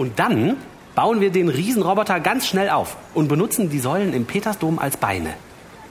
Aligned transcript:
Und 0.00 0.18
dann 0.18 0.56
bauen 0.94 1.20
wir 1.20 1.30
den 1.30 1.50
Riesenroboter 1.50 2.20
ganz 2.20 2.46
schnell 2.46 2.70
auf 2.70 2.96
und 3.12 3.28
benutzen 3.28 3.68
die 3.68 3.80
Säulen 3.80 4.14
im 4.14 4.24
Petersdom 4.24 4.78
als 4.78 4.96
Beine. 4.96 5.34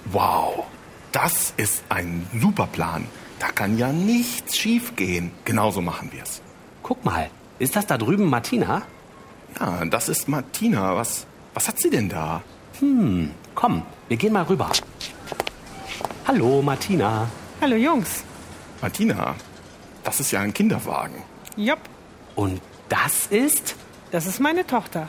Wow, 0.06 0.66
das 1.12 1.54
ist 1.58 1.84
ein 1.90 2.26
super 2.42 2.66
Plan. 2.66 3.06
Da 3.38 3.50
kann 3.50 3.78
ja 3.78 3.94
nichts 3.94 4.58
schiefgehen. 4.58 5.30
Genauso 5.46 5.82
machen 5.82 6.12
wir's. 6.12 6.42
Guck 6.82 7.06
mal, 7.06 7.30
ist 7.60 7.76
das 7.76 7.86
da 7.86 8.00
drüben 8.00 8.26
Martina? 8.26 8.82
Ja, 9.60 9.86
das 9.86 10.10
ist 10.10 10.28
Martina. 10.28 10.96
Was, 10.96 11.28
was 11.54 11.68
hat 11.68 11.80
sie 11.80 11.92
denn 11.92 12.10
da? 12.10 12.42
Hm, 12.80 13.30
komm, 13.54 13.84
wir 14.08 14.18
gehen 14.18 14.34
mal 14.34 14.42
rüber. 14.46 14.72
Hallo, 16.26 16.64
Martina. 16.64 17.28
Hallo 17.62 17.76
Jungs. 17.76 18.24
Martina, 18.82 19.36
das 20.04 20.20
ist 20.20 20.32
ja 20.32 20.40
ein 20.40 20.52
Kinderwagen. 20.52 21.22
Jupp, 21.56 21.82
Und 22.36 22.60
das 22.90 23.28
ist? 23.28 23.76
Das 24.12 24.26
ist 24.26 24.40
meine 24.40 24.66
Tochter. 24.66 25.08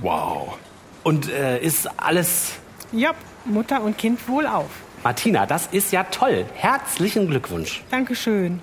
Wow. 0.00 0.58
Und 1.02 1.30
äh, 1.30 1.60
ist 1.60 1.88
alles. 2.00 2.52
Jupp, 2.92 3.16
Mutter 3.44 3.82
und 3.82 3.98
Kind 3.98 4.28
wohlauf. 4.28 4.70
Martina, 5.02 5.46
das 5.46 5.66
ist 5.68 5.92
ja 5.92 6.04
toll. 6.04 6.46
Herzlichen 6.54 7.26
Glückwunsch. 7.26 7.82
Dankeschön. 7.90 8.60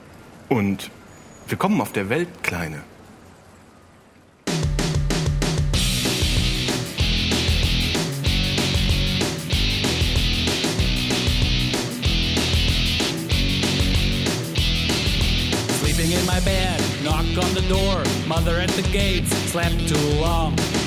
Und 0.48 0.90
willkommen 1.48 1.82
auf 1.82 1.92
der 1.92 2.10
Welt, 2.10 2.30
Kleine. 2.44 2.84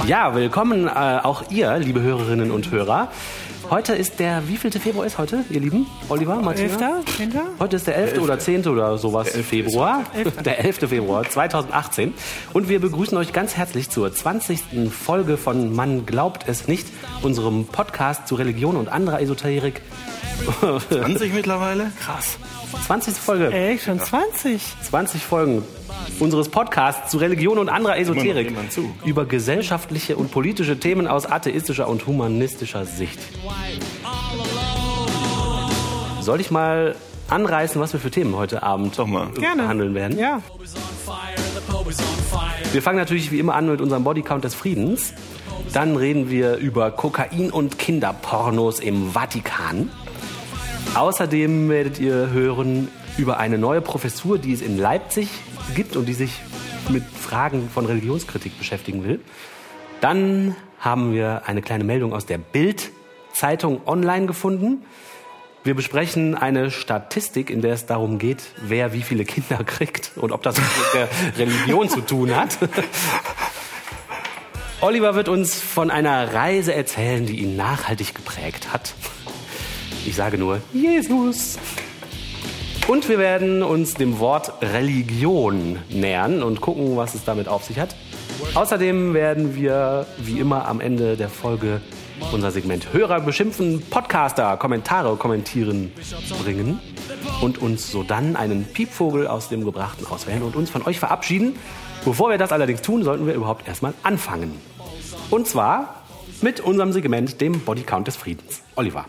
Ja, 0.06 0.34
willkommen 0.34 0.88
äh, 0.88 0.90
auch 0.90 1.44
ihr, 1.50 1.78
liebe 1.78 2.00
Hörerinnen 2.00 2.50
und 2.50 2.70
Hörer. 2.70 3.08
Heute 3.70 3.94
ist 3.94 4.18
der, 4.18 4.48
wievielte 4.48 4.80
Februar 4.80 5.06
ist 5.06 5.18
heute, 5.18 5.44
ihr 5.50 5.60
Lieben? 5.60 5.86
Oliver, 6.08 6.36
Martina? 6.42 6.68
Elfter? 6.68 7.00
Zehnter? 7.16 7.42
Heute 7.58 7.76
ist 7.76 7.86
der 7.86 7.96
11. 7.96 8.20
oder 8.20 8.38
10. 8.38 8.66
oder 8.66 8.98
sowas 8.98 9.30
Februar. 9.30 10.04
Der 10.44 10.64
11. 10.64 10.88
Februar 10.88 11.24
2018. 11.28 12.12
Und 12.52 12.68
wir 12.68 12.80
begrüßen 12.80 13.16
euch 13.16 13.32
ganz 13.32 13.56
herzlich 13.56 13.88
zur 13.88 14.12
20. 14.12 14.90
Folge 14.90 15.36
von 15.36 15.74
Man 15.74 16.06
glaubt 16.06 16.48
es 16.48 16.66
nicht, 16.68 16.86
unserem 17.22 17.66
Podcast 17.66 18.26
zu 18.26 18.34
Religion 18.34 18.76
und 18.76 18.88
anderer 18.88 19.20
Esoterik. 19.20 19.80
20 20.90 21.34
mittlerweile? 21.34 21.92
Krass. 22.00 22.38
20. 22.86 23.14
Folge. 23.14 23.50
Echt, 23.50 23.84
schon 23.84 24.00
20? 24.00 24.62
20 24.90 25.22
Folgen 25.22 25.62
unseres 26.18 26.48
Podcasts 26.48 27.10
zu 27.10 27.18
Religion 27.18 27.58
und 27.58 27.68
anderer 27.68 27.98
Esoterik. 27.98 28.52
Über 29.04 29.24
gesellschaftliche 29.24 30.16
und 30.16 30.30
politische 30.30 30.78
Themen 30.78 31.06
aus 31.06 31.26
atheistischer 31.26 31.88
und 31.88 32.06
humanistischer 32.06 32.84
Sicht. 32.84 33.18
Soll 36.20 36.40
ich 36.40 36.50
mal 36.50 36.96
anreißen, 37.28 37.80
was 37.80 37.92
wir 37.92 38.00
für 38.00 38.10
Themen 38.10 38.36
heute 38.36 38.62
Abend 38.62 38.98
Doch 38.98 39.06
mal. 39.06 39.30
Gerne. 39.32 39.62
behandeln 39.62 39.94
werden? 39.94 40.18
Ja. 40.18 40.40
Wir 42.72 42.82
fangen 42.82 42.98
natürlich 42.98 43.30
wie 43.32 43.38
immer 43.38 43.54
an 43.54 43.68
mit 43.68 43.80
unserem 43.80 44.04
Bodycount 44.04 44.44
des 44.44 44.54
Friedens. 44.54 45.12
Dann 45.72 45.96
reden 45.96 46.30
wir 46.30 46.56
über 46.56 46.90
Kokain 46.90 47.50
und 47.50 47.78
Kinderpornos 47.78 48.78
im 48.80 49.12
Vatikan. 49.12 49.90
Außerdem 50.94 51.70
werdet 51.70 51.98
ihr 51.98 52.30
hören 52.30 52.88
über 53.16 53.38
eine 53.38 53.56
neue 53.56 53.80
Professur, 53.80 54.38
die 54.38 54.52
es 54.52 54.60
in 54.60 54.76
Leipzig 54.76 55.28
gibt 55.74 55.96
und 55.96 56.04
die 56.04 56.12
sich 56.12 56.42
mit 56.90 57.02
Fragen 57.04 57.70
von 57.70 57.86
Religionskritik 57.86 58.58
beschäftigen 58.58 59.02
will. 59.02 59.20
Dann 60.02 60.54
haben 60.78 61.14
wir 61.14 61.44
eine 61.46 61.62
kleine 61.62 61.84
Meldung 61.84 62.12
aus 62.12 62.26
der 62.26 62.36
Bild-Zeitung 62.36 63.80
online 63.86 64.26
gefunden. 64.26 64.84
Wir 65.64 65.74
besprechen 65.74 66.34
eine 66.34 66.70
Statistik, 66.70 67.48
in 67.48 67.62
der 67.62 67.72
es 67.72 67.86
darum 67.86 68.18
geht, 68.18 68.42
wer 68.58 68.92
wie 68.92 69.02
viele 69.02 69.24
Kinder 69.24 69.64
kriegt 69.64 70.12
und 70.16 70.30
ob 70.30 70.42
das 70.42 70.56
mit 70.56 70.66
der 70.92 71.08
Religion 71.38 71.88
zu 71.88 72.02
tun 72.02 72.36
hat. 72.36 72.58
Oliver 74.82 75.14
wird 75.14 75.28
uns 75.28 75.58
von 75.58 75.90
einer 75.90 76.34
Reise 76.34 76.74
erzählen, 76.74 77.24
die 77.24 77.38
ihn 77.38 77.56
nachhaltig 77.56 78.14
geprägt 78.14 78.72
hat. 78.74 78.94
Ich 80.04 80.16
sage 80.16 80.38
nur 80.38 80.60
Jesus. 80.72 81.58
Und 82.88 83.08
wir 83.08 83.18
werden 83.18 83.62
uns 83.62 83.94
dem 83.94 84.18
Wort 84.18 84.52
Religion 84.60 85.78
nähern 85.88 86.42
und 86.42 86.60
gucken, 86.60 86.96
was 86.96 87.14
es 87.14 87.24
damit 87.24 87.46
auf 87.46 87.64
sich 87.64 87.78
hat. 87.78 87.94
Außerdem 88.54 89.14
werden 89.14 89.54
wir, 89.54 90.06
wie 90.18 90.40
immer 90.40 90.66
am 90.66 90.80
Ende 90.80 91.16
der 91.16 91.28
Folge, 91.28 91.80
unser 92.32 92.50
Segment 92.50 92.92
Hörer 92.92 93.20
beschimpfen, 93.20 93.82
Podcaster 93.88 94.56
Kommentare 94.56 95.16
kommentieren 95.16 95.92
bringen 96.42 96.80
und 97.40 97.58
uns 97.58 97.90
sodann 97.90 98.36
einen 98.36 98.64
Piepvogel 98.64 99.26
aus 99.26 99.48
dem 99.48 99.64
Gebrachten 99.64 100.06
auswählen 100.06 100.42
und 100.42 100.56
uns 100.56 100.70
von 100.70 100.84
euch 100.84 100.98
verabschieden. 100.98 101.56
Bevor 102.04 102.30
wir 102.30 102.38
das 102.38 102.52
allerdings 102.52 102.82
tun, 102.82 103.04
sollten 103.04 103.26
wir 103.26 103.34
überhaupt 103.34 103.68
erstmal 103.68 103.94
anfangen. 104.02 104.54
Und 105.30 105.46
zwar 105.46 106.02
mit 106.40 106.60
unserem 106.60 106.92
Segment, 106.92 107.40
dem 107.40 107.60
Bodycount 107.60 108.08
des 108.08 108.16
Friedens. 108.16 108.62
Oliver. 108.74 109.06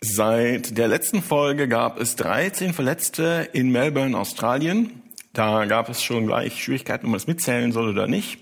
Seit 0.00 0.76
der 0.76 0.88
letzten 0.88 1.22
Folge 1.22 1.68
gab 1.68 1.98
es 1.98 2.16
13 2.16 2.74
Verletzte 2.74 3.48
in 3.52 3.70
Melbourne, 3.70 4.16
Australien. 4.16 5.02
Da 5.32 5.64
gab 5.64 5.88
es 5.88 6.02
schon 6.02 6.26
gleich 6.26 6.62
Schwierigkeiten, 6.62 7.06
ob 7.06 7.10
man 7.10 7.18
das 7.18 7.26
mitzählen 7.26 7.72
soll 7.72 7.88
oder 7.88 8.06
nicht. 8.06 8.38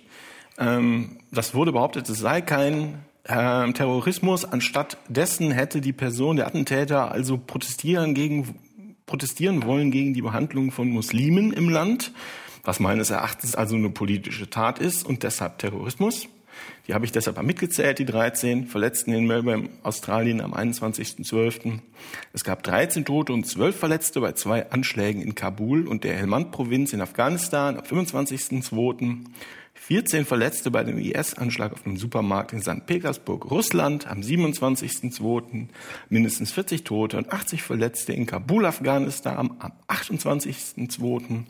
Ähm, 0.58 1.18
das 1.30 1.54
wurde 1.54 1.72
behauptet, 1.72 2.08
es 2.08 2.18
sei 2.18 2.40
kein 2.40 3.04
ähm, 3.28 3.72
Terrorismus. 3.74 4.44
Anstatt 4.44 4.98
dessen 5.08 5.52
hätte 5.52 5.80
die 5.80 5.92
Person, 5.92 6.36
der 6.36 6.46
Attentäter, 6.46 7.12
also 7.12 7.38
protestieren 7.38 8.14
gegen 8.14 8.58
protestieren 9.06 9.64
wollen 9.64 9.90
gegen 9.90 10.14
die 10.14 10.22
Behandlung 10.22 10.70
von 10.70 10.88
Muslimen 10.88 11.52
im 11.52 11.68
Land, 11.68 12.12
was 12.62 12.80
meines 12.80 13.10
Erachtens 13.10 13.54
also 13.54 13.76
eine 13.76 13.90
politische 13.90 14.48
Tat 14.48 14.78
ist 14.78 15.04
und 15.04 15.22
deshalb 15.22 15.58
Terrorismus. 15.58 16.28
Die 16.86 16.94
habe 16.94 17.04
ich 17.04 17.12
deshalb 17.12 17.36
mal 17.36 17.42
mitgezählt, 17.42 17.98
die 17.98 18.04
13 18.04 18.66
Verletzten 18.66 19.12
in 19.12 19.26
Melbourne, 19.26 19.70
Australien 19.82 20.40
am 20.40 20.52
21.12. 20.54 21.78
Es 22.32 22.44
gab 22.44 22.62
13 22.62 23.04
Tote 23.04 23.32
und 23.32 23.46
12 23.46 23.76
Verletzte 23.76 24.20
bei 24.20 24.32
zwei 24.32 24.70
Anschlägen 24.70 25.22
in 25.22 25.34
Kabul 25.34 25.86
und 25.86 26.04
der 26.04 26.14
Helmand-Provinz 26.14 26.92
in 26.92 27.00
Afghanistan 27.00 27.76
am 27.78 27.84
25.02. 27.84 29.24
14 29.74 30.24
Verletzte 30.24 30.70
bei 30.70 30.82
dem 30.82 30.98
IS-Anschlag 30.98 31.72
auf 31.72 31.84
einem 31.84 31.96
Supermarkt 31.96 32.52
in 32.52 32.62
St. 32.62 32.86
Petersburg, 32.86 33.50
Russland 33.50 34.06
am 34.06 34.20
27.02. 34.20 35.66
Mindestens 36.08 36.52
40 36.52 36.84
Tote 36.84 37.18
und 37.18 37.32
80 37.32 37.62
Verletzte 37.62 38.12
in 38.12 38.24
Kabul, 38.24 38.64
Afghanistan 38.64 39.36
am 39.36 39.72
28.02. 39.88 41.44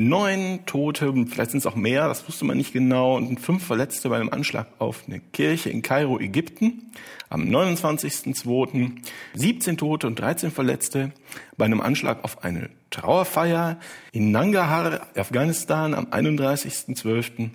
Neun 0.00 0.60
Tote, 0.64 1.12
vielleicht 1.26 1.50
sind 1.50 1.58
es 1.58 1.66
auch 1.66 1.74
mehr, 1.74 2.06
das 2.06 2.28
wusste 2.28 2.44
man 2.44 2.56
nicht 2.56 2.72
genau, 2.72 3.16
und 3.16 3.40
fünf 3.40 3.66
Verletzte 3.66 4.08
bei 4.08 4.14
einem 4.14 4.28
Anschlag 4.28 4.68
auf 4.78 5.02
eine 5.08 5.18
Kirche 5.18 5.70
in 5.70 5.82
Kairo, 5.82 6.20
Ägypten 6.20 6.92
am 7.28 7.42
29.02. 7.42 8.92
17 9.34 9.76
Tote 9.76 10.06
und 10.06 10.20
13 10.20 10.52
Verletzte 10.52 11.10
bei 11.56 11.64
einem 11.64 11.80
Anschlag 11.80 12.22
auf 12.22 12.44
eine 12.44 12.70
Trauerfeier 12.90 13.80
in 14.12 14.30
Nangarhar, 14.30 15.08
Afghanistan 15.16 15.94
am 15.94 16.04
31.12. 16.06 17.50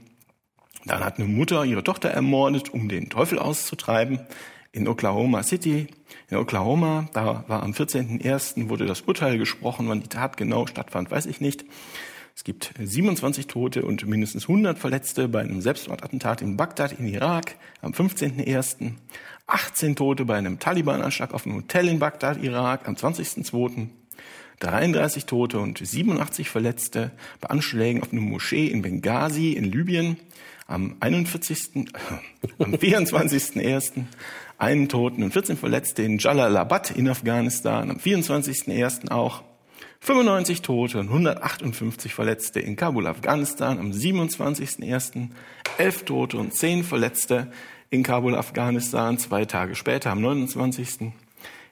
Dann 0.84 1.06
hat 1.06 1.20
eine 1.20 1.30
Mutter 1.30 1.64
ihre 1.64 1.86
Tochter 1.86 2.10
ermordet, 2.10 2.74
um 2.74 2.90
den 2.90 3.10
Teufel 3.10 3.40
auszutreiben. 3.40 4.20
In 4.74 4.90
Oklahoma 4.90 5.44
City, 5.44 5.88
in 6.30 6.36
Oklahoma, 6.36 7.08
da 7.14 7.46
war 7.48 7.64
am 7.64 7.72
14.01. 7.72 8.68
wurde 8.68 8.86
das 8.86 9.00
Urteil 9.00 9.38
gesprochen, 9.38 9.88
wann 9.88 10.02
die 10.02 10.10
Tat 10.10 10.36
genau 10.36 10.68
stattfand, 10.68 11.10
weiß 11.10 11.28
ich 11.28 11.40
nicht. 11.40 11.64
Es 12.36 12.44
gibt 12.44 12.74
27 12.80 13.46
Tote 13.46 13.86
und 13.86 14.08
mindestens 14.08 14.44
100 14.44 14.80
Verletzte 14.80 15.28
bei 15.28 15.42
einem 15.42 15.62
Selbstmordattentat 15.62 16.42
in 16.42 16.58
Bagdad 16.58 16.94
in 16.94 17.08
Irak 17.08 17.56
am 17.82 17.92
15.01. 17.92 18.94
18 19.46 19.96
Tote 19.96 20.26
bei 20.26 20.36
einem 20.36 20.58
Taliban-Anschlag 20.58 21.34
auf 21.34 21.46
ein 21.46 21.54
Hotel 21.54 21.88
in 21.88 22.00
Bagdad, 22.00 22.42
Irak 22.42 22.88
am 22.88 22.96
20.02. 22.96 23.90
33 24.60 25.26
Tote 25.26 25.60
und 25.60 25.78
87 25.78 26.50
Verletzte 26.50 27.12
bei 27.42 27.50
Anschlägen 27.50 28.02
auf 28.02 28.12
eine 28.12 28.22
Moschee 28.22 28.68
in 28.68 28.82
Benghazi 28.82 29.52
in 29.52 29.66
Libyen 29.66 30.18
am 30.68 30.96
41. 31.02 31.76
Äh, 31.76 31.84
am 32.60 32.74
24.01. 32.74 34.06
einen 34.58 34.90
Toten 34.90 35.22
und 35.24 35.34
14 35.34 35.58
Verletzte 35.58 36.04
in 36.04 36.18
Jalalabad 36.18 36.92
in 36.92 37.10
Afghanistan 37.10 37.92
am 37.92 37.98
24.01. 37.98 39.12
auch 39.12 39.44
95 40.04 40.62
Tote 40.64 41.00
und 41.00 41.08
158 41.08 42.14
Verletzte 42.14 42.60
in 42.60 42.76
Kabul, 42.76 43.08
Afghanistan 43.08 43.80
am 43.80 43.92
27.01. 43.92 45.30
11 45.78 46.04
Tote 46.04 46.38
und 46.38 46.54
10 46.54 46.84
Verletzte 46.84 47.54
in 47.90 48.04
Kabul, 48.04 48.36
Afghanistan 48.36 49.18
zwei 49.18 49.46
Tage 49.46 49.76
später 49.76 50.12
am 50.12 50.20
29. 50.20 51.14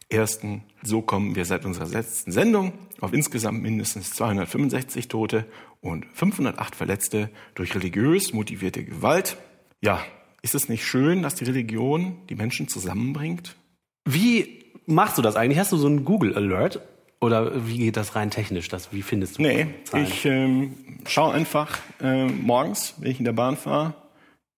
Ersten, 0.07 0.63
so 0.81 1.01
kommen 1.01 1.36
wir 1.36 1.44
seit 1.44 1.66
unserer 1.66 1.89
letzten 1.89 2.31
Sendung 2.31 2.72
auf 3.01 3.12
insgesamt 3.12 3.62
mindestens 3.62 4.12
265 4.12 5.10
Tote 5.10 5.45
und 5.81 6.06
508 6.13 6.74
Verletzte 6.74 7.30
durch 7.54 7.75
religiös 7.75 8.31
motivierte 8.31 8.86
Gewalt. 8.86 9.36
Ja, 9.81 10.01
ist 10.42 10.56
es 10.56 10.69
nicht 10.69 10.86
schön, 10.86 11.22
dass 11.22 11.36
die 11.36 11.44
Religion 11.44 12.16
die 12.30 12.36
Menschen 12.36 12.69
zusammenbringt? 12.69 13.57
Wie 14.06 14.63
machst 14.86 15.18
du 15.18 15.22
das 15.22 15.36
eigentlich? 15.36 15.60
Hast 15.60 15.74
du 15.74 15.78
so 15.78 15.88
einen 15.88 16.06
Google 16.06 16.33
Alert? 16.33 16.80
Oder 17.21 17.68
wie 17.68 17.77
geht 17.77 17.97
das 17.97 18.15
rein 18.15 18.31
technisch? 18.31 18.68
Das, 18.68 18.91
wie 18.91 19.03
findest 19.03 19.38
du 19.38 19.44
Nee, 19.44 19.68
Zahlen? 19.83 20.03
ich 20.06 20.25
ähm, 20.25 20.73
schaue 21.07 21.33
einfach 21.33 21.77
äh, 22.01 22.25
morgens, 22.25 22.95
wenn 22.97 23.12
ich 23.12 23.19
in 23.19 23.25
der 23.25 23.33
Bahn 23.33 23.56
fahre, 23.57 23.94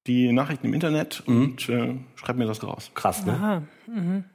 die 0.07 0.31
Nachrichten 0.33 0.67
im 0.67 0.73
Internet 0.73 1.23
und 1.27 1.69
äh, 1.69 1.95
schreibe 2.15 2.39
mir 2.39 2.45
das 2.45 2.61
raus. 2.63 2.91
Krass, 2.93 3.25
ne? 3.25 3.33
Ah, 3.41 3.61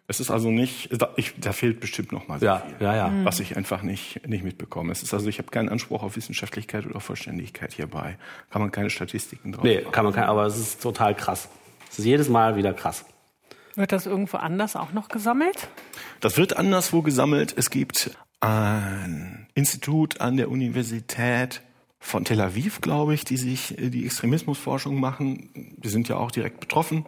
Es 0.07 0.19
ist 0.21 0.31
also 0.31 0.51
nicht, 0.51 0.89
da, 1.01 1.11
ich, 1.17 1.35
da 1.39 1.53
fehlt 1.53 1.81
bestimmt 1.81 2.11
noch 2.13 2.27
mal 2.29 2.39
so 2.41 2.47
Ja, 2.47 2.61
viel, 2.61 2.87
ja, 2.87 2.97
ja. 2.97 3.13
was 3.25 3.41
ich 3.41 3.55
einfach 3.57 3.83
nicht, 3.83 4.27
nicht 4.27 4.45
mitbekomme. 4.45 4.93
Es 4.93 5.03
ist 5.03 5.13
also, 5.13 5.29
ich 5.29 5.39
habe 5.39 5.49
keinen 5.51 5.69
Anspruch 5.69 6.03
auf 6.03 6.17
Wissenschaftlichkeit 6.17 6.87
oder 6.87 7.01
Vollständigkeit 7.01 7.73
hierbei. 7.75 8.17
Kann 8.51 8.63
man 8.63 8.71
keine 8.73 8.89
Statistiken 8.89 9.53
drauf 9.53 9.65
Nee, 9.65 9.81
machen. 9.83 9.93
kann 9.93 10.05
man 10.05 10.15
kein, 10.15 10.25
aber 10.25 10.47
es 10.47 10.59
ist 10.59 10.83
total 10.83 11.15
krass. 11.15 11.49
Es 11.91 11.99
ist 11.99 12.05
jedes 12.07 12.29
Mal 12.31 12.57
wieder 12.57 12.73
krass. 12.73 13.05
Wird 13.79 13.93
das 13.93 14.07
irgendwo 14.07 14.39
anders 14.39 14.75
auch 14.75 14.93
noch 14.93 15.09
gesammelt? 15.09 15.69
Das 16.19 16.37
wird 16.37 16.57
anderswo 16.57 17.01
gesammelt. 17.01 17.55
Es 17.57 17.71
gibt 17.71 18.11
ein 18.41 19.47
Institut 19.55 20.21
an 20.21 20.37
der 20.37 20.51
Universität 20.51 21.63
von 22.01 22.25
Tel 22.25 22.41
Aviv, 22.41 22.81
glaube 22.81 23.15
ich, 23.15 23.25
die 23.25 23.37
sich 23.37 23.79
äh, 23.79 23.91
die 23.91 24.05
Extremismusforschung 24.05 24.99
machen. 24.99 25.75
Die 25.77 25.89
sind 25.91 26.09
ja 26.09 26.17
auch 26.17 26.33
direkt 26.33 26.59
betroffen 26.59 27.07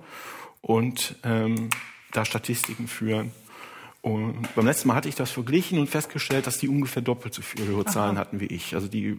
und 0.61 1.17
ähm, 1.25 1.71
da 2.13 2.25
Statistiken 2.25 2.87
führen. 2.87 3.33
Und 4.01 4.55
beim 4.55 4.65
letzten 4.65 4.87
Mal 4.87 4.95
hatte 4.95 5.09
ich 5.09 5.17
das 5.17 5.33
verglichen 5.33 5.81
und 5.81 5.89
festgestellt, 5.89 6.47
dass 6.47 6.59
die 6.59 6.69
ungefähr 6.69 7.03
doppelt 7.03 7.35
so 7.35 7.43
viele 7.43 7.75
hohe 7.75 7.85
Zahlen 7.85 8.17
hatten 8.17 8.39
wie 8.39 8.47
ich. 8.47 8.77
Also 8.77 8.87
die 8.87 9.19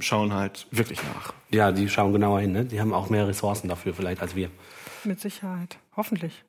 schauen 0.00 0.32
halt 0.32 0.66
wirklich 0.72 0.98
nach. 1.14 1.32
Ja, 1.52 1.70
die 1.70 1.88
schauen 1.88 2.12
genauer 2.12 2.40
hin, 2.40 2.50
ne? 2.50 2.64
Die 2.64 2.80
haben 2.80 2.92
auch 2.92 3.08
mehr 3.08 3.28
Ressourcen 3.28 3.68
dafür 3.68 3.94
vielleicht 3.94 4.20
als 4.20 4.34
wir. 4.34 4.50
Mit 5.04 5.20
Sicherheit. 5.20 5.78
Hoffentlich. 5.96 6.44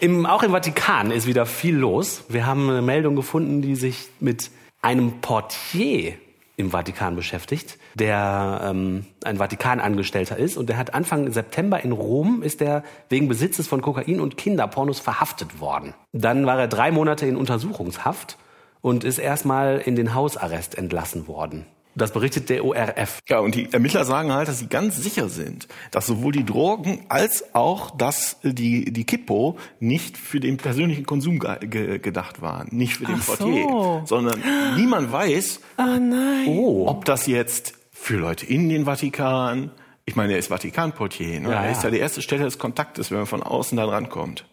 Im, 0.00 0.26
auch 0.26 0.42
im 0.42 0.50
Vatikan 0.50 1.10
ist 1.10 1.26
wieder 1.26 1.46
viel 1.46 1.76
los. 1.76 2.24
Wir 2.28 2.46
haben 2.46 2.68
eine 2.68 2.82
Meldung 2.82 3.16
gefunden, 3.16 3.62
die 3.62 3.76
sich 3.76 4.08
mit 4.20 4.50
einem 4.82 5.20
Portier 5.20 6.14
im 6.56 6.72
Vatikan 6.72 7.14
beschäftigt, 7.14 7.78
der 7.94 8.60
ähm, 8.64 9.06
ein 9.24 9.38
Vatikanangestellter 9.38 10.36
ist 10.36 10.56
und 10.56 10.68
der 10.68 10.76
hat 10.76 10.92
Anfang 10.92 11.30
September 11.30 11.80
in 11.80 11.92
Rom 11.92 12.42
ist 12.42 12.60
er 12.60 12.82
wegen 13.08 13.28
Besitzes 13.28 13.68
von 13.68 13.80
Kokain 13.80 14.20
und 14.20 14.36
Kinderpornos 14.36 14.98
verhaftet 14.98 15.60
worden. 15.60 15.94
Dann 16.12 16.46
war 16.46 16.58
er 16.58 16.66
drei 16.66 16.90
Monate 16.90 17.26
in 17.26 17.36
Untersuchungshaft 17.36 18.38
und 18.80 19.04
ist 19.04 19.18
erstmal 19.18 19.78
in 19.78 19.94
den 19.94 20.14
Hausarrest 20.14 20.76
entlassen 20.76 21.28
worden. 21.28 21.64
Das 21.94 22.12
berichtet 22.12 22.48
der 22.48 22.64
ORF. 22.64 23.20
Ja, 23.28 23.40
und 23.40 23.54
die 23.54 23.72
Ermittler 23.72 24.04
sagen 24.04 24.32
halt, 24.32 24.48
dass 24.48 24.58
sie 24.58 24.68
ganz 24.68 24.96
sicher 24.96 25.28
sind, 25.28 25.66
dass 25.90 26.06
sowohl 26.06 26.32
die 26.32 26.44
Drogen 26.44 27.04
als 27.08 27.54
auch 27.54 27.96
dass 27.96 28.36
die, 28.42 28.92
die 28.92 29.04
Kippo 29.04 29.58
nicht 29.80 30.16
für 30.16 30.38
den 30.38 30.58
persönlichen 30.58 31.06
Konsum 31.06 31.38
ge 31.38 31.58
ge 31.66 31.98
gedacht 31.98 32.40
waren, 32.40 32.68
nicht 32.70 32.94
für 32.94 33.06
den 33.06 33.16
Ach 33.18 33.22
so. 33.22 33.36
Portier, 33.36 34.02
sondern 34.06 34.42
niemand 34.76 35.10
weiß, 35.10 35.60
Ah 35.76 35.98
nein. 35.98 36.46
Oh, 36.46 36.86
ob 36.88 37.04
das 37.04 37.26
jetzt 37.26 37.74
für 37.90 38.16
Leute 38.16 38.46
in 38.46 38.68
den 38.68 38.84
Vatikan, 38.84 39.70
ich 40.04 40.14
meine, 40.14 40.34
er 40.34 40.38
ist 40.38 40.48
Vatikanportier, 40.48 41.40
ne? 41.40 41.50
Ja, 41.50 41.64
er 41.64 41.72
ist 41.72 41.78
ja. 41.78 41.84
ja 41.84 41.90
die 41.90 41.98
erste 41.98 42.22
Stelle 42.22 42.44
des 42.44 42.58
Kontaktes, 42.58 43.10
wenn 43.10 43.18
man 43.18 43.26
von 43.26 43.42
außen 43.42 43.76
da 43.76 43.84
rankommt. 43.84 44.46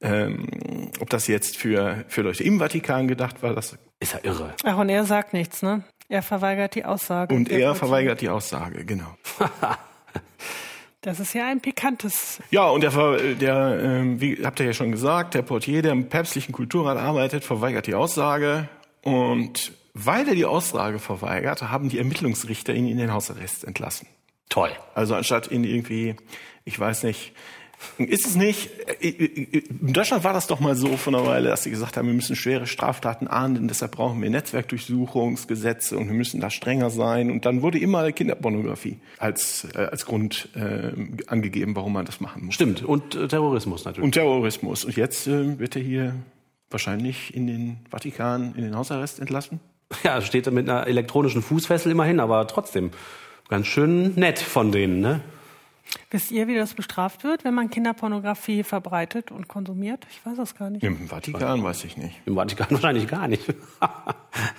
Ähm, 0.00 0.90
ob 1.00 1.10
das 1.10 1.26
jetzt 1.26 1.56
für, 1.56 2.04
für 2.08 2.22
Leute 2.22 2.44
im 2.44 2.58
Vatikan 2.58 3.08
gedacht 3.08 3.42
war, 3.42 3.54
das, 3.54 3.78
ist 4.00 4.12
ja 4.12 4.20
irre. 4.22 4.54
Ach, 4.64 4.76
und 4.76 4.88
er 4.88 5.04
sagt 5.04 5.32
nichts, 5.32 5.62
ne? 5.62 5.82
Er 6.08 6.22
verweigert 6.22 6.74
die 6.74 6.84
Aussage. 6.84 7.34
und 7.34 7.50
er 7.50 7.74
verweigert 7.74 8.20
die 8.20 8.28
Aussage, 8.28 8.84
genau. 8.84 9.16
Das 11.04 11.20
ist 11.20 11.34
ja 11.34 11.48
ein 11.48 11.60
pikantes. 11.60 12.40
Ja, 12.50 12.66
und 12.70 12.80
der, 12.80 12.90
der 13.34 13.78
ähm, 13.82 14.22
wie 14.22 14.42
habt 14.42 14.58
ihr 14.58 14.64
ja 14.64 14.72
schon 14.72 14.90
gesagt, 14.90 15.34
der 15.34 15.42
Portier, 15.42 15.82
der 15.82 15.92
im 15.92 16.08
päpstlichen 16.08 16.54
Kulturrat 16.54 16.96
arbeitet, 16.96 17.44
verweigert 17.44 17.86
die 17.86 17.94
Aussage. 17.94 18.70
Und 19.02 19.72
weil 19.92 20.26
er 20.26 20.34
die 20.34 20.46
Aussage 20.46 20.98
verweigert, 20.98 21.60
haben 21.60 21.90
die 21.90 21.98
Ermittlungsrichter 21.98 22.72
ihn 22.72 22.88
in 22.88 22.96
den 22.96 23.12
Hausarrest 23.12 23.64
entlassen. 23.64 24.08
Toll. 24.48 24.70
Also 24.94 25.14
anstatt 25.14 25.50
ihn 25.50 25.64
irgendwie, 25.64 26.16
ich 26.64 26.80
weiß 26.80 27.02
nicht, 27.02 27.34
ist 27.98 28.26
es 28.26 28.36
nicht, 28.36 28.70
in 29.00 29.92
Deutschland 29.92 30.24
war 30.24 30.32
das 30.32 30.46
doch 30.46 30.60
mal 30.60 30.74
so 30.76 30.96
von 30.96 31.14
einer 31.14 31.26
Weile, 31.26 31.48
dass 31.48 31.62
sie 31.62 31.70
gesagt 31.70 31.96
haben, 31.96 32.06
wir 32.06 32.14
müssen 32.14 32.36
schwere 32.36 32.66
Straftaten 32.66 33.28
ahnden, 33.28 33.68
deshalb 33.68 33.92
brauchen 33.92 34.20
wir 34.22 34.30
Netzwerkdurchsuchungsgesetze 34.30 35.96
und 35.96 36.08
wir 36.08 36.14
müssen 36.14 36.40
da 36.40 36.50
strenger 36.50 36.90
sein. 36.90 37.30
Und 37.30 37.46
dann 37.46 37.62
wurde 37.62 37.78
immer 37.78 38.10
Kinderpornografie 38.12 38.98
als, 39.18 39.66
äh, 39.74 39.78
als 39.78 40.06
Grund 40.06 40.48
äh, 40.54 40.92
angegeben, 41.26 41.76
warum 41.76 41.92
man 41.92 42.04
das 42.04 42.20
machen 42.20 42.46
muss. 42.46 42.54
Stimmt. 42.54 42.82
Und 42.82 43.14
äh, 43.14 43.28
Terrorismus 43.28 43.84
natürlich. 43.84 44.04
Und 44.04 44.12
Terrorismus. 44.12 44.84
Und 44.84 44.96
jetzt 44.96 45.26
äh, 45.26 45.58
wird 45.58 45.76
er 45.76 45.82
hier 45.82 46.14
wahrscheinlich 46.70 47.34
in 47.34 47.46
den 47.46 47.78
Vatikan, 47.90 48.54
in 48.56 48.64
den 48.64 48.76
Hausarrest 48.76 49.20
entlassen. 49.20 49.60
Ja, 50.02 50.20
steht 50.22 50.50
mit 50.50 50.68
einer 50.68 50.86
elektronischen 50.86 51.42
Fußfessel 51.42 51.92
immerhin, 51.92 52.18
aber 52.18 52.46
trotzdem 52.48 52.90
ganz 53.48 53.66
schön 53.66 54.14
nett 54.14 54.38
von 54.38 54.72
denen, 54.72 55.00
ne? 55.00 55.20
Wisst 56.10 56.30
ihr, 56.30 56.48
wie 56.48 56.54
das 56.54 56.74
bestraft 56.74 57.24
wird, 57.24 57.44
wenn 57.44 57.54
man 57.54 57.70
Kinderpornografie 57.70 58.62
verbreitet 58.62 59.30
und 59.30 59.48
konsumiert? 59.48 60.06
Ich 60.10 60.24
weiß 60.24 60.36
das 60.36 60.54
gar 60.54 60.70
nicht. 60.70 60.82
Im 60.82 61.08
Vatikan 61.08 61.62
weiß 61.62 61.84
ich 61.84 61.96
nicht. 61.96 62.20
Im 62.26 62.34
Vatikan 62.34 62.68
wahrscheinlich 62.70 63.08
gar 63.08 63.28
nicht. 63.28 63.44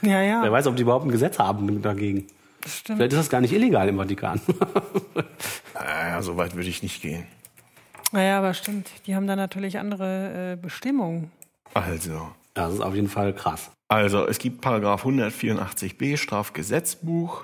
Ja, 0.01 0.21
ja. 0.21 0.41
Wer 0.41 0.51
weiß, 0.53 0.67
ob 0.67 0.77
die 0.77 0.83
überhaupt 0.83 1.05
ein 1.05 1.11
Gesetz 1.11 1.37
haben 1.37 1.81
dagegen. 1.81 2.27
Stimmt. 2.65 2.97
Vielleicht 2.97 3.11
ist 3.11 3.19
das 3.19 3.29
gar 3.29 3.41
nicht 3.41 3.51
illegal 3.51 3.89
im 3.89 3.97
Vatikan. 3.97 4.39
Naja, 5.73 6.21
so 6.21 6.37
weit 6.37 6.55
würde 6.55 6.69
ich 6.69 6.81
nicht 6.81 7.01
gehen. 7.01 7.27
Naja, 8.13 8.37
aber 8.37 8.53
stimmt. 8.53 8.89
Die 9.05 9.15
haben 9.15 9.27
da 9.27 9.35
natürlich 9.35 9.77
andere 9.77 10.53
äh, 10.53 10.55
Bestimmungen. 10.55 11.31
Also. 11.73 12.29
Das 12.55 12.73
ist 12.73 12.79
auf 12.79 12.95
jeden 12.95 13.09
Fall 13.09 13.33
krass. 13.33 13.69
Also, 13.89 14.25
es 14.25 14.39
gibt 14.39 14.61
Paragraph 14.61 15.05
184b 15.05 16.17
Strafgesetzbuch, 16.17 17.43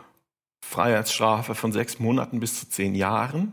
Freiheitsstrafe 0.66 1.54
von 1.54 1.74
sechs 1.74 2.00
Monaten 2.00 2.40
bis 2.40 2.60
zu 2.60 2.70
zehn 2.70 2.96
Jahren, 2.96 3.52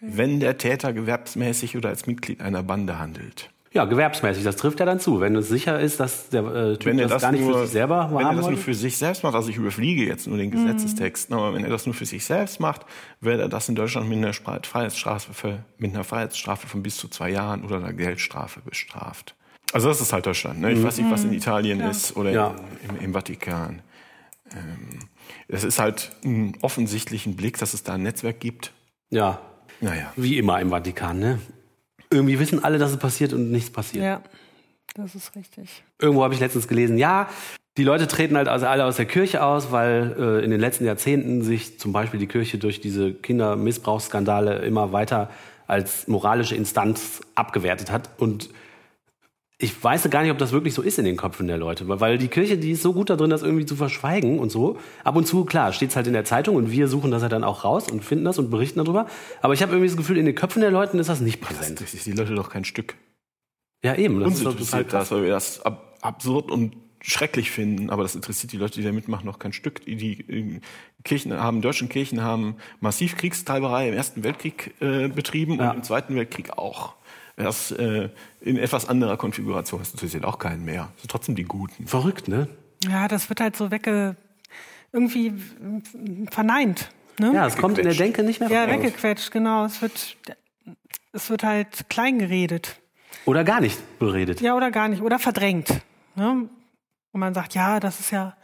wenn 0.00 0.40
der 0.40 0.58
Täter 0.58 0.92
gewerbsmäßig 0.92 1.76
oder 1.76 1.88
als 1.90 2.06
Mitglied 2.06 2.40
einer 2.40 2.62
Bande 2.62 2.98
handelt. 2.98 3.50
Ja, 3.72 3.84
gewerbsmäßig, 3.84 4.42
das 4.42 4.56
trifft 4.56 4.80
ja 4.80 4.86
dann 4.86 4.98
zu. 4.98 5.20
Wenn 5.20 5.36
es 5.36 5.48
sicher 5.48 5.78
ist, 5.78 6.00
dass 6.00 6.28
der 6.28 6.42
äh, 6.44 6.76
Typ 6.76 6.86
Wenn 6.86 6.98
er 6.98 7.04
das, 7.04 7.12
das, 7.12 7.22
gar 7.22 7.30
nicht 7.32 7.42
nur, 7.42 7.54
für 7.54 7.60
sich 7.66 7.70
selber 7.72 8.10
wenn 8.12 8.18
er 8.18 8.24
das 8.24 8.34
nur 8.34 8.44
wollte. 8.46 8.56
für 8.62 8.74
sich 8.74 8.96
selbst 8.98 9.22
macht, 9.22 9.36
also 9.36 9.48
ich 9.48 9.56
überfliege 9.56 10.04
jetzt 10.04 10.26
nur 10.26 10.36
den 10.38 10.50
Gesetzestext, 10.50 11.32
aber 11.32 11.54
wenn 11.54 11.62
er 11.62 11.70
das 11.70 11.86
nur 11.86 11.94
für 11.94 12.04
sich 12.04 12.24
selbst 12.24 12.58
macht, 12.58 12.84
wird 13.20 13.38
er 13.38 13.48
das 13.48 13.68
in 13.68 13.76
Deutschland 13.76 14.08
mit 14.08 14.18
einer 14.18 14.32
Freiheitsstrafe, 14.32 15.32
für, 15.32 15.64
mit 15.78 15.94
einer 15.94 16.02
Freiheitsstrafe 16.02 16.66
von 16.66 16.82
bis 16.82 16.96
zu 16.96 17.06
zwei 17.06 17.30
Jahren 17.30 17.64
oder 17.64 17.76
einer 17.76 17.92
Geldstrafe 17.92 18.60
bestraft. 18.60 19.36
Also 19.72 19.86
das 19.86 20.00
ist 20.00 20.12
halt 20.12 20.26
Deutschland. 20.26 20.60
Ne? 20.60 20.72
Ich 20.72 20.82
weiß 20.82 20.98
nicht, 20.98 21.08
was 21.12 21.22
in 21.22 21.32
Italien 21.32 21.78
ist 21.78 22.16
oder 22.16 22.32
Ja. 22.32 22.56
im, 22.88 22.96
im 23.04 23.12
Vatikan. 23.12 23.82
Ähm, 24.52 24.98
es 25.46 25.62
ist 25.62 25.78
halt 25.78 26.10
ein 26.24 26.54
offensichtlichen 26.60 27.36
Blick, 27.36 27.56
dass 27.58 27.72
es 27.72 27.84
da 27.84 27.94
ein 27.94 28.02
Netzwerk 28.02 28.40
gibt. 28.40 28.72
Ja, 29.10 29.40
Naja. 29.80 30.12
wie 30.16 30.38
immer 30.38 30.60
im 30.60 30.70
Vatikan, 30.70 31.18
ne? 31.18 31.38
Irgendwie 32.10 32.38
wissen 32.38 32.62
alle, 32.62 32.78
dass 32.78 32.90
es 32.90 32.98
passiert 32.98 33.32
und 33.32 33.50
nichts 33.50 33.70
passiert. 33.70 34.04
Ja, 34.04 34.22
das 34.94 35.14
ist 35.14 35.34
richtig. 35.36 35.84
Irgendwo 36.00 36.24
habe 36.24 36.34
ich 36.34 36.40
letztens 36.40 36.66
gelesen, 36.66 36.98
ja, 36.98 37.28
die 37.76 37.84
Leute 37.84 38.08
treten 38.08 38.36
halt 38.36 38.48
also 38.48 38.66
alle 38.66 38.84
aus 38.84 38.96
der 38.96 39.06
Kirche 39.06 39.44
aus, 39.44 39.70
weil 39.70 40.14
äh, 40.18 40.44
in 40.44 40.50
den 40.50 40.60
letzten 40.60 40.84
Jahrzehnten 40.84 41.42
sich 41.42 41.78
zum 41.78 41.92
Beispiel 41.92 42.18
die 42.18 42.26
Kirche 42.26 42.58
durch 42.58 42.80
diese 42.80 43.14
Kindermissbrauchsskandale 43.14 44.58
immer 44.58 44.92
weiter 44.92 45.30
als 45.66 46.08
moralische 46.08 46.56
Instanz 46.56 47.20
abgewertet 47.36 47.92
hat. 47.92 48.10
Und 48.18 48.50
ich 49.62 49.84
weiß 49.84 50.08
gar 50.10 50.22
nicht, 50.22 50.32
ob 50.32 50.38
das 50.38 50.52
wirklich 50.52 50.72
so 50.72 50.80
ist 50.80 50.98
in 50.98 51.04
den 51.04 51.16
Köpfen 51.18 51.46
der 51.46 51.58
Leute, 51.58 51.86
weil- 51.86 52.16
die 52.18 52.28
Kirche, 52.28 52.56
die 52.56 52.70
ist 52.72 52.82
so 52.82 52.92
gut 52.94 53.10
da 53.10 53.16
drin, 53.16 53.28
das 53.30 53.42
irgendwie 53.42 53.66
zu 53.66 53.76
verschweigen 53.76 54.38
und 54.38 54.50
so. 54.50 54.78
Ab 55.04 55.16
und 55.16 55.26
zu, 55.26 55.44
klar, 55.44 55.72
steht's 55.74 55.96
halt 55.96 56.06
in 56.06 56.14
der 56.14 56.24
Zeitung 56.24 56.56
und 56.56 56.70
wir 56.70 56.88
suchen 56.88 57.10
das 57.10 57.22
ja 57.22 57.28
dann 57.28 57.44
auch 57.44 57.62
raus 57.62 57.90
und 57.90 58.02
finden 58.02 58.24
das 58.24 58.38
und 58.38 58.50
berichten 58.50 58.78
darüber. 58.82 59.06
Aber 59.42 59.52
ich 59.54 59.60
habe 59.62 59.72
irgendwie 59.72 59.88
das 59.88 59.96
Gefühl, 59.98 60.16
in 60.16 60.24
den 60.26 60.34
Köpfen 60.34 60.62
der 60.62 60.70
Leuten 60.70 60.98
ist 60.98 61.08
das 61.08 61.20
nicht 61.20 61.40
präsent. 61.42 61.80
Das 61.80 61.92
ist 61.94 62.06
die 62.06 62.12
Leute 62.12 62.34
doch 62.34 62.48
kein 62.48 62.64
Stück. 62.64 62.96
Ja, 63.84 63.94
eben. 63.94 64.18
Das 64.20 64.28
Uns 64.28 64.38
ist 64.38 64.44
doch 64.46 64.52
total 64.52 64.80
interessiert 64.82 64.88
krass. 64.90 65.08
das, 65.08 65.12
weil 65.16 65.24
wir 65.24 65.30
das 65.30 65.60
ab, 65.60 65.98
absurd 66.00 66.50
und 66.50 66.76
schrecklich 67.02 67.50
finden, 67.50 67.88
aber 67.90 68.02
das 68.02 68.14
interessiert 68.14 68.52
die 68.52 68.58
Leute, 68.58 68.74
die 68.78 68.82
da 68.84 68.92
mitmachen, 68.92 69.24
noch 69.24 69.38
kein 69.38 69.52
Stück. 69.54 69.84
Die, 69.86 69.96
die 69.96 70.20
äh, 70.30 70.60
Kirchen 71.04 71.32
haben, 71.32 71.62
deutschen 71.62 71.88
Kirchen 71.88 72.22
haben 72.22 72.56
massiv 72.80 73.16
Kriegstreiberei 73.16 73.88
im 73.88 73.94
Ersten 73.94 74.22
Weltkrieg 74.22 74.74
äh, 74.80 75.08
betrieben 75.08 75.54
Ja. 75.58 75.70
und 75.70 75.76
im 75.78 75.82
Zweiten 75.82 76.14
Weltkrieg 76.14 76.50
auch. 76.58 76.94
Das 77.42 77.70
äh, 77.72 78.08
in 78.40 78.56
etwas 78.56 78.88
anderer 78.88 79.16
Konfiguration. 79.16 79.80
Das 79.80 79.90
interessiert 79.92 80.24
auch 80.24 80.38
keinen 80.38 80.64
mehr. 80.64 80.88
Das 80.94 81.02
sind 81.02 81.10
trotzdem 81.10 81.34
die 81.34 81.44
Guten. 81.44 81.86
Verrückt, 81.86 82.28
ne? 82.28 82.48
Ja, 82.84 83.08
das 83.08 83.28
wird 83.28 83.40
halt 83.40 83.56
so 83.56 83.70
wegge... 83.70 84.16
irgendwie 84.92 85.34
verneint. 86.30 86.90
Ne? 87.18 87.32
Ja, 87.34 87.46
es 87.46 87.56
kommt 87.56 87.78
in 87.78 87.84
der 87.84 87.94
Denke 87.94 88.22
nicht 88.22 88.40
mehr 88.40 88.50
Ja, 88.50 88.64
raus. 88.64 88.72
weggequetscht, 88.72 89.30
genau. 89.30 89.64
Es 89.64 89.82
wird, 89.82 90.16
es 91.12 91.30
wird 91.30 91.42
halt 91.44 91.88
klein 91.88 92.18
geredet. 92.18 92.76
Oder 93.26 93.44
gar 93.44 93.60
nicht 93.60 93.78
beredet. 93.98 94.40
Ja, 94.40 94.54
oder 94.56 94.70
gar 94.70 94.88
nicht. 94.88 95.02
Oder 95.02 95.18
verdrängt. 95.18 95.68
Ne? 96.14 96.48
Und 97.12 97.20
man 97.20 97.34
sagt, 97.34 97.54
ja, 97.54 97.78
das 97.80 98.00
ist 98.00 98.10
ja, 98.10 98.36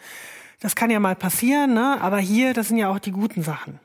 das 0.61 0.75
kann 0.75 0.91
ja 0.91 1.01
mal 1.01 1.17
passieren, 1.17 1.75
ne? 1.75 1.99
aber 2.01 2.19
hier, 2.19 2.53
das 2.53 2.69
sind 2.69 2.77
ja 2.77 2.89
auch 2.91 2.99
die 2.99 3.13
guten 3.13 3.43
Sachen. 3.43 3.79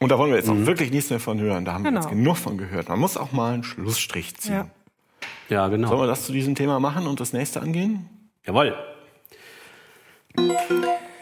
Und 0.00 0.10
da 0.10 0.18
wollen 0.18 0.30
wir 0.30 0.36
jetzt 0.38 0.48
auch 0.48 0.54
wirklich 0.66 0.90
nichts 0.92 1.10
mehr 1.10 1.18
von 1.20 1.40
hören. 1.40 1.64
Da 1.64 1.72
haben 1.72 1.82
wir 1.82 1.90
Genau. 1.90 2.00
jetzt 2.02 2.10
genug 2.10 2.36
von 2.36 2.56
gehört. 2.56 2.88
Man 2.88 2.98
muss 3.00 3.16
auch 3.16 3.32
mal 3.32 3.54
einen 3.54 3.64
Schlussstrich 3.64 4.36
ziehen. 4.36 4.52
Ja. 4.54 4.68
Ja, 5.48 5.68
genau. 5.68 5.88
Sollen 5.88 6.02
wir 6.02 6.06
das 6.06 6.24
zu 6.24 6.32
diesem 6.32 6.54
Thema 6.54 6.78
machen 6.78 7.06
und 7.06 7.20
das 7.20 7.32
nächste 7.32 7.60
angehen? 7.60 8.08
Jawohl. 8.46 8.76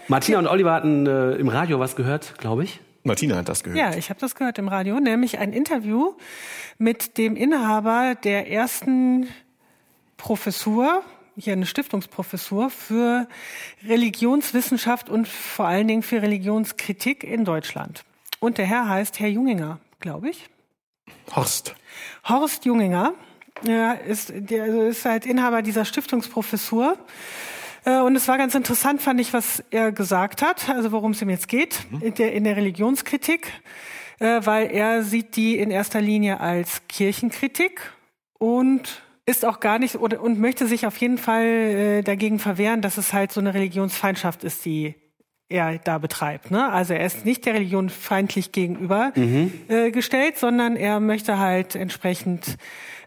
Martina 0.09 0.38
und 0.38 0.47
Oliver 0.47 0.73
hatten 0.73 1.06
äh, 1.06 1.33
im 1.37 1.49
Radio 1.49 1.78
was 1.80 1.97
gehört, 1.97 2.35
glaube 2.38 2.64
ich. 2.64 2.80
Martina 3.02 3.37
hat 3.37 3.49
das 3.49 3.62
gehört. 3.62 3.78
Ja, 3.78 3.97
ich 3.97 4.11
habe 4.11 4.18
das 4.21 4.35
gehört 4.35 4.59
im 4.59 4.68
Radio, 4.68 4.99
nämlich 5.00 5.38
ein 5.38 5.52
Interview 5.52 6.14
mit 6.76 7.18
dem 7.18 7.37
Inhaber 7.37 8.16
der 8.16 8.50
ersten 8.50 9.28
Professur, 10.16 11.02
hier 11.37 11.52
eine 11.52 11.66
Stiftungsprofessur 11.66 12.68
für 12.71 13.28
Religionswissenschaft 13.87 15.09
und 15.09 15.28
vor 15.28 15.66
allen 15.66 15.87
Dingen 15.87 16.02
für 16.02 16.21
Religionskritik 16.21 17.23
in 17.23 17.45
Deutschland. 17.45 18.04
Und 18.40 18.59
der 18.59 18.66
Herr 18.66 18.88
heißt 18.88 19.19
Herr 19.21 19.28
Junginger, 19.28 19.81
glaube 20.00 20.31
ich. 20.31 20.49
Horst. 21.35 21.75
Horst 22.28 22.64
Junginger 22.64 23.14
ja, 23.62 23.93
ist, 23.93 24.33
der, 24.35 24.64
also 24.64 24.83
ist 24.83 25.05
halt 25.05 25.26
Inhaber 25.26 25.62
dieser 25.62 25.85
Stiftungsprofessur. 25.85 26.99
Äh, 27.85 28.00
Und 28.00 28.16
es 28.16 28.28
war 28.28 28.38
ganz 28.38 28.55
interessant, 28.55 29.00
fand 29.00 29.21
ich, 29.21 29.33
was 29.33 29.62
er 29.71 29.93
gesagt 29.93 30.43
hat, 30.43 30.69
also 30.69 30.93
worum 30.93 31.12
es 31.12 31.23
ihm 31.23 31.31
jetzt 31.31 31.49
geht, 31.49 31.81
in, 32.00 32.14
der, 32.14 32.33
in 32.33 32.45
der 32.45 32.57
Religionskritik, 32.57 33.50
äh, 34.19 34.40
weil 34.45 34.71
er 34.71 35.02
sieht 35.02 35.37
die 35.37 35.57
in 35.57 35.71
erster 35.71 36.00
Linie 36.00 36.40
als 36.40 36.83
Kirchenkritik 36.88 37.93
und 38.38 39.02
ist 39.25 39.45
auch 39.45 39.61
gar 39.61 39.78
nicht 39.78 39.97
oder, 39.97 40.21
und 40.21 40.38
möchte 40.38 40.66
sich 40.66 40.87
auf 40.87 40.97
jeden 40.99 41.19
Fall 41.19 41.45
äh, 41.45 42.02
dagegen 42.02 42.38
verwehren, 42.38 42.81
dass 42.83 42.97
es 42.97 43.12
halt 43.12 43.33
so 43.33 43.40
eine 43.40 43.55
Religionsfeindschaft 43.55 44.45
ist, 44.45 44.64
die 44.64 44.95
er 45.49 45.79
da 45.79 45.99
betreibt. 45.99 46.50
Ne? 46.50 46.73
Also 46.73 46.95
er 46.95 47.07
ist 47.07 47.25
nicht 47.25 47.47
der 47.47 47.55
Religion 47.55 47.88
feindlich 47.88 48.53
gegenüber 48.53 49.12
äh, 49.69 49.91
gestellt, 49.91 50.38
sondern 50.38 50.76
er 50.76 50.99
möchte 51.00 51.38
halt 51.38 51.76
entsprechend 51.76 52.57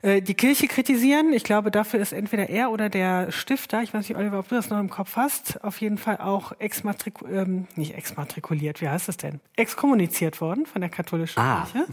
äh, 0.01 0.21
die 0.21 0.33
Kirche 0.33 0.67
kritisieren. 0.67 1.33
Ich 1.33 1.43
glaube, 1.43 1.71
dafür 1.71 1.99
ist 1.99 2.13
entweder 2.13 2.49
er 2.49 2.71
oder 2.71 2.89
der 2.89 3.31
Stifter, 3.31 3.81
ich 3.83 3.93
weiß 3.93 4.07
nicht, 4.07 4.17
Oliver, 4.17 4.39
ob 4.39 4.47
du 4.49 4.55
das 4.55 4.69
noch 4.69 4.79
im 4.79 4.89
Kopf 4.89 5.15
hast, 5.15 5.63
auf 5.63 5.81
jeden 5.81 5.97
Fall 5.97 6.17
auch 6.17 6.53
exmatriku 6.59 7.25
ähm, 7.27 7.67
nicht 7.75 7.95
exmatrikuliert, 7.95 8.81
wie 8.81 8.89
heißt 8.89 9.07
das 9.07 9.17
denn? 9.17 9.39
Exkommuniziert 9.55 10.41
worden 10.41 10.65
von 10.65 10.81
der 10.81 10.89
katholischen 10.89 11.39
Ah. 11.41 11.67
Kirche. 11.71 11.87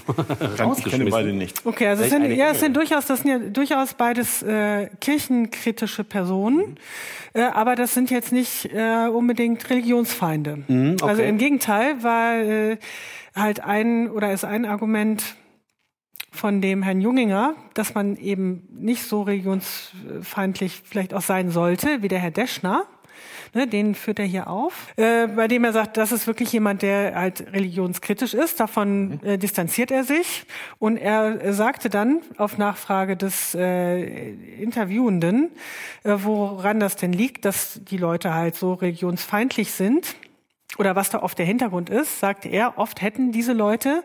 Ich 0.76 0.84
kenne 0.92 1.10
beide 1.10 1.32
nicht. 1.32 1.64
Okay, 1.66 1.88
also 1.88 2.04
es 2.04 2.10
sind, 2.10 2.30
ja, 2.32 2.50
es 2.50 2.60
sind 2.60 2.76
durchaus, 2.76 3.06
das 3.06 3.20
sind 3.20 3.30
ja 3.30 3.38
durchaus 3.38 3.94
beides 3.94 4.42
äh, 4.42 4.88
kirchenkritische 5.00 6.04
Personen, 6.04 6.76
äh, 7.32 7.42
aber 7.42 7.74
das 7.74 7.94
sind 7.94 8.10
jetzt 8.10 8.32
nicht 8.32 8.66
äh, 8.72 9.08
unbedingt 9.08 9.68
Religionsfeinde. 9.70 10.58
okay. 10.68 10.96
Also 11.02 11.22
im 11.22 11.38
Gegenteil 11.38 12.02
war 12.02 12.36
äh, 12.36 12.76
halt 13.34 13.60
ein 13.60 14.08
oder 14.10 14.32
ist 14.32 14.44
ein 14.44 14.64
Argument 14.64 15.22
von 16.36 16.60
dem 16.60 16.82
Herrn 16.82 17.00
Junginger, 17.00 17.54
dass 17.74 17.94
man 17.94 18.16
eben 18.16 18.68
nicht 18.70 19.02
so 19.02 19.22
religionsfeindlich 19.22 20.82
vielleicht 20.84 21.14
auch 21.14 21.22
sein 21.22 21.50
sollte 21.50 22.02
wie 22.02 22.08
der 22.08 22.18
Herr 22.18 22.30
Deschner. 22.30 22.84
Ne, 23.54 23.66
den 23.66 23.94
führt 23.94 24.18
er 24.18 24.26
hier 24.26 24.48
auf, 24.48 24.92
äh, 24.96 25.28
bei 25.28 25.48
dem 25.48 25.64
er 25.64 25.72
sagt, 25.72 25.96
das 25.96 26.12
ist 26.12 26.26
wirklich 26.26 26.52
jemand, 26.52 26.82
der 26.82 27.14
halt 27.14 27.52
religionskritisch 27.52 28.34
ist. 28.34 28.60
Davon 28.60 29.22
äh, 29.22 29.38
distanziert 29.38 29.90
er 29.90 30.04
sich. 30.04 30.44
Und 30.78 30.98
er 30.98 31.42
äh, 31.42 31.52
sagte 31.54 31.88
dann 31.88 32.20
auf 32.36 32.58
Nachfrage 32.58 33.16
des 33.16 33.54
äh, 33.54 34.32
Interviewenden, 34.60 35.50
äh, 36.02 36.16
woran 36.18 36.80
das 36.80 36.96
denn 36.96 37.12
liegt, 37.12 37.46
dass 37.46 37.80
die 37.82 37.96
Leute 37.96 38.34
halt 38.34 38.56
so 38.56 38.74
religionsfeindlich 38.74 39.72
sind 39.72 40.16
oder 40.78 40.94
was 40.94 41.10
da 41.10 41.22
oft 41.22 41.38
der 41.38 41.46
Hintergrund 41.46 41.88
ist, 41.88 42.20
sagte 42.20 42.48
er, 42.48 42.74
oft 42.76 43.00
hätten 43.00 43.32
diese 43.32 43.52
Leute, 43.52 44.04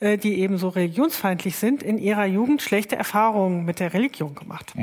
äh, 0.00 0.18
die 0.18 0.40
eben 0.40 0.58
so 0.58 0.68
religionsfeindlich 0.68 1.56
sind, 1.56 1.82
in 1.82 1.98
ihrer 1.98 2.26
Jugend 2.26 2.60
schlechte 2.62 2.96
Erfahrungen 2.96 3.64
mit 3.64 3.80
der 3.80 3.94
Religion 3.94 4.34
gemacht. 4.34 4.74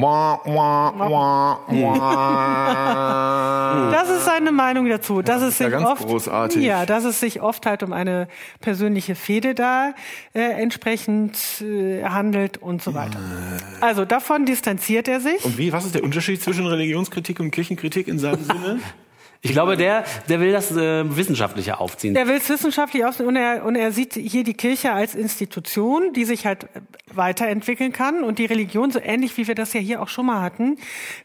Das 3.92 4.10
ist 4.10 4.26
seine 4.26 4.52
Meinung 4.52 4.88
dazu. 4.90 5.22
Dass 5.22 5.42
es 5.42 5.60
ja 5.60 5.66
sich 5.66 5.74
ganz 5.74 5.88
oft, 5.88 6.08
großartig. 6.08 6.64
ja, 6.64 6.86
dass 6.86 7.04
es 7.04 7.20
sich 7.20 7.42
oft 7.42 7.66
halt 7.66 7.84
um 7.84 7.94
eine 7.94 8.28
persönliche 8.62 9.16
Fehde 9.16 9.54
da 9.54 9.94
äh, 10.34 10.40
entsprechend 10.42 11.38
äh, 11.62 12.04
handelt 12.04 12.58
und 12.58 12.82
so 12.82 12.94
weiter. 12.94 13.20
Also 13.82 14.06
davon 14.06 14.46
distanziert 14.46 15.08
er 15.08 15.20
sich. 15.20 15.44
Und 15.44 15.58
wie, 15.58 15.74
was 15.74 15.86
ist 15.86 15.96
der 15.96 16.04
Unterschied 16.04 16.42
zwischen 16.42 16.66
Religionskritik 16.66 17.40
und 17.40 17.52
Kirchenkritik 17.52 18.08
in 18.08 18.20
seinem 18.20 18.44
Sinne? 18.46 18.80
Ich 19.42 19.52
glaube, 19.52 19.78
der, 19.78 20.04
der 20.30 20.40
will 20.40 20.52
das 20.52 20.72
äh, 20.72 21.16
wissenschaftlicher 21.16 21.80
aufziehen. 21.80 22.16
Er 22.16 22.28
will 22.28 22.36
es 22.38 22.50
wissenschaftlich 22.50 23.06
aussehen 23.06 23.28
und 23.28 23.36
er, 23.36 23.64
und 23.64 23.76
er 23.76 23.92
sieht 23.92 24.14
hier 24.16 24.44
die 24.44 24.56
Kirche 24.56 24.92
als 24.92 25.16
Institution, 25.16 26.12
die 26.14 26.26
sich 26.26 26.46
halt 26.46 26.68
weiterentwickeln 27.14 27.94
kann 27.94 28.24
und 28.24 28.40
die 28.40 28.46
Religion, 28.46 28.92
so 28.92 29.00
ähnlich 29.00 29.38
wie 29.38 29.48
wir 29.48 29.56
das 29.56 29.74
ja 29.74 29.80
hier 29.80 30.02
auch 30.02 30.08
schon 30.10 30.26
mal 30.26 30.42
hatten. 30.42 30.78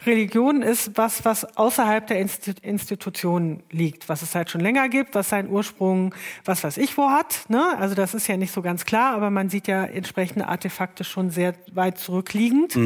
Religion 0.07 0.63
ist 0.63 0.93
was, 0.97 1.25
was 1.25 1.57
außerhalb 1.57 2.07
der 2.07 2.25
Insti- 2.25 2.63
Institution 2.63 3.63
liegt, 3.71 4.09
was 4.09 4.23
es 4.23 4.35
halt 4.35 4.51
schon 4.51 4.61
länger 4.61 4.89
gibt, 4.89 5.15
was 5.15 5.31
seinen 5.31 5.49
Ursprung, 5.51 6.15
was 6.45 6.63
weiß 6.63 6.77
ich 6.77 6.97
wo 6.99 7.11
hat. 7.11 7.47
Ne? 7.49 7.77
Also 7.79 7.95
das 7.95 8.15
ist 8.15 8.27
ja 8.29 8.37
nicht 8.37 8.53
so 8.53 8.63
ganz 8.63 8.85
klar, 8.85 9.15
aber 9.15 9.31
man 9.31 9.49
sieht 9.51 9.67
ja 9.69 9.85
entsprechende 9.85 10.49
Artefakte 10.49 11.05
schon 11.05 11.31
sehr 11.31 11.55
weit 11.73 11.99
zurückliegend 11.99 12.77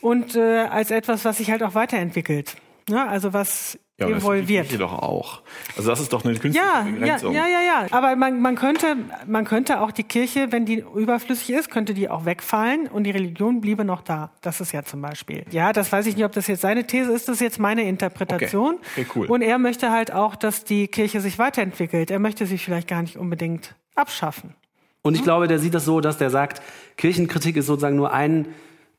und 0.00 0.36
äh, 0.36 0.66
als 0.70 0.90
etwas, 0.90 1.24
was 1.24 1.38
sich 1.38 1.50
halt 1.50 1.62
auch 1.62 1.74
weiterentwickelt. 1.74 2.56
Ne? 2.88 3.06
Also 3.08 3.32
was 3.32 3.78
Ja, 4.00 4.06
aber 4.06 4.14
das 4.14 4.22
ist 4.24 4.28
die 4.28 4.32
evolviert. 4.34 4.66
Kirche 4.68 4.78
doch 4.78 4.92
auch. 4.94 5.42
Also 5.76 5.90
das 5.90 6.00
ist 6.00 6.12
doch 6.12 6.24
eine 6.24 6.34
künstliche 6.34 6.58
Ja, 6.66 6.84
ja, 6.86 6.90
Begrenzung. 6.92 7.34
ja, 7.34 7.46
ja, 7.46 7.60
ja. 7.62 7.86
Aber 7.90 8.16
man, 8.16 8.40
man 8.40 8.56
könnte, 8.56 8.96
man 9.26 9.44
könnte 9.44 9.80
auch 9.80 9.92
die 9.92 10.02
Kirche, 10.04 10.50
wenn 10.50 10.64
die 10.66 10.84
überflüssig 10.94 11.50
ist, 11.50 11.70
könnte 11.70 11.94
die 11.94 12.08
auch 12.08 12.24
wegfallen 12.24 12.86
und 12.88 13.04
die 13.04 13.10
Religion 13.10 13.60
bliebe 13.60 13.84
noch 13.84 14.02
da. 14.02 14.30
Das 14.40 14.60
ist 14.60 14.72
ja 14.72 14.82
zum 14.82 15.02
Beispiel. 15.02 15.44
Ja, 15.50 15.72
das 15.72 15.92
weiß 15.92 16.06
ich 16.06 16.16
nicht, 16.16 16.24
ob 16.24 16.32
das 16.32 16.46
jetzt 16.46 16.62
seine 16.62 16.86
These 16.86 17.12
ist. 17.12 17.28
Das 17.28 17.34
ist 17.36 17.40
jetzt 17.42 17.58
meine 17.58 17.82
Interpretation. 17.82 18.76
Okay. 18.76 19.02
Okay, 19.02 19.06
cool. 19.14 19.26
Und 19.26 19.42
er 19.42 19.58
möchte 19.58 19.90
halt 19.90 20.12
auch, 20.12 20.34
dass 20.34 20.64
die 20.64 20.88
Kirche 20.88 21.20
sich 21.20 21.38
weiterentwickelt. 21.38 22.10
Er 22.10 22.18
möchte 22.18 22.46
sie 22.46 22.58
vielleicht 22.58 22.88
gar 22.88 23.02
nicht 23.02 23.16
unbedingt 23.18 23.74
abschaffen. 23.94 24.54
Und 25.02 25.14
ich 25.14 25.22
glaube, 25.22 25.48
der 25.48 25.58
sieht 25.58 25.74
das 25.74 25.84
so, 25.84 26.00
dass 26.00 26.18
der 26.18 26.30
sagt, 26.30 26.60
Kirchenkritik 26.96 27.56
ist 27.56 27.66
sozusagen 27.66 27.96
nur 27.96 28.12
ein 28.12 28.48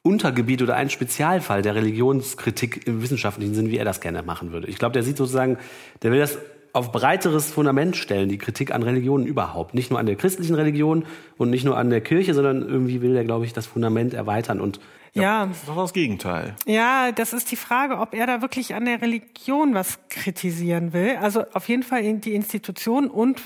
Untergebiet 0.03 0.61
oder 0.61 0.75
ein 0.75 0.89
Spezialfall 0.89 1.61
der 1.61 1.75
Religionskritik 1.75 2.87
im 2.87 3.01
wissenschaftlichen 3.01 3.53
Sinn, 3.53 3.69
wie 3.69 3.77
er 3.77 3.85
das 3.85 4.01
gerne 4.01 4.23
machen 4.23 4.51
würde. 4.51 4.67
Ich 4.67 4.77
glaube, 4.77 4.93
der 4.93 5.03
sieht 5.03 5.17
sozusagen, 5.17 5.57
der 6.01 6.11
will 6.11 6.19
das 6.19 6.39
auf 6.73 6.91
breiteres 6.91 7.51
Fundament 7.51 7.97
stellen, 7.97 8.29
die 8.29 8.37
Kritik 8.37 8.73
an 8.73 8.81
Religionen 8.83 9.25
überhaupt. 9.25 9.73
Nicht 9.73 9.89
nur 9.91 9.99
an 9.99 10.05
der 10.05 10.15
christlichen 10.15 10.55
Religion 10.55 11.05
und 11.37 11.49
nicht 11.49 11.65
nur 11.65 11.77
an 11.77 11.89
der 11.89 12.01
Kirche, 12.01 12.33
sondern 12.33 12.61
irgendwie 12.61 13.01
will 13.01 13.15
er, 13.15 13.25
glaube 13.25 13.45
ich, 13.45 13.53
das 13.53 13.65
Fundament 13.65 14.13
erweitern 14.13 14.61
und 14.61 14.79
Ja, 15.13 15.45
Das 15.47 15.57
ist 15.57 15.67
doch 15.67 15.75
das 15.75 15.93
Gegenteil. 15.93 16.55
Ja, 16.65 17.11
das 17.11 17.33
ist 17.33 17.51
die 17.51 17.57
Frage, 17.57 17.97
ob 17.97 18.13
er 18.13 18.25
da 18.25 18.41
wirklich 18.41 18.73
an 18.73 18.85
der 18.85 19.01
Religion 19.01 19.73
was 19.73 19.99
kritisieren 20.09 20.93
will. 20.93 21.17
Also 21.21 21.43
auf 21.53 21.67
jeden 21.67 21.83
Fall 21.83 22.03
in 22.03 22.21
die 22.21 22.33
Institution 22.33 23.09
und 23.09 23.41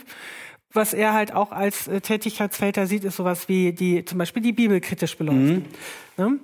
was 0.75 0.93
er 0.93 1.13
halt 1.13 1.33
auch 1.33 1.51
als 1.51 1.87
äh, 1.87 2.01
Tätigkeitsfelder 2.01 2.87
sieht, 2.87 3.03
ist 3.03 3.15
sowas 3.15 3.47
wie 3.47 3.71
die, 3.71 4.05
zum 4.05 4.17
Beispiel 4.17 4.43
die 4.43 4.53
Bibel 4.53 4.79
kritisch 4.79 5.17
beleuchten. 5.17 5.65
Ne? 6.17 6.39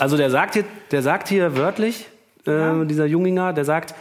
Also 0.00 0.16
der 0.16 0.30
sagt 0.30 0.54
hier, 0.54 0.64
der 0.90 1.02
sagt 1.02 1.28
hier 1.28 1.56
wörtlich, 1.56 2.06
äh, 2.46 2.84
dieser 2.86 3.06
Junginger, 3.06 3.52
der 3.52 3.64
sagt, 3.64 3.94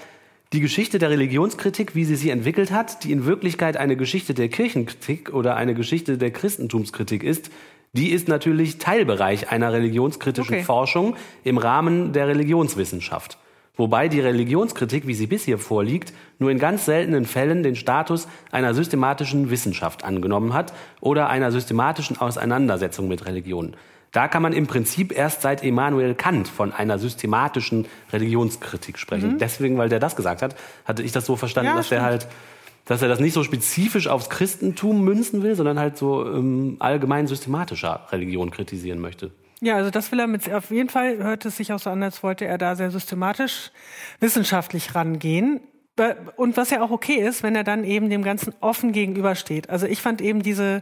die 0.54 0.62
Geschichte 0.62 1.00
der 1.00 1.10
Religionskritik, 1.10 1.96
wie 1.96 2.06
sie 2.06 2.16
sie 2.16 2.30
entwickelt 2.30 2.72
hat, 2.72 3.04
die 3.04 3.12
in 3.12 3.26
Wirklichkeit 3.26 3.78
eine 3.78 3.96
Geschichte 3.96 4.34
der 4.34 4.48
Kirchenkritik 4.48 5.34
oder 5.34 5.56
eine 5.56 5.74
Geschichte 5.74 6.18
der 6.18 6.32
Christentumskritik 6.32 7.24
ist, 7.24 7.52
die 7.94 8.12
ist 8.12 8.28
natürlich 8.28 8.78
Teilbereich 8.78 9.52
einer 9.52 9.72
religionskritischen 9.72 10.56
Okay. 10.56 10.64
Forschung 10.64 11.16
im 11.44 11.58
Rahmen 11.58 12.14
der 12.14 12.28
Religionswissenschaft. 12.28 13.38
Wobei 13.78 14.08
die 14.08 14.22
Religionskritik, 14.22 15.06
wie 15.06 15.14
sie 15.14 15.28
bisher 15.28 15.58
vorliegt, 15.58 16.14
nur 16.40 16.50
in 16.52 16.60
ganz 16.60 16.86
seltenen 16.86 17.26
Fällen 17.26 17.64
den 17.64 17.76
Status 17.76 18.28
einer 18.52 18.74
systematischen 18.74 19.50
Wissenschaft 19.50 20.04
angenommen 20.04 20.54
hat 20.54 20.74
oder 21.02 21.30
einer 21.30 21.52
systematischen 21.52 22.18
Auseinandersetzung 22.18 23.08
mit 23.08 23.26
Religion. 23.26 23.76
Da 24.12 24.30
kann 24.30 24.42
man 24.42 24.54
im 24.54 24.66
Prinzip 24.66 25.12
erst 25.12 25.42
seit 25.42 25.62
Immanuel 25.62 26.16
Kant 26.16 26.48
von 26.48 26.72
einer 26.72 27.00
systematischen 27.00 27.86
Religionskritik 28.14 28.98
sprechen. 28.98 29.40
Deswegen, 29.40 29.78
weil 29.78 29.90
der 29.90 30.00
das 30.00 30.16
gesagt 30.16 30.42
hat, 30.42 30.56
hatte 30.86 31.04
ich 31.04 31.12
das 31.12 31.26
so 31.26 31.36
verstanden, 31.36 31.72
Ja, 31.72 31.76
dass 31.76 31.90
der 31.90 31.98
stimmt. 31.98 32.10
halt, 32.10 32.28
dass 32.86 33.02
er 33.02 33.10
das 33.10 33.20
nicht 33.20 33.34
so 33.34 33.44
spezifisch 33.44 34.08
aufs 34.08 34.30
Christentum 34.30 35.04
münzen 35.04 35.44
will, 35.44 35.56
sondern 35.56 35.80
halt 35.80 35.98
so 35.98 36.26
ähm, 36.26 36.78
allgemein 36.80 37.28
systematischer 37.28 38.08
Religion 38.12 38.52
kritisieren 38.52 39.00
möchte. 39.00 39.32
Ja, 39.62 39.76
also 39.76 39.90
das 39.90 40.12
will 40.12 40.20
er 40.20 40.28
mit, 40.28 40.52
auf 40.52 40.70
jeden 40.72 40.90
Fall 40.90 41.18
hört 41.18 41.46
es 41.46 41.58
sich 41.58 41.72
auch 41.74 41.80
so 41.80 41.90
an, 41.90 42.04
als 42.04 42.24
wollte 42.24 42.46
er 42.46 42.58
da 42.58 42.76
sehr 42.76 42.92
systematisch 42.92 43.72
wissenschaftlich 44.20 44.96
rangehen. 44.96 45.62
Und 46.36 46.58
was 46.58 46.72
ja 46.72 46.82
auch 46.82 46.92
okay 46.92 47.16
ist, 47.16 47.42
wenn 47.42 47.56
er 47.56 47.64
dann 47.64 47.84
eben 47.86 48.10
dem 48.10 48.22
Ganzen 48.24 48.54
offen 48.60 48.92
gegenübersteht. 48.92 49.70
Also 49.70 49.88
ich 49.88 50.02
fand 50.02 50.22
eben 50.22 50.42
diese 50.44 50.82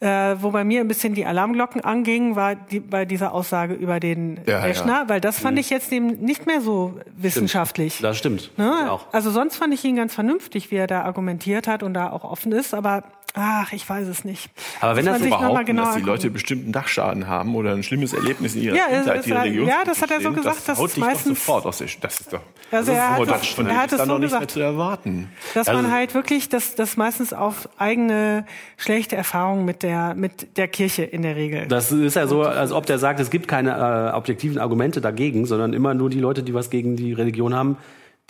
Äh, 0.00 0.36
wo 0.40 0.52
bei 0.52 0.62
mir 0.62 0.78
ein 0.80 0.86
bisschen 0.86 1.14
die 1.14 1.26
Alarmglocken 1.26 1.82
angingen, 1.82 2.36
war 2.36 2.54
die, 2.54 2.78
bei 2.78 3.04
dieser 3.04 3.32
Aussage 3.34 3.74
über 3.74 3.98
den 3.98 4.38
Ja, 4.46 4.64
Eschner, 4.64 5.00
ja. 5.00 5.08
weil 5.08 5.20
das 5.20 5.40
fand 5.40 5.58
ich 5.58 5.70
jetzt 5.70 5.90
eben 5.90 6.20
nicht 6.24 6.46
mehr 6.46 6.60
so 6.60 7.00
wissenschaftlich. 7.16 7.98
Das 8.00 8.16
stimmt. 8.16 8.56
Ne? 8.56 8.92
Auch. 8.92 9.06
Also 9.12 9.32
sonst 9.32 9.56
fand 9.56 9.74
ich 9.74 9.84
ihn 9.84 9.96
ganz 9.96 10.14
vernünftig, 10.14 10.70
wie 10.70 10.76
er 10.76 10.86
da 10.86 11.02
argumentiert 11.02 11.66
hat 11.66 11.82
und 11.82 11.94
da 11.94 12.10
auch 12.10 12.22
offen 12.22 12.52
ist, 12.52 12.74
aber 12.74 13.02
ach, 13.34 13.72
ich 13.72 13.88
weiß 13.88 14.08
es 14.08 14.24
nicht. 14.24 14.50
Aber 14.80 14.96
wenn 14.96 15.06
das 15.06 15.20
mal 15.20 15.28
Behaupten, 15.28 15.64
genauer 15.66 15.86
dass 15.86 15.96
die. 15.96 16.00
Leute 16.02 16.30
bestimmt 16.30 16.74
Dachschaden 16.74 17.26
haben 17.26 17.54
oder 17.54 17.72
ein 17.72 17.82
schlimmes 17.82 18.12
Erlebnis 18.12 18.54
in 18.54 18.62
ihrer 18.62 18.76
Ja, 18.76 18.86
Kindheit, 18.86 19.26
die 19.26 19.30
war- 19.30 19.42
Religion. 19.44 19.68
ja, 19.68 19.84
das 19.84 20.02
hat 20.02 20.10
er 20.10 20.20
so 20.20 20.32
gesagt, 20.32 20.56
Das 20.58 20.64
dass 20.64 20.78
haut 20.78 20.90
dich 20.90 20.98
meistens- 20.98 21.38
doch 21.38 21.44
sofort 21.46 21.66
aus 21.66 21.78
der 21.78 21.88
Das 22.00 22.20
ist 22.20 22.32
doch. 22.32 22.40
Also 22.70 22.92
er 22.92 23.10
hat 23.16 23.28
das 23.28 23.46
von 23.48 23.66
er 23.66 23.76
hat 23.78 23.86
ist 23.86 23.92
es 23.92 23.98
so 24.00 24.06
noch 24.06 24.18
nicht 24.18 24.30
mehr 24.30 24.40
gesagt. 24.40 24.50
zu 24.50 24.60
erwarten. 24.60 25.30
Dass 25.54 25.68
Also- 25.68 25.82
man 25.82 25.90
halt 25.90 26.14
wirklich, 26.14 26.48
dass 26.48 26.74
das 26.74 26.96
meistens 26.96 27.32
auf 27.32 27.68
eigene 27.78 28.44
schlechte 28.76 29.16
Erfahrungen 29.16 29.64
mit 29.64 29.82
der 29.82 30.14
mit 30.14 30.56
der 30.58 30.68
Kirche 30.68 31.04
in 31.04 31.22
der 31.22 31.36
Regel. 31.36 31.66
Das 31.66 31.90
ist 31.92 32.14
ja 32.16 32.26
so, 32.26 32.42
als 32.42 32.72
ob 32.72 32.84
der 32.86 32.98
sagt, 32.98 33.20
es 33.20 33.30
gibt 33.30 33.48
keine 33.48 34.10
äh, 34.12 34.16
objektiven 34.16 34.58
Argumente 34.58 35.00
dagegen, 35.00 35.46
sondern 35.46 35.72
immer 35.72 35.94
nur 35.94 36.10
die 36.10 36.20
Leute, 36.20 36.42
die 36.42 36.52
was 36.54 36.68
gegen 36.70 36.96
die 36.96 37.12
Religion 37.14 37.54
haben, 37.54 37.76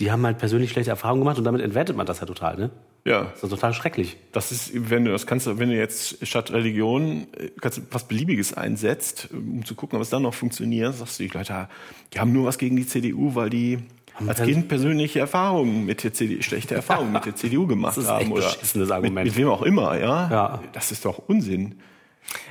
die 0.00 0.10
haben 0.12 0.24
halt 0.24 0.38
persönlich 0.38 0.70
schlechte 0.70 0.90
Erfahrungen 0.90 1.20
gemacht 1.22 1.38
und 1.38 1.44
damit 1.44 1.60
entwertet 1.60 1.96
man 1.96 2.06
das 2.06 2.20
ja 2.20 2.26
total, 2.26 2.56
ne? 2.56 2.70
Ja, 3.04 3.24
Das 3.32 3.42
ist 3.42 3.50
total 3.50 3.72
schrecklich. 3.74 4.16
das 4.32 4.52
ist, 4.52 4.70
wenn 4.90 5.04
du 5.04 5.10
das 5.12 5.26
kannst, 5.26 5.46
du- 5.46 5.58
wenn 5.58 5.70
du 5.70 5.76
jetzt 5.76 6.24
statt 6.26 6.52
Religion 6.52 7.26
äh, 7.36 7.48
kannst 7.60 7.78
du 7.78 7.82
was 7.90 8.04
Beliebiges 8.06 8.54
einsetzt, 8.54 9.28
um 9.32 9.64
zu 9.64 9.74
gucken, 9.74 9.96
ob 9.96 10.02
es 10.02 10.10
dann 10.10 10.22
noch 10.22 10.34
funktioniert, 10.34 10.94
sagst 10.94 11.18
du, 11.18 11.24
die 11.24 11.30
Leute, 11.30 11.68
die 12.12 12.20
haben 12.20 12.32
nur 12.32 12.46
was 12.46 12.58
gegen 12.58 12.76
die 12.76 12.86
CDU, 12.86 13.34
weil 13.34 13.50
die 13.50 13.78
als 14.26 14.42
Kind 14.42 14.66
persönliche 14.68 15.20
Erfahrungen 15.20 15.86
mit 15.86 16.02
der 16.02 16.12
CDU, 16.12 16.42
schlechte 16.42 16.74
Erfahrungen 16.74 17.12
mit 17.12 17.24
der 17.24 17.36
CDU 17.36 17.66
gemacht 17.68 17.96
Das 17.96 18.04
ist 18.04 18.10
haben 18.10 18.22
echt 18.22 18.30
oder 18.32 18.42
beschissenes 18.42 18.88
mit, 18.88 18.92
Argument. 18.96 19.26
mit 19.26 19.36
wem 19.36 19.48
auch 19.48 19.62
immer, 19.62 19.98
ja? 19.98 20.28
Ja. 20.30 20.62
Das 20.72 20.90
ist 20.92 21.04
doch 21.04 21.18
Unsinn. 21.28 21.76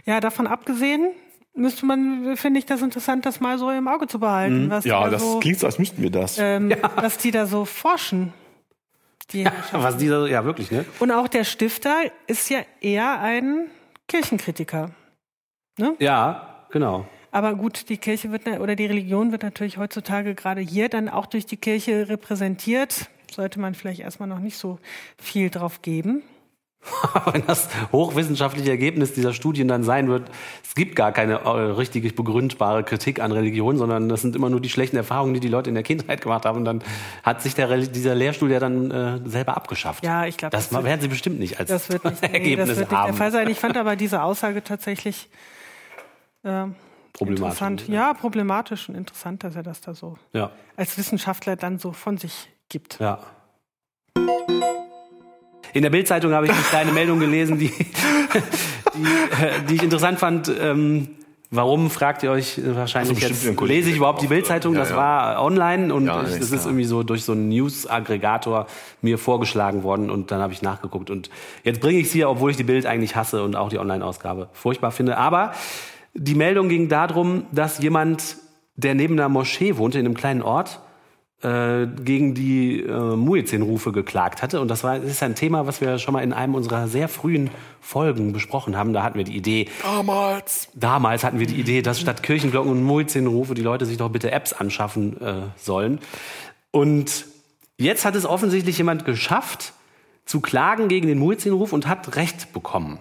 Ja, 0.06 0.20
davon 0.22 0.48
abgesehen 0.48 1.12
müsste 1.58 1.86
man, 1.86 2.38
finde 2.38 2.60
ich, 2.60 2.66
das 2.66 2.82
interessant, 2.82 3.26
das 3.26 3.40
mal 3.40 3.58
so 3.58 3.70
im 3.70 3.88
Auge 3.88 4.08
zu 4.08 4.20
behalten, 4.20 4.70
was 4.70 4.84
die 4.84 4.90
Mhm. 4.90 4.94
Ja, 4.96 5.04
da 5.06 5.10
das 5.10 5.22
so, 5.22 5.40
klingt 5.40 5.60
so, 5.60 5.66
als 5.66 5.80
müssten 5.80 6.02
wir 6.02 6.10
das. 6.12 6.38
ähm, 6.38 6.74
was 6.96 7.18
die 7.18 7.32
da 7.32 7.46
so 7.46 7.66
forschen. 7.66 8.34
Die 9.32 9.46
Was 9.74 9.98
dieser, 9.98 10.26
ja 10.28 10.46
wirklich, 10.46 10.72
ne? 10.72 10.86
Und 11.00 11.12
auch 11.12 11.28
der 11.28 11.44
Stifter 11.44 12.04
ist 12.28 12.50
ja 12.50 12.60
eher 12.80 13.20
ein 13.20 13.68
Kirchenkritiker. 14.08 14.92
Ja, 16.00 16.66
genau. 16.72 17.06
Aber 17.32 17.54
gut, 17.56 17.90
die 17.90 17.98
Kirche 17.98 18.32
wird 18.32 18.48
oder 18.48 18.76
die 18.76 18.86
Religion 18.86 19.32
wird 19.34 19.44
natürlich 19.44 19.78
heutzutage 19.78 20.34
gerade 20.34 20.62
hier 20.62 20.88
dann 20.88 21.10
auch 21.10 21.26
durch 21.26 21.46
die 21.46 21.58
Kirche 21.58 22.08
repräsentiert. 22.08 23.10
Sollte 23.30 23.60
man 23.60 23.76
vielleicht 23.76 24.00
erstmal 24.00 24.30
noch 24.30 24.40
nicht 24.40 24.58
so 24.58 24.80
viel 25.20 25.50
drauf 25.50 25.82
geben. 25.82 26.24
Wenn 27.32 27.46
das 27.46 27.67
hochwissenschaftliche 27.91 28.70
Ergebnis 28.72 29.13
dieser 29.13 29.34
Studien 29.34 29.67
dann 29.67 29.84
sein 29.84 30.08
wird, 30.08 30.29
es 30.63 30.75
gibt 30.75 30.96
gar 30.96 31.12
keine 31.12 31.34
äh, 31.41 31.50
richtig 31.50 32.15
begründbare 32.15 32.84
Kritik 32.84 33.20
an 33.20 33.32
Religion, 33.32 33.77
sondern 33.77 34.10
das 34.10 34.22
sind 34.22 34.36
immer 34.36 34.50
nur 34.50 34.62
die 34.62 34.70
schlechten 34.70 34.98
Erfahrungen, 34.98 35.34
die 35.34 35.39
die 35.39 35.48
Leute 35.50 35.70
in 35.70 35.74
der 35.75 35.84
Kindheit 35.84 36.22
gemacht 36.22 36.46
haben. 36.46 36.58
Und 36.60 36.65
dann 36.65 36.82
hat 37.24 37.41
sich 37.41 37.56
der, 37.56 37.75
dieser 37.77 38.15
Lehrstuhl 38.15 38.51
ja 38.51 38.60
dann 38.60 38.91
äh, 38.91 39.20
selber 39.29 39.58
abgeschafft. 39.58 40.03
Ja, 40.03 40.25
ich 40.25 40.38
glaube, 40.38 40.51
das 40.51 40.70
das, 40.70 40.74
wird- 40.77 40.84
werden 40.86 41.01
sie 41.01 41.08
bestimmt 41.08 41.39
nicht 41.39 41.60
als 41.60 41.70
das 41.70 41.89
wird 41.89 42.03
nicht, 42.06 42.22
nee, 42.22 42.27
Ergebnis 42.34 42.70
das 42.70 42.77
wird 42.79 42.91
nicht 42.91 43.00
haben. 43.00 43.08
der 43.08 43.13
Fall 43.15 43.32
sein. 43.32 43.50
Ich 43.50 43.60
fand 43.60 43.77
aber 43.77 43.96
diese 43.96 44.22
Aussage 44.24 44.63
tatsächlich 44.63 45.29
äh, 46.44 46.65
Problematisch. 47.13 47.41
interessant. 47.62 47.88
Ja, 47.88 48.13
problematisch 48.13 48.89
und 48.89 48.96
interessant, 48.96 49.44
dass 49.44 49.56
er 49.56 49.63
das 49.63 49.82
da 49.82 49.94
so 49.94 50.17
Ja, 50.34 50.51
als 50.75 50.98
Wissenschaftler 50.98 51.56
dann 51.56 51.79
so 51.79 51.91
von 51.91 52.17
sich 52.17 52.50
gibt. 52.70 53.00
ja. 53.00 53.20
In 55.77 55.84
der 55.84 55.91
Bildzeitung 55.91 56.34
habe 56.34 56.48
ich 56.48 56.51
eine 56.51 56.62
kleine 56.62 56.91
Meldung 56.91 57.19
gelesen, 57.19 57.60
die, 57.60 57.67
die, 58.96 59.43
äh, 59.43 59.51
die 59.69 59.75
ich 59.75 59.84
interessant 59.84 60.17
fand. 60.17 60.51
Ähm, 60.60 61.10
warum 61.51 61.91
fragt 61.91 62.24
ihr 62.24 62.31
euch 62.31 62.60
wahrscheinlich 62.65 63.24
Also 63.24 63.48
jetzt? 63.51 63.62
Lese 63.62 63.91
ich 63.91 63.98
überhaupt 63.98 64.24
die 64.24 64.27
Bildzeitung? 64.27 64.74
ja, 64.74 64.79
Das 64.79 64.89
ja. 64.89 64.98
war 64.98 65.43
online 65.43 65.93
und 65.93 66.07
Ja, 66.07 66.24
ich, 66.24 66.29
ist 66.29 66.39
das 66.41 66.51
ist 66.51 66.65
irgendwie 66.65 66.86
so 66.86 67.03
durch 67.03 67.24
so 67.24 67.34
einen 67.34 67.50
News-Aggregator 67.50 68.65
mir 69.03 69.19
vorgeschlagen 69.19 69.84
worden 69.84 70.10
und 70.10 70.31
dann 70.31 70.41
habe 70.41 70.51
ich 70.51 70.63
nachgeguckt 70.63 71.12
und 71.12 71.29
jetzt 71.63 71.79
bringe 71.79 72.00
ich 72.00 72.07
es 72.07 72.12
hier, 72.12 72.27
obwohl 72.27 72.50
ich 72.50 72.57
die 72.57 72.63
Bild 72.63 72.88
eigentlich 72.88 73.15
hasse 73.15 73.43
und 73.43 73.56
auch 73.56 73.69
die 73.69 73.78
Online-Ausgabe 73.78 74.49
furchtbar 74.54 74.89
finde. 74.89 75.19
Aber 75.19 75.52
die 76.15 76.34
Meldung 76.34 76.69
ging 76.69 76.89
darum, 76.89 77.45
dass 77.52 77.78
jemand, 77.78 78.38
der 78.78 78.95
neben 78.95 79.13
einer 79.13 79.30
Moschee 79.30 79.78
wohnte 79.78 79.99
in 79.99 80.08
einem 80.08 80.15
kleinen 80.15 80.41
Ort, 80.41 80.80
gegen 81.41 82.34
die 82.34 82.82
äh, 82.82 83.15
Muezzin-Rufe 83.15 83.91
geklagt 83.91 84.41
hatte. 84.41 84.60
Und 84.60 84.69
das 84.69 84.84
war 84.84 84.97
das 85.00 85.12
ist 85.12 85.21
ein 85.23 85.36
Thema, 85.36 85.67
was 85.67 85.82
wir 85.82 86.00
schon 86.00 86.13
mal 86.13 86.23
in 86.23 86.34
einem 86.34 86.56
unserer 86.56 86.88
sehr 86.88 87.08
frühen 87.08 87.52
Folgen 87.80 88.34
besprochen 88.34 88.76
haben. 88.76 88.91
Da 88.93 89.04
hatten 89.04 89.17
wir 89.17 89.23
die 89.23 89.38
Idee, 89.38 89.67
Damals. 89.84 90.69
damals 90.73 91.23
hatten 91.23 91.39
wir 91.39 91.45
die 91.45 91.60
Idee, 91.60 91.82
dass 91.84 92.00
statt 92.00 92.23
Kirchenglocken 92.23 92.71
und 92.71 92.84
Muezzin-Rufe 92.84 93.54
die 93.54 93.62
Leute 93.62 93.86
sich 93.86 93.97
doch 93.97 94.10
bitte 94.10 94.32
Apps 94.32 94.52
anschaffen 94.52 95.21
äh, 95.21 95.34
sollen. 95.58 96.00
Und 96.71 97.26
jetzt 97.78 98.04
hat 98.04 98.15
es 98.15 98.26
offensichtlich 98.26 98.78
jemand 98.80 99.06
geschafft, 99.06 99.73
zu 100.26 100.41
klagen 100.41 100.88
gegen 100.89 101.08
den 101.08 101.19
Muezzin-Ruf 101.19 101.71
und 101.71 101.88
hat 101.88 102.15
Recht 102.15 102.52
bekommen. 102.52 103.00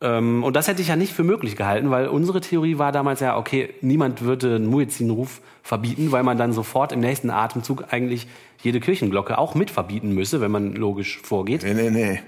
Ähm, 0.00 0.44
und 0.44 0.56
das 0.56 0.68
hätte 0.68 0.82
ich 0.82 0.88
ja 0.88 0.96
nicht 0.96 1.12
für 1.12 1.24
möglich 1.24 1.56
gehalten, 1.56 1.90
weil 1.90 2.08
unsere 2.08 2.40
Theorie 2.40 2.78
war 2.78 2.92
damals 2.92 3.20
ja, 3.20 3.36
okay, 3.36 3.70
niemand 3.80 4.22
würde 4.22 4.56
einen 4.56 4.66
Muezzin-Ruf 4.66 5.40
verbieten, 5.62 6.12
weil 6.12 6.22
man 6.22 6.36
dann 6.36 6.52
sofort 6.52 6.92
im 6.92 7.00
nächsten 7.00 7.30
Atemzug 7.30 7.92
eigentlich 7.92 8.26
jede 8.62 8.80
Kirchenglocke 8.80 9.38
auch 9.38 9.54
mit 9.54 9.70
verbieten 9.70 10.12
müsse, 10.12 10.40
wenn 10.40 10.50
man 10.50 10.74
logisch 10.74 11.18
vorgeht. 11.22 11.62
Nee, 11.62 11.74
nee, 11.74 11.90
nee. 11.90 12.20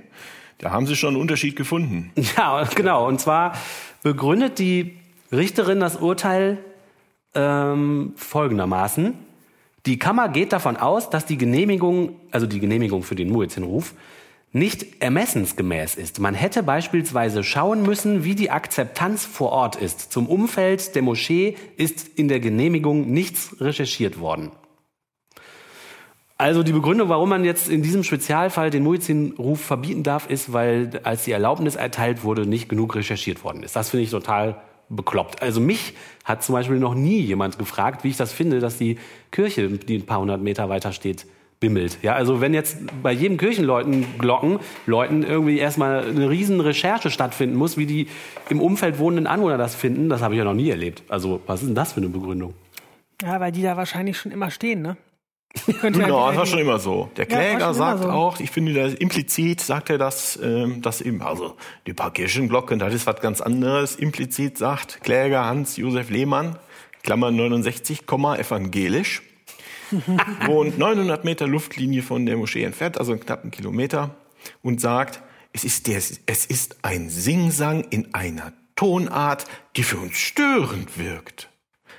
Da 0.58 0.70
haben 0.70 0.86
sie 0.86 0.96
schon 0.96 1.10
einen 1.10 1.20
Unterschied 1.20 1.56
gefunden. 1.56 2.10
Ja, 2.36 2.64
genau. 2.74 3.06
Und 3.06 3.20
zwar 3.20 3.52
begründet 4.02 4.58
die 4.58 4.96
Richterin 5.30 5.80
das 5.80 5.96
Urteil 5.96 6.58
ähm, 7.34 8.12
folgendermaßen. 8.16 9.14
Die 9.86 9.98
Kammer 9.98 10.28
geht 10.28 10.52
davon 10.52 10.76
aus, 10.76 11.10
dass 11.10 11.26
die 11.26 11.38
Genehmigung, 11.38 12.16
also 12.30 12.46
die 12.46 12.60
Genehmigung 12.60 13.02
für 13.02 13.14
den 13.14 13.30
Muezzinruf, 13.30 13.94
nicht 14.52 15.02
ermessensgemäß 15.02 15.94
ist. 15.96 16.20
Man 16.20 16.34
hätte 16.34 16.62
beispielsweise 16.62 17.44
schauen 17.44 17.82
müssen, 17.82 18.24
wie 18.24 18.34
die 18.34 18.50
Akzeptanz 18.50 19.24
vor 19.26 19.50
Ort 19.52 19.76
ist. 19.76 20.12
Zum 20.12 20.26
Umfeld 20.26 20.94
der 20.94 21.02
Moschee 21.02 21.56
ist 21.76 22.08
in 22.16 22.28
der 22.28 22.40
Genehmigung 22.40 23.10
nichts 23.10 23.56
recherchiert 23.60 24.20
worden. 24.20 24.50
Also 26.40 26.62
die 26.62 26.72
Begründung, 26.72 27.08
warum 27.08 27.30
man 27.30 27.44
jetzt 27.44 27.68
in 27.68 27.82
diesem 27.82 28.04
Spezialfall 28.04 28.70
den 28.70 28.84
Muezzin-Ruf 28.84 29.60
verbieten 29.60 30.04
darf, 30.04 30.30
ist, 30.30 30.52
weil 30.52 31.00
als 31.02 31.24
die 31.24 31.32
Erlaubnis 31.32 31.74
erteilt 31.74 32.22
wurde, 32.22 32.46
nicht 32.46 32.68
genug 32.68 32.94
recherchiert 32.94 33.42
worden 33.42 33.64
ist. 33.64 33.74
Das 33.74 33.90
finde 33.90 34.04
ich 34.04 34.10
total 34.10 34.62
bekloppt. 34.88 35.42
Also 35.42 35.60
mich 35.60 35.94
hat 36.24 36.44
zum 36.44 36.54
Beispiel 36.54 36.78
noch 36.78 36.94
nie 36.94 37.18
jemand 37.18 37.58
gefragt, 37.58 38.04
wie 38.04 38.08
ich 38.10 38.16
das 38.16 38.32
finde, 38.32 38.60
dass 38.60 38.78
die 38.78 38.98
Kirche, 39.32 39.68
die 39.68 39.96
ein 39.96 40.06
paar 40.06 40.20
hundert 40.20 40.40
Meter 40.40 40.68
weiter 40.68 40.92
steht, 40.92 41.26
bimmelt. 41.60 41.98
Ja, 42.02 42.14
also 42.14 42.40
wenn 42.40 42.54
jetzt 42.54 42.78
bei 43.02 43.12
jedem 43.12 43.36
Kirchenleuten 43.36 44.18
Glocken 44.18 44.60
Leuten 44.86 45.22
irgendwie 45.22 45.58
erstmal 45.58 46.04
eine 46.06 46.30
riesen 46.30 46.60
Recherche 46.60 47.10
stattfinden 47.10 47.56
muss, 47.56 47.76
wie 47.76 47.86
die 47.86 48.08
im 48.48 48.60
Umfeld 48.60 48.98
wohnenden 48.98 49.26
Anwohner 49.26 49.58
das 49.58 49.74
finden, 49.74 50.08
das 50.08 50.22
habe 50.22 50.34
ich 50.34 50.38
ja 50.38 50.44
noch 50.44 50.54
nie 50.54 50.70
erlebt. 50.70 51.02
Also 51.08 51.40
was 51.46 51.60
ist 51.62 51.68
denn 51.68 51.74
das 51.74 51.92
für 51.92 52.00
eine 52.00 52.08
Begründung? 52.08 52.54
Ja, 53.22 53.40
weil 53.40 53.50
die 53.52 53.62
da 53.62 53.76
wahrscheinlich 53.76 54.16
schon 54.16 54.30
immer 54.32 54.50
stehen, 54.50 54.82
ne? 54.82 54.96
Genau, 55.82 55.98
ja 55.98 56.28
das 56.28 56.36
war 56.36 56.46
schon 56.46 56.58
immer 56.60 56.78
so. 56.78 57.10
Der 57.16 57.28
Ja, 57.28 57.36
Kläger 57.36 57.66
schon 57.66 57.74
sagt 57.74 58.02
so. 58.02 58.10
auch, 58.10 58.38
ich 58.38 58.50
finde, 58.50 58.74
das 58.74 58.94
implizit 58.94 59.60
sagt 59.60 59.90
er 59.90 59.98
das, 59.98 60.38
ähm, 60.42 60.82
dass 60.82 61.00
eben, 61.00 61.22
also 61.22 61.56
die 61.86 61.94
paar 61.94 62.12
Kirchenglocken, 62.12 62.78
das 62.78 62.94
ist 62.94 63.06
was 63.06 63.20
ganz 63.20 63.40
anderes. 63.40 63.96
Implizit 63.96 64.58
sagt 64.58 65.00
Kläger 65.02 65.44
Hans-Josef 65.46 66.10
Lehmann, 66.10 66.56
Klammer 67.02 67.30
69, 67.30 68.02
evangelisch, 68.06 69.22
wohnt 70.46 70.78
900 70.78 71.24
Meter 71.24 71.46
Luftlinie 71.46 72.02
von 72.02 72.26
der 72.26 72.36
Moschee 72.36 72.62
entfernt, 72.64 72.98
also 72.98 73.12
einen 73.12 73.20
knappen 73.20 73.50
Kilometer, 73.50 74.14
und 74.62 74.80
sagt, 74.80 75.22
es 75.52 75.64
ist, 75.64 75.86
der, 75.86 75.96
es 75.98 76.46
ist 76.46 76.76
ein 76.82 77.10
Singsang 77.10 77.84
in 77.90 78.14
einer 78.14 78.52
Tonart, 78.76 79.44
die 79.76 79.82
für 79.82 79.98
uns 79.98 80.16
störend 80.16 80.98
wirkt. 80.98 81.48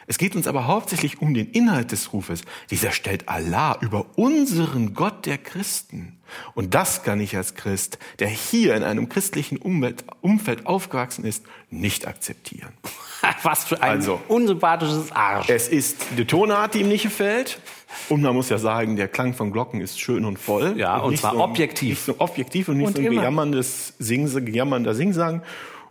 Es 0.09 0.17
geht 0.17 0.35
uns 0.35 0.47
aber 0.47 0.65
hauptsächlich 0.65 1.21
um 1.21 1.35
den 1.35 1.51
Inhalt 1.51 1.91
des 1.91 2.13
Rufes. 2.13 2.41
Dieser 2.71 2.91
stellt 2.91 3.29
Allah 3.29 3.77
über 3.81 4.17
unseren 4.17 4.95
Gott 4.95 5.27
der 5.27 5.37
Christen. 5.37 6.19
Und 6.55 6.73
das 6.73 7.03
kann 7.03 7.19
ich 7.19 7.37
als 7.37 7.53
Christ, 7.53 7.99
der 8.17 8.27
hier 8.27 8.75
in 8.75 8.81
einem 8.81 9.07
christlichen 9.07 9.57
Umfeld 9.57 10.65
aufgewachsen 10.65 11.25
ist, 11.25 11.45
nicht 11.69 12.07
akzeptieren. 12.07 12.73
was 13.43 13.65
für 13.65 13.81
ein 13.81 13.97
Also. 13.97 14.19
unsympathisches 14.27 15.11
Arsch. 15.11 15.49
Es 15.49 15.67
ist 15.67 15.97
die 16.17 16.25
Tonart, 16.25 16.73
die 16.73 16.81
ihm 16.81 16.87
nicht 16.89 17.03
gefällt. 17.03 17.59
Und 18.07 18.21
man 18.21 18.35
muss 18.35 18.49
ja 18.49 18.57
sagen, 18.59 18.95
der 18.95 19.07
Klang 19.07 19.33
von 19.33 19.51
Glocken 19.51 19.81
ist 19.81 19.99
schön 19.99 20.23
und 20.25 20.37
voll. 20.37 20.75
Ja, 20.77 20.97
und 20.97 21.11
nicht 21.11 21.21
zwar 21.21 21.33
so, 21.33 21.43
objektiv. 21.43 21.89
Nicht 21.89 22.05
so 22.05 22.15
objektiv 22.19 22.69
und 22.69 22.77
nicht 22.77 22.87
Und 22.87 22.95
so 22.95 23.01
ein 23.01 23.05
immer. 23.07 23.21
gejammerndes 23.21 23.93
Sing, 23.97 24.45
gejammernder 24.45 24.93
Singsang. 24.93 25.41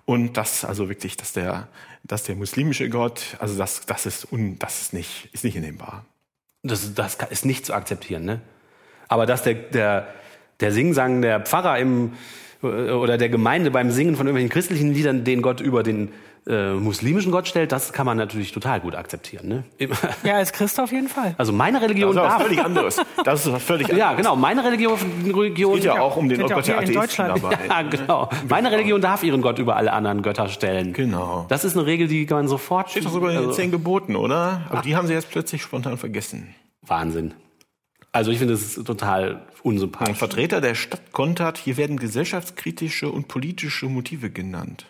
Und 0.05 0.37
das, 0.37 0.65
also 0.65 0.89
wirklich, 0.89 1.17
dass 1.17 1.33
der, 1.33 1.69
dass 2.05 2.23
der 2.23 2.37
muslimische 2.37 2.89
Gott, 2.89 3.37
also 3.41 3.59
das, 3.59 3.85
das 3.85 4.07
ist, 4.07 4.33
un, 4.33 4.59
das 4.59 4.81
ist 4.81 4.93
nicht, 4.93 5.29
ist 5.33 5.45
nicht 5.45 5.55
hinnehmbar. 5.55 6.05
Das, 6.63 6.95
das 6.95 7.19
ist 7.31 7.45
nicht 7.45 7.67
zu 7.67 7.75
akzeptieren, 7.75 8.25
ne? 8.25 8.41
Aber 9.09 9.27
dass 9.27 9.43
der, 9.43 9.55
der, 9.55 10.07
der 10.61 10.73
Singsang 10.73 11.21
der 11.23 11.41
Pfarrer 11.41 11.79
im, 11.79 12.13
äh, 12.63 12.67
oder 12.67 13.19
der 13.19 13.29
Gemeinde 13.29 13.71
beim 13.71 13.91
Singen 13.91 14.17
von 14.17 14.27
irgendwelchen 14.27 14.51
christlichen 14.51 14.93
Liedern 14.95 15.25
den 15.25 15.43
Gott 15.43 15.61
über 15.61 15.83
den 15.83 16.13
äh, 16.49 16.73
muslimischen 16.73 17.31
Gott 17.31 17.47
stellt, 17.47 17.73
das 17.73 17.93
kann 17.93 18.07
man 18.07 18.17
natürlich 18.17 18.53
total 18.53 18.81
gut 18.81 18.95
akzeptieren. 18.95 19.49
Ne? 19.49 19.65
Ja, 20.25 20.37
als 20.37 20.53
Christ 20.53 20.81
auf 20.81 20.91
jeden 20.93 21.09
Fall. 21.09 21.35
Also 21.39 21.53
meine 21.53 21.81
Religion 21.83 22.15
Das 22.15 22.25
ist 22.25 22.31
was 22.31 22.33
darf. 22.39 22.43
völlig 22.43 22.65
anderes. 22.65 23.01
Das 23.25 23.47
ist 23.47 23.53
was 23.53 23.63
völlig 23.63 23.87
anderes. 23.87 24.01
Ja, 24.01 24.15
genau. 24.15 24.35
Meine 24.37 24.65
Religion, 24.65 24.99
Religion 25.27 25.75
Geht 25.75 25.85
ja 25.85 26.01
auch 26.01 26.17
um 26.17 26.29
den 26.29 26.41
ja 26.41 26.47
Gott 26.47 26.67
der 26.67 26.77
Atheisten 26.79 26.95
Deutschland. 26.95 27.43
dabei. 27.43 27.59
Ja, 27.69 27.83
genau. 27.83 28.31
Meine 28.49 28.71
Religion 28.71 29.01
darf 29.01 29.23
ihren 29.23 29.43
Gott 29.43 29.59
über 29.59 29.77
alle 29.77 29.93
anderen 29.93 30.23
Götter 30.23 30.49
stellen. 30.49 30.93
Genau. 30.95 31.45
Das 31.49 31.65
ist 31.65 31.77
eine 31.77 31.87
Regel, 31.87 32.09
die 32.09 32.25
kann 32.27 32.39
man 32.39 32.49
sofort. 32.49 32.91
Steht 32.91 33.05
doch 33.05 33.11
sogar 33.13 33.31
in 33.31 33.37
den 33.37 33.45
also, 33.47 33.57
zehn 33.57 33.71
Geboten, 33.71 34.17
oder? 34.17 34.63
Aber 34.71 34.83
die 34.83 34.97
haben 34.97 35.07
sie 35.07 35.13
jetzt 35.13 35.31
plötzlich 35.31 35.63
spontan 35.63 35.99
vergessen. 35.99 36.55
Wahnsinn. 36.83 37.35
Also 38.13 38.31
ich 38.31 38.39
finde 38.39 38.55
es 38.55 38.75
total 38.75 39.35
Ein 39.35 39.41
unsympathisch. 39.63 40.17
Vertreter 40.17 40.61
der 40.61 40.75
Stadt 40.75 41.13
kontert, 41.13 41.59
hier 41.59 41.77
werden 41.77 41.99
gesellschaftskritische 41.99 43.11
und 43.11 43.29
politische 43.29 43.87
Motive 43.87 44.31
genannt. 44.31 44.87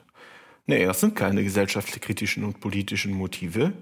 Nee, 0.68 0.84
das 0.84 1.00
sind 1.00 1.16
keine 1.16 1.42
gesellschaftskritischen 1.42 2.44
und 2.44 2.60
politischen 2.60 3.12
Motive. 3.14 3.72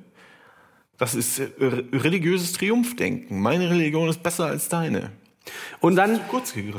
Das 0.98 1.16
ist 1.16 1.40
äh, 1.40 1.48
religiöses 1.92 2.52
Triumphdenken. 2.52 3.40
Meine 3.40 3.68
Religion 3.68 4.08
ist 4.08 4.22
besser 4.22 4.46
als 4.46 4.68
deine. 4.68 5.10
Und 5.80 5.96
dann 5.96 6.20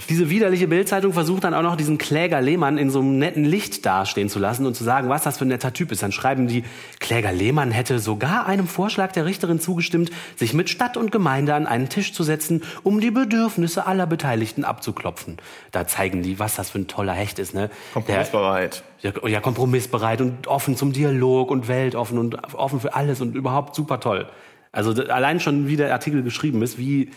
diese 0.09 0.29
widerliche 0.29 0.67
Bildzeitung 0.67 1.13
versucht 1.13 1.43
dann 1.43 1.53
auch 1.53 1.61
noch 1.61 1.75
diesen 1.75 1.97
Kläger 1.97 2.41
Lehmann 2.41 2.77
in 2.77 2.89
so 2.89 2.99
einem 2.99 3.17
netten 3.17 3.45
Licht 3.45 3.85
dastehen 3.85 4.29
zu 4.29 4.39
lassen 4.39 4.65
und 4.65 4.75
zu 4.75 4.83
sagen, 4.83 5.09
was 5.09 5.23
das 5.23 5.37
für 5.37 5.45
ein 5.45 5.49
netter 5.49 5.73
Typ 5.73 5.91
ist. 5.91 6.03
Dann 6.03 6.11
schreiben 6.11 6.47
die, 6.47 6.63
Kläger 6.99 7.31
Lehmann 7.31 7.71
hätte 7.71 7.99
sogar 7.99 8.45
einem 8.45 8.67
Vorschlag 8.67 9.11
der 9.11 9.25
Richterin 9.25 9.59
zugestimmt, 9.59 10.11
sich 10.35 10.53
mit 10.53 10.69
Stadt 10.69 10.97
und 10.97 11.11
Gemeinde 11.11 11.53
an 11.53 11.67
einen 11.67 11.89
Tisch 11.89 12.13
zu 12.13 12.23
setzen, 12.23 12.63
um 12.83 12.99
die 12.99 13.11
Bedürfnisse 13.11 13.85
aller 13.85 14.07
Beteiligten 14.07 14.63
abzuklopfen. 14.63 15.37
Da 15.71 15.87
zeigen 15.87 16.23
die, 16.23 16.39
was 16.39 16.55
das 16.55 16.71
für 16.71 16.79
ein 16.79 16.87
toller 16.87 17.13
Hecht 17.13 17.39
ist. 17.39 17.53
Ne? 17.53 17.69
Kompromissbereit. 17.93 18.83
Ja, 19.01 19.11
ja, 19.27 19.39
kompromissbereit 19.39 20.21
und 20.21 20.47
offen 20.47 20.75
zum 20.75 20.91
Dialog 20.91 21.51
und 21.51 21.67
weltoffen 21.67 22.17
und 22.17 22.53
offen 22.55 22.79
für 22.79 22.95
alles 22.95 23.21
und 23.21 23.35
überhaupt 23.35 23.75
super 23.75 23.99
toll. 23.99 24.27
Also 24.71 24.91
allein 25.03 25.39
schon, 25.39 25.67
wie 25.67 25.75
der 25.75 25.91
Artikel 25.93 26.23
geschrieben 26.23 26.61
ist, 26.61 26.77
wie, 26.77 27.11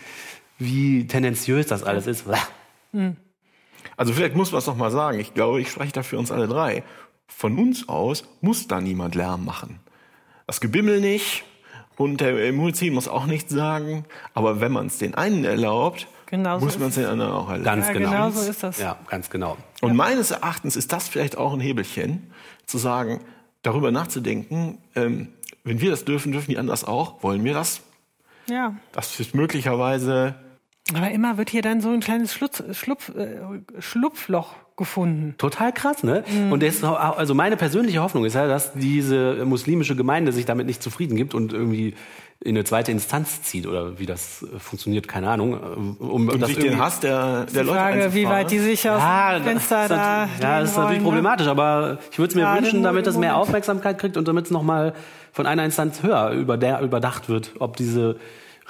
wie 0.61 1.07
tendenziös 1.07 1.67
das 1.67 1.83
alles 1.83 2.07
ist. 2.07 2.25
Also 3.97 4.13
vielleicht 4.13 4.35
muss 4.35 4.51
man 4.51 4.59
es 4.59 4.67
noch 4.67 4.75
mal 4.75 4.91
sagen. 4.91 5.19
Ich 5.19 5.33
glaube, 5.33 5.59
ich 5.61 5.69
spreche 5.69 5.93
da 5.93 6.03
für 6.03 6.17
uns 6.17 6.31
alle 6.31 6.47
drei. 6.47 6.83
Von 7.27 7.57
uns 7.57 7.89
aus 7.89 8.23
muss 8.41 8.67
da 8.67 8.81
niemand 8.81 9.15
Lärm 9.15 9.45
machen. 9.45 9.79
Das 10.47 10.61
Gebimmel 10.61 10.99
nicht 10.99 11.43
und 11.97 12.21
der 12.21 12.51
Mulzin 12.53 12.93
muss 12.93 13.07
auch 13.07 13.25
nichts 13.25 13.51
sagen. 13.51 14.05
Aber 14.33 14.61
wenn 14.61 14.71
man 14.71 14.87
es 14.87 14.97
den 14.97 15.15
einen 15.15 15.45
erlaubt, 15.45 16.07
Genau 16.27 16.59
so 16.59 16.65
muss 16.65 16.79
man 16.79 16.89
es 16.89 16.95
den 16.95 17.05
anderen 17.05 17.31
auch 17.33 17.49
erlauben. 17.49 17.63
Ganz 17.63 17.87
Ja, 17.87 17.93
genau. 17.93 18.09
genau 18.11 18.29
so 18.29 18.49
ist 18.49 18.63
das. 18.63 18.79
Ja, 18.79 18.97
ganz 19.07 19.29
genau. 19.29 19.57
Und 19.81 19.95
meines 19.95 20.31
Erachtens 20.31 20.75
ist 20.75 20.93
das 20.93 21.09
vielleicht 21.09 21.37
auch 21.37 21.53
ein 21.53 21.59
Hebelchen, 21.59 22.31
zu 22.65 22.77
sagen, 22.77 23.19
darüber 23.63 23.91
nachzudenken, 23.91 24.77
ähm, 24.95 25.29
wenn 25.63 25.81
wir 25.81 25.91
das 25.91 26.05
dürfen, 26.05 26.31
dürfen 26.31 26.51
die 26.51 26.57
anders 26.57 26.83
auch. 26.85 27.21
Wollen 27.21 27.43
wir 27.43 27.53
das? 27.53 27.81
Ja. 28.47 28.75
Das 28.93 29.19
ist 29.19 29.35
möglicherweise 29.35 30.35
Aber 30.95 31.11
immer 31.11 31.37
wird 31.37 31.49
hier 31.49 31.61
dann 31.61 31.79
so 31.79 31.89
ein 31.89 31.99
kleines 32.01 32.33
Schlupf, 32.33 32.61
Schlupf, 32.73 33.09
äh, 33.15 33.37
Schlupfloch 33.79 34.55
gefunden. 34.75 35.35
Total 35.37 35.71
krass, 35.71 36.03
ne? 36.03 36.23
Und 36.49 36.63
das, 36.63 36.83
also 36.83 37.35
meine 37.35 37.55
persönliche 37.55 38.01
Hoffnung 38.01 38.25
ist 38.25 38.33
ja, 38.33 38.47
dass 38.47 38.73
diese 38.73 39.45
muslimische 39.45 39.95
Gemeinde 39.95 40.31
sich 40.31 40.45
damit 40.45 40.65
nicht 40.65 40.81
zufrieden 40.81 41.15
gibt 41.15 41.33
und 41.35 41.53
irgendwie 41.53 41.93
in 42.43 42.55
eine 42.55 42.63
zweite 42.63 42.91
Instanz 42.91 43.43
zieht 43.43 43.67
oder 43.67 43.99
wie 43.99 44.07
das 44.07 44.41
äh, 44.41 44.57
funktioniert, 44.59 45.07
keine 45.07 45.29
Ahnung. 45.29 45.53
äh, 45.53 46.03
Um 46.03 46.27
und 46.27 46.39
das 46.41 46.49
sich 46.49 46.57
den 46.57 46.65
irgendwie- 46.65 46.81
Hass 46.83 46.99
der, 46.99 47.45
der 47.45 47.61
Die 47.61 47.67
Leute 47.67 47.71
Frage, 47.79 48.13
wie 48.15 48.25
weit 48.25 48.49
die 48.49 48.57
sich 48.57 48.89
aus 48.89 48.99
Ja, 48.99 49.33
dem 49.35 49.43
das 49.43 49.51
Fenster 49.53 49.83
ist 49.83 49.91
da 49.91 49.95
natürlich- 50.25 50.41
ja, 50.41 50.59
das 50.59 50.69
ist 50.71 50.75
natürlich 50.77 50.89
wollen, 50.89 50.97
ne? 50.97 51.03
problematisch, 51.03 51.47
aber 51.47 51.99
ich 52.11 52.17
würde 52.17 52.29
es 52.29 52.35
mir 52.35 52.41
Gerade 52.41 52.63
wünschen, 52.63 52.81
damit 52.81 53.05
es 53.05 53.17
mehr. 53.17 53.37
Aufmerksamkeit 53.37 53.99
kriegt 53.99 54.17
und 54.17 54.27
damit 54.27 54.45
es 54.45 54.51
nochmal 54.51 54.93
von 55.31 55.45
einer 55.45 55.63
Instanz 55.63 56.01
höher 56.01 56.31
über 56.31 56.57
der, 56.57 56.81
überdacht 56.81 57.29
wird, 57.29 57.51
ob 57.59 57.77
diese 57.77 58.15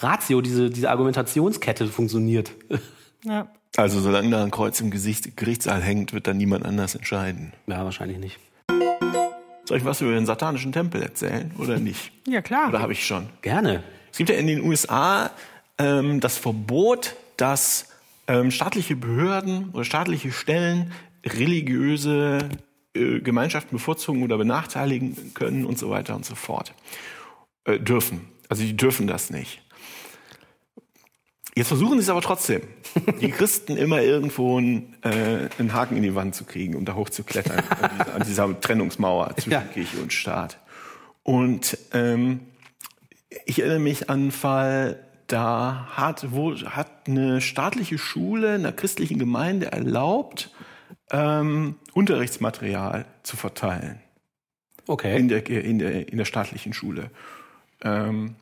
Ratio, 0.01 0.41
diese, 0.41 0.69
diese 0.69 0.89
Argumentationskette 0.89 1.87
funktioniert. 1.87 2.51
Ja. 3.23 3.51
Also 3.77 3.99
solange 3.99 4.31
da 4.31 4.43
ein 4.43 4.49
Kreuz 4.49 4.81
im 4.81 4.89
Gesicht, 4.89 5.37
Gerichtssaal 5.37 5.79
hängt, 5.79 6.11
wird 6.11 6.25
dann 6.25 6.37
niemand 6.37 6.65
anders 6.65 6.95
entscheiden. 6.95 7.53
Ja, 7.67 7.83
wahrscheinlich 7.83 8.17
nicht. 8.17 8.39
Soll 9.65 9.77
ich 9.77 9.85
was 9.85 10.01
über 10.01 10.11
den 10.11 10.25
satanischen 10.25 10.71
Tempel 10.71 11.03
erzählen 11.03 11.51
oder 11.59 11.77
nicht? 11.77 12.11
ja, 12.27 12.41
klar. 12.41 12.69
Oder 12.69 12.81
habe 12.81 12.93
ich 12.93 13.05
schon? 13.05 13.29
Gerne. 13.43 13.83
Es 14.11 14.17
gibt 14.17 14.31
ja 14.31 14.37
in 14.37 14.47
den 14.47 14.63
USA 14.63 15.29
ähm, 15.77 16.19
das 16.19 16.37
Verbot, 16.37 17.15
dass 17.37 17.89
ähm, 18.27 18.51
staatliche 18.51 18.95
Behörden 18.95 19.69
oder 19.69 19.85
staatliche 19.85 20.31
Stellen 20.31 20.91
religiöse 21.25 22.49
äh, 22.93 23.19
Gemeinschaften 23.19 23.77
bevorzugen 23.77 24.23
oder 24.23 24.37
benachteiligen 24.37 25.33
können 25.33 25.65
und 25.65 25.77
so 25.77 25.89
weiter 25.89 26.15
und 26.15 26.25
so 26.25 26.35
fort. 26.35 26.73
Äh, 27.65 27.79
dürfen. 27.79 28.27
Also 28.49 28.63
die 28.63 28.75
dürfen 28.75 29.07
das 29.07 29.29
nicht. 29.29 29.61
Jetzt 31.55 31.67
versuchen 31.67 31.97
sie 31.97 32.03
es 32.03 32.09
aber 32.09 32.21
trotzdem. 32.21 32.61
Die 33.19 33.29
Christen 33.29 33.75
immer 33.75 34.01
irgendwo 34.01 34.57
einen, 34.57 34.95
äh, 35.03 35.49
einen 35.59 35.73
Haken 35.73 35.97
in 35.97 36.03
die 36.03 36.15
Wand 36.15 36.33
zu 36.33 36.45
kriegen, 36.45 36.75
um 36.75 36.85
da 36.85 36.95
hochzuklettern 36.95 37.59
an 37.81 37.91
dieser, 37.97 38.15
an 38.15 38.23
dieser 38.23 38.61
Trennungsmauer 38.61 39.31
zwischen 39.35 39.51
Ja. 39.51 39.61
Kirche 39.61 39.97
und 40.01 40.13
Staat. 40.13 40.59
Und 41.23 41.77
ähm, 41.93 42.39
ich 43.45 43.59
erinnere 43.59 43.79
mich 43.79 44.09
an 44.09 44.21
einen 44.21 44.31
Fall, 44.31 45.05
da 45.27 45.87
hat, 45.91 46.31
wo, 46.31 46.55
hat 46.55 47.07
eine 47.07 47.41
staatliche 47.41 47.97
Schule 47.97 48.55
einer 48.55 48.71
christlichen 48.71 49.19
Gemeinde 49.19 49.71
erlaubt, 49.71 50.51
ähm, 51.11 51.75
Unterrichtsmaterial 51.93 53.05
zu 53.23 53.37
verteilen 53.37 53.99
Okay. 54.87 55.17
in 55.17 55.27
der, 55.27 55.47
in 55.49 55.79
der, 55.79 56.09
in 56.09 56.17
der 56.17 56.25
staatlichen 56.25 56.73
Schule. 56.73 57.11
Ähm, 57.83 58.35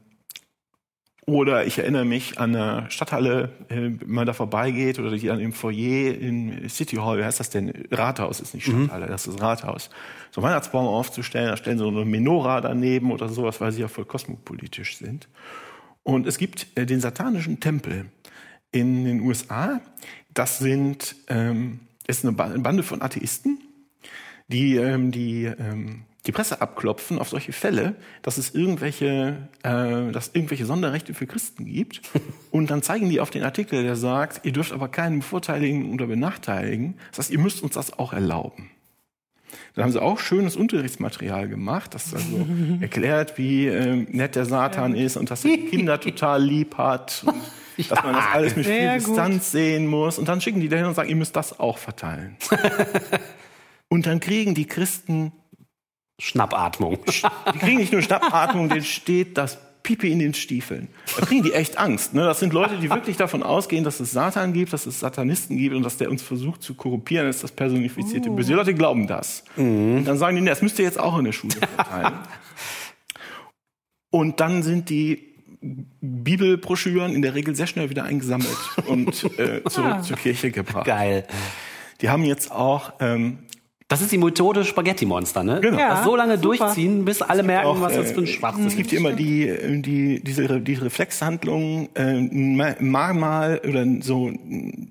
oder 1.30 1.66
ich 1.66 1.78
erinnere 1.78 2.06
mich 2.06 2.40
an 2.40 2.56
eine 2.56 2.90
Stadthalle, 2.90 3.50
äh, 3.70 3.76
wenn 3.76 4.00
man 4.06 4.26
da 4.26 4.34
vorbeigeht, 4.34 5.00
oder 5.00 5.12
die 5.12 5.28
dann 5.28 5.40
im 5.40 5.54
Foyer 5.54 6.14
in 6.14 6.68
City 6.70 6.98
Hall, 6.98 7.20
wie 7.20 7.24
heißt 7.24 7.40
das 7.40 7.50
denn? 7.50 7.72
Rathaus 7.92 8.40
ist 8.40 8.54
nicht 8.54 8.66
Stadthalle, 8.66 9.08
das 9.08 9.28
ist 9.28 9.40
Rathaus. 9.42 9.90
So 10.32 10.42
einen 10.42 10.50
Weihnachtsbaum 10.50 10.88
aufzustellen, 10.88 11.50
da 11.50 11.58
stellen 11.58 11.78
sie 11.78 11.84
so 11.84 11.90
eine 11.90 12.06
Menora 12.06 12.62
daneben 12.62 13.12
oder 13.12 13.30
sowas, 13.30 13.62
weil 13.62 13.72
sie 13.72 13.82
ja 13.82 13.88
voll 13.88 14.06
kosmopolitisch 14.06 14.98
sind. 14.98 15.28
Und 16.04 16.26
es 16.26 16.38
gibt 16.38 16.68
äh, 16.76 16.86
den 16.86 17.00
satanischen 17.00 17.60
Tempel 17.60 18.06
in 18.72 19.06
den 19.06 19.22
USA. 19.22 19.82
Das 20.34 20.60
sind, 20.60 21.16
ähm, 21.28 21.82
ist 22.08 22.26
eine 22.26 22.34
Bande 22.34 22.84
von 22.84 23.02
Atheisten, 23.02 23.60
die 24.48 24.78
ähm, 24.78 25.12
die, 25.12 25.46
ähm, 25.46 26.04
die 26.30 26.32
Presse 26.32 26.62
abklopfen 26.62 27.18
auf 27.18 27.30
solche 27.30 27.54
Fälle, 27.54 27.96
dass 28.22 28.38
es 28.38 28.54
irgendwelche, 28.54 29.50
äh, 29.64 30.12
dass 30.12 30.30
irgendwelche 30.32 30.68
Sonderrechte 30.68 31.16
für 31.16 31.26
Christen 31.26 31.66
gibt. 31.66 32.02
Und 32.52 32.70
dann 32.70 32.84
zeigen 32.84 33.10
die 33.10 33.20
auf 33.20 33.32
den 33.32 33.42
Artikel, 33.42 33.82
der 33.82 33.96
sagt, 33.96 34.46
ihr 34.46 34.52
dürft 34.52 34.72
aber 34.72 34.90
keinen 34.90 35.22
bevorteiligen 35.22 35.92
oder 35.92 36.06
benachteiligen. 36.06 36.94
Das 37.10 37.18
heißt, 37.18 37.32
ihr 37.32 37.40
müsst 37.40 37.64
uns 37.64 37.74
das 37.74 37.98
auch 37.98 38.14
erlauben. 38.14 38.70
Da 39.74 39.82
haben 39.82 39.92
sie 39.92 40.00
auch 40.00 40.20
schönes 40.20 40.56
Unterrichtsmaterial 40.56 41.48
gemacht, 41.48 41.96
das 41.96 42.14
also 42.14 42.46
erklärt, 42.80 43.40
wie 43.40 43.66
ähm, 43.66 44.06
nett 44.12 44.36
der 44.36 44.46
Satan 44.46 44.94
ist 44.94 45.18
und 45.18 45.32
dass 45.32 45.44
er 45.44 45.58
die 45.58 45.66
Kinder 45.66 46.00
total 46.00 46.44
lieb 46.44 46.78
hat. 46.78 47.24
Und 47.26 47.90
Dass 47.90 48.04
man 48.04 48.14
das 48.14 48.26
alles 48.32 48.56
mit 48.56 48.68
viel 48.68 48.76
Sehr 48.76 49.00
gut. 49.00 49.08
Distanz 49.08 49.52
sehen 49.52 49.88
muss. 49.88 50.20
Und 50.20 50.28
dann 50.28 50.42
schicken 50.42 50.62
die 50.62 50.70
dahin 50.70 50.86
und 50.86 50.94
sagen, 50.94 51.10
ihr 51.10 51.16
müsst 51.16 51.36
das 51.36 51.60
auch 51.60 51.80
verteilen. 51.80 52.38
und 53.88 54.06
dann 54.06 54.20
kriegen 54.20 54.54
die 54.54 54.68
Christen 54.68 55.32
Schnappatmung. 56.20 57.00
die 57.54 57.60
kriegen 57.60 57.78
nicht 57.78 57.92
nur 57.92 58.02
Schnappatmung, 58.02 58.70
denen 58.70 58.84
steht 58.84 59.38
das 59.38 59.58
Pipi 59.82 60.12
in 60.12 60.20
den 60.20 60.34
Stiefeln. 60.34 60.90
Da 61.18 61.26
kriegen 61.26 61.42
die 61.42 61.54
echt 61.54 61.78
Angst. 61.78 62.14
Ne? 62.14 62.24
Das 62.24 62.40
sind 62.40 62.54
Leute, 62.54 62.78
die 62.78 62.90
wirklich 62.90 63.18
davon 63.18 63.42
ausgehen, 63.42 63.84
dass 63.84 64.00
es 64.00 64.12
Satan 64.12 64.54
gibt, 64.54 64.74
dass 64.74 64.86
es 64.86 65.00
Satanisten 65.00 65.58
gibt 65.58 65.74
und 65.76 65.84
dass 65.84 65.98
der 65.98 66.12
uns 66.12 66.22
versucht 66.22 66.62
zu 66.62 66.76
korrumpieren, 66.76 67.26
das 67.26 67.38
ist 67.38 67.44
das 67.46 67.52
personifizierte 67.52 68.30
Böse. 68.30 68.50
Die 68.50 68.54
Leute 68.54 68.74
glauben 68.74 69.08
das. 69.08 69.44
Und 69.56 70.06
dann 70.06 70.18
sagen 70.18 70.36
die, 70.36 70.42
nee, 70.42 70.50
das 70.50 70.62
müsst 70.62 70.78
ihr 70.80 70.86
jetzt 70.86 71.00
auch 71.00 71.18
in 71.18 71.26
der 71.26 71.32
Schule 71.32 71.56
verteilen. 71.56 72.20
und 74.12 74.40
dann 74.40 74.62
sind 74.62 74.90
die 74.90 75.30
Bibelbroschüren 76.02 77.14
in 77.14 77.22
der 77.22 77.36
Regel 77.36 77.56
sehr 77.56 77.68
schnell 77.68 77.90
wieder 77.90 78.04
eingesammelt 78.04 78.58
und 78.86 79.24
äh, 79.40 79.64
zurück 79.68 80.04
zur 80.04 80.18
Kirche 80.18 80.52
gebracht. 80.52 80.86
Geil. 80.86 81.26
Die 82.02 82.10
haben 82.10 82.24
jetzt 82.24 82.52
auch 82.52 82.94
ähm, 83.02 83.40
Das 83.90 84.02
ist 84.02 84.12
die 84.12 84.20
Methode 84.20 84.64
Spaghetti-Monster, 84.66 85.44
ne? 85.44 85.60
Genau. 85.62 85.80
Ja, 85.80 85.90
das 85.90 86.04
so 86.04 86.16
lange 86.16 86.38
super. 86.38 86.58
durchziehen, 86.58 87.06
bis 87.06 87.24
alle 87.24 87.42
merken, 87.42 87.66
auch, 87.68 87.82
was 87.82 87.96
das 87.96 88.12
äh, 88.12 88.14
für 88.14 88.22
ein 88.22 88.28
Schwachsinn 88.28 88.68
Es 88.68 88.76
gibt 88.76 88.92
ja 88.92 89.00
immer 89.00 89.14
die, 89.14 89.48
äh, 89.48 89.82
die, 89.82 90.24
diese, 90.24 90.62
diese 90.62 90.86
Reflexhandlung, 90.86 91.90
äh, 91.96 92.22
Mahnmal 92.80 93.60
oder 93.68 93.88
so 94.02 94.32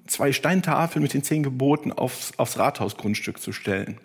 zwei 0.09 0.33
Steintafeln 0.33 1.01
mit 1.01 1.15
den 1.15 1.23
zehn 1.23 1.45
Geboten 1.45 1.93
aufs, 1.93 2.33
aufs 2.39 2.59
Rathausgrundstück 2.59 3.41
zu 3.41 3.53
stellen. 3.53 3.99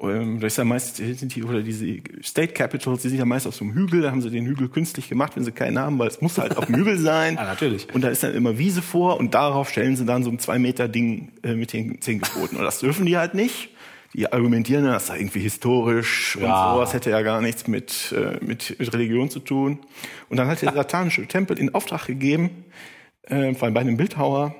Ähm, 0.00 0.40
Das 0.40 0.54
ist 0.54 0.56
ja 0.56 0.64
meist, 0.64 0.96
sind 0.96 1.34
die, 1.34 1.44
oder 1.44 1.60
diese 1.60 1.98
State 2.22 2.54
Capitals, 2.54 3.02
die 3.02 3.10
sind 3.10 3.18
ja 3.18 3.26
meist 3.26 3.46
auf 3.46 3.54
so 3.54 3.66
einem 3.66 3.74
Hügel, 3.74 4.00
da 4.00 4.10
haben 4.10 4.22
sie 4.22 4.30
den 4.30 4.46
Hügel 4.46 4.70
künstlich 4.70 5.10
gemacht, 5.10 5.36
wenn 5.36 5.44
sie 5.44 5.52
keinen 5.52 5.78
haben, 5.78 5.98
weil 5.98 6.08
es 6.08 6.22
muss 6.22 6.38
halt 6.38 6.56
auf 6.56 6.64
dem 6.64 6.76
Hügel 6.76 6.96
sein. 6.96 7.34
Ja, 7.42 7.44
natürlich. 7.44 7.86
Und 7.94 8.00
da 8.02 8.08
ist 8.08 8.22
dann 8.22 8.34
immer 8.34 8.56
Wiese 8.56 8.80
vor 8.80 9.18
und 9.18 9.34
darauf 9.34 9.68
stellen 9.68 9.94
sie 9.94 10.06
dann 10.06 10.24
so 10.24 10.30
ein 10.30 10.38
zwei 10.38 10.58
Meter 10.58 10.88
Ding 10.88 11.32
äh, 11.42 11.54
mit 11.54 11.74
den 11.74 12.00
zehn 12.00 12.20
Geboten. 12.22 12.56
Und 12.56 12.62
das 12.62 12.78
dürfen 12.78 13.04
die 13.04 13.18
halt 13.18 13.34
nicht. 13.34 13.68
Die 14.14 14.30
argumentieren, 14.30 14.84
das 14.84 15.06
sei 15.06 15.18
irgendwie 15.20 15.40
historisch 15.40 16.36
Ja. 16.40 16.42
und 16.70 16.74
sowas 16.74 16.92
hätte 16.92 17.10
ja 17.10 17.22
gar 17.22 17.40
nichts 17.40 17.66
mit, 17.66 18.12
äh, 18.12 18.44
mit, 18.44 18.76
mit 18.78 18.92
Religion 18.92 19.30
zu 19.30 19.40
tun. 19.40 19.78
Und 20.28 20.36
dann 20.36 20.48
hat 20.48 20.60
der 20.62 20.72
satanische 20.72 21.26
Tempel 21.26 21.58
in 21.58 21.74
Auftrag 21.74 22.06
gegeben, 22.06 22.64
äh, 23.22 23.52
bei 23.52 23.68
einem 23.80 23.96
Bildhauer, 23.96 24.54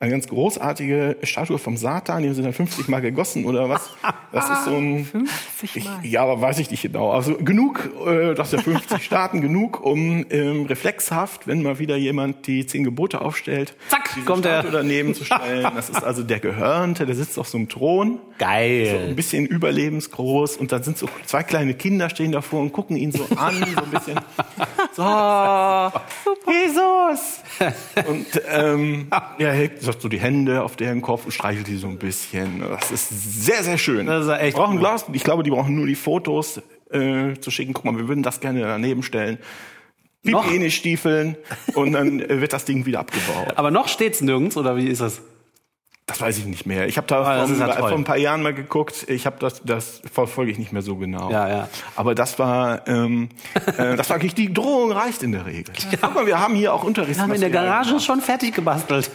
eine 0.00 0.12
ganz 0.12 0.28
großartige 0.28 1.16
Statue 1.24 1.58
vom 1.58 1.76
Satan, 1.76 2.22
die 2.22 2.28
haben 2.28 2.34
sie 2.36 2.42
dann 2.42 2.52
50 2.52 2.86
Mal 2.86 3.00
gegossen 3.00 3.44
oder 3.44 3.68
was. 3.68 3.90
Das 4.30 4.48
ist 4.48 4.64
so 4.66 4.76
ein... 4.76 5.04
50 5.04 5.28
Ich, 5.74 5.84
Mal. 5.86 6.06
ja, 6.06 6.22
aber 6.22 6.40
weiß 6.40 6.60
ich 6.60 6.70
nicht 6.70 6.82
genau. 6.82 7.10
Also 7.10 7.34
genug, 7.36 7.90
äh, 8.06 8.34
dass 8.34 8.52
ja 8.52 8.58
50 8.62 9.02
Staaten 9.04 9.40
genug, 9.40 9.80
um 9.84 10.24
ähm, 10.30 10.66
reflexhaft, 10.66 11.48
wenn 11.48 11.62
mal 11.64 11.80
wieder 11.80 11.96
jemand 11.96 12.46
die 12.46 12.64
zehn 12.64 12.84
Gebote 12.84 13.20
aufstellt, 13.22 13.74
Zack, 13.88 14.10
kommt 14.24 14.46
er. 14.46 14.60
Statue 14.60 14.70
daneben 14.70 15.14
zu 15.14 15.24
stellen. 15.24 15.66
Das 15.74 15.90
ist 15.90 16.02
also 16.02 16.22
der 16.22 16.38
Gehörnte, 16.40 17.06
der 17.06 17.14
sitzt 17.16 17.38
auf 17.38 17.48
so 17.48 17.58
einem 17.58 17.68
Thron, 17.68 18.12
ein 18.12 18.38
Geil. 18.38 19.12
bisschen 19.16 19.46
überlebensgroß 19.46 20.56
und 20.58 20.70
dann 20.70 20.82
sind 20.84 20.96
so 20.96 21.08
zwei 21.26 21.42
kleine 21.42 21.74
Kinder 21.74 22.08
stehen 22.08 22.30
davor 22.32 22.60
und 22.60 22.72
gucken 22.72 22.96
ihn 22.96 23.10
so 23.12 23.26
an, 23.36 23.54
so 23.74 23.82
ein 23.82 23.90
bisschen. 23.90 24.20
So, 24.92 25.02
Jesus! 26.50 27.40
Und 28.08 28.26
ähm, 28.48 29.08
ja, 29.38 29.52
hält 29.88 30.00
so 30.00 30.08
die 30.08 30.20
Hände 30.20 30.62
auf 30.62 30.76
deren 30.76 31.02
Kopf 31.02 31.24
und 31.24 31.32
streichelt 31.32 31.66
die 31.66 31.76
so 31.76 31.88
ein 31.88 31.98
bisschen. 31.98 32.60
Das 32.60 32.90
ist 32.90 33.08
sehr, 33.44 33.62
sehr 33.62 33.78
schön. 33.78 34.06
Das 34.06 34.26
ist 34.26 34.32
echt 34.32 34.56
brauchen 34.56 34.72
gut. 34.72 34.80
Glas. 34.80 35.06
Ich 35.12 35.24
glaube, 35.24 35.42
die 35.42 35.50
brauchen 35.50 35.74
nur 35.74 35.86
die 35.86 35.96
Fotos 35.96 36.60
äh, 36.90 37.34
zu 37.40 37.50
schicken. 37.50 37.72
Guck 37.72 37.84
mal, 37.84 37.96
wir 37.96 38.08
würden 38.08 38.22
das 38.22 38.40
gerne 38.40 38.60
daneben 38.60 39.02
stellen. 39.02 39.38
Noch? 40.22 40.44
Pipi 40.44 40.56
in 40.56 40.62
die 40.62 40.70
Stiefeln 40.70 41.36
und 41.74 41.92
dann 41.92 42.20
äh, 42.20 42.40
wird 42.40 42.52
das 42.52 42.64
Ding 42.64 42.86
wieder 42.86 43.00
abgebaut. 43.00 43.56
Aber 43.56 43.70
noch 43.70 43.88
steht's 43.88 44.20
nirgends, 44.20 44.56
oder 44.56 44.76
wie 44.76 44.86
ist 44.88 45.00
das? 45.00 45.22
Das 46.08 46.22
weiß 46.22 46.38
ich 46.38 46.46
nicht 46.46 46.64
mehr. 46.64 46.88
Ich 46.88 46.96
habe 46.96 47.06
da 47.06 47.22
Ah, 47.22 47.36
das 47.46 47.50
vor, 47.50 47.66
ja 47.68 47.72
vor 47.74 47.92
ein 47.92 48.04
paar 48.04 48.16
Jahren 48.16 48.42
mal 48.42 48.54
geguckt. 48.54 49.04
Ich 49.08 49.26
habe 49.26 49.36
das, 49.40 49.60
das 49.62 50.00
verfolge 50.10 50.50
ich 50.50 50.58
nicht 50.58 50.72
mehr 50.72 50.80
so 50.80 50.96
genau. 50.96 51.30
Ja, 51.30 51.48
ja. 51.48 51.68
Aber 51.96 52.14
das 52.14 52.38
war, 52.38 52.88
ähm, 52.88 53.28
äh, 53.76 53.94
das 53.94 54.08
war 54.08 54.16
wirklich 54.16 54.34
die 54.34 54.52
Drohung 54.52 54.90
reicht 54.90 55.22
in 55.22 55.32
der 55.32 55.44
Regel. 55.44 55.74
Guck 56.00 56.14
mal, 56.14 56.26
wir 56.26 56.40
haben 56.40 56.54
hier 56.54 56.72
auch 56.72 56.82
Unterricht. 56.82 57.16
Wir 57.18 57.22
haben 57.24 57.34
in 57.34 57.42
der 57.42 57.50
Garage 57.50 58.00
schon 58.00 58.22
fertig 58.22 58.54
gebastelt. 58.54 59.10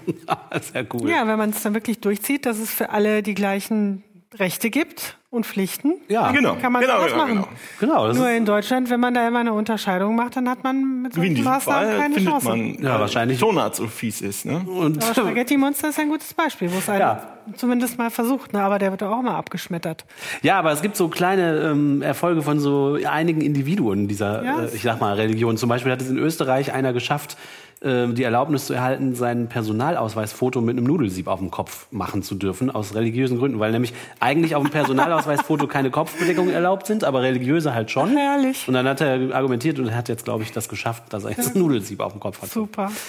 Sehr 0.72 0.86
cool. 0.94 1.10
Ja, 1.10 1.26
wenn 1.26 1.36
man 1.36 1.50
es 1.50 1.62
dann 1.62 1.74
wirklich 1.74 2.00
durchzieht, 2.00 2.46
dass 2.46 2.58
es 2.58 2.70
für 2.70 2.90
alle 2.90 3.22
die 3.22 3.34
gleichen 3.34 4.02
Rechte 4.38 4.70
gibt 4.70 5.16
und 5.30 5.44
Pflichten, 5.44 5.94
Ja, 6.08 6.30
Genau, 6.32 6.54
kann 6.56 6.72
man 6.72 6.80
genau, 6.82 6.96
sowas 6.98 7.12
genau, 7.12 7.22
machen. 7.26 7.34
genau. 7.34 7.48
Genau, 7.94 8.06
das 8.08 8.16
Nur 8.16 8.30
in 8.30 8.46
Deutschland, 8.46 8.88
wenn 8.88 9.00
man 9.00 9.12
da 9.12 9.28
immer 9.28 9.40
eine 9.40 9.52
Unterscheidung 9.52 10.16
macht, 10.16 10.36
dann 10.36 10.48
hat 10.48 10.64
man 10.64 11.02
mit 11.02 11.16
Wie 11.16 11.26
in 11.26 11.34
solchen 11.36 11.44
Maßnahmen 11.44 11.88
Fall 11.90 11.98
keine 11.98 12.14
findet 12.14 12.32
Chance. 12.32 12.48
man 12.48 12.74
Ja, 12.82 12.96
äh, 12.96 13.00
wahrscheinlich. 13.00 13.38
Tonart 13.38 13.76
so 13.76 13.86
fies 13.88 14.20
ist. 14.22 14.46
Ne? 14.46 14.58
und 14.66 15.02
Aber 15.04 15.14
Spaghetti 15.14 15.56
Monster 15.56 15.88
ist 15.90 15.98
ein 15.98 16.08
gutes 16.08 16.32
Beispiel, 16.32 16.72
wo 16.72 16.78
es 16.78 16.88
einer 16.88 16.98
Ja. 17.00 17.26
zumindest 17.56 17.98
mal 17.98 18.10
versucht, 18.10 18.52
ne? 18.54 18.62
aber 18.62 18.78
der 18.78 18.90
wird 18.90 19.02
auch 19.02 19.20
immer 19.20 19.34
abgeschmettert. 19.34 20.06
Ja, 20.42 20.58
aber 20.58 20.72
es 20.72 20.80
gibt 20.80 20.96
so 20.96 21.08
kleine 21.08 21.58
ähm, 21.72 22.00
Erfolge 22.00 22.40
von 22.42 22.58
so 22.58 22.98
einigen 23.10 23.40
Individuen 23.42 24.08
dieser, 24.08 24.42
Ja. 24.44 24.60
äh, 24.62 24.74
ich 24.74 24.82
sag 24.82 25.00
mal, 25.00 25.14
Religion. 25.14 25.56
Zum 25.58 25.68
Beispiel 25.68 25.92
hat 25.92 26.00
es 26.00 26.08
in 26.08 26.16
Österreich 26.18 26.72
einer 26.72 26.94
geschafft, 26.94 27.36
äh, 27.80 28.08
die 28.08 28.22
Erlaubnis 28.22 28.66
zu 28.66 28.74
erhalten, 28.74 29.14
sein 29.14 29.48
Personalausweisfoto 29.48 30.60
mit 30.60 30.76
einem 30.76 30.86
Nudelsieb 30.86 31.28
auf 31.28 31.38
dem 31.38 31.50
Kopf 31.50 31.86
machen 31.90 32.22
zu 32.22 32.34
dürfen, 32.34 32.70
aus 32.70 32.94
religiösen 32.94 33.38
Gründen. 33.38 33.58
Weil 33.60 33.72
nämlich 33.72 33.92
eigentlich 34.20 34.54
auf 34.54 34.62
dem 34.62 34.70
Personalausweisfoto 34.70 35.66
keine 35.68 35.90
Kopfbedeckungen 35.90 36.52
erlaubt 36.52 36.86
sind, 36.86 37.04
aber 37.04 37.22
religiöse 37.22 37.74
halt 37.74 37.90
schon. 37.90 38.16
Herrlich. 38.16 38.66
Und 38.66 38.74
dann 38.74 38.86
hat 38.86 39.00
er 39.00 39.34
argumentiert 39.34 39.78
und 39.78 39.88
er 39.88 39.96
hat 39.96 40.08
jetzt, 40.08 40.24
glaube 40.24 40.42
ich, 40.42 40.52
das 40.52 40.68
geschafft, 40.68 41.12
dass 41.12 41.24
er 41.24 41.30
jetzt 41.30 41.54
ein 41.54 41.60
Nudelsieb 41.60 42.00
auf 42.00 42.12
dem 42.12 42.20
Kopf 42.20 42.42
hat. 42.42 42.50
Super. 42.50 42.90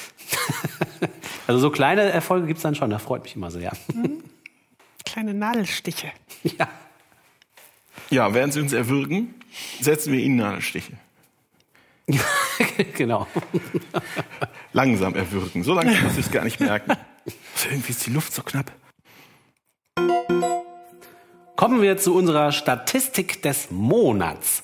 Also 1.48 1.62
so 1.62 1.72
kleine 1.72 2.02
Erfolge 2.04 2.46
gibt's 2.46 2.62
dann 2.62 2.76
schon, 2.76 2.92
das 2.92 3.02
freut 3.02 3.24
mich 3.24 3.36
immer 3.36 3.50
sehr. 3.50 3.72
Kleine 5.04 5.34
Nadelstiche. 5.34 6.12
ja. 6.44 6.68
Ja, 8.12 8.36
werden 8.36 8.52
sie 8.52 8.62
uns 8.62 8.72
erwürgen, 8.72 9.34
setzen 9.82 10.14
wir 10.14 10.20
ihnen 10.20 10.36
Nadelstiche. 10.36 10.94
genau. 12.96 13.28
Langsam 14.74 15.16
erwürgen. 15.16 15.64
So 15.64 15.74
langsam, 15.74 16.04
dass 16.04 16.16
sie 16.16 16.22
es 16.22 16.32
gar 16.32 16.44
nicht 16.44 16.60
merken. 16.60 16.92
Also 16.92 17.70
irgendwie 17.70 17.92
ist 17.92 18.06
die 18.06 18.12
Luft 18.12 18.34
so 18.34 18.44
knapp. 18.44 18.72
Kommen 21.56 21.82
wir 21.82 21.98
zu 21.98 22.16
unserer 22.16 22.52
Statistik 22.52 23.42
des 23.42 23.70
Monats. 23.70 24.64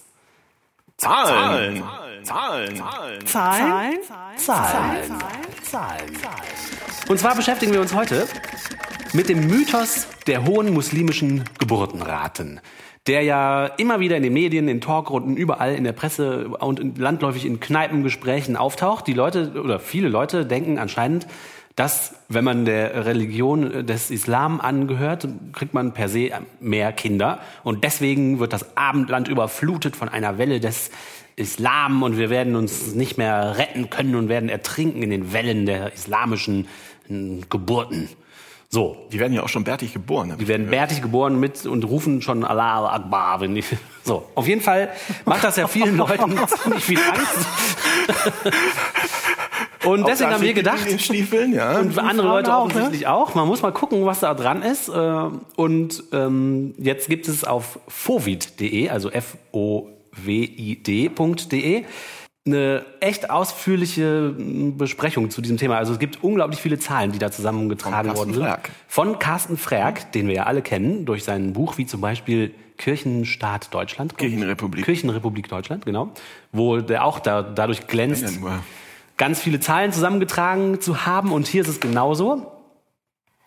Zahlen. 0.98 1.84
Zahlen. 2.24 2.76
Zahlen. 2.78 3.26
Zahlen? 3.26 4.00
Zahlen. 4.38 5.20
Zahlen. 5.64 6.18
Und 7.10 7.20
zwar 7.20 7.36
beschäftigen 7.36 7.74
wir 7.74 7.82
uns 7.82 7.94
heute 7.94 8.28
mit 9.14 9.30
dem 9.30 9.46
Mythos 9.48 10.08
der 10.26 10.46
hohen 10.46 10.74
muslimischen 10.74 11.44
Geburtenraten, 11.60 12.62
der 13.08 13.22
ja 13.22 13.66
immer 13.66 14.00
wieder 14.00 14.18
in 14.18 14.24
den 14.24 14.34
Medien, 14.34 14.68
in 14.68 14.82
Talkrunden, 14.82 15.38
überall 15.38 15.76
in 15.76 15.84
der 15.84 15.92
Presse 15.92 16.48
und 16.48 16.98
landläufig 16.98 17.46
in 17.46 17.60
Kneipengesprächen 17.60 18.56
auftaucht. 18.56 19.06
Die 19.06 19.14
Leute 19.14 19.62
oder 19.64 19.80
viele 19.80 20.10
Leute 20.10 20.46
denken 20.46 20.80
anscheinend, 20.80 21.28
dass 21.76 22.16
wenn 22.30 22.44
man 22.44 22.66
der 22.66 23.06
Religion 23.06 23.86
des 23.86 24.10
Islam 24.10 24.62
angehört, 24.62 25.28
kriegt 25.52 25.74
man 25.74 25.94
per 25.94 26.08
se 26.08 26.32
mehr 26.60 26.94
Kinder 26.94 27.40
und 27.64 27.84
deswegen 27.84 28.40
wird 28.40 28.54
das 28.54 28.78
Abendland 28.78 29.28
überflutet 29.28 29.96
von 29.96 30.08
einer 30.10 30.38
Welle 30.38 30.60
des 30.60 30.90
Islam 31.36 32.02
und 32.02 32.18
wir 32.18 32.30
werden 32.30 32.56
uns 32.56 32.96
nicht 32.96 33.18
mehr 33.18 33.58
retten 33.58 33.90
können 33.90 34.16
und 34.16 34.30
werden 34.30 34.48
ertrinken 34.48 35.04
in 35.04 35.10
den 35.10 35.34
Wellen 35.34 35.66
der 35.66 35.94
islamischen 35.94 36.68
äh, 37.10 37.42
Geburten. 37.50 38.10
So, 38.70 38.98
Die 39.12 39.20
werden 39.20 39.32
ja 39.34 39.44
auch 39.44 39.50
schon 39.50 39.64
bärtig 39.64 39.94
geboren. 39.94 40.34
die 40.40 40.48
werden 40.48 40.66
gehört. 40.68 40.88
bärtig 40.90 41.02
geboren 41.02 41.40
mit 41.40 41.66
und 41.66 41.84
rufen 41.86 42.22
schon 42.22 42.44
Allah 42.44 42.90
Akbar. 42.94 43.40
Wenn 43.42 43.56
die, 43.56 43.64
so, 44.04 44.28
auf 44.36 44.48
jeden 44.48 44.62
Fall 44.62 44.90
macht 45.26 45.44
das 45.44 45.56
ja 45.56 45.68
vielen 45.68 45.96
Leuten 46.02 46.36
ziemlich 46.64 46.84
viel 46.84 47.00
Angst. 47.00 47.48
Und 49.86 50.08
deswegen 50.08 50.32
haben 50.32 50.42
wir 50.42 50.54
gedacht, 50.56 50.82
In 50.86 50.94
den 50.94 51.00
Stiefeln, 51.00 51.54
ja. 51.54 51.78
und 51.78 52.00
andere 52.00 52.26
Leute 52.28 52.56
auch, 52.56 52.66
offensichtlich 52.66 53.06
auch. 53.06 53.36
Man 53.36 53.48
muss 53.48 53.62
mal 53.62 53.72
gucken, 53.72 54.04
was 54.08 54.20
da 54.20 54.34
dran 54.34 54.64
ist. 54.64 54.90
Äh, 54.90 55.30
Und 55.56 56.04
ähm, 56.12 56.74
jetzt 56.80 57.08
gibt 57.08 57.28
es 57.28 57.44
auf 57.44 57.78
fovid.de, 57.88 58.90
also 58.90 59.12
f-o-w-i-d.de, 59.12 59.92
eine 62.46 62.86
echt 63.00 63.30
ausführliche 63.32 64.36
m, 64.38 64.78
Besprechung 64.78 65.30
zu 65.32 65.42
diesem 65.42 65.58
Thema. 65.58 65.78
Also 65.78 65.94
es 65.94 66.00
gibt 66.00 66.24
unglaublich 66.24 66.62
viele 66.62 66.78
Zahlen, 66.78 67.12
die 67.12 67.20
da 67.20 67.32
zusammengetragen 67.32 68.16
worden 68.16 68.34
sind. 68.34 68.44
Frerk. 68.44 68.70
Von 68.88 69.18
Carsten 69.18 69.58
Frerk, 69.58 70.12
den 70.12 70.28
wir 70.28 70.36
ja 70.36 70.44
alle 70.44 70.62
kennen, 70.62 71.06
durch 71.06 71.24
sein 71.24 71.54
Buch 71.54 71.78
wie 71.78 71.88
zum 71.88 72.02
Beispiel 72.02 72.54
Kirchenstaat 72.78 73.74
Deutschland. 73.74 74.18
Kirchenrepublik. 74.18 74.86
Kirchenrepublik 74.86 75.48
Deutschland, 75.48 75.86
genau. 75.86 76.12
Wo 76.52 76.78
der 76.78 77.04
auch 77.04 77.20
da, 77.20 77.42
dadurch 77.42 77.88
glänzt 77.88 78.40
Ja, 78.44 78.60
ganz 79.18 79.40
viele 79.40 79.60
Zahlen 79.60 79.92
zusammengetragen 79.92 80.82
zu 80.82 81.06
haben. 81.06 81.32
Und 81.32 81.48
hier 81.48 81.62
ist 81.62 81.68
es 81.68 81.80
genauso. 81.80 82.52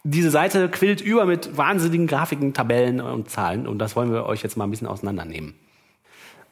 Diese 0.03 0.31
Seite 0.31 0.69
quillt 0.71 1.01
über 1.01 1.27
mit 1.27 1.57
wahnsinnigen 1.57 2.07
Grafiken, 2.07 2.55
Tabellen 2.55 3.01
und 3.01 3.31
Zahlen. 3.31 3.69
Und 3.69 3.79
das 3.79 3.95
wollen 3.95 4.13
wir 4.13 4.27
euch 4.27 4.43
jetzt 4.43 4.57
mal 4.57 4.65
ein 4.65 4.71
bisschen 4.71 4.89
auseinandernehmen. 4.89 5.55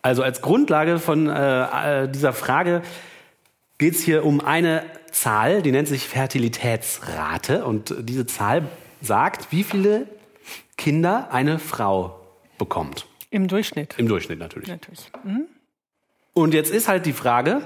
Also 0.06 0.22
als 0.22 0.40
Grundlage 0.40 1.00
von 1.00 1.28
äh, 1.28 2.04
äh, 2.04 2.08
dieser 2.08 2.32
Frage 2.32 2.82
geht 3.76 3.96
es 3.96 4.02
hier 4.02 4.24
um 4.24 4.40
eine 4.40 4.84
Zahl, 5.10 5.62
die 5.62 5.72
nennt 5.72 5.88
sich 5.88 6.06
Fertilitätsrate. 6.06 7.64
Und 7.64 7.92
diese 8.02 8.24
Zahl 8.24 8.68
sagt, 9.02 9.50
wie 9.50 9.64
viele 9.64 10.06
Kinder 10.76 11.32
eine 11.32 11.58
Frau 11.58 12.20
bekommt. 12.56 13.06
Im 13.30 13.48
Durchschnitt. 13.48 13.96
Im 13.98 14.06
Durchschnitt 14.06 14.38
natürlich. 14.38 14.68
Natürlich. 14.68 15.10
Und 16.34 16.54
jetzt 16.54 16.70
ist 16.70 16.86
halt 16.86 17.04
die 17.04 17.12
Frage, 17.12 17.62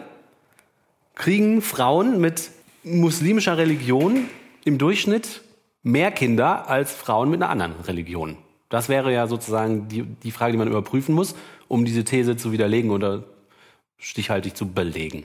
kriegen 1.17 1.61
Frauen 1.61 2.23
mit 2.23 2.53
muslimischer 2.85 3.59
Religion 3.59 4.31
im 4.65 4.79
Durchschnitt 4.79 5.43
mehr 5.83 6.11
Kinder 6.11 6.71
als 6.71 6.91
Frauen 6.91 7.29
mit 7.29 7.43
einer 7.43 7.51
anderen 7.51 7.79
Religion? 7.83 8.39
Das 8.71 8.89
wäre 8.89 9.13
ja 9.13 9.27
sozusagen 9.27 9.89
die, 9.89 10.05
die 10.05 10.31
Frage, 10.31 10.53
die 10.53 10.59
man 10.59 10.69
überprüfen 10.69 11.15
muss, 11.15 11.35
um 11.71 11.85
diese 11.85 12.03
These 12.03 12.37
zu 12.37 12.51
widerlegen 12.51 12.91
oder 12.91 13.23
stichhaltig 13.97 14.57
zu 14.57 14.73
belegen. 14.73 15.25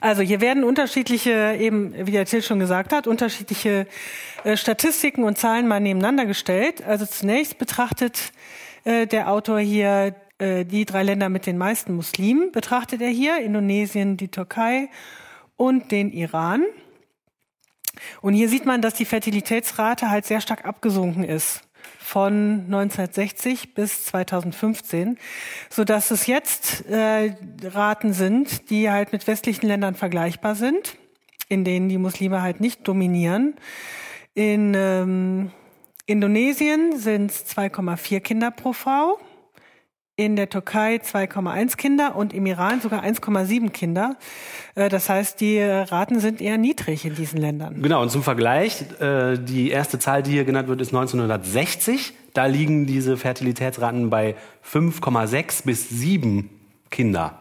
Also 0.00 0.20
hier 0.22 0.42
werden 0.42 0.64
unterschiedliche, 0.64 1.56
eben 1.58 1.94
wie 2.06 2.12
der 2.12 2.26
Till 2.26 2.42
schon 2.42 2.60
gesagt 2.60 2.92
hat, 2.92 3.06
unterschiedliche 3.06 3.86
äh, 4.44 4.56
Statistiken 4.56 5.24
und 5.24 5.38
Zahlen 5.38 5.66
mal 5.66 5.80
nebeneinander 5.80 6.26
gestellt. 6.26 6.84
Also 6.84 7.06
zunächst 7.06 7.56
betrachtet 7.56 8.32
äh, 8.84 9.06
der 9.06 9.30
Autor 9.30 9.60
hier 9.60 10.14
äh, 10.38 10.66
die 10.66 10.84
drei 10.84 11.02
Länder 11.02 11.30
mit 11.30 11.46
den 11.46 11.56
meisten 11.56 11.94
Muslimen, 11.94 12.52
betrachtet 12.52 13.00
er 13.00 13.08
hier 13.08 13.38
Indonesien, 13.38 14.18
die 14.18 14.28
Türkei 14.28 14.90
und 15.56 15.90
den 15.90 16.12
Iran. 16.12 16.64
Und 18.20 18.34
hier 18.34 18.50
sieht 18.50 18.66
man, 18.66 18.82
dass 18.82 18.92
die 18.92 19.06
Fertilitätsrate 19.06 20.10
halt 20.10 20.26
sehr 20.26 20.42
stark 20.42 20.66
abgesunken 20.66 21.24
ist. 21.24 21.62
Von 22.12 22.64
1960 22.66 23.72
bis 23.72 24.04
2015, 24.04 25.16
so 25.70 25.82
dass 25.82 26.10
es 26.10 26.26
jetzt 26.26 26.84
äh, 26.90 27.34
Raten 27.64 28.12
sind, 28.12 28.68
die 28.68 28.90
halt 28.90 29.14
mit 29.14 29.26
westlichen 29.26 29.66
Ländern 29.66 29.94
vergleichbar 29.94 30.54
sind, 30.54 30.98
in 31.48 31.64
denen 31.64 31.88
die 31.88 31.96
Muslime 31.96 32.42
halt 32.42 32.60
nicht 32.60 32.86
dominieren. 32.86 33.54
In 34.34 34.74
ähm, 34.76 35.52
Indonesien 36.04 36.98
sind 36.98 37.30
es 37.30 37.46
2,4 37.56 38.20
Kinder 38.20 38.50
pro 38.50 38.74
Frau 38.74 39.18
in 40.16 40.36
der 40.36 40.48
Türkei 40.50 40.96
2,1 40.96 41.76
Kinder 41.76 42.14
und 42.16 42.34
im 42.34 42.44
Iran 42.44 42.80
sogar 42.80 43.02
1,7 43.02 43.70
Kinder. 43.70 44.16
Äh, 44.74 44.88
das 44.88 45.08
heißt, 45.08 45.40
die 45.40 45.58
Raten 45.60 46.20
sind 46.20 46.40
eher 46.40 46.58
niedrig 46.58 47.04
in 47.06 47.14
diesen 47.14 47.40
Ländern. 47.40 47.80
Genau, 47.82 48.02
und 48.02 48.10
zum 48.10 48.22
Vergleich, 48.22 48.84
äh, 49.00 49.38
die 49.38 49.70
erste 49.70 49.98
Zahl, 49.98 50.22
die 50.22 50.32
hier 50.32 50.44
genannt 50.44 50.68
wird, 50.68 50.80
ist 50.80 50.92
1960. 50.92 52.12
Da 52.34 52.46
liegen 52.46 52.86
diese 52.86 53.16
Fertilitätsraten 53.16 54.10
bei 54.10 54.34
5,6 54.62 55.64
bis 55.64 55.88
7 55.88 56.50
Kinder. 56.90 57.38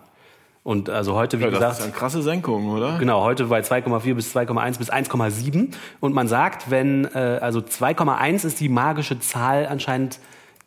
Und 0.63 0.89
also 0.89 1.15
heute, 1.15 1.39
wie 1.39 1.43
Ja, 1.43 1.49
gesagt. 1.49 1.71
das 1.71 1.79
ist 1.79 1.83
eine 1.85 1.93
krasse 1.93 2.21
Senkung, 2.21 2.69
oder? 2.69 2.97
Genau, 2.99 3.23
heute 3.23 3.45
bei 3.45 3.61
2,4 3.61 4.13
bis 4.13 4.33
2,1 4.35 4.77
bis 4.77 4.91
1,7. 4.91 5.73
Und 5.99 6.13
man 6.13 6.27
sagt, 6.27 6.69
wenn, 6.69 7.05
äh, 7.15 7.39
also 7.41 7.59
2,1 7.61 8.45
ist 8.45 8.59
die 8.59 8.69
magische 8.69 9.19
Zahl 9.19 9.65
anscheinend, 9.67 10.19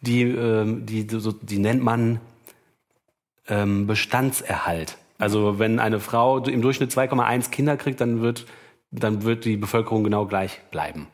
die, 0.04 0.22
ähm, 0.22 0.86
die, 0.86 1.06
so, 1.10 1.32
die 1.32 1.58
nennt 1.58 1.82
man 1.82 2.20
ähm, 3.48 3.86
Bestandserhalt. 3.86 4.98
Also 5.18 5.58
wenn 5.58 5.78
eine 5.78 6.00
Frau 6.00 6.38
im 6.38 6.62
Durchschnitt 6.62 6.90
2,1 6.90 7.50
Kinder 7.50 7.76
kriegt, 7.76 8.00
dann 8.00 8.20
wird, 8.20 8.46
dann 8.90 9.22
wird 9.22 9.44
die 9.44 9.56
Bevölkerung 9.56 10.04
genau 10.04 10.26
gleich 10.26 10.60
bleiben. 10.70 11.08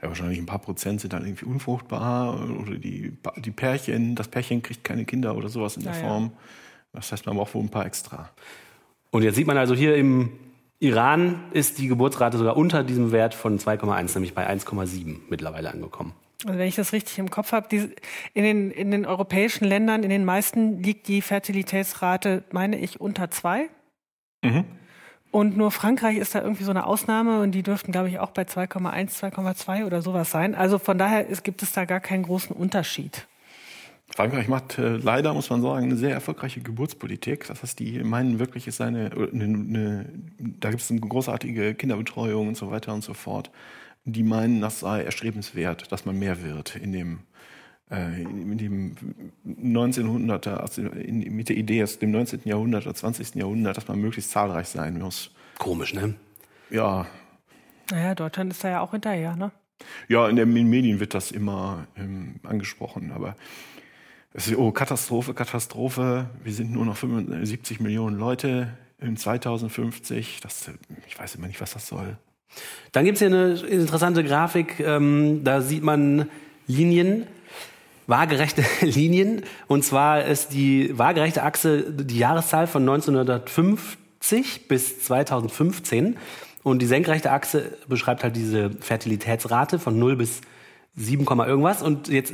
Ja, 0.00 0.08
wahrscheinlich 0.08 0.38
ein 0.38 0.46
paar 0.46 0.60
Prozent 0.60 1.00
sind 1.00 1.12
dann 1.12 1.24
irgendwie 1.24 1.44
unfruchtbar 1.44 2.38
oder 2.60 2.76
die, 2.76 3.18
die 3.36 3.50
Pärchen, 3.50 4.14
das 4.14 4.28
Pärchen 4.28 4.62
kriegt 4.62 4.84
keine 4.84 5.04
Kinder 5.04 5.36
oder 5.36 5.48
sowas 5.48 5.76
in 5.76 5.82
der 5.82 5.92
Ja, 5.94 5.98
ja. 5.98 6.06
Form. 6.06 6.32
Das 6.92 7.10
heißt, 7.10 7.26
man 7.26 7.36
braucht 7.36 7.54
wohl 7.54 7.62
ein 7.62 7.68
paar 7.68 7.84
extra. 7.84 8.30
Und 9.10 9.24
jetzt 9.24 9.34
sieht 9.34 9.48
man 9.48 9.56
also 9.56 9.74
hier 9.74 9.96
im 9.96 10.30
Iran 10.78 11.44
ist 11.52 11.78
die 11.78 11.88
Geburtsrate 11.88 12.38
sogar 12.38 12.56
unter 12.56 12.84
diesem 12.84 13.12
Wert 13.12 13.34
von 13.34 13.58
2,1, 13.58 14.14
nämlich 14.14 14.34
bei 14.34 14.48
1,7 14.48 15.16
mittlerweile 15.28 15.70
angekommen. 15.70 16.14
Also 16.46 16.58
wenn 16.58 16.68
ich 16.68 16.76
das 16.76 16.92
richtig 16.92 17.18
im 17.18 17.30
Kopf 17.30 17.52
habe, 17.52 17.74
in 17.76 18.42
den, 18.42 18.70
in 18.70 18.90
den 18.90 19.06
europäischen 19.06 19.64
Ländern, 19.64 20.02
in 20.02 20.10
den 20.10 20.24
meisten 20.24 20.82
liegt 20.82 21.08
die 21.08 21.22
Fertilitätsrate, 21.22 22.44
meine 22.50 22.78
ich, 22.78 23.00
unter 23.00 23.30
zwei. 23.30 23.68
Mhm. 24.42 24.64
Und 25.32 25.56
nur 25.56 25.70
Frankreich 25.70 26.16
ist 26.16 26.34
da 26.34 26.42
irgendwie 26.42 26.64
so 26.64 26.70
eine 26.70 26.86
Ausnahme 26.86 27.40
und 27.40 27.52
die 27.52 27.62
dürften, 27.62 27.92
glaube 27.92 28.08
ich, 28.08 28.18
auch 28.18 28.30
bei 28.30 28.42
2,1, 28.42 29.16
2,2 29.32 29.84
oder 29.84 30.02
sowas 30.02 30.30
sein. 30.30 30.54
Also 30.56 30.78
von 30.78 30.98
daher 30.98 31.26
ist, 31.26 31.44
gibt 31.44 31.62
es 31.62 31.72
da 31.72 31.84
gar 31.84 32.00
keinen 32.00 32.24
großen 32.24 32.54
Unterschied. 32.54 33.26
Frankreich 34.08 34.48
macht 34.48 34.78
äh, 34.78 34.96
leider, 34.96 35.32
muss 35.32 35.50
man 35.50 35.62
sagen, 35.62 35.84
eine 35.84 35.96
sehr 35.96 36.10
erfolgreiche 36.10 36.60
Geburtspolitik. 36.60 37.46
Das 37.46 37.62
heißt, 37.62 37.78
die 37.78 38.02
meinen 38.02 38.40
wirklich, 38.40 38.66
ist 38.66 38.80
eine, 38.80 39.12
eine, 39.12 39.44
eine 39.44 40.06
da 40.38 40.70
gibt 40.70 40.82
es 40.82 40.90
eine 40.90 40.98
großartige 40.98 41.74
Kinderbetreuung 41.74 42.48
und 42.48 42.56
so 42.56 42.72
weiter 42.72 42.92
und 42.92 43.04
so 43.04 43.14
fort. 43.14 43.52
Die 44.04 44.22
meinen, 44.22 44.60
das 44.60 44.80
sei 44.80 45.02
erstrebenswert, 45.02 45.92
dass 45.92 46.04
man 46.06 46.18
mehr 46.18 46.42
wird 46.42 46.76
in 46.76 46.92
dem, 46.92 47.20
äh, 47.90 48.22
in 48.22 48.58
dem 48.58 48.96
1900er, 49.46 50.56
also 50.56 50.82
in, 50.82 51.18
mit 51.34 51.48
der 51.48 51.56
Idee 51.56 51.82
aus 51.82 51.98
dem 51.98 52.10
19. 52.10 52.40
Jahrhundert 52.44 52.86
oder 52.86 52.94
20. 52.94 53.34
Jahrhundert, 53.34 53.76
dass 53.76 53.88
man 53.88 54.00
möglichst 54.00 54.30
zahlreich 54.30 54.68
sein 54.68 54.98
muss. 54.98 55.30
Komisch, 55.58 55.92
ne? 55.94 56.14
Ja, 56.70 57.06
Naja, 57.90 58.14
Deutschland 58.14 58.52
ist 58.52 58.64
da 58.64 58.70
ja 58.70 58.80
auch 58.80 58.92
hinterher, 58.92 59.36
ne? 59.36 59.52
Ja, 60.08 60.28
in 60.28 60.36
den 60.36 60.52
Medien 60.52 61.00
wird 61.00 61.14
das 61.14 61.30
immer 61.30 61.86
ähm, 61.96 62.36
angesprochen, 62.44 63.12
aber 63.12 63.34
es 64.32 64.46
ist, 64.46 64.56
oh, 64.56 64.70
Katastrophe, 64.70 65.34
Katastrophe. 65.34 66.30
Wir 66.42 66.52
sind 66.52 66.70
nur 66.70 66.84
noch 66.84 66.96
75 66.96 67.80
Millionen 67.80 68.16
Leute 68.16 68.76
in 68.98 69.16
2050. 69.16 70.40
Das, 70.40 70.70
ich 71.08 71.18
weiß 71.18 71.34
immer 71.34 71.48
nicht, 71.48 71.60
was 71.60 71.72
das 71.72 71.88
soll. 71.88 72.16
Dann 72.92 73.04
gibt's 73.04 73.20
hier 73.20 73.28
eine 73.28 73.54
interessante 73.54 74.24
Grafik, 74.24 74.80
ähm, 74.80 75.44
da 75.44 75.60
sieht 75.60 75.82
man 75.82 76.28
Linien, 76.66 77.26
waagerechte 78.06 78.64
Linien. 78.80 79.42
Und 79.68 79.84
zwar 79.84 80.24
ist 80.24 80.52
die 80.52 80.96
waagerechte 80.98 81.42
Achse 81.42 81.82
die 81.90 82.18
Jahreszahl 82.18 82.66
von 82.66 82.82
1950 82.82 84.68
bis 84.68 85.02
2015. 85.04 86.16
Und 86.62 86.82
die 86.82 86.86
senkrechte 86.86 87.30
Achse 87.30 87.78
beschreibt 87.88 88.22
halt 88.22 88.36
diese 88.36 88.70
Fertilitätsrate 88.80 89.78
von 89.78 89.98
0 89.98 90.16
bis 90.16 90.42
7, 90.96 91.24
Komma 91.24 91.46
irgendwas. 91.46 91.82
Und 91.82 92.08
jetzt 92.08 92.32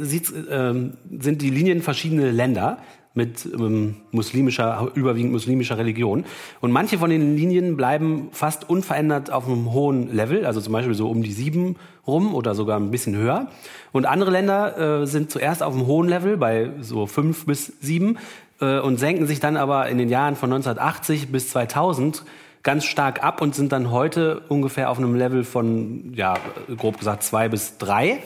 ähm, 0.50 0.96
sind 1.18 1.42
die 1.42 1.50
Linien 1.50 1.83
verschiedene 1.83 2.31
Länder 2.31 2.79
mit 3.16 3.46
ähm, 3.46 3.96
muslimischer, 4.11 4.90
überwiegend 4.94 5.33
muslimischer 5.33 5.79
Religion. 5.79 6.24
Und 6.61 6.70
manche 6.70 6.98
von 6.98 7.11
den 7.11 7.37
Linien 7.37 7.76
bleiben 7.76 8.29
fast 8.33 8.68
unverändert 8.68 9.33
auf 9.33 9.46
einem 9.46 9.72
hohen 9.72 10.14
Level, 10.14 10.46
also 10.46 10.61
zum 10.61 10.72
Beispiel 10.72 10.94
so 10.94 11.09
um 11.09 11.22
die 11.22 11.33
sieben 11.33 11.76
rum 12.07 12.35
oder 12.35 12.55
sogar 12.55 12.79
ein 12.79 12.90
bisschen 12.90 13.16
höher. 13.16 13.48
Und 13.92 14.07
andere 14.07 14.31
Länder 14.31 15.02
äh, 15.02 15.07
sind 15.07 15.31
zuerst 15.31 15.62
auf 15.62 15.74
einem 15.74 15.87
hohen 15.87 16.09
Level 16.09 16.37
bei 16.37 16.70
so 16.81 17.07
fünf 17.07 17.46
bis 17.46 17.72
sieben 17.81 18.18
äh, 18.61 18.79
und 18.79 18.98
senken 18.98 19.26
sich 19.26 19.40
dann 19.40 19.57
aber 19.57 19.88
in 19.88 19.98
den 19.98 20.09
Jahren 20.09 20.37
von 20.37 20.52
1980 20.52 21.33
bis 21.33 21.50
2000 21.50 22.24
ganz 22.62 22.85
stark 22.85 23.22
ab 23.22 23.40
und 23.42 23.55
sind 23.55 23.72
dann 23.72 23.92
heute 23.92 24.42
ungefähr 24.48 24.90
auf 24.90 24.98
einem 24.98 25.14
Level 25.14 25.44
von, 25.44 26.12
ja, 26.14 26.35
grob 26.76 26.98
gesagt 26.98 27.22
zwei 27.22 27.48
bis 27.48 27.79
drei. 27.79 28.18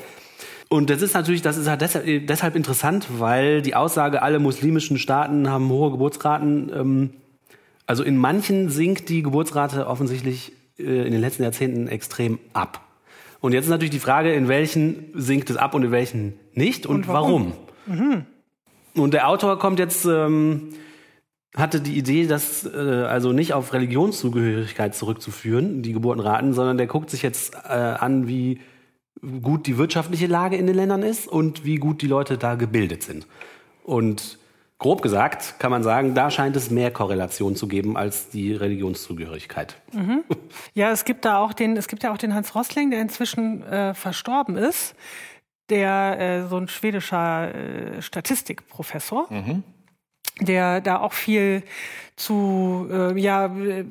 Und 0.72 0.88
das 0.88 1.02
ist 1.02 1.14
natürlich, 1.14 1.42
das 1.42 1.56
ist 1.56 1.66
halt 1.68 1.80
deshalb, 1.80 2.28
deshalb 2.28 2.54
interessant, 2.54 3.08
weil 3.18 3.60
die 3.60 3.74
Aussage, 3.74 4.22
alle 4.22 4.38
muslimischen 4.38 4.98
Staaten 4.98 5.50
haben 5.50 5.68
hohe 5.68 5.90
Geburtsraten, 5.90 6.70
ähm, 6.72 7.10
also 7.86 8.04
in 8.04 8.16
manchen 8.16 8.70
sinkt 8.70 9.08
die 9.08 9.22
Geburtsrate 9.22 9.88
offensichtlich 9.88 10.52
äh, 10.78 11.04
in 11.04 11.10
den 11.10 11.20
letzten 11.20 11.42
Jahrzehnten 11.42 11.88
extrem 11.88 12.38
ab. 12.52 12.82
Und 13.40 13.52
jetzt 13.52 13.64
ist 13.64 13.70
natürlich 13.70 13.90
die 13.90 13.98
Frage, 13.98 14.32
in 14.32 14.46
welchen 14.46 15.10
sinkt 15.14 15.50
es 15.50 15.56
ab 15.56 15.74
und 15.74 15.82
in 15.82 15.90
welchen 15.90 16.34
nicht 16.54 16.86
und, 16.86 16.98
Und 17.00 17.08
warum? 17.08 17.52
warum. 17.86 18.26
Und 18.94 19.12
der 19.12 19.28
Autor 19.28 19.58
kommt 19.58 19.80
jetzt, 19.80 20.04
ähm, 20.04 20.68
hatte 21.56 21.80
die 21.80 21.98
Idee, 21.98 22.28
das 22.28 22.64
äh, 22.64 22.78
also 22.78 23.32
nicht 23.32 23.54
auf 23.54 23.72
Religionszugehörigkeit 23.72 24.94
zurückzuführen, 24.94 25.82
die 25.82 25.92
Geburtenraten, 25.92 26.52
sondern 26.52 26.76
der 26.76 26.86
guckt 26.86 27.10
sich 27.10 27.22
jetzt 27.22 27.54
äh, 27.54 27.72
an, 27.72 28.28
wie 28.28 28.60
gut 29.42 29.66
die 29.66 29.76
wirtschaftliche 29.78 30.26
Lage 30.26 30.56
in 30.56 30.66
den 30.66 30.76
Ländern 30.76 31.02
ist 31.02 31.28
und 31.28 31.64
wie 31.64 31.76
gut 31.76 32.02
die 32.02 32.06
Leute 32.06 32.38
da 32.38 32.54
gebildet 32.54 33.02
sind. 33.02 33.26
Und 33.84 34.38
grob 34.78 35.02
gesagt 35.02 35.56
kann 35.58 35.70
man 35.70 35.82
sagen, 35.82 36.14
da 36.14 36.30
scheint 36.30 36.56
es 36.56 36.70
mehr 36.70 36.90
Korrelation 36.90 37.54
zu 37.54 37.68
geben 37.68 37.96
als 37.96 38.30
die 38.30 38.54
Religionszugehörigkeit. 38.54 39.76
Ja, 40.74 40.90
es 40.90 41.04
gibt 41.04 41.24
da 41.24 41.38
auch 41.38 41.52
den, 41.52 41.76
es 41.76 41.86
gibt 41.86 42.02
ja 42.02 42.12
auch 42.12 42.18
den 42.18 42.34
Hans 42.34 42.54
Rossling, 42.54 42.90
der 42.90 43.00
inzwischen 43.00 43.62
äh, 43.62 43.94
verstorben 43.94 44.56
ist, 44.56 44.94
der 45.68 46.18
äh, 46.18 46.48
so 46.48 46.56
ein 46.56 46.68
schwedischer 46.68 47.54
äh, 47.54 48.02
Statistikprofessor, 48.02 49.28
der 50.40 50.80
da 50.80 51.00
auch 51.00 51.12
viel 51.12 51.62
zu, 52.16 52.88
äh, 52.90 53.20
ja, 53.20 53.46
äh, 53.46 53.84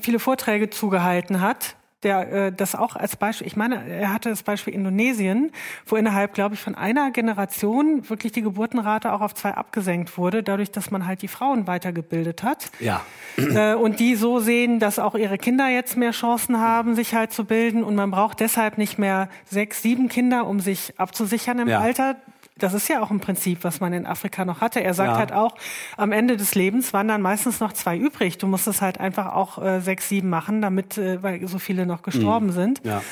viele 0.00 0.18
Vorträge 0.18 0.70
zugehalten 0.70 1.40
hat. 1.40 1.76
Der 2.02 2.30
äh, 2.30 2.52
das 2.52 2.74
auch 2.74 2.94
als 2.94 3.16
Beispiel, 3.16 3.46
ich 3.46 3.56
meine, 3.56 3.88
er 3.88 4.12
hatte 4.12 4.28
das 4.28 4.42
Beispiel 4.42 4.74
Indonesien, 4.74 5.50
wo 5.86 5.96
innerhalb, 5.96 6.34
glaube 6.34 6.54
ich, 6.54 6.60
von 6.60 6.74
einer 6.74 7.10
Generation 7.10 8.08
wirklich 8.10 8.32
die 8.32 8.42
Geburtenrate 8.42 9.12
auch 9.14 9.22
auf 9.22 9.34
zwei 9.34 9.54
abgesenkt 9.54 10.18
wurde, 10.18 10.42
dadurch, 10.42 10.70
dass 10.70 10.90
man 10.90 11.06
halt 11.06 11.22
die 11.22 11.28
Frauen 11.28 11.66
weitergebildet 11.66 12.42
hat 12.42 12.70
Ja, 12.80 13.00
äh, 13.38 13.74
und 13.74 13.98
die 13.98 14.14
so 14.14 14.40
sehen, 14.40 14.78
dass 14.78 14.98
auch 14.98 15.14
ihre 15.14 15.38
Kinder 15.38 15.68
jetzt 15.68 15.96
mehr 15.96 16.10
Chancen 16.10 16.60
haben, 16.60 16.94
sich 16.94 17.14
halt 17.14 17.32
zu 17.32 17.46
bilden 17.46 17.82
und 17.82 17.94
man 17.94 18.10
braucht 18.10 18.40
deshalb 18.40 18.76
nicht 18.76 18.98
mehr 18.98 19.30
sechs, 19.46 19.80
sieben 19.80 20.08
Kinder, 20.10 20.46
um 20.46 20.60
sich 20.60 20.92
abzusichern 20.98 21.60
im 21.60 21.68
Ja. 21.68 21.80
Alter. 21.80 22.16
Das 22.58 22.72
ist 22.72 22.88
ja 22.88 23.02
auch 23.02 23.10
ein 23.10 23.20
Prinzip, 23.20 23.64
was 23.64 23.80
man 23.80 23.92
in 23.92 24.06
Afrika 24.06 24.44
noch 24.44 24.60
hatte. 24.62 24.82
Er 24.82 24.94
sagt 24.94 25.12
Ja. 25.12 25.18
halt 25.18 25.32
auch, 25.32 25.56
am 25.96 26.10
Ende 26.12 26.36
des 26.38 26.54
Lebens 26.54 26.92
waren 26.94 27.08
dann 27.08 27.20
meistens 27.20 27.60
noch 27.60 27.72
zwei 27.72 27.96
übrig. 27.98 28.38
Du 28.38 28.46
musst 28.46 28.66
es 28.66 28.80
halt 28.80 28.98
einfach 28.98 29.34
auch 29.34 29.62
äh, 29.62 29.80
sechs, 29.80 30.08
sieben 30.08 30.30
machen, 30.30 30.62
damit, 30.62 30.96
äh, 30.96 31.22
weil 31.22 31.46
so 31.46 31.58
viele 31.58 31.84
noch 31.86 32.02
gestorben 32.02 32.52
sind. 32.52 32.80
ja. 32.84 33.02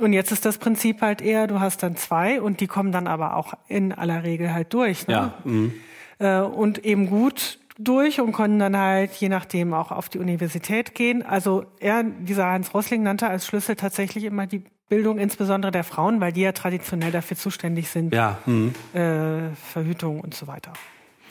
Und 0.00 0.12
jetzt 0.12 0.30
ist 0.30 0.44
das 0.44 0.58
Prinzip 0.58 1.02
halt 1.02 1.20
eher, 1.20 1.48
du 1.48 1.58
hast 1.58 1.82
dann 1.82 1.96
zwei 1.96 2.40
und 2.40 2.60
die 2.60 2.68
kommen 2.68 2.92
dann 2.92 3.08
aber 3.08 3.34
auch 3.34 3.54
in 3.66 3.92
aller 3.92 4.22
Regel 4.22 4.54
halt 4.54 4.72
durch. 4.72 5.08
Ne? 5.08 5.12
Ja, 5.14 5.34
mhm. 5.42 5.72
äh, 6.20 6.38
und 6.38 6.84
eben 6.84 7.06
gut 7.10 7.58
durch 7.80 8.20
und 8.20 8.30
konnten 8.30 8.60
dann 8.60 8.76
halt 8.76 9.12
je 9.14 9.28
nachdem 9.28 9.74
auch 9.74 9.90
auf 9.90 10.08
die 10.08 10.18
Universität 10.20 10.94
gehen. 10.94 11.24
Also 11.26 11.64
er, 11.80 12.04
dieser 12.04 12.46
Hans 12.46 12.74
Rossling 12.74 13.02
nannte 13.02 13.26
als 13.28 13.46
Schlüssel 13.46 13.74
tatsächlich 13.74 14.22
immer 14.22 14.46
die 14.46 14.62
Bildung 14.88 15.18
insbesondere 15.18 15.70
der 15.70 15.84
Frauen, 15.84 16.20
weil 16.20 16.32
die 16.32 16.42
ja 16.42 16.52
traditionell 16.52 17.12
dafür 17.12 17.36
zuständig 17.36 17.90
sind, 17.90 18.14
ja. 18.14 18.38
Mhm. 18.46 18.74
äh, 18.94 19.50
Verhütung 19.54 20.20
und 20.20 20.34
so 20.34 20.46
weiter. 20.46 20.72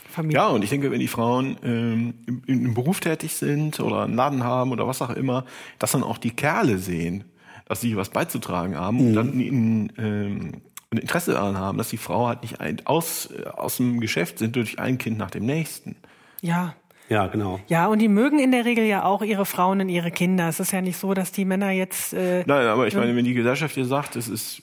Familie. 0.10 0.38
Ja, 0.38 0.48
und 0.48 0.64
ich 0.64 0.70
denke, 0.70 0.92
wenn 0.92 1.00
die 1.00 1.08
Frauen 1.08 1.58
ähm, 1.64 2.14
im, 2.26 2.44
im 2.48 2.74
Beruf 2.74 3.00
tätig 3.00 3.36
sind 3.36 3.80
oder 3.80 4.04
einen 4.04 4.16
Laden 4.16 4.44
haben 4.44 4.72
oder 4.72 4.88
was 4.88 5.02
auch 5.02 5.12
immer, 5.12 5.46
dass 5.80 5.92
dann 5.92 6.04
auch 6.04 6.18
die 6.18 6.32
Kerle 6.32 6.80
sehen, 6.80 7.24
dass 7.66 7.82
sie 7.82 7.96
was 7.98 8.10
beizutragen 8.10 8.76
haben 8.76 9.00
und 9.00 9.14
dann 9.14 9.40
in, 9.40 9.94
ähm, 9.98 10.62
und 10.90 11.00
Interesse 11.00 11.34
daran 11.34 11.58
haben, 11.58 11.78
dass 11.78 11.90
die 11.90 11.98
Frau 11.98 12.28
halt 12.28 12.42
nicht 12.42 12.62
ein, 12.62 12.82
aus, 12.86 13.30
äh, 13.32 13.46
aus 13.48 13.78
dem 13.78 14.00
Geschäft 14.00 14.40
sind 14.40 14.56
durch 14.56 14.80
ein 14.80 14.98
Kind 14.98 15.18
nach 15.18 15.32
dem 15.32 15.46
nächsten. 15.46 15.96
Ja. 16.42 16.76
Ja, 17.10 17.28
genau. 17.28 17.60
Ja, 17.68 17.88
und 17.88 18.00
die 18.00 18.10
mögen 18.10 18.40
in 18.40 18.52
der 18.52 18.66
Regel 18.66 18.86
ja 18.86 19.04
auch 19.04 19.22
ihre 19.22 19.46
Frauen 19.46 19.82
und 19.82 19.90
ihre 19.90 20.12
Kinder. 20.12 20.50
Es 20.50 20.60
ist 20.60 20.72
ja 20.72 20.82
nicht 20.82 20.98
so, 20.98 21.14
dass 21.14 21.32
die 21.32 21.46
Männer 21.46 21.72
jetzt. 21.72 22.14
Äh, 22.14 22.44
Nein, 22.46 22.68
aber 22.68 22.88
ich 22.88 22.96
meine, 22.96 23.16
wenn 23.16 23.26
die 23.26 23.34
Gesellschaft 23.34 23.76
dir 23.76 23.86
sagt, 23.86 24.16
es 24.16 24.28
ist 24.28 24.62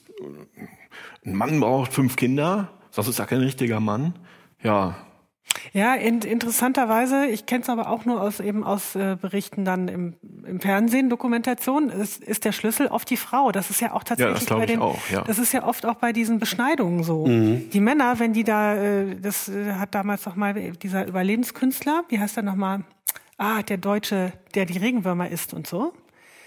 ein 1.25 1.35
Mann 1.35 1.59
braucht 1.59 1.93
fünf 1.93 2.15
Kinder, 2.15 2.69
sonst 2.91 3.07
ist 3.07 3.19
er 3.19 3.25
kein 3.25 3.39
richtiger 3.39 3.79
Mann. 3.79 4.13
Ja, 4.61 4.95
Ja, 5.73 5.95
in, 5.95 6.21
interessanterweise, 6.21 7.25
ich 7.27 7.45
kenne 7.45 7.63
es 7.63 7.69
aber 7.69 7.89
auch 7.89 8.05
nur 8.05 8.21
aus 8.21 8.39
eben 8.39 8.63
aus 8.63 8.95
äh, 8.95 9.17
Berichten 9.19 9.65
dann 9.65 9.87
im, 9.87 10.13
im 10.45 10.59
Fernsehen, 10.59 11.09
Dokumentation, 11.09 11.89
ist, 11.89 12.23
ist 12.23 12.45
der 12.45 12.51
Schlüssel 12.51 12.87
oft 12.87 13.09
die 13.09 13.17
Frau. 13.17 13.51
Das 13.51 13.69
ist 13.69 13.81
ja 13.81 13.93
auch 13.93 14.03
tatsächlich 14.03 14.45
glaub 14.45 14.59
bei 14.59 14.65
ich 14.65 14.71
den, 14.71 14.81
auch, 14.81 14.99
ja. 15.09 15.21
das 15.21 15.39
ist 15.39 15.53
ja 15.53 15.63
oft 15.63 15.85
auch 15.85 15.95
bei 15.95 16.13
diesen 16.13 16.39
Beschneidungen 16.39 17.03
so. 17.03 17.25
Die 17.25 17.79
Männer, 17.79 18.19
wenn 18.19 18.33
die 18.33 18.43
da, 18.43 18.75
äh, 18.75 19.15
das 19.19 19.49
äh, 19.49 19.73
hat 19.73 19.95
damals 19.95 20.25
noch 20.25 20.35
mal 20.35 20.53
dieser 20.53 21.07
Überlebenskünstler, 21.07 22.03
wie 22.09 22.19
heißt 22.19 22.37
er 22.37 22.43
noch 22.43 22.55
mal? 22.55 22.83
Ah, 23.37 23.63
der 23.63 23.77
Deutsche, 23.77 24.31
der 24.53 24.65
die 24.65 24.77
Regenwürmer 24.77 25.29
isst 25.29 25.53
und 25.53 25.67
so. 25.67 25.93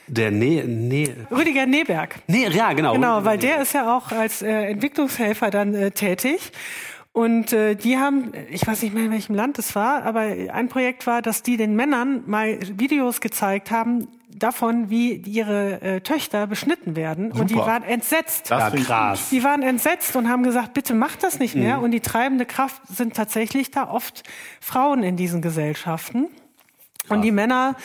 Der 0.06 0.30
Nee, 0.30 0.64
nee, 0.66 1.14
Rüdiger 1.30 1.66
Neberg. 1.66 2.16
nee, 2.28 2.48
ja, 2.48 2.72
genau. 2.72 2.94
Genau, 2.94 3.24
weil 3.24 3.36
der 3.36 3.60
ist 3.60 3.74
ja 3.74 3.94
auch 3.94 4.10
als 4.10 4.40
äh, 4.40 4.48
Entwicklungshelfer 4.70 5.50
dann 5.50 5.74
äh, 5.74 5.90
tätig. 5.90 6.52
Und 7.18 7.52
äh, 7.52 7.74
die 7.74 7.98
haben, 7.98 8.30
ich 8.48 8.64
weiß 8.64 8.82
nicht 8.82 8.94
mehr 8.94 9.04
in 9.06 9.10
welchem 9.10 9.34
Land 9.34 9.58
es 9.58 9.74
war, 9.74 10.04
aber 10.04 10.20
ein 10.20 10.68
Projekt 10.68 11.04
war, 11.08 11.20
dass 11.20 11.42
die 11.42 11.56
den 11.56 11.74
Männern 11.74 12.22
mal 12.26 12.58
Videos 12.78 13.20
gezeigt 13.20 13.72
haben 13.72 14.06
davon, 14.28 14.88
wie 14.88 15.14
ihre 15.14 15.80
äh, 15.82 16.00
Töchter 16.00 16.46
beschnitten 16.46 16.94
werden. 16.94 17.32
Und 17.32 17.50
die 17.50 17.54
Super. 17.54 17.66
waren 17.66 17.82
entsetzt. 17.82 18.52
Das 18.52 18.72
Ja, 18.72 18.78
krass. 18.80 19.30
Die 19.30 19.42
waren 19.42 19.62
entsetzt 19.62 20.14
und 20.14 20.28
haben 20.28 20.44
gesagt, 20.44 20.74
bitte 20.74 20.94
macht 20.94 21.24
das 21.24 21.40
nicht 21.40 21.56
Mhm. 21.56 21.62
mehr. 21.62 21.80
Und 21.80 21.90
die 21.90 21.98
treibende 22.00 22.46
Kraft 22.46 22.82
sind 22.86 23.14
tatsächlich 23.16 23.72
da 23.72 23.90
oft 23.90 24.22
Frauen 24.60 25.02
in 25.02 25.16
diesen 25.16 25.42
Gesellschaften. 25.42 26.28
Und 27.16 27.22
die 27.22 27.32
Männer, 27.32 27.76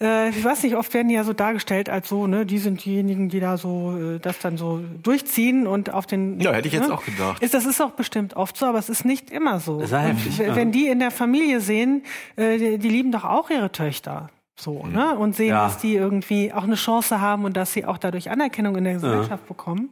äh, 0.00 0.28
ich 0.30 0.44
weiß 0.44 0.62
nicht, 0.62 0.76
oft 0.76 0.92
werden 0.94 1.08
die 1.08 1.14
ja 1.14 1.24
so 1.24 1.32
dargestellt 1.32 1.88
als 1.88 2.08
so, 2.08 2.26
ne, 2.26 2.44
die 2.46 2.58
sind 2.58 2.84
diejenigen, 2.84 3.28
die 3.28 3.40
da 3.40 3.56
so 3.56 3.96
äh, 3.96 4.18
das 4.18 4.38
dann 4.38 4.56
so 4.56 4.80
durchziehen 5.02 5.66
und 5.66 5.90
auf 5.92 6.06
den. 6.06 6.40
Ja, 6.40 6.52
hätte 6.52 6.68
ich 6.68 6.74
jetzt 6.74 6.88
ne? 6.88 6.94
auch 6.94 7.04
gedacht. 7.04 7.42
Ist, 7.42 7.54
das 7.54 7.66
ist 7.66 7.80
auch 7.80 7.92
bestimmt 7.92 8.34
oft 8.36 8.56
so, 8.56 8.66
aber 8.66 8.78
es 8.78 8.88
ist 8.88 9.04
nicht 9.04 9.30
immer 9.30 9.60
so. 9.60 9.80
ist 9.80 9.90
ja 9.92 10.00
Und 10.00 10.06
heftig, 10.16 10.38
w- 10.38 10.46
ja. 10.46 10.56
Wenn 10.56 10.72
die 10.72 10.86
in 10.88 10.98
der 10.98 11.10
Familie 11.10 11.60
sehen, 11.60 12.02
äh, 12.36 12.58
die, 12.58 12.78
die 12.78 12.88
lieben 12.88 13.12
doch 13.12 13.24
auch 13.24 13.50
ihre 13.50 13.70
Töchter. 13.72 14.30
So, 14.56 14.86
ne? 14.86 15.18
Und 15.18 15.34
sehen, 15.34 15.48
Ja. 15.48 15.64
dass 15.64 15.78
die 15.78 15.94
irgendwie 15.96 16.52
auch 16.52 16.62
eine 16.62 16.76
Chance 16.76 17.20
haben 17.20 17.44
und 17.44 17.56
dass 17.56 17.72
sie 17.72 17.84
auch 17.84 17.98
dadurch 17.98 18.30
Anerkennung 18.30 18.76
in 18.76 18.84
der 18.84 18.94
Gesellschaft 18.94 19.48
bekommen, 19.48 19.90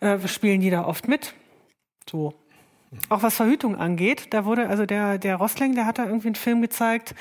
äh, 0.00 0.18
spielen 0.28 0.60
die 0.60 0.68
da 0.68 0.84
oft 0.84 1.08
mit. 1.08 1.32
So. 2.10 2.34
Auch 3.08 3.22
was 3.22 3.36
Verhütung 3.36 3.76
angeht, 3.76 4.28
da 4.34 4.44
wurde, 4.44 4.68
also 4.68 4.86
der, 4.86 5.18
der 5.18 5.36
Rossling, 5.36 5.74
der 5.74 5.86
hat 5.86 5.98
da 5.98 6.04
irgendwie 6.04 6.28
einen 6.28 6.34
Film 6.36 6.62
gezeigt, 6.62 7.14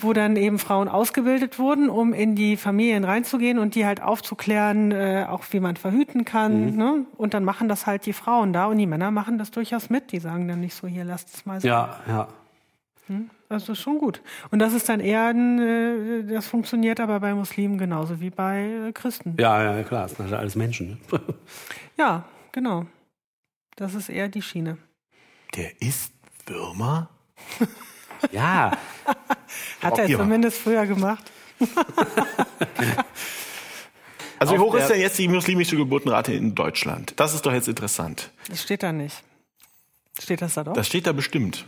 wo 0.00 0.12
dann 0.12 0.36
eben 0.36 0.58
Frauen 0.58 0.88
ausgebildet 0.88 1.58
wurden, 1.58 1.90
um 1.90 2.12
in 2.12 2.36
die 2.36 2.56
Familien 2.56 3.02
reinzugehen 3.04 3.58
und 3.58 3.74
die 3.74 3.84
halt 3.84 4.00
aufzuklären, 4.00 4.92
äh, 4.92 5.26
auch 5.28 5.42
wie 5.50 5.58
man 5.58 5.76
verhüten 5.76 6.24
kann. 6.24 6.76
Ne? 6.76 7.04
Und 7.16 7.34
dann 7.34 7.44
machen 7.44 7.68
das 7.68 7.86
halt 7.86 8.06
die 8.06 8.12
Frauen 8.12 8.52
da 8.52 8.66
und 8.66 8.78
die 8.78 8.86
Männer 8.86 9.10
machen 9.10 9.38
das 9.38 9.50
durchaus 9.50 9.90
mit. 9.90 10.12
Die 10.12 10.20
sagen 10.20 10.46
dann 10.46 10.60
nicht 10.60 10.74
so, 10.74 10.86
hier 10.86 11.04
lasst 11.04 11.34
es 11.34 11.46
mal 11.46 11.60
so. 11.60 11.66
Ja, 11.66 11.98
ja. 12.06 12.28
Das 13.48 13.68
ist 13.68 13.80
schon 13.80 13.98
gut. 13.98 14.22
Und 14.50 14.58
das 14.58 14.74
ist 14.74 14.88
dann 14.88 15.00
eher, 15.00 15.28
ein, 15.28 15.58
äh, 15.58 16.24
das 16.24 16.46
funktioniert 16.46 17.00
aber 17.00 17.20
bei 17.20 17.34
Muslimen 17.34 17.78
genauso 17.78 18.20
wie 18.20 18.30
bei 18.30 18.88
äh, 18.88 18.92
Christen. 18.92 19.36
Ja, 19.40 19.62
ja, 19.62 19.82
klar, 19.82 20.02
das 20.02 20.16
sind 20.16 20.26
halt 20.26 20.34
alles 20.34 20.56
Menschen. 20.56 21.00
Ne? 21.10 21.20
Ja, 21.96 22.24
genau. 22.52 22.86
Das 23.74 23.94
ist 23.94 24.08
eher 24.08 24.28
die 24.28 24.42
Schiene. 24.42 24.78
Der 25.56 25.82
isst 25.82 26.12
Würmer? 26.46 27.08
ja, 28.32 28.72
Hat 29.82 29.98
er 29.98 30.06
zumindest 30.06 30.58
früher 30.58 30.86
gemacht. 30.86 31.30
Also 34.40 34.54
wie 34.54 34.58
hoch 34.58 34.74
ist 34.76 34.88
denn 34.88 35.00
jetzt 35.00 35.18
die 35.18 35.26
muslimische 35.26 35.76
Geburtenrate 35.76 36.32
in 36.32 36.54
Deutschland? 36.54 37.12
Das 37.16 37.34
ist 37.34 37.44
doch 37.44 37.52
jetzt 37.52 37.66
interessant. 37.66 38.30
Das 38.48 38.62
steht 38.62 38.84
da 38.84 38.92
nicht. 38.92 39.16
Steht 40.22 40.42
das 40.42 40.54
da 40.54 40.62
doch? 40.62 40.74
Das 40.74 40.86
steht 40.86 41.06
da 41.08 41.12
bestimmt. 41.12 41.66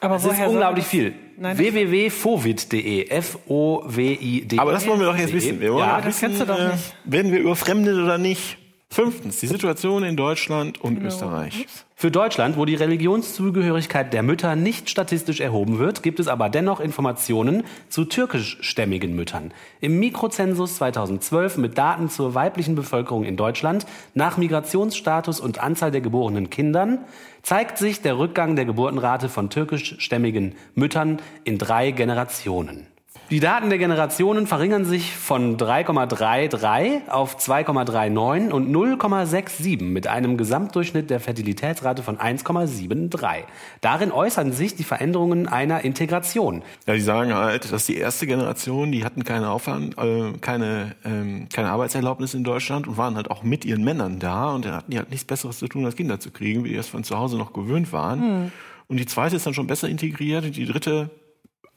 aber 0.00 0.16
es 0.16 0.24
ist 0.24 0.38
unglaublich 0.38 0.84
das- 0.84 0.90
viel. 0.90 1.14
Nein, 1.36 1.58
www.fovid.de, 1.58 3.08
F-O-W-I-D. 3.08 4.58
Aber 4.60 4.70
das 4.70 4.86
wollen 4.86 5.00
wir 5.00 5.06
doch 5.06 5.16
jetzt 5.16 5.32
wissen. 5.32 5.58
Wir 5.60 5.76
Ja, 5.76 5.96
das 5.96 6.06
wissen, 6.06 6.20
kennst 6.20 6.40
du 6.42 6.46
doch 6.46 6.58
äh, 6.58 6.68
nicht. 6.72 6.96
Werden 7.04 7.32
wir 7.32 7.40
überfremdet 7.40 7.96
oder 7.96 8.18
nicht? 8.18 8.56
Fünftens, 8.94 9.40
die 9.40 9.48
Situation 9.48 10.04
in 10.04 10.16
Deutschland 10.16 10.80
und 10.80 10.94
Genau. 10.94 11.08
Österreich. 11.08 11.66
Für 11.96 12.12
Deutschland, 12.12 12.56
wo 12.56 12.64
die 12.64 12.76
Religionszugehörigkeit 12.76 14.12
der 14.12 14.22
Mütter 14.22 14.54
nicht 14.54 14.88
statistisch 14.88 15.40
erhoben 15.40 15.80
wird, 15.80 16.04
gibt 16.04 16.20
es 16.20 16.28
aber 16.28 16.48
dennoch 16.48 16.78
Informationen 16.78 17.64
zu 17.88 18.04
türkischstämmigen 18.04 19.16
Müttern. 19.16 19.52
Im 19.80 19.98
Mikrozensus 19.98 20.76
2012 20.76 21.56
mit 21.56 21.76
Daten 21.76 22.08
zur 22.08 22.36
weiblichen 22.36 22.76
Bevölkerung 22.76 23.24
in 23.24 23.36
Deutschland 23.36 23.84
nach 24.14 24.36
Migrationsstatus 24.36 25.40
und 25.40 25.58
Anzahl 25.58 25.90
der 25.90 26.00
geborenen 26.00 26.48
Kindern 26.48 27.00
zeigt 27.42 27.78
sich 27.78 28.00
der 28.00 28.16
Rückgang 28.16 28.54
der 28.54 28.64
Geburtenrate 28.64 29.28
von 29.28 29.50
türkischstämmigen 29.50 30.54
Müttern 30.76 31.18
in 31.42 31.58
drei 31.58 31.90
Generationen. 31.90 32.86
Die 33.34 33.40
Daten 33.40 33.68
der 33.68 33.78
Generationen 33.78 34.46
verringern 34.46 34.84
sich 34.84 35.12
von 35.12 35.56
3,33 35.56 37.08
auf 37.08 37.36
2,39 37.36 38.52
und 38.52 38.72
0,67 38.72 39.82
mit 39.82 40.06
einem 40.06 40.36
Gesamtdurchschnitt 40.36 41.10
der 41.10 41.18
Fertilitätsrate 41.18 42.04
von 42.04 42.16
1,73. 42.16 43.42
Darin 43.80 44.12
äußern 44.12 44.52
sich 44.52 44.76
die 44.76 44.84
Veränderungen 44.84 45.48
einer 45.48 45.84
Integration. 45.84 46.62
Ja, 46.86 46.94
die 46.94 47.00
sagen 47.00 47.34
halt, 47.34 47.72
dass 47.72 47.86
die 47.86 47.96
erste 47.96 48.28
Generation, 48.28 48.92
die 48.92 49.04
hatten 49.04 49.24
keine 49.24 49.50
Aufwand, 49.50 49.98
äh, 49.98 50.34
keine, 50.40 50.94
ähm, 51.04 51.48
keine 51.52 51.70
Arbeitserlaubnis 51.70 52.34
in 52.34 52.44
Deutschland 52.44 52.86
und 52.86 52.98
waren 52.98 53.16
halt 53.16 53.32
auch 53.32 53.42
mit 53.42 53.64
ihren 53.64 53.82
Männern 53.82 54.20
da 54.20 54.52
und 54.52 54.64
dann 54.64 54.74
hatten 54.74 54.92
die 54.92 54.98
halt 54.98 55.10
nichts 55.10 55.24
Besseres 55.24 55.58
zu 55.58 55.66
tun, 55.66 55.84
als 55.84 55.96
Kinder 55.96 56.20
zu 56.20 56.30
kriegen, 56.30 56.62
wie 56.62 56.68
die 56.68 56.76
das 56.76 56.86
von 56.86 57.02
zu 57.02 57.18
Hause 57.18 57.36
noch 57.36 57.52
gewöhnt 57.52 57.92
waren. 57.92 58.52
Und 58.86 58.98
die 58.98 59.06
zweite 59.06 59.34
ist 59.34 59.44
dann 59.44 59.54
schon 59.54 59.66
besser 59.66 59.88
integriert 59.88 60.44
und 60.44 60.54
die 60.54 60.66
dritte 60.66 61.10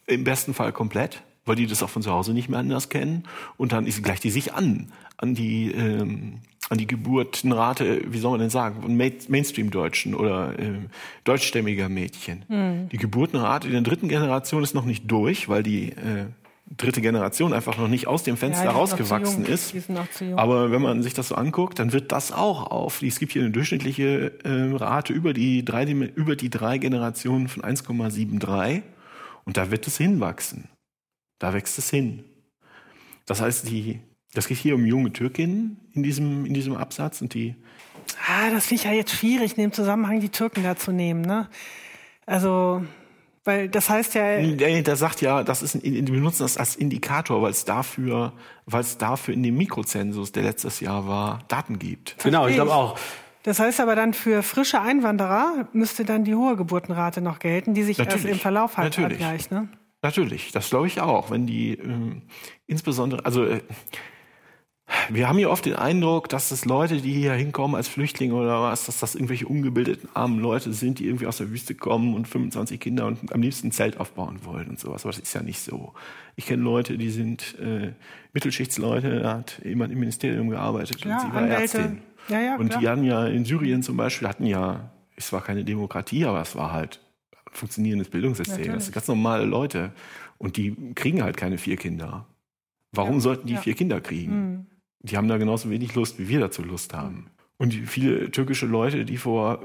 im 0.05 0.23
besten 0.23 0.53
Fall 0.53 0.71
komplett, 0.71 1.23
weil 1.47 1.55
die 1.55 1.65
das 1.67 1.81
auch 1.83 1.89
von 1.89 2.01
zu 2.01 2.11
Hause 2.11 2.33
nicht 2.33 2.49
mehr 2.49 2.59
anders 2.59 2.89
kennen. 2.89 3.23
Und 3.57 3.71
dann 3.71 3.87
ist, 3.87 4.03
gleicht 4.03 4.23
die 4.23 4.29
sich 4.31 4.53
an, 4.53 4.87
an 5.17 5.33
die, 5.33 5.71
ähm, 5.71 6.39
an 6.69 6.77
die 6.77 6.87
Geburtenrate, 6.87 8.01
wie 8.11 8.17
soll 8.19 8.31
man 8.31 8.41
denn 8.41 8.49
sagen, 8.49 8.81
von 8.81 8.95
Ma- 8.97 9.05
Mainstream-Deutschen 9.29 10.13
oder 10.13 10.53
ähm, 10.59 10.87
deutschstämmiger 11.23 11.89
Mädchen. 11.89 12.43
Die 12.91 12.97
Geburtenrate 12.97 13.67
in 13.67 13.73
der 13.73 13.81
dritten 13.81 14.09
Generation 14.09 14.63
ist 14.63 14.73
noch 14.75 14.85
nicht 14.85 15.09
durch, 15.09 15.47
weil 15.49 15.63
die 15.63 15.91
äh, 15.91 16.25
dritte 16.75 16.99
Generation 16.99 17.53
einfach 17.53 17.77
noch 17.77 17.87
nicht 17.87 18.07
aus 18.07 18.23
dem 18.23 18.35
Fenster 18.35 18.65
Ja, 18.65 18.71
rausgewachsen 18.71 19.45
ist. 19.53 19.73
Aber 20.37 20.69
wenn 20.69 20.81
man 20.81 21.01
sich 21.01 21.13
das 21.13 21.29
so 21.29 21.35
anguckt, 21.35 21.79
dann 21.79 21.93
wird 21.93 22.11
das 22.11 22.33
auch 22.33 22.69
auf. 22.69 23.01
Es 23.01 23.19
gibt 23.19 23.31
hier 23.31 23.43
eine 23.43 23.51
durchschnittliche 23.51 24.33
äh, 24.43 24.75
Rate 24.75 25.13
über 25.13 25.31
die, 25.33 25.63
drei, 25.63 25.85
über 25.85 26.35
die 26.35 26.49
drei 26.49 26.77
Generationen 26.77 27.47
von 27.47 27.63
1,73 27.63 28.81
und 29.45 29.55
da 29.55 29.71
wird 29.71 29.87
es 29.87 29.97
hinwachsen. 29.97 30.65
Da 31.39 31.53
wächst 31.53 31.77
es 31.77 31.89
hin. 31.89 32.23
Das 33.25 33.41
heißt, 33.41 33.67
die, 33.69 33.99
das 34.33 34.47
geht 34.47 34.57
hier 34.57 34.75
um 34.75 34.85
junge 34.85 35.11
Türkinnen 35.13 35.79
in 35.93 36.03
diesem, 36.03 36.45
in 36.45 36.53
diesem 36.53 36.75
Absatz 36.75 37.21
und 37.21 37.33
die, 37.33 37.55
Ah, 38.27 38.49
das 38.51 38.67
finde 38.67 38.81
ich 38.83 38.89
ja 38.89 38.93
jetzt 38.95 39.11
schwierig, 39.11 39.57
in 39.57 39.63
dem 39.63 39.71
Zusammenhang 39.73 40.19
die 40.21 40.29
Türken 40.29 40.63
da 40.63 40.75
zu 40.77 40.91
nehmen. 40.91 41.21
Ne? 41.21 41.49
Also, 42.25 42.83
weil 43.43 43.67
das 43.69 43.89
heißt 43.89 44.15
ja, 44.15 44.41
der, 44.41 44.81
der 44.81 44.95
sagt 44.95 45.21
ja, 45.21 45.43
das 45.43 45.61
ist 45.61 45.75
ein, 45.75 45.81
wir 45.83 46.03
benutzen 46.13 46.43
das 46.43 46.57
als 46.57 46.75
Indikator, 46.77 47.41
weil 47.41 47.51
es 47.51 47.65
dafür, 47.65 48.33
weil 48.65 48.81
es 48.81 48.97
dafür 48.97 49.33
in 49.33 49.43
dem 49.43 49.57
Mikrozensus, 49.57 50.31
der 50.31 50.43
letztes 50.43 50.79
Jahr 50.79 51.07
war, 51.07 51.39
Daten 51.49 51.79
gibt. 51.79 52.15
Genau, 52.23 52.47
ich 52.47 52.55
Verstehe 52.55 52.65
glaube 52.65 52.73
auch. 52.73 52.99
das 53.43 53.59
heißt 53.59 53.79
aber 53.81 53.95
dann 53.95 54.13
für 54.13 54.41
frische 54.41 54.81
Einwanderer 54.81 55.67
müsste 55.73 56.05
dann 56.05 56.23
die 56.23 56.35
hohe 56.35 56.55
Geburtenrate 56.55 57.19
noch 57.21 57.39
gelten, 57.39 57.73
die 57.73 57.83
sich 57.83 57.99
erst 57.99 58.11
Natürlich. 58.11 58.35
im 58.35 58.39
Verlauf 58.39 58.77
halt 58.77 58.97
Natürlich. 58.97 59.21
abgleicht. 59.21 59.51
Ne? 59.51 59.67
Natürlich, 60.01 60.51
das 60.51 60.69
glaube 60.69 60.87
ich 60.87 61.01
auch. 61.01 61.31
Wenn 61.31 61.47
die 61.47 61.73
ähm, 61.73 62.23
insbesondere, 62.67 63.25
also 63.25 63.45
äh, 63.45 63.61
wir 65.09 65.27
haben 65.27 65.37
hier 65.37 65.49
oft 65.49 65.65
den 65.65 65.75
Eindruck, 65.75 66.29
dass 66.29 66.51
es 66.51 66.63
Leute, 66.63 67.01
die 67.01 67.13
hier 67.13 67.33
hinkommen 67.33 67.75
als 67.75 67.87
Flüchtlinge 67.89 68.33
oder 68.33 68.61
was, 68.61 68.85
dass 68.85 68.99
das 68.99 69.15
irgendwelche 69.15 69.45
ungebildeten 69.47 70.07
armen 70.13 70.39
Leute 70.39 70.71
sind, 70.71 70.99
die 70.99 71.07
irgendwie 71.07 71.27
aus 71.27 71.37
der 71.37 71.49
Wüste 71.51 71.75
kommen 71.75 72.13
und 72.13 72.27
25 72.27 72.79
Kinder 72.79 73.05
und 73.05 73.33
am 73.33 73.41
liebsten 73.41 73.67
ein 73.67 73.71
Zelt 73.71 73.99
aufbauen 73.99 74.45
wollen 74.45 74.69
und 74.69 74.79
sowas. 74.79 75.03
Aber 75.03 75.11
das 75.11 75.19
ist 75.19 75.33
ja 75.33 75.43
nicht 75.43 75.59
so. 75.59 75.93
Ich 76.35 76.45
kenne 76.45 76.63
Leute, 76.63 76.97
die 76.97 77.09
sind 77.09 77.57
äh, 77.59 77.91
Mittelschichtsleute, 78.33 79.19
da 79.19 79.33
hat 79.39 79.61
jemand 79.65 79.91
im 79.91 79.99
Ministerium 79.99 80.49
gearbeitet 80.49 81.03
Ja, 81.03 81.15
und 81.15 81.21
sie 81.21 81.33
war 81.33 81.41
Anwälte. 81.41 81.77
Ärztin. 81.79 82.01
Ja, 82.29 82.41
ja, 82.41 82.55
und 82.57 82.79
die 82.79 82.87
hatten 82.87 83.03
ja 83.03 83.25
in 83.25 83.45
Syrien 83.45 83.83
zum 83.83 83.97
Beispiel, 83.97 84.27
hatten 84.27 84.45
ja, 84.45 84.91
es 85.15 85.33
war 85.33 85.41
keine 85.41 85.63
Demokratie, 85.63 86.25
aber 86.25 86.41
es 86.41 86.55
war 86.55 86.71
halt 86.71 86.99
funktionierendes 87.57 88.09
Bildungssystem. 88.09 88.73
Das 88.73 88.85
sind 88.85 88.93
ganz 88.93 89.07
normale 89.07 89.45
Leute. 89.45 89.91
Und 90.37 90.57
die 90.57 90.75
kriegen 90.95 91.23
halt 91.23 91.37
keine 91.37 91.57
vier 91.57 91.77
Kinder. 91.77 92.27
Warum 92.91 93.19
sollten 93.19 93.47
die 93.47 93.53
ja. 93.53 93.61
vier 93.61 93.73
Kinder 93.73 94.01
kriegen? 94.01 94.67
Die 95.01 95.17
haben 95.17 95.27
da 95.27 95.37
genauso 95.37 95.69
wenig 95.69 95.95
Lust, 95.95 96.19
wie 96.19 96.27
wir 96.29 96.39
dazu 96.39 96.63
Lust 96.63 96.93
haben. 96.93 97.29
Und 97.59 97.73
viele 97.73 98.29
türkische 98.29 98.67
Leute, 98.67 99.03
die 99.03 99.17
vor 99.17 99.59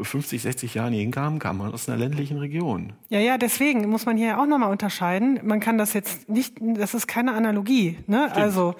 äh, 0.00 0.04
50, 0.04 0.42
60 0.42 0.74
Jahren 0.74 0.92
hier 0.92 1.00
hinkamen, 1.00 1.38
kamen 1.38 1.72
aus 1.72 1.88
einer 1.88 1.96
ländlichen 1.98 2.36
Region. 2.36 2.92
Ja, 3.08 3.20
ja, 3.20 3.38
deswegen 3.38 3.88
muss 3.88 4.04
man 4.04 4.18
hier 4.18 4.38
auch 4.38 4.46
nochmal 4.46 4.70
unterscheiden. 4.70 5.40
Man 5.42 5.58
kann 5.58 5.78
das 5.78 5.94
jetzt 5.94 6.28
nicht, 6.28 6.58
das 6.60 6.92
ist 6.92 7.06
keine 7.06 7.32
Analogie, 7.32 7.98
ne? 8.06 8.30
Also, 8.34 8.74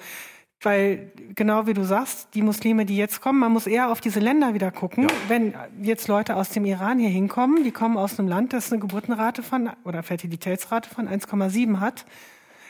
weil 0.63 1.11
genau 1.35 1.67
wie 1.67 1.73
du 1.73 1.83
sagst, 1.83 2.29
die 2.33 2.41
Muslime, 2.41 2.85
die 2.85 2.97
jetzt 2.97 3.21
kommen, 3.21 3.39
man 3.39 3.51
muss 3.51 3.67
eher 3.67 3.91
auf 3.91 4.01
diese 4.01 4.19
Länder 4.19 4.53
wieder 4.53 4.71
gucken. 4.71 5.07
Wenn 5.27 5.53
jetzt 5.81 6.07
Leute 6.07 6.35
aus 6.35 6.49
dem 6.49 6.65
Iran 6.65 6.99
hier 6.99 7.09
hinkommen, 7.09 7.63
die 7.63 7.71
kommen 7.71 7.97
aus 7.97 8.19
einem 8.19 8.27
Land, 8.27 8.53
das 8.53 8.71
eine 8.71 8.79
Geburtenrate 8.79 9.43
von 9.43 9.69
oder 9.83 10.03
Fertilitätsrate 10.03 10.89
von 10.89 11.07
1,7 11.07 11.79
hat. 11.79 12.05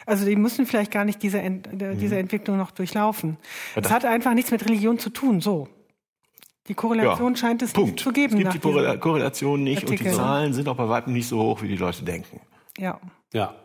Also 0.06 0.26
die 0.26 0.36
müssen 0.36 0.66
vielleicht 0.66 0.92
gar 0.92 1.06
nicht 1.06 1.24
diese, 1.24 1.40
Ent 1.40 1.68
äh, 1.82 1.96
diese 1.96 2.18
Entwicklung 2.18 2.58
noch 2.58 2.72
durchlaufen. 2.72 3.38
Das 3.76 3.92
hat 3.92 4.06
einfach 4.06 4.34
nichts 4.34 4.52
mit 4.52 4.66
Religion 4.66 5.00
zu 5.00 5.10
tun. 5.10 5.40
So. 5.40 5.70
Die 6.68 6.74
Korrelation 6.74 7.36
scheint 7.36 7.62
es 7.62 7.74
Punkt. 7.74 7.92
nicht 7.92 8.04
zu 8.04 8.12
geben. 8.12 8.38
Es 8.38 8.54
gibt 8.54 8.66
nach 8.66 8.94
die 8.94 9.00
Korrelation 9.00 9.64
nicht 9.64 9.84
und 9.84 9.90
die 9.90 9.94
Artikel. 9.94 10.14
Zahlen 10.14 10.54
sind 10.54 10.68
auch 10.68 10.76
bei 10.76 10.88
weitem 10.88 11.14
nicht 11.14 11.28
so 11.28 11.42
hoch, 11.42 11.62
wie 11.62 11.68
die 11.68 11.76
Leute 11.76 12.04
denken. 12.04 12.40
Ja. 12.78 13.00
Ja. 13.34 13.56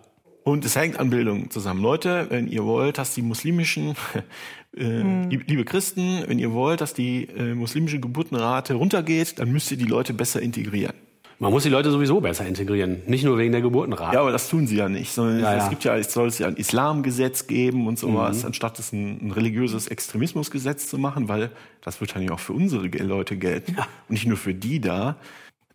Und 0.48 0.64
es 0.64 0.76
hängt 0.76 0.98
an 0.98 1.10
Bildung 1.10 1.50
zusammen. 1.50 1.82
Leute, 1.82 2.26
wenn 2.30 2.48
ihr 2.48 2.64
wollt, 2.64 2.98
dass 2.98 3.14
die 3.14 3.22
muslimischen, 3.22 3.94
äh, 4.76 4.80
Hm. 4.80 5.28
lieb- 5.30 5.44
liebe 5.48 5.64
Christen, 5.64 6.22
wenn 6.26 6.38
ihr 6.38 6.52
wollt, 6.52 6.80
dass 6.80 6.94
die 6.94 7.24
äh, 7.24 7.54
muslimische 7.54 8.00
Geburtenrate 8.00 8.74
runtergeht, 8.74 9.38
dann 9.38 9.50
müsst 9.52 9.70
ihr 9.70 9.76
die 9.76 9.84
Leute 9.84 10.12
besser 10.14 10.40
integrieren. 10.40 10.94
Man 11.40 11.52
muss 11.52 11.62
die 11.62 11.68
Leute 11.68 11.90
sowieso 11.92 12.20
besser 12.20 12.44
integrieren. 12.46 13.02
Nicht 13.06 13.22
nur 13.24 13.38
wegen 13.38 13.52
der 13.52 13.60
Geburtenrate. 13.60 14.14
Ja, 14.14 14.22
aber 14.22 14.32
das 14.32 14.48
tun 14.48 14.66
sie 14.66 14.76
ja 14.76 14.88
nicht, 14.88 15.12
sondern 15.12 15.38
Ja, 15.38 15.54
es 15.56 15.64
ja. 15.64 15.68
gibt 15.68 15.84
ja, 15.84 15.96
es 15.96 16.12
soll 16.12 16.26
es 16.26 16.38
ja 16.40 16.48
ein 16.48 16.56
Islamgesetz 16.56 17.46
geben 17.46 17.86
und 17.86 17.96
sowas, 17.96 18.40
Mhm. 18.40 18.46
anstatt 18.46 18.78
es 18.80 18.92
ein, 18.92 19.28
ein 19.28 19.30
religiöses 19.30 19.86
Extremismusgesetz 19.86 20.88
zu 20.88 20.98
machen, 20.98 21.28
weil 21.28 21.50
das 21.82 22.00
wird 22.00 22.14
dann 22.16 22.22
ja 22.22 22.32
auch 22.32 22.40
für 22.40 22.54
unsere 22.54 22.86
Leute 22.88 23.36
gelten 23.36 23.76
und 23.76 24.10
nicht 24.10 24.26
nur 24.26 24.36
für 24.36 24.52
die 24.54 24.80
da. 24.80 25.16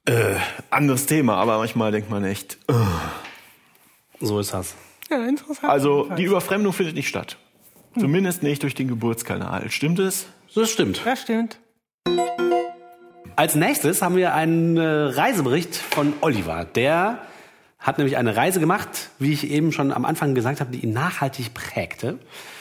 Äh, 0.05 0.36
anderes 0.69 1.05
Thema, 1.05 1.36
aber 1.36 1.57
manchmal 1.59 1.93
denkt 1.93 2.09
man 2.09 2.26
echt, 2.26 2.57
äh. 2.67 2.74
So 4.20 4.39
ist 4.39 4.53
das. 4.53 4.76
Ja, 5.09 5.26
interessant. 5.26 5.72
also 5.72 5.97
jedenfalls. 5.97 6.18
die 6.20 6.24
Überfremdung 6.26 6.74
findet 6.74 6.95
nicht 6.95 7.07
statt. 7.07 7.38
Zumindest 7.97 8.41
nicht 8.41 8.64
durch 8.64 8.74
den 8.74 8.88
Geburtskanal. 8.88 9.70
Stimmt 9.70 9.99
es? 9.99 10.26
Das 10.55 10.72
stimmt. 10.72 11.01
Ja, 11.05 11.16
stimmt. 11.16 11.59
Als 13.36 13.55
nächstes 13.55 14.01
haben 14.01 14.16
wir 14.16 14.34
einen 14.34 14.78
äh, 14.78 14.82
Reisebericht 14.84 15.76
von 15.76 16.14
Oliver. 16.22 16.66
Der 16.66 17.20
hat 17.80 17.97
nämlich 17.97 18.18
eine 18.18 18.36
Reise 18.36 18.59
gemacht, 18.59 19.09
wie 19.20 19.34
ich 19.34 19.49
eben 19.49 19.72
schon 19.72 19.91
am 19.91 20.05
Anfang 20.05 20.36
gesagt 20.36 20.61
habe, 20.61 20.72
die 20.72 20.80
ihn 20.80 20.93
nachhaltig 20.93 21.53
prägte. 21.53 22.18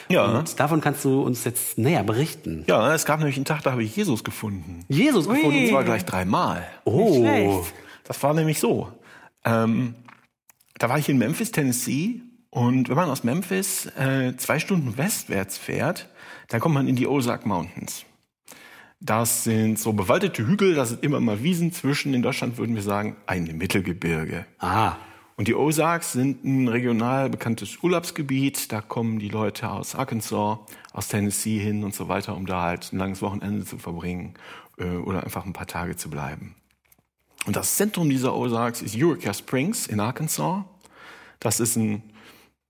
Ja. 0.09 0.25
Und 0.25 0.59
davon 0.59 0.81
kannst 0.81 1.05
du 1.05 1.21
uns 1.21 1.45
jetzt 1.45 1.77
näher 1.77 2.03
berichten. 2.03 2.65
Ja, 2.67 2.93
es 2.93 3.05
gab 3.05 3.19
nämlich 3.19 3.37
einen 3.37 3.45
Tag, 3.45 3.63
da 3.63 3.71
habe 3.71 3.83
ich 3.83 3.95
Jesus 3.95 4.23
gefunden. 4.23 4.83
Jesus 4.89 5.27
Ui. 5.27 5.35
gefunden. 5.37 5.63
Und 5.63 5.69
zwar 5.69 5.83
gleich 5.83 6.05
dreimal. 6.05 6.67
Oh. 6.83 7.15
schlecht. 7.15 7.73
Das 8.03 8.21
war 8.21 8.33
nämlich 8.33 8.59
so. 8.59 8.89
Ähm, 9.45 9.95
da 10.77 10.89
war 10.89 10.97
ich 10.99 11.09
in 11.09 11.17
Memphis, 11.17 11.51
Tennessee. 11.51 12.21
Und 12.49 12.89
wenn 12.89 12.95
man 12.95 13.09
aus 13.09 13.23
Memphis 13.23 13.87
äh, 13.97 14.35
zwei 14.37 14.59
Stunden 14.59 14.97
westwärts 14.97 15.57
fährt, 15.57 16.09
dann 16.49 16.59
kommt 16.59 16.75
man 16.75 16.87
in 16.87 16.95
die 16.95 17.07
Ozark 17.07 17.45
Mountains. 17.45 18.05
Das 18.99 19.43
sind 19.43 19.79
so 19.79 19.91
bewaldete 19.91 20.47
Hügel, 20.47 20.75
da 20.75 20.85
sind 20.85 21.03
immer 21.03 21.19
mal 21.19 21.43
Wiesen 21.43 21.73
zwischen. 21.73 22.13
In 22.13 22.21
Deutschland 22.21 22.57
würden 22.57 22.75
wir 22.75 22.83
sagen, 22.83 23.17
ein 23.25 23.43
Mittelgebirge. 23.57 24.45
Ah. 24.59 24.95
Und 25.35 25.47
die 25.47 25.55
Ozarks 25.55 26.13
sind 26.13 26.45
ein 26.45 26.67
regional 26.67 27.29
bekanntes 27.29 27.79
Urlaubsgebiet. 27.81 28.71
Da 28.71 28.81
kommen 28.81 29.19
die 29.19 29.29
Leute 29.29 29.69
aus 29.69 29.95
Arkansas, 29.95 30.59
aus 30.93 31.07
Tennessee 31.07 31.59
hin 31.59 31.83
und 31.83 31.93
so 31.93 32.07
weiter, 32.07 32.35
um 32.35 32.45
da 32.45 32.61
halt 32.61 32.93
ein 32.93 32.99
langes 32.99 33.21
Wochenende 33.21 33.65
zu 33.65 33.77
verbringen 33.77 34.35
äh, 34.77 34.85
oder 34.85 35.23
einfach 35.23 35.45
ein 35.45 35.53
paar 35.53 35.67
Tage 35.67 35.95
zu 35.95 36.09
bleiben. 36.09 36.55
Und 37.45 37.55
das 37.55 37.75
Zentrum 37.75 38.09
dieser 38.09 38.35
Ozarks 38.35 38.81
ist 38.81 38.95
Eureka 38.95 39.33
Springs 39.33 39.87
in 39.87 39.99
Arkansas. 39.99 40.63
Das 41.39 41.59
ist 41.59 41.75
ein 41.75 42.03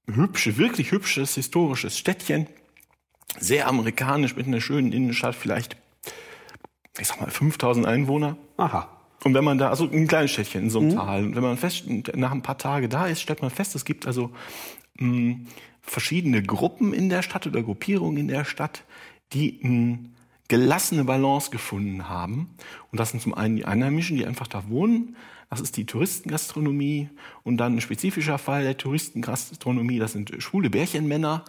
hübsche, 0.08 0.58
wirklich 0.58 0.92
hübsches, 0.92 1.36
historisches 1.36 1.98
Städtchen. 1.98 2.48
Sehr 3.40 3.68
amerikanisch 3.68 4.36
mit 4.36 4.48
einer 4.48 4.62
schönen 4.62 4.92
Innenstadt, 4.92 5.36
vielleicht, 5.36 5.78
ich 7.00 7.08
sag 7.08 7.22
mal, 7.22 7.30
5000 7.30 7.86
Einwohner. 7.86 8.38
Aha. 8.58 8.90
Und 9.24 9.34
wenn 9.34 9.44
man 9.44 9.58
da, 9.58 9.70
also 9.70 9.90
ein 9.90 10.08
kleines 10.08 10.32
Städtchen 10.32 10.64
in 10.64 10.70
so 10.70 10.80
einem 10.80 10.96
Tal, 10.96 11.24
und 11.24 11.36
wenn 11.36 11.44
man 11.44 11.58
fest, 11.58 11.86
nach 12.16 12.32
ein 12.32 12.42
paar 12.42 12.58
Tagen 12.58 12.90
da 12.90 13.08
ist, 13.08 13.22
stellt 13.22 13.42
man 13.42 13.52
fest, 13.52 13.76
es 13.76 13.86
gibt 13.86 14.06
also 14.06 14.32
mh, 14.98 15.38
verschiedene 15.82 16.44
Gruppen 16.44 16.94
in 16.94 17.10
der 17.10 17.22
Stadt 17.22 17.48
oder 17.48 17.64
Gruppierungen 17.64 18.18
in 18.18 18.28
der 18.28 18.44
Stadt, 18.44 18.84
die 19.32 19.62
eine 19.64 20.00
gelassene 20.48 21.04
Balance 21.04 21.52
gefunden 21.52 22.10
haben. 22.10 22.56
Und 22.92 23.00
das 23.00 23.12
sind 23.12 23.22
zum 23.22 23.34
einen 23.34 23.56
die 23.56 23.66
Einheimischen, 23.66 24.18
die 24.18 24.26
einfach 24.26 24.48
da 24.48 24.70
wohnen. 24.70 25.16
Das 25.50 25.62
ist 25.62 25.78
die 25.78 25.86
Touristengastronomie. 25.86 27.10
Und 27.44 27.58
dann 27.58 27.76
ein 27.76 27.82
spezifischer 27.82 28.38
Fall 28.38 28.64
der 28.64 28.78
Touristengastronomie, 28.78 30.00
das 30.00 30.14
sind 30.14 30.32
schwule 30.40 30.70
Bärchenmänner, 30.70 31.46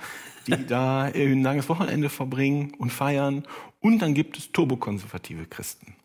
die 0.47 0.66
da 0.68 1.05
ein 1.05 1.42
langes 1.42 1.68
Wochenende 1.68 2.11
verbringen 2.11 2.72
und 2.78 2.90
feiern. 2.92 3.45
Und 3.80 4.01
dann 4.01 4.14
gibt 4.14 4.38
es 4.38 4.53
turbokonservative 4.53 5.47
Christen, 5.47 5.97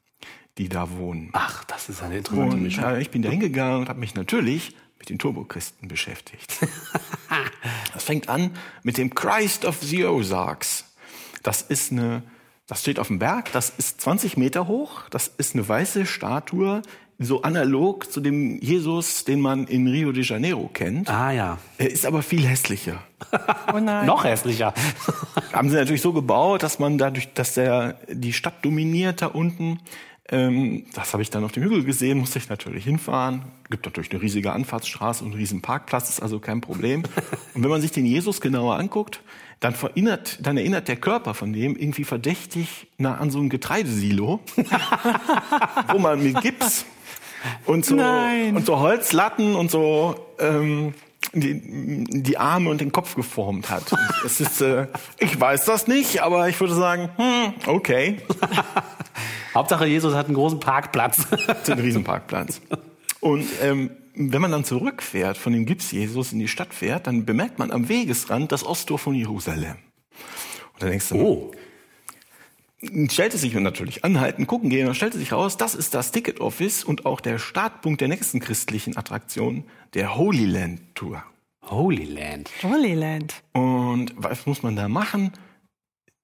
die 0.57 0.69
da 0.69 0.89
wohnen. 0.91 1.29
Ach, 1.33 1.63
das 1.65 1.89
ist 1.89 2.01
eine 2.01 2.17
interessante 2.17 2.55
Und 2.55 2.63
Mischung. 2.63 2.83
äh, 2.85 3.01
ich 3.01 3.11
bin 3.11 3.21
da 3.21 3.29
hingegangen 3.29 3.81
und 3.81 3.89
habe 3.89 3.99
mich 3.99 4.15
natürlich 4.15 4.75
mit 4.97 5.09
den 5.09 5.17
Turbochristen 5.17 5.87
beschäftigt. 5.87 6.57
das 7.93 8.03
fängt 8.03 8.29
an 8.29 8.51
mit 8.83 8.97
dem 8.97 9.15
Christ 9.15 9.65
of 9.65 9.77
the 9.81 10.05
Ozarks. 10.05 10.85
Das 11.43 11.61
ist 11.61 11.91
eine, 11.91 12.23
das 12.69 12.81
steht 12.81 12.99
auf 12.99 13.07
dem 13.07 13.17
Berg, 13.17 13.51
das 13.51 13.71
ist 13.71 13.99
20 13.99 14.37
Meter 14.37 14.67
hoch, 14.67 15.09
das 15.09 15.31
ist 15.37 15.55
eine 15.55 15.67
weiße 15.67 16.05
Statue, 16.05 16.83
so 17.17 17.41
analog 17.41 18.11
zu 18.11 18.21
dem 18.21 18.61
Jesus, 18.61 19.25
den 19.25 19.41
man 19.41 19.65
in 19.65 19.87
Rio 19.87 20.11
de 20.11 20.23
Janeiro 20.23 20.69
kennt. 20.71 21.09
Ah 21.09 21.31
ja. 21.31 21.57
Er 21.79 21.89
ist 21.91 22.05
aber 22.05 22.21
viel 22.21 22.45
hässlicher. 22.45 23.03
Oh 23.71 23.79
nein. 23.79 24.07
Noch 24.07 24.23
hässlicher. 24.23 24.73
Haben 25.53 25.69
sie 25.69 25.75
natürlich 25.75 26.01
so 26.01 26.11
gebaut, 26.11 26.63
dass 26.63 26.79
man 26.79 26.97
dadurch, 26.97 27.31
dass 27.33 27.53
der 27.53 27.99
die 28.07 28.33
Stadt 28.33 28.65
dominiert 28.65 29.21
da 29.21 29.27
unten. 29.27 29.79
Ähm, 30.31 30.85
das 30.93 31.13
habe 31.13 31.21
ich 31.21 31.29
dann 31.29 31.43
auf 31.43 31.51
dem 31.51 31.63
Hügel 31.63 31.83
gesehen, 31.83 32.17
musste 32.17 32.39
ich 32.39 32.49
natürlich 32.49 32.85
hinfahren. 32.85 33.43
Gibt 33.69 33.85
natürlich 33.85 34.11
eine 34.11 34.21
riesige 34.21 34.53
Anfahrtsstraße 34.53 35.23
und 35.23 35.31
einen 35.31 35.39
riesen 35.39 35.61
Parkplatz, 35.61 36.09
ist 36.09 36.21
also 36.21 36.39
kein 36.39 36.61
Problem. 36.61 37.03
Und 37.53 37.63
wenn 37.63 37.69
man 37.69 37.81
sich 37.81 37.91
den 37.91 38.05
Jesus 38.05 38.41
genauer 38.41 38.77
anguckt, 38.77 39.21
dann 39.59 39.75
erinnert, 39.75 40.37
dann 40.41 40.57
erinnert 40.57 40.87
der 40.87 40.95
Körper 40.95 41.33
von 41.33 41.53
dem 41.53 41.75
irgendwie 41.75 42.03
verdächtig 42.03 42.87
nah 42.97 43.17
an 43.17 43.29
so 43.29 43.39
ein 43.39 43.49
Getreidesilo, 43.49 44.39
wo 45.91 45.99
man 45.99 46.23
mit 46.23 46.41
Gips 46.41 46.85
und 47.65 47.85
so, 47.85 47.95
Nein. 47.95 48.55
und 48.55 48.65
so 48.65 48.79
Holzlatten 48.79 49.55
und 49.55 49.69
so 49.69 50.15
ähm, 50.39 50.93
die, 51.33 52.05
die 52.09 52.37
Arme 52.37 52.69
und 52.69 52.81
den 52.81 52.91
Kopf 52.91 53.15
geformt 53.15 53.69
hat. 53.69 53.83
Es 54.25 54.39
ist, 54.39 54.61
äh, 54.61 54.87
ich 55.19 55.39
weiß 55.39 55.65
das 55.65 55.87
nicht, 55.87 56.21
aber 56.21 56.47
ich 56.49 56.59
würde 56.59 56.73
sagen, 56.73 57.09
hm, 57.17 57.53
okay, 57.67 58.17
Hauptsache 59.53 59.85
Jesus 59.85 60.13
hat 60.13 60.27
einen 60.27 60.35
großen 60.35 60.59
Parkplatz. 60.59 61.27
das 61.47 61.59
ist 61.63 61.69
ein 61.69 61.79
Riesenparkplatz. 61.79 62.61
Und 63.19 63.45
ähm, 63.61 63.91
wenn 64.19 64.41
man 64.41 64.51
dann 64.51 64.65
zurückfährt, 64.65 65.37
von 65.37 65.53
dem 65.53 65.65
Gips-Jesus 65.65 66.33
in 66.33 66.39
die 66.39 66.47
Stadt 66.47 66.73
fährt, 66.73 67.07
dann 67.07 67.25
bemerkt 67.25 67.57
man 67.57 67.71
am 67.71 67.87
Wegesrand 67.87 68.51
das 68.51 68.65
Osttor 68.65 68.99
von 68.99 69.15
Jerusalem. 69.15 69.77
Und 70.73 70.83
dann 70.83 70.89
denkst 70.89 71.09
du, 71.09 71.15
Oh. 71.15 71.51
stellte 73.09 73.37
sich 73.37 73.53
natürlich 73.53 74.03
anhalten, 74.03 74.45
gucken 74.45 74.69
gehen, 74.69 74.87
und 74.87 74.95
stellte 74.95 75.17
sich 75.17 75.31
raus, 75.31 75.57
das 75.57 75.73
ist 75.73 75.93
das 75.93 76.11
Ticket 76.11 76.41
Office 76.41 76.83
und 76.83 77.05
auch 77.05 77.21
der 77.21 77.39
Startpunkt 77.39 78.01
der 78.01 78.09
nächsten 78.09 78.39
christlichen 78.39 78.97
Attraktion, 78.97 79.63
der 79.93 80.17
Holy 80.17 80.45
Land 80.45 80.81
Tour. 80.95 81.23
Holy 81.69 82.05
Land. 82.05 82.49
Jolly 82.61 82.95
Land. 82.95 83.43
Und 83.53 84.13
was 84.17 84.45
muss 84.45 84.63
man 84.63 84.75
da 84.75 84.89
machen? 84.89 85.31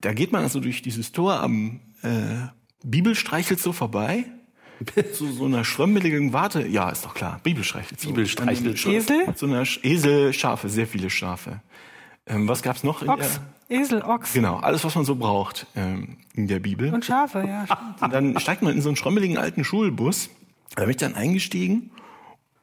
Da 0.02 0.14
geht 0.14 0.32
man 0.32 0.44
also 0.44 0.60
durch 0.60 0.82
dieses 0.82 1.12
Tor 1.12 1.40
am 1.40 1.82
äh, 2.02 2.48
Bibelstreichelzoo 2.84 3.72
vorbei. 3.72 4.26
Zu 5.14 5.32
so 5.32 5.46
einer 5.46 5.64
schrömmeligen 5.64 6.34
Warte. 6.34 6.68
Ja, 6.68 6.90
ist 6.90 7.06
doch 7.06 7.14
klar. 7.14 7.40
Bibelstreichelzoo. 7.44 8.10
Bibelstreichelzoo. 8.10 8.92
Esel? 8.92 9.26
So 9.36 9.46
einer 9.46 9.64
Sch- 9.64 9.84
Esel, 9.84 10.34
Schafe, 10.34 10.70
sehr 10.70 10.88
viele 10.88 11.10
Schafe. 11.10 11.62
Ähm, 12.28 12.48
was 12.48 12.62
gab's 12.62 12.84
noch? 12.84 13.02
In 13.02 13.10
Ochs. 13.10 13.40
Esel, 13.70 14.02
Ochs. 14.02 14.34
Der, 14.34 14.42
genau, 14.42 14.58
alles, 14.58 14.84
was 14.84 14.96
man 14.96 15.06
so 15.06 15.16
braucht 15.16 15.68
ähm, 15.76 16.18
in 16.34 16.48
der 16.48 16.60
Bibel. 16.60 16.94
Und 16.94 17.06
Schafe, 17.06 17.40
ja. 17.48 17.66
stimmt. 17.66 18.02
Und 18.02 18.14
dann 18.14 18.40
steigt 18.40 18.62
man 18.62 18.74
in 18.74 18.82
so 18.82 18.90
einen 18.90 18.96
schrömmeligen 18.96 19.38
alten 19.38 19.64
Schulbus. 19.64 20.30
Da 20.76 20.82
bin 20.84 20.92
ich 20.92 20.98
dann 20.98 21.16
eingestiegen. 21.16 21.92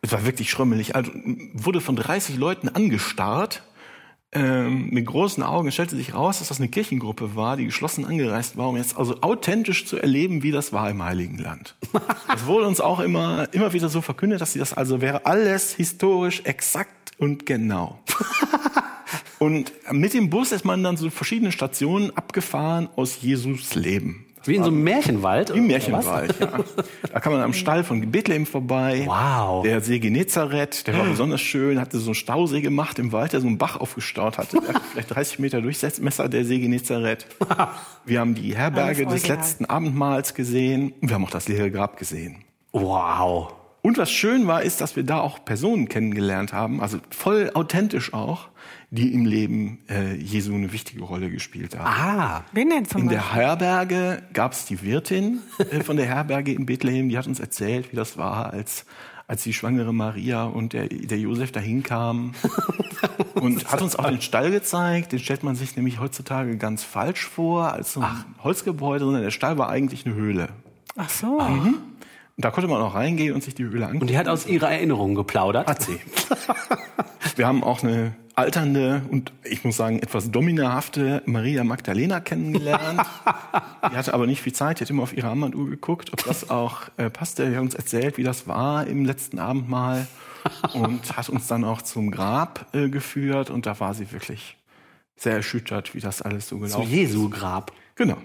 Es 0.00 0.12
war 0.12 0.24
wirklich 0.24 0.50
schrömmelig. 0.50 0.94
Also 0.96 1.12
wurde 1.54 1.80
von 1.80 1.96
30 1.96 2.36
Leuten 2.36 2.68
angestarrt. 2.68 3.62
Ähm, 4.34 4.88
mit 4.90 5.04
großen 5.04 5.42
Augen. 5.42 5.68
Es 5.68 5.74
stellte 5.74 5.94
sich 5.94 6.14
raus, 6.14 6.38
dass 6.38 6.48
das 6.48 6.58
eine 6.58 6.68
Kirchengruppe 6.68 7.36
war, 7.36 7.58
die 7.58 7.66
geschlossen 7.66 8.06
angereist 8.06 8.56
war, 8.56 8.70
um 8.70 8.78
jetzt 8.78 8.96
also 8.96 9.20
authentisch 9.20 9.84
zu 9.84 9.98
erleben, 9.98 10.42
wie 10.42 10.50
das 10.50 10.72
war 10.72 10.88
im 10.88 11.02
Heiligen 11.02 11.38
Land. 11.38 11.76
Das 12.28 12.46
wurde 12.46 12.66
uns 12.66 12.80
auch 12.80 13.00
immer, 13.00 13.46
immer 13.52 13.74
wieder 13.74 13.90
so 13.90 14.00
verkündet, 14.00 14.40
dass 14.40 14.54
sie 14.54 14.58
das 14.58 14.72
also 14.72 15.02
wäre 15.02 15.26
alles 15.26 15.74
historisch 15.74 16.40
exakt 16.44 17.12
und 17.18 17.44
genau. 17.44 18.00
Und 19.38 19.72
mit 19.90 20.14
dem 20.14 20.30
Bus 20.30 20.52
ist 20.52 20.64
man 20.64 20.84
dann 20.84 20.96
so 20.96 21.10
verschiedene 21.10 21.50
Stationen 21.50 22.16
abgefahren 22.16 22.88
aus 22.94 23.20
Jesus 23.22 23.74
Leben. 23.74 24.24
Wie 24.44 24.56
in 24.56 24.62
so 24.62 24.70
einem 24.70 24.82
Märchenwald? 24.82 25.50
Im? 25.50 25.66
Märchenwald, 25.66 26.38
ja. 26.40 26.60
Da 27.12 27.20
kann 27.20 27.32
man 27.32 27.42
am 27.42 27.52
Stall 27.52 27.84
von 27.84 28.10
Bethlehem 28.10 28.46
vorbei. 28.46 29.04
Wow. 29.06 29.62
Der 29.62 29.80
See 29.80 29.98
Genezareth, 29.98 30.86
der 30.86 30.98
war 30.98 31.04
besonders 31.04 31.40
schön, 31.40 31.80
hatte 31.80 31.98
so 31.98 32.06
einen 32.06 32.14
Stausee 32.14 32.60
gemacht 32.60 32.98
im 32.98 33.12
Wald, 33.12 33.32
der 33.32 33.40
so 33.40 33.46
einen 33.46 33.58
Bach 33.58 33.76
aufgestaut 33.76 34.38
hatte. 34.38 34.60
Vielleicht 34.92 35.14
30 35.14 35.38
Meter 35.38 35.60
Durchmesser, 35.60 36.28
der 36.28 36.44
See 36.44 36.58
Genezareth. 36.58 37.26
Wir 38.04 38.20
haben 38.20 38.34
die 38.34 38.56
Herberge 38.56 39.06
des 39.06 39.28
letzten 39.28 39.66
Abendmahls 39.66 40.34
gesehen. 40.34 40.92
Und 41.00 41.08
wir 41.08 41.14
haben 41.14 41.24
auch 41.24 41.30
das 41.30 41.48
leere 41.48 41.70
Grab 41.70 41.96
gesehen. 41.96 42.38
Wow. 42.72 43.54
Und 43.82 43.98
was 43.98 44.12
schön 44.12 44.46
war, 44.46 44.62
ist, 44.62 44.80
dass 44.80 44.94
wir 44.94 45.02
da 45.02 45.20
auch 45.20 45.44
Personen 45.44 45.88
kennengelernt 45.88 46.52
haben, 46.52 46.80
also 46.80 46.98
voll 47.10 47.50
authentisch 47.54 48.14
auch, 48.14 48.48
die 48.92 49.14
im 49.14 49.24
Leben 49.24 49.78
äh, 49.88 50.14
Jesu 50.16 50.54
eine 50.54 50.70
wichtige 50.70 51.02
Rolle 51.02 51.30
gespielt 51.30 51.78
haben. 51.78 51.86
Ah. 51.86 52.44
Wen 52.52 52.68
denn 52.68 52.84
zum 52.84 53.00
In 53.02 53.08
Beispiel? 53.08 53.22
der 53.22 53.34
Herberge 53.34 54.22
gab 54.34 54.52
es 54.52 54.66
die 54.66 54.82
Wirtin 54.82 55.40
äh, 55.58 55.80
von 55.80 55.96
der 55.96 56.04
Herberge 56.04 56.52
in 56.52 56.66
Bethlehem, 56.66 57.08
die 57.08 57.16
hat 57.16 57.26
uns 57.26 57.40
erzählt, 57.40 57.90
wie 57.90 57.96
das 57.96 58.18
war, 58.18 58.52
als, 58.52 58.84
als 59.26 59.44
die 59.44 59.54
schwangere 59.54 59.94
Maria 59.94 60.44
und 60.44 60.74
der, 60.74 60.88
der 60.88 61.18
Josef 61.18 61.52
dahin 61.52 61.82
kamen. 61.82 62.34
Und 63.34 63.72
hat 63.72 63.82
uns 63.82 63.96
auch 63.96 64.08
den 64.08 64.20
Stall 64.20 64.52
gezeigt. 64.52 65.10
Den 65.10 65.18
stellt 65.18 65.42
man 65.42 65.56
sich 65.56 65.74
nämlich 65.74 65.98
heutzutage 65.98 66.56
ganz 66.58 66.84
falsch 66.84 67.26
vor, 67.26 67.72
als 67.72 67.94
so 67.94 68.00
ein 68.00 68.24
Holzgebäude, 68.44 69.04
sondern 69.04 69.22
der 69.22 69.32
Stall 69.32 69.58
war 69.58 69.68
eigentlich 69.68 70.06
eine 70.06 70.14
Höhle. 70.14 70.50
Ach 70.96 71.08
so. 71.08 71.40
Und 71.40 71.80
da 72.36 72.52
konnte 72.52 72.68
man 72.68 72.80
auch 72.80 72.94
reingehen 72.94 73.34
und 73.34 73.42
sich 73.42 73.56
die 73.56 73.64
Höhle 73.64 73.86
angucken. 73.86 74.02
Und 74.02 74.10
die 74.10 74.18
hat 74.18 74.28
aus 74.28 74.46
ihrer 74.46 74.70
Erinnerung 74.70 75.16
geplaudert. 75.16 75.66
Hat 75.66 75.82
sie. 75.82 75.98
Wir 77.36 77.48
haben 77.48 77.64
auch 77.64 77.82
eine 77.82 78.14
alternde 78.34 79.02
und 79.10 79.32
ich 79.44 79.64
muss 79.64 79.76
sagen 79.76 79.98
etwas 79.98 80.30
dominahafte 80.30 81.22
Maria 81.26 81.64
Magdalena 81.64 82.20
kennengelernt. 82.20 83.02
die 83.90 83.96
hatte 83.96 84.14
aber 84.14 84.26
nicht 84.26 84.42
viel 84.42 84.52
Zeit, 84.52 84.80
die 84.80 84.84
hat 84.84 84.90
immer 84.90 85.02
auf 85.02 85.16
ihre 85.16 85.28
Armbanduhr 85.28 85.68
geguckt, 85.68 86.12
ob 86.12 86.24
das 86.24 86.50
auch 86.50 86.82
äh, 86.96 87.10
passte. 87.10 87.48
Die 87.48 87.56
hat 87.56 87.62
uns 87.62 87.74
erzählt, 87.74 88.16
wie 88.16 88.22
das 88.22 88.46
war 88.46 88.86
im 88.86 89.04
letzten 89.04 89.38
Abendmahl 89.38 90.06
und 90.74 91.16
hat 91.16 91.28
uns 91.28 91.46
dann 91.46 91.64
auch 91.64 91.82
zum 91.82 92.10
Grab 92.10 92.66
äh, 92.72 92.88
geführt 92.88 93.50
und 93.50 93.66
da 93.66 93.78
war 93.80 93.94
sie 93.94 94.10
wirklich 94.12 94.56
sehr 95.16 95.34
erschüttert, 95.34 95.94
wie 95.94 96.00
das 96.00 96.22
alles 96.22 96.48
so 96.48 96.56
Zu 96.56 96.62
gelaufen 96.62 96.82
ist. 96.84 96.90
Jesu 96.90 97.28
Grab. 97.28 97.72
Genau. 97.94 98.16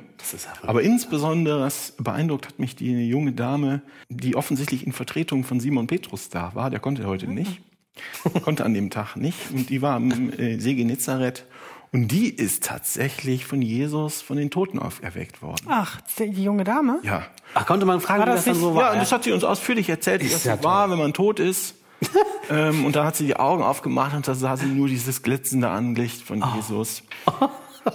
Aber 0.63 0.81
insbesondere 0.81 1.69
beeindruckt 1.99 2.47
hat 2.47 2.57
mich 2.57 2.75
die 2.75 3.07
junge 3.07 3.33
Dame, 3.33 3.81
die 4.09 4.35
offensichtlich 4.35 4.85
in 4.85 4.93
Vertretung 4.93 5.43
von 5.43 5.59
Simon 5.59 5.87
Petrus 5.87 6.29
da 6.29 6.55
war. 6.55 6.69
Der 6.69 6.79
konnte 6.79 7.05
heute 7.05 7.27
nicht. 7.27 7.61
konnte 8.43 8.63
an 8.65 8.73
dem 8.73 8.89
Tag 8.89 9.15
nicht. 9.15 9.37
Und 9.51 9.69
die 9.69 9.81
war 9.81 9.95
am 9.95 10.31
äh, 10.33 10.59
See 10.59 10.75
Genezareth. 10.75 11.45
Und 11.93 12.09
die 12.09 12.29
ist 12.29 12.63
tatsächlich 12.65 13.45
von 13.45 13.61
Jesus 13.61 14.21
von 14.21 14.35
den 14.37 14.49
Toten 14.51 14.77
auferweckt 14.77 15.41
worden. 15.41 15.65
Ach, 15.69 16.01
die 16.19 16.43
junge 16.43 16.63
Dame? 16.65 16.99
Ja. 17.03 17.25
Ach, 17.53 17.65
konnte 17.65 17.85
man 17.85 18.01
fragen, 18.01 18.19
War 18.19 18.27
wie 18.27 18.31
das 18.31 18.43
das 18.43 18.45
dann 18.45 18.53
nicht- 18.55 18.61
so 18.61 18.69
Ja, 18.71 18.75
war? 18.87 18.91
und 18.93 18.99
das 18.99 19.11
hat 19.11 19.23
sie 19.23 19.31
uns 19.31 19.43
ausführlich 19.45 19.87
erzählt, 19.87 20.21
wie 20.23 20.29
das 20.29 20.43
ja 20.43 20.57
so 20.57 20.63
war, 20.65 20.89
wenn 20.89 20.97
man 20.97 21.13
tot 21.13 21.39
ist. 21.39 21.75
ähm, 22.51 22.85
und 22.85 22.95
dann 22.95 23.05
hat 23.07 23.15
sie 23.15 23.25
die 23.25 23.37
Augen 23.37 23.63
aufgemacht 23.63 24.15
und 24.15 24.27
da 24.27 24.35
sah 24.35 24.57
sie 24.57 24.65
nur 24.67 24.87
dieses 24.87 25.23
glitzernde 25.23 25.69
Anlicht 25.69 26.21
von 26.21 26.43
Oh. 26.43 26.47
Jesus. 26.57 27.03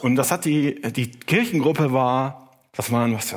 Und 0.00 0.16
das 0.16 0.30
hat 0.32 0.46
die, 0.46 0.80
die 0.92 1.10
Kirchengruppe 1.10 1.92
war, 1.92 2.48
das 2.74 2.90
waren, 2.90 3.14
was, 3.14 3.34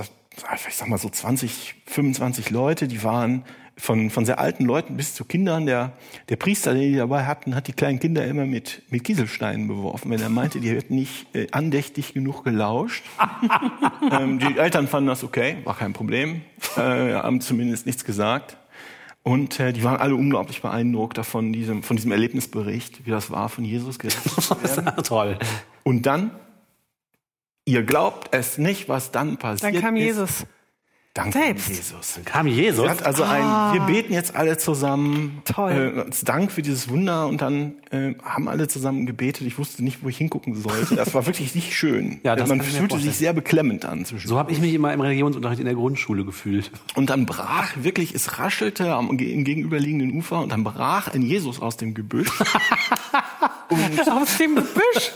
ich 0.67 0.75
sag 0.75 0.87
mal 0.87 0.97
so 0.97 1.09
20, 1.09 1.75
25 1.85 2.49
Leute, 2.49 2.87
die 2.87 3.03
waren 3.03 3.43
von, 3.77 4.09
von 4.09 4.25
sehr 4.25 4.39
alten 4.39 4.65
Leuten 4.65 4.97
bis 4.97 5.13
zu 5.13 5.25
Kindern. 5.25 5.65
Der, 5.65 5.93
der 6.29 6.35
Priester, 6.37 6.73
den 6.73 6.91
die 6.91 6.97
dabei 6.97 7.25
hatten, 7.25 7.55
hat 7.55 7.67
die 7.67 7.73
kleinen 7.73 7.99
Kinder 7.99 8.25
immer 8.25 8.45
mit, 8.45 8.83
mit 8.89 9.03
Kieselsteinen 9.03 9.67
beworfen, 9.67 10.11
wenn 10.11 10.21
er 10.21 10.29
meinte, 10.29 10.59
die 10.59 10.69
hätten 10.69 10.95
nicht 10.95 11.33
äh, 11.35 11.47
andächtig 11.51 12.13
genug 12.13 12.43
gelauscht. 12.43 13.03
ähm, 14.11 14.39
die 14.39 14.57
Eltern 14.57 14.87
fanden 14.87 15.07
das 15.07 15.23
okay, 15.23 15.57
war 15.63 15.75
kein 15.75 15.93
Problem, 15.93 16.41
äh, 16.77 17.13
haben 17.15 17.41
zumindest 17.41 17.85
nichts 17.85 18.05
gesagt. 18.05 18.57
Und 19.23 19.59
äh, 19.59 19.73
die 19.73 19.83
waren 19.83 19.97
alle 19.97 20.15
unglaublich 20.15 20.61
beeindruckt 20.61 21.17
davon, 21.17 21.51
diesem, 21.51 21.81
von 21.81 21.95
diesem 21.97 22.11
Erlebnisbericht, 22.11 23.07
wie 23.07 23.09
das 23.09 23.31
war, 23.31 23.49
von 23.49 23.65
Jesus 23.65 23.97
gerettet 23.97 24.31
zu 24.31 24.35
Das 24.35 24.49
werden. 24.77 24.87
ist 24.87 24.97
ja 24.97 25.01
toll. 25.01 25.39
Und 25.83 26.05
dann, 26.05 26.29
ihr 27.65 27.81
glaubt 27.83 28.29
es 28.35 28.59
nicht, 28.59 28.87
was 28.87 29.11
dann 29.11 29.37
passiert 29.37 29.73
Dann 29.73 29.81
kam 29.81 29.95
ist. 29.95 30.03
Jesus. 30.03 30.45
Dann 31.15 31.31
Selbst. 31.31 31.69
Jesus. 31.69 32.15
Dann 32.15 32.25
kam 32.25 32.45
Jesus. 32.45 32.89
Hat 32.89 33.03
also 33.03 33.23
ein, 33.23 33.73
wir 33.73 33.79
beten 33.87 34.11
jetzt 34.11 34.35
alle 34.35 34.57
zusammen. 34.57 35.41
Toll. 35.45 35.93
Äh, 35.95 36.01
als 36.01 36.25
Dank 36.25 36.51
für 36.51 36.61
dieses 36.61 36.89
Wunder 36.89 37.27
und 37.27 37.41
dann 37.41 37.75
äh, 37.89 38.15
haben 38.21 38.49
alle 38.49 38.67
zusammen 38.67 39.05
gebetet. 39.05 39.47
Ich 39.47 39.57
wusste 39.57 39.81
nicht, 39.81 40.03
wo 40.03 40.09
ich 40.09 40.17
hingucken 40.17 40.55
sollte. 40.55 40.97
Das 40.97 41.13
war 41.13 41.25
wirklich 41.25 41.55
nicht 41.55 41.73
schön. 41.73 42.19
Ja, 42.23 42.35
das 42.35 42.49
Man 42.49 42.59
fühlte 42.59 42.99
sich 42.99 43.15
sehr 43.15 43.31
beklemmend 43.31 43.85
an. 43.85 44.03
So 44.03 44.37
habe 44.37 44.51
ich 44.51 44.59
mich 44.59 44.73
immer 44.73 44.91
im 44.91 44.99
Religionsunterricht 44.99 45.61
in 45.61 45.65
der 45.65 45.75
Grundschule 45.75 46.25
gefühlt. 46.25 46.69
und 46.95 47.09
dann 47.09 47.25
brach 47.25 47.71
wirklich, 47.77 48.13
es 48.13 48.37
raschelte 48.37 48.93
am 48.93 49.15
gegenüberliegenden 49.17 50.11
Ufer 50.17 50.41
und 50.41 50.51
dann 50.51 50.65
brach 50.65 51.07
ein 51.07 51.21
Jesus 51.21 51.61
aus 51.61 51.77
dem 51.77 51.93
Gebüsch. 51.93 52.29
Aus 54.11 54.37
dem 54.37 54.55
Gebüsch. 54.55 55.11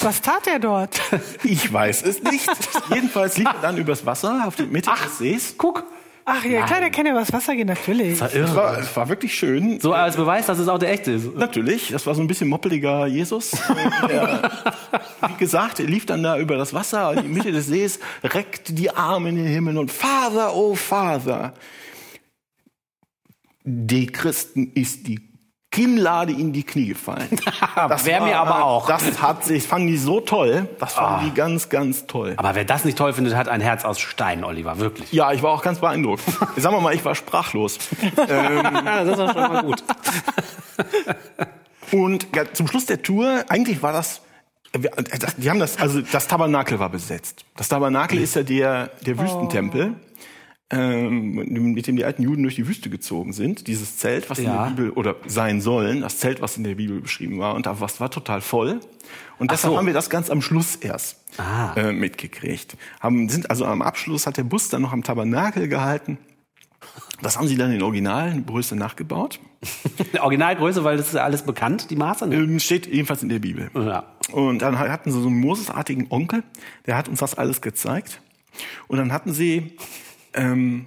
Was 0.00 0.20
tat 0.20 0.46
er 0.46 0.58
dort? 0.58 1.00
Ich 1.44 1.72
weiß 1.72 2.02
es 2.02 2.22
nicht. 2.22 2.48
Jedenfalls 2.92 3.38
lief 3.38 3.46
er 3.46 3.60
dann 3.62 3.76
übers 3.78 4.04
Wasser 4.06 4.44
auf 4.46 4.56
die 4.56 4.64
Mitte 4.66 4.90
des 5.04 5.18
Sees. 5.18 5.54
Guck. 5.58 5.84
Ach 6.28 6.44
ja, 6.44 6.66
klar, 6.66 6.80
der 6.80 6.90
kann 6.90 7.06
ja 7.06 7.12
übers 7.12 7.32
Wasser 7.32 7.54
gehen, 7.54 7.68
natürlich. 7.68 8.18
Das 8.18 8.20
war 8.20 8.28
Es 8.28 8.34
irre. 8.34 8.56
war, 8.56 8.78
es 8.78 8.96
war 8.96 9.08
wirklich 9.08 9.32
schön. 9.38 9.78
So 9.78 9.92
als 9.92 10.16
Beweis, 10.16 10.46
dass 10.46 10.58
es 10.58 10.66
auch 10.66 10.78
der 10.80 10.90
echte 10.90 11.12
ist. 11.12 11.36
Natürlich, 11.36 11.90
das 11.92 12.04
war 12.04 12.16
so 12.16 12.20
ein 12.20 12.26
bisschen 12.26 12.48
moppeliger 12.48 13.06
Jesus. 13.06 13.52
Der, 14.08 14.50
wie 15.28 15.34
gesagt, 15.38 15.78
er 15.78 15.86
lief 15.86 16.04
dann 16.04 16.24
da 16.24 16.36
über 16.36 16.56
das 16.56 16.74
Wasser 16.74 17.12
in 17.12 17.22
die 17.22 17.28
Mitte 17.28 17.52
des 17.52 17.66
Sees, 17.66 18.00
reckte 18.24 18.72
die 18.72 18.90
Arme 18.90 19.28
in 19.28 19.36
den 19.36 19.46
Himmel 19.46 19.78
und 19.78 19.92
Vater, 19.92 20.52
oh 20.56 20.74
Vater, 20.74 21.54
die 23.62 24.08
Christen 24.08 24.72
ist 24.74 25.06
die 25.06 25.20
Kinnlade 25.70 26.32
in 26.32 26.52
die 26.52 26.62
Knie 26.62 26.86
gefallen. 26.88 27.28
Das 27.88 28.04
Wär 28.06 28.22
mir 28.22 28.38
aber 28.38 28.64
auch. 28.64 28.86
Das 28.86 29.20
hat 29.20 29.44
sich, 29.44 29.64
fanden 29.66 29.88
die 29.88 29.98
so 29.98 30.20
toll. 30.20 30.68
Das 30.78 30.94
fanden 30.94 31.26
die 31.26 31.34
ganz, 31.34 31.68
ganz 31.68 32.06
toll. 32.06 32.34
Aber 32.38 32.54
wer 32.54 32.64
das 32.64 32.84
nicht 32.86 32.96
toll 32.96 33.12
findet, 33.12 33.34
hat 33.36 33.48
ein 33.48 33.60
Herz 33.60 33.84
aus 33.84 34.00
Stein, 34.00 34.44
Oliver, 34.44 34.78
wirklich. 34.78 35.12
Ja, 35.12 35.32
ich 35.32 35.42
war 35.42 35.50
auch 35.52 35.62
ganz 35.62 35.80
beeindruckt. 35.80 36.22
Sagen 36.56 36.74
wir 36.74 36.80
mal, 36.80 36.94
ich 36.94 37.04
war 37.04 37.14
sprachlos. 37.14 37.78
Ja, 38.16 39.04
das 39.04 39.08
ist 39.10 39.18
doch 39.18 39.32
schon 39.32 39.52
mal 39.52 39.62
gut. 39.62 39.84
Und 41.92 42.26
ja, 42.34 42.52
zum 42.52 42.66
Schluss 42.68 42.86
der 42.86 43.02
Tour, 43.02 43.44
eigentlich 43.48 43.82
war 43.82 43.92
das, 43.92 44.20
wir- 44.72 44.90
das- 44.90 45.36
die 45.36 45.48
haben 45.50 45.60
das, 45.60 45.78
also 45.78 46.00
das 46.00 46.26
Tabernakel 46.28 46.78
war 46.78 46.88
besetzt. 46.90 47.44
Das 47.56 47.68
Tabernakel 47.68 48.18
ist 48.20 48.34
ja 48.34 48.42
der, 48.42 48.90
der 49.04 49.18
Wüstentempel, 49.18 49.94
ähm, 50.70 51.32
mit 51.74 51.86
dem 51.86 51.96
die 51.96 52.04
alten 52.04 52.22
Juden 52.22 52.42
durch 52.42 52.56
die 52.56 52.66
Wüste 52.66 52.90
gezogen 52.90 53.32
sind. 53.32 53.66
Dieses 53.68 53.98
Zelt, 53.98 54.28
was 54.30 54.38
in 54.40 54.46
Ja. 54.46 54.64
der 54.64 54.70
Bibel, 54.70 54.90
oder 54.90 55.14
sein 55.26 55.60
sollen, 55.60 56.00
das 56.00 56.18
Zelt, 56.18 56.40
was 56.40 56.56
in 56.56 56.64
der 56.64 56.74
Bibel 56.74 57.00
beschrieben 57.00 57.38
war. 57.38 57.54
Und 57.54 57.66
da 57.66 57.80
was 57.80 58.00
war 58.00 58.10
total 58.10 58.40
voll. 58.40 58.80
Und 59.38 59.50
deshalb 59.52 59.72
so. 59.74 59.78
haben 59.78 59.86
wir 59.86 59.94
das 59.94 60.10
ganz 60.10 60.28
am 60.30 60.42
Schluss 60.42 60.76
erst 60.76 61.22
Ah. 61.38 61.72
äh, 61.76 61.92
mitgekriegt. 61.92 62.76
Haben, 63.00 63.28
sind 63.28 63.48
also 63.50 63.64
am 63.66 63.82
Abschluss 63.82 64.26
hat 64.26 64.38
der 64.38 64.44
Bus 64.44 64.68
dann 64.68 64.82
noch 64.82 64.92
am 64.92 65.02
Tabernakel 65.04 65.68
gehalten. 65.68 66.18
Das 67.22 67.36
haben 67.38 67.46
sie 67.46 67.56
dann 67.56 67.72
in 67.72 67.82
Originalgröße 67.82 68.74
nachgebaut. 68.76 69.38
Originalgröße, 70.20 70.84
weil 70.84 70.96
das 70.96 71.08
ist 71.08 71.14
ja 71.14 71.22
alles 71.24 71.42
bekannt, 71.42 71.90
die 71.90 71.96
Maße. 71.96 72.26
Ne? 72.26 72.36
Ähm, 72.36 72.58
Steht 72.60 72.86
jedenfalls 72.86 73.22
in 73.22 73.28
der 73.28 73.38
Bibel. 73.38 73.70
Ja. 73.74 74.04
Und 74.32 74.60
dann 74.62 74.78
hatten 74.78 75.10
sie 75.12 75.20
so 75.20 75.28
einen 75.28 75.38
Moses-artigen 75.40 76.06
Onkel, 76.10 76.42
der 76.86 76.96
hat 76.96 77.08
uns 77.08 77.20
das 77.20 77.34
alles 77.36 77.60
gezeigt. 77.60 78.20
Und 78.88 78.98
dann 78.98 79.12
hatten 79.12 79.32
sie, 79.32 79.76
ähm, 80.36 80.86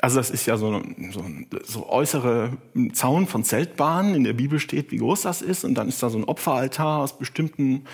also 0.00 0.18
das 0.18 0.30
ist 0.30 0.46
ja 0.46 0.56
so, 0.56 0.70
ein- 0.76 1.10
so, 1.12 1.24
so 1.64 1.88
äußere 1.88 2.50
Zaun 2.92 3.26
von 3.26 3.42
Zeltbahnen. 3.44 4.14
In 4.14 4.24
der 4.24 4.32
Bibel 4.34 4.60
steht, 4.60 4.92
wie 4.92 4.98
groß 4.98 5.22
das 5.22 5.42
ist. 5.42 5.64
Und 5.64 5.74
dann 5.74 5.88
ist 5.88 6.02
da 6.02 6.10
so 6.10 6.18
ein 6.18 6.24
Opferaltar 6.24 6.98
aus 7.00 7.18
bestimmten 7.18 7.84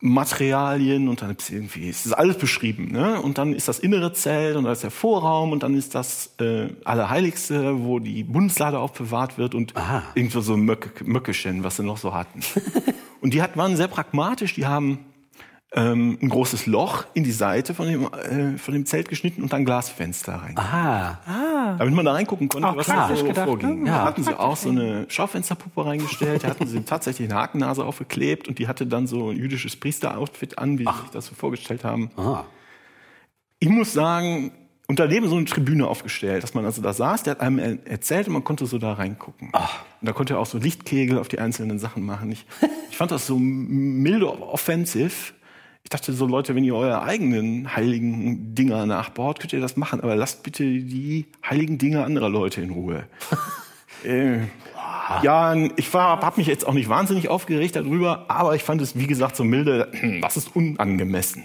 Materialien 0.00 1.08
und 1.08 1.22
dann 1.22 1.30
ist 1.34 1.48
irgendwie, 1.50 1.88
es 1.88 2.04
ist 2.04 2.12
alles 2.12 2.36
beschrieben, 2.36 2.92
ne? 2.92 3.20
Und 3.22 3.38
dann 3.38 3.54
ist 3.54 3.68
das 3.68 3.78
innere 3.78 4.12
Zelt 4.12 4.54
und 4.54 4.64
da 4.64 4.72
ist 4.72 4.82
der 4.82 4.90
Vorraum 4.90 5.50
und 5.52 5.62
dann 5.62 5.74
ist 5.74 5.94
das 5.94 6.34
äh, 6.40 6.68
Allerheiligste, 6.84 7.82
wo 7.84 7.98
die 8.00 8.22
Bundeslade 8.22 8.78
aufbewahrt 8.78 9.38
wird 9.38 9.54
und 9.54 9.74
Aha. 9.76 10.02
irgendwo 10.14 10.40
so 10.40 10.58
Möck, 10.58 11.06
Möckechen, 11.06 11.64
was 11.64 11.76
sie 11.76 11.84
noch 11.84 11.96
so 11.96 12.12
hatten. 12.12 12.40
und 13.22 13.32
die 13.32 13.40
hat, 13.40 13.56
waren 13.56 13.76
sehr 13.76 13.88
pragmatisch, 13.88 14.54
die 14.54 14.66
haben 14.66 14.98
ähm, 15.76 16.18
ein 16.22 16.28
großes 16.28 16.66
Loch 16.66 17.04
in 17.14 17.24
die 17.24 17.32
Seite 17.32 17.74
von 17.74 17.86
dem, 17.88 18.04
äh, 18.12 18.58
von 18.58 18.74
dem 18.74 18.86
Zelt 18.86 19.08
geschnitten 19.08 19.42
und 19.42 19.52
dann 19.52 19.64
Glasfenster 19.64 20.34
rein. 20.34 20.56
Aha. 20.56 21.76
Damit 21.78 21.94
man 21.94 22.04
da 22.04 22.12
reingucken 22.12 22.48
konnte, 22.48 22.68
Auch 22.68 22.76
was 22.76 22.86
klar. 22.86 23.08
da 23.08 23.16
so 23.16 23.24
Gedacht, 23.24 23.46
vorging. 23.48 23.80
ne? 23.82 23.90
Da 23.90 23.96
Ja. 23.96 24.04
hatten 24.04 24.22
sie 24.22 24.38
auch 24.38 24.56
so 24.56 24.68
eine 24.68 25.06
Schaufensterpuppe 25.08 25.84
reingestellt, 25.84 26.44
da 26.44 26.48
hatten 26.48 26.66
sie 26.68 26.80
tatsächlich 26.84 27.28
eine 27.30 27.40
Hakennase 27.40 27.84
aufgeklebt 27.84 28.46
und 28.48 28.58
die 28.58 28.68
hatte 28.68 28.86
dann 28.86 29.06
so 29.06 29.30
ein 29.30 29.36
jüdisches 29.36 29.74
Priesteroutfit 29.76 30.58
an, 30.58 30.78
wie 30.78 30.84
sie 30.84 30.92
sich 31.00 31.10
das 31.10 31.26
so 31.26 31.34
vorgestellt 31.34 31.82
haben. 31.84 32.10
Ah. 32.16 32.44
Ich 33.58 33.68
muss 33.68 33.92
sagen, 33.92 34.52
und 34.86 34.98
daneben 34.98 35.28
so 35.28 35.36
eine 35.36 35.46
Tribüne 35.46 35.86
aufgestellt, 35.88 36.42
dass 36.42 36.52
man 36.54 36.64
also 36.66 36.82
da 36.82 36.92
saß, 36.92 37.22
der 37.22 37.32
hat 37.32 37.40
einem 37.40 37.58
er- 37.58 37.86
erzählt 37.90 38.26
und 38.28 38.34
man 38.34 38.44
konnte 38.44 38.66
so 38.66 38.78
da 38.78 38.92
reingucken. 38.92 39.48
Und 39.48 40.06
da 40.08 40.12
konnte 40.12 40.34
er 40.34 40.40
auch 40.40 40.46
so 40.46 40.58
Lichtkegel 40.58 41.18
auf 41.18 41.28
die 41.28 41.38
einzelnen 41.38 41.78
Sachen 41.78 42.04
machen. 42.04 42.30
Ich, 42.30 42.44
ich 42.90 42.96
fand 42.96 43.10
das 43.10 43.26
so 43.26 43.38
milde 43.38 44.28
offensiv, 44.42 45.34
Ich 45.84 45.90
dachte 45.90 46.14
so, 46.14 46.26
Leute, 46.26 46.54
wenn 46.54 46.64
ihr 46.64 46.74
eure 46.74 47.02
eigenen 47.02 47.76
heiligen 47.76 48.54
Dinger 48.54 48.86
nachbaut, 48.86 49.38
könnt 49.38 49.52
ihr 49.52 49.60
das 49.60 49.76
machen, 49.76 50.00
aber 50.00 50.16
lasst 50.16 50.42
bitte 50.42 50.64
die 50.64 51.26
heiligen 51.48 51.76
Dinger 51.76 52.04
anderer 52.06 52.30
Leute 52.30 52.62
in 52.62 52.70
Ruhe. 52.70 53.04
äh, 54.04 54.38
ja, 55.22 55.54
ich 55.76 55.92
war, 55.92 56.20
habe 56.22 56.38
mich 56.38 56.46
jetzt 56.46 56.66
auch 56.66 56.72
nicht 56.72 56.88
wahnsinnig 56.88 57.28
aufgeregt 57.28 57.76
darüber, 57.76 58.24
aber 58.28 58.54
ich 58.56 58.62
fand 58.62 58.80
es, 58.80 58.96
wie 58.98 59.06
gesagt, 59.06 59.36
so 59.36 59.44
milde, 59.44 59.92
das 60.22 60.38
ist 60.38 60.56
unangemessen. 60.56 61.44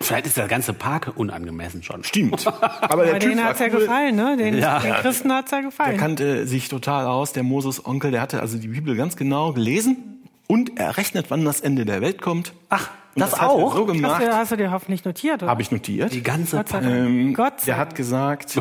Vielleicht 0.00 0.26
ist 0.26 0.36
der 0.36 0.48
ganze 0.48 0.72
Park 0.74 1.14
unangemessen 1.16 1.82
schon. 1.82 2.04
Stimmt. 2.04 2.46
Aber 2.82 3.06
der 3.06 3.18
Typ 3.18 3.30
denen 3.30 3.42
hat's 3.42 3.58
ja 3.58 3.68
cool. 3.72 3.80
gefallen, 3.80 4.14
ne? 4.14 4.36
Den, 4.36 4.58
Ja. 4.58 4.80
den 4.80 4.92
Christen 4.96 5.32
hat's 5.32 5.50
ja 5.50 5.56
Der 5.62 5.66
gefallen. 5.70 5.96
kannte 5.96 6.46
sich 6.46 6.68
total 6.68 7.06
aus, 7.06 7.32
der 7.32 7.42
Moses-Onkel, 7.42 8.10
der 8.10 8.20
hatte 8.20 8.40
also 8.42 8.58
die 8.58 8.68
Bibel 8.68 8.94
ganz 8.96 9.16
genau 9.16 9.54
gelesen 9.54 10.15
und 10.46 10.78
errechnet, 10.78 11.26
wann 11.30 11.44
das 11.44 11.60
Ende 11.60 11.84
der 11.84 12.00
Welt 12.00 12.20
kommt. 12.22 12.52
Ach, 12.68 12.90
Und 13.14 13.20
das, 13.20 13.32
er 13.34 13.48
auch? 13.50 13.74
so 13.74 13.86
Hast 13.86 13.92
gemacht, 13.94 14.22
du, 14.22 14.36
hast 14.36 14.52
du 14.52 14.56
dir 14.56 14.70
hoffentlich 14.70 15.04
notiert, 15.04 15.42
oder? 15.42 15.50
habe 15.50 15.62
ich 15.62 15.70
notiert. 15.70 16.12
Die 16.12 16.22
ganze 16.22 16.56
Gott 16.56 16.68
sei. 16.68 16.80
Dank. 16.80 16.92
Ähm, 16.94 17.34
Gott 17.34 17.60
sei 17.60 17.66
der 17.66 17.76
Dank. 17.76 17.88
hat 17.90 17.96
gesagt, 17.96 18.56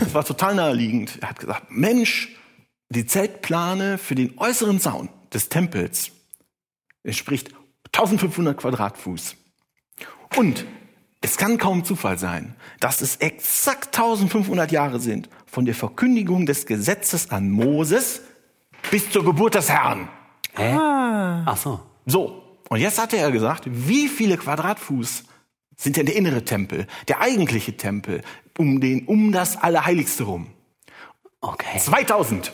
das 0.00 0.14
war 0.14 0.24
total 0.24 0.54
naheliegend. 0.54 1.18
Er 1.20 1.30
hat 1.30 1.38
gesagt, 1.40 1.66
Mensch, 1.70 2.28
die 2.90 3.06
Zeltplane 3.06 3.98
für 3.98 4.14
den 4.14 4.38
äußeren 4.38 4.78
Zaun 4.80 5.08
des 5.32 5.48
Tempels 5.48 6.10
entspricht 7.04 7.50
1500 7.94 8.56
Quadratfuß. 8.56 9.36
Und 10.36 10.64
es 11.20 11.36
kann 11.36 11.58
kaum 11.58 11.84
Zufall 11.84 12.18
sein, 12.18 12.54
dass 12.80 13.00
es 13.00 13.16
exakt 13.16 13.96
1500 13.96 14.72
Jahre 14.72 14.98
sind 15.00 15.28
von 15.46 15.64
der 15.64 15.74
Verkündigung 15.74 16.46
des 16.46 16.66
Gesetzes 16.66 17.30
an 17.30 17.50
Moses 17.50 18.22
bis 18.90 19.10
zur 19.10 19.24
Geburt 19.24 19.54
des 19.54 19.68
Herrn. 19.70 20.08
Hä? 20.54 20.72
Ah. 20.74 21.42
Ach 21.46 21.56
so. 21.56 21.80
So, 22.06 22.42
und 22.68 22.80
jetzt 22.80 22.98
hatte 23.00 23.16
er 23.16 23.30
gesagt, 23.30 23.64
wie 23.66 24.08
viele 24.08 24.36
Quadratfuß 24.36 25.24
sind 25.76 25.96
denn 25.96 26.06
der 26.06 26.16
innere 26.16 26.44
Tempel, 26.44 26.86
der 27.08 27.20
eigentliche 27.20 27.76
Tempel, 27.76 28.22
um 28.58 28.80
den, 28.80 29.06
um 29.06 29.32
das 29.32 29.56
Allerheiligste 29.56 30.24
rum? 30.24 30.48
Okay. 31.40 31.78
2000. 31.78 32.52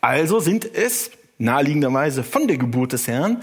Also 0.00 0.40
sind 0.40 0.64
es 0.64 1.10
naheliegenderweise 1.38 2.22
von 2.22 2.46
der 2.48 2.58
Geburt 2.58 2.92
des 2.92 3.06
Herrn 3.08 3.42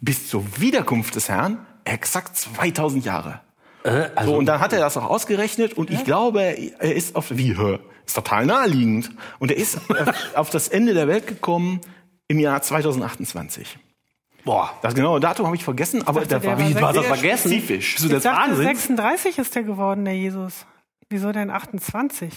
bis 0.00 0.28
zur 0.28 0.44
Wiederkunft 0.60 1.14
des 1.14 1.28
Herrn 1.28 1.64
exakt 1.84 2.36
2000 2.36 3.04
Jahre. 3.04 3.40
Äh, 3.84 4.10
also, 4.14 4.32
So, 4.32 4.38
und 4.38 4.46
dann 4.46 4.60
hat 4.60 4.72
er 4.72 4.80
das 4.80 4.96
auch 4.96 5.08
ausgerechnet 5.08 5.74
und 5.74 5.90
ich 5.90 6.04
glaube, 6.04 6.42
er 6.42 6.94
ist 6.94 7.16
auf, 7.16 7.26
wie, 7.30 7.56
hör, 7.56 7.80
ist 8.06 8.14
total 8.14 8.46
naheliegend. 8.46 9.10
Und 9.38 9.50
er 9.50 9.56
ist 9.56 9.78
auf 10.34 10.50
das 10.50 10.68
Ende 10.68 10.94
der 10.94 11.08
Welt 11.08 11.26
gekommen 11.26 11.80
im 12.28 12.38
Jahr 12.38 12.62
2028. 12.62 13.78
boah. 14.44 14.70
Das 14.82 14.94
genaue 14.94 15.20
Datum 15.20 15.46
habe 15.46 15.56
ich 15.56 15.64
vergessen, 15.64 16.06
aber 16.06 16.20
dachte, 16.20 16.40
der 16.40 16.44
war, 16.44 16.56
der 16.56 16.64
war 16.64 16.70
wie, 16.70 16.84
hast 16.84 16.96
das 16.96 17.06
vergessen. 17.06 17.50
spezifisch. 17.50 17.96
Ich 17.98 18.08
das 18.08 18.22
dachte, 18.22 18.50
Wahnsinn? 18.50 18.64
36 18.64 19.38
ist 19.38 19.54
der 19.54 19.62
geworden, 19.62 20.04
der 20.04 20.16
Jesus. 20.16 20.66
Wieso 21.08 21.32
denn 21.32 21.50
28? 21.50 22.32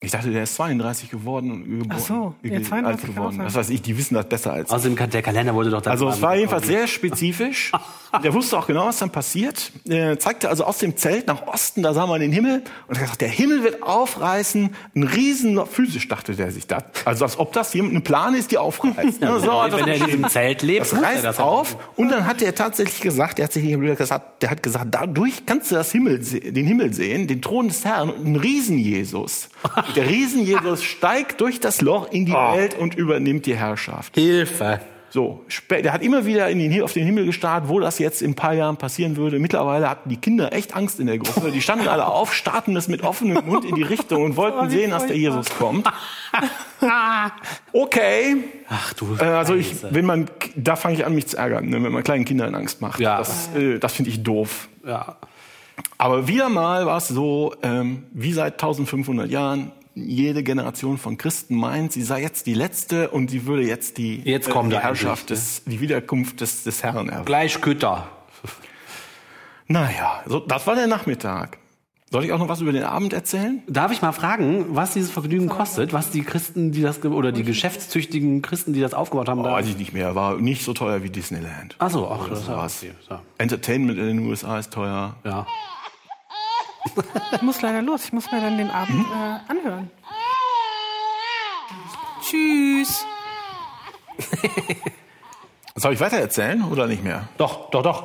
Ich 0.00 0.10
dachte, 0.10 0.30
der 0.30 0.42
ist 0.42 0.54
32 0.56 1.10
geworden 1.10 1.50
und 1.50 1.64
geboren, 1.64 1.88
Ach 1.90 1.98
so, 1.98 2.34
ja, 2.42 2.50
ge- 2.50 2.62
32 2.62 2.74
alt 2.84 2.84
kann 3.00 3.10
auch 3.10 3.14
geworden. 3.30 3.38
Das 3.38 3.54
weiß 3.54 3.70
ich, 3.70 3.80
die 3.80 3.96
wissen 3.96 4.14
das 4.14 4.28
besser 4.28 4.52
als 4.52 4.68
ich. 4.68 4.74
Außerdem 4.74 4.94
kann 4.94 5.08
der 5.08 5.22
Kalender 5.22 5.54
wurde 5.54 5.70
doch 5.70 5.80
dann 5.80 5.92
Also 5.92 6.06
es 6.10 6.20
war 6.20 6.36
jedenfalls 6.36 6.66
sehr 6.66 6.86
spezifisch. 6.86 7.72
Der 8.22 8.32
wusste 8.32 8.56
auch 8.56 8.66
genau, 8.66 8.86
was 8.86 8.98
dann 8.98 9.10
passiert. 9.10 9.72
Er 9.86 10.18
zeigte 10.18 10.48
also 10.48 10.64
aus 10.64 10.78
dem 10.78 10.96
Zelt 10.96 11.26
nach 11.26 11.46
Osten, 11.48 11.82
da 11.82 11.92
sah 11.92 12.06
man 12.06 12.20
den 12.20 12.32
Himmel 12.32 12.62
und 12.86 12.94
er 12.94 13.00
hat 13.00 13.00
gesagt, 13.00 13.20
der 13.20 13.28
Himmel 13.28 13.62
wird 13.62 13.82
aufreißen. 13.82 14.74
Ein 14.94 15.02
riesen, 15.02 15.60
physisch 15.66 16.08
dachte 16.08 16.34
der 16.34 16.50
sich 16.50 16.66
das. 16.66 16.84
Also 17.04 17.24
als 17.24 17.38
ob 17.38 17.52
das 17.52 17.74
jemand 17.74 17.94
ein 17.94 18.02
Plan 18.04 18.34
ist, 18.34 18.52
die 18.52 18.58
aufreißt. 18.58 19.20
Ja, 19.20 19.38
so 19.38 19.60
hat 19.62 19.72
er 19.72 19.80
wenn 19.80 19.88
er 19.88 19.96
in 19.96 20.04
diesem 20.06 20.28
Zelt 20.30 20.62
lebt, 20.62 20.82
Das 20.82 20.92
er 20.94 21.02
reißt 21.02 21.24
das 21.24 21.38
auf 21.40 21.76
und 21.96 22.08
dann 22.10 22.24
hat 22.26 22.40
er 22.40 22.54
tatsächlich 22.54 23.00
gesagt, 23.02 23.36
der 23.38 23.46
hat 23.46 23.52
sich 23.52 23.64
nicht 23.64 23.98
gesagt, 23.98 24.42
der 24.42 24.50
hat 24.50 24.62
gesagt, 24.62 24.86
dadurch 24.92 25.44
kannst 25.44 25.70
du 25.70 25.74
das 25.74 25.92
Himmel, 25.92 26.20
den 26.20 26.66
Himmel 26.66 26.94
sehen, 26.94 27.26
den 27.26 27.42
Thron 27.42 27.68
des 27.68 27.84
Herrn 27.84 28.08
und 28.10 28.24
einen 28.24 28.36
Riesen-Jesus. 28.36 29.48
Und 29.62 29.85
Der 29.94 30.08
Riesen-Jesus 30.08 30.82
steigt 30.82 31.40
durch 31.40 31.60
das 31.60 31.80
Loch 31.80 32.10
in 32.10 32.26
die 32.26 32.32
Welt 32.32 32.76
und 32.78 32.94
übernimmt 32.94 33.46
die 33.46 33.56
Herrschaft. 33.56 34.14
Hilfe. 34.14 34.80
So, 35.08 35.44
der 35.70 35.92
hat 35.92 36.02
immer 36.02 36.26
wieder 36.26 36.50
in 36.50 36.58
den, 36.58 36.82
auf 36.82 36.92
den 36.92 37.06
Himmel 37.06 37.24
gestarrt, 37.26 37.68
wo 37.68 37.80
das 37.80 37.98
jetzt 37.98 38.20
in 38.20 38.32
ein 38.32 38.34
paar 38.34 38.52
Jahren 38.52 38.76
passieren 38.76 39.16
würde. 39.16 39.38
Mittlerweile 39.38 39.88
hatten 39.88 40.10
die 40.10 40.16
Kinder 40.18 40.52
echt 40.52 40.76
Angst 40.76 41.00
in 41.00 41.06
der 41.06 41.16
Gruppe. 41.16 41.52
Die 41.52 41.62
standen 41.62 41.88
alle 41.88 42.06
auf, 42.06 42.34
starrten 42.34 42.74
das 42.74 42.88
mit 42.88 43.02
offenem 43.02 43.46
Mund 43.46 43.64
in 43.64 43.76
die 43.76 43.82
Richtung 43.82 44.24
und 44.24 44.36
wollten 44.36 44.66
wie 44.66 44.74
sehen, 44.74 44.90
dass 44.90 45.06
der. 45.06 45.16
Jesus 45.16 45.48
kommt. 45.50 45.88
Okay, 47.72 48.36
Ach 48.68 48.92
du. 48.92 49.16
äh, 49.18 49.24
also 49.24 49.54
ich, 49.54 49.76
wenn 49.90 50.04
man, 50.04 50.26
da 50.54 50.76
fange 50.76 50.96
ich 50.96 51.06
an, 51.06 51.14
mich 51.14 51.26
zu 51.28 51.38
ärgern, 51.38 51.66
ne, 51.70 51.82
wenn 51.82 51.90
man 51.90 52.02
kleinen 52.02 52.26
Kindern 52.26 52.54
Angst 52.54 52.82
macht. 52.82 53.00
Ja. 53.00 53.16
Das, 53.16 53.48
äh, 53.56 53.78
das 53.78 53.94
finde 53.94 54.10
ich 54.10 54.22
doof. 54.22 54.68
Ja. 54.86 55.16
Aber 55.98 56.28
wieder 56.28 56.50
mal 56.50 56.84
war 56.84 56.98
es 56.98 57.08
so, 57.08 57.54
ähm, 57.62 58.04
wie 58.12 58.32
seit 58.32 58.54
1500 58.54 59.30
Jahren, 59.30 59.72
jede 59.96 60.42
Generation 60.42 60.98
von 60.98 61.16
Christen 61.18 61.56
meint, 61.56 61.90
sie 61.92 62.02
sei 62.02 62.20
jetzt 62.22 62.46
die 62.46 62.54
letzte 62.54 63.10
und 63.10 63.30
sie 63.30 63.46
würde 63.46 63.62
jetzt 63.66 63.96
die, 63.98 64.20
Jetzt 64.20 64.50
kommt 64.50 64.70
die 64.70 64.76
er 64.76 64.82
Herrschaft, 64.82 65.30
endlich, 65.30 65.38
des, 65.40 65.64
die 65.64 65.80
Wiederkunft 65.80 66.40
des, 66.40 66.62
des 66.64 66.82
Herrn 66.84 67.08
erwarten. 67.08 67.24
Gleich 67.24 67.60
Kütter. 67.60 68.06
Naja, 69.68 70.22
so, 70.26 70.38
das 70.40 70.66
war 70.66 70.74
der 70.76 70.86
Nachmittag. 70.86 71.58
Soll 72.12 72.24
ich 72.24 72.30
auch 72.32 72.38
noch 72.38 72.48
was 72.48 72.60
über 72.60 72.70
den 72.70 72.84
Abend 72.84 73.12
erzählen? 73.12 73.62
Darf 73.66 73.90
ich 73.90 74.00
mal 74.00 74.12
fragen, 74.12 74.66
was 74.76 74.92
dieses 74.92 75.10
Vergnügen 75.10 75.48
kostet? 75.48 75.92
Was 75.92 76.10
die 76.10 76.22
Christen, 76.22 76.70
die 76.70 76.80
das, 76.82 77.04
oder 77.04 77.32
die 77.32 77.42
geschäftstüchtigen 77.42 78.42
Christen, 78.42 78.72
die 78.72 78.80
das 78.80 78.94
aufgebaut 78.94 79.28
haben, 79.28 79.40
Oh, 79.40 79.44
da. 79.44 79.52
weiß 79.54 79.66
ich 79.66 79.76
nicht 79.76 79.92
mehr, 79.92 80.14
war 80.14 80.36
nicht 80.36 80.62
so 80.64 80.72
teuer 80.72 81.02
wie 81.02 81.10
Disneyland. 81.10 81.74
Ach 81.80 81.90
so, 81.90 82.08
ach, 82.08 82.28
das 82.28 82.40
Das 82.40 82.48
war 82.48 82.56
war's. 82.58 82.80
okay. 82.80 82.92
So. 83.08 83.18
Entertainment 83.38 83.98
in 83.98 84.06
den 84.06 84.18
USA 84.20 84.56
ist 84.60 84.72
teuer. 84.72 85.16
Ja. 85.24 85.46
Ich 87.32 87.42
muss 87.42 87.60
leider 87.62 87.82
los. 87.82 88.04
Ich 88.04 88.12
muss 88.12 88.30
mir 88.30 88.40
dann 88.40 88.58
den 88.58 88.70
Abend 88.70 89.06
äh, 89.06 89.50
anhören. 89.50 89.90
Tschüss. 92.22 93.04
Soll 95.74 95.92
ich 95.92 96.00
weiter 96.00 96.16
erzählen 96.16 96.62
oder 96.62 96.86
nicht 96.86 97.04
mehr? 97.04 97.28
Doch, 97.36 97.70
doch, 97.70 97.82
doch. 97.82 98.04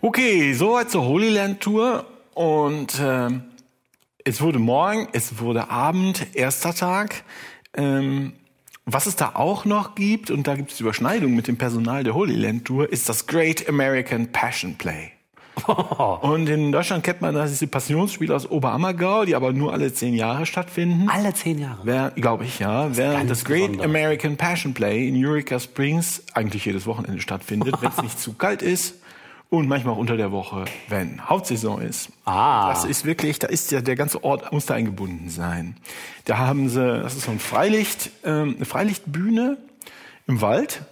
Okay, 0.00 0.52
soweit 0.52 0.90
zur 0.90 1.04
Holy 1.04 1.30
Land 1.30 1.60
Tour. 1.60 2.06
Und 2.34 3.00
ähm, 3.00 3.44
es 4.24 4.40
wurde 4.40 4.58
morgen, 4.58 5.08
es 5.12 5.38
wurde 5.38 5.70
Abend, 5.70 6.34
erster 6.34 6.74
Tag. 6.74 7.24
Ähm, 7.74 8.34
was 8.84 9.06
es 9.06 9.16
da 9.16 9.32
auch 9.34 9.64
noch 9.64 9.96
gibt, 9.96 10.30
und 10.30 10.46
da 10.46 10.54
gibt 10.54 10.70
es 10.70 10.80
Überschneidungen 10.80 11.34
mit 11.34 11.48
dem 11.48 11.58
Personal 11.58 12.04
der 12.04 12.14
Holy 12.14 12.36
Land 12.36 12.66
Tour, 12.66 12.90
ist 12.90 13.08
das 13.08 13.26
Great 13.26 13.68
American 13.68 14.30
Passion 14.30 14.76
Play. 14.76 15.10
Und 16.20 16.48
in 16.48 16.72
Deutschland 16.72 17.04
kennt 17.04 17.20
man 17.20 17.34
das, 17.34 17.50
diese 17.50 17.66
Passionsspiele 17.66 18.34
aus 18.34 18.48
Oberammergau, 18.50 19.24
die 19.24 19.34
aber 19.34 19.52
nur 19.52 19.72
alle 19.72 19.92
zehn 19.92 20.14
Jahre 20.14 20.46
stattfinden. 20.46 21.08
Alle 21.08 21.32
zehn 21.34 21.58
Jahre. 21.58 21.78
Wer, 21.82 22.10
glaube 22.10 22.44
ich, 22.44 22.58
ja. 22.58 22.94
Während 22.96 23.18
ganz 23.18 23.28
das 23.30 23.44
Great 23.44 23.72
Besonderes. 23.72 23.84
American 23.84 24.36
Passion 24.36 24.74
Play 24.74 25.08
in 25.08 25.24
Eureka 25.24 25.58
Springs 25.58 26.22
eigentlich 26.34 26.64
jedes 26.64 26.86
Wochenende 26.86 27.20
stattfindet, 27.20 27.74
wenn 27.80 27.90
es 27.90 28.02
nicht 28.02 28.20
zu 28.20 28.34
kalt 28.34 28.62
ist 28.62 28.94
und 29.48 29.68
manchmal 29.68 29.94
auch 29.94 29.98
unter 29.98 30.16
der 30.16 30.32
Woche, 30.32 30.64
wenn 30.88 31.26
Hauptsaison 31.28 31.80
ist. 31.80 32.10
Ah. 32.24 32.68
Das 32.70 32.84
ist 32.84 33.04
wirklich, 33.04 33.38
da 33.38 33.46
ist 33.46 33.70
ja 33.70 33.80
der 33.80 33.96
ganze 33.96 34.24
Ort 34.24 34.52
muss 34.52 34.66
da 34.66 34.74
eingebunden 34.74 35.30
sein. 35.30 35.76
Da 36.24 36.38
haben 36.38 36.68
sie, 36.68 36.80
das 36.80 37.14
ist 37.14 37.24
so 37.24 37.30
ein 37.30 37.38
Freilicht, 37.38 38.10
ähm, 38.24 38.54
eine 38.56 38.64
Freilichtbühne 38.64 39.56
im 40.26 40.40
Wald. 40.40 40.82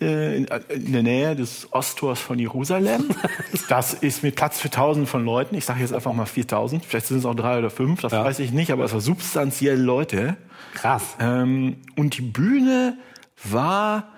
Äh, 0.00 0.36
In, 0.36 0.46
in 0.68 0.92
der 0.92 1.02
Nähe 1.02 1.36
des 1.36 1.68
Osttors 1.72 2.20
von 2.20 2.38
Jerusalem. 2.38 3.10
Das 3.68 3.94
ist 3.94 4.22
mit 4.22 4.34
Platz 4.36 4.60
für 4.60 4.68
tausend 4.68 5.08
von 5.08 5.24
Leuten. 5.24 5.54
Ich 5.54 5.64
sage 5.64 5.80
jetzt 5.80 5.94
einfach 5.94 6.12
mal 6.12 6.26
4000. 6.26 6.84
Vielleicht 6.84 7.06
sind 7.06 7.18
es 7.18 7.24
auch 7.24 7.34
drei 7.34 7.58
oder 7.58 7.70
fünf, 7.70 8.02
das 8.02 8.12
Ja. 8.12 8.22
weiß 8.24 8.40
ich 8.40 8.52
nicht, 8.52 8.70
aber 8.72 8.84
es 8.84 8.92
war 8.92 9.00
substanziell 9.00 9.80
Leute. 9.80 10.36
Krass. 10.74 11.02
Ähm, 11.18 11.78
und 11.96 12.18
die 12.18 12.22
Bühne 12.22 12.98
war 13.42 14.08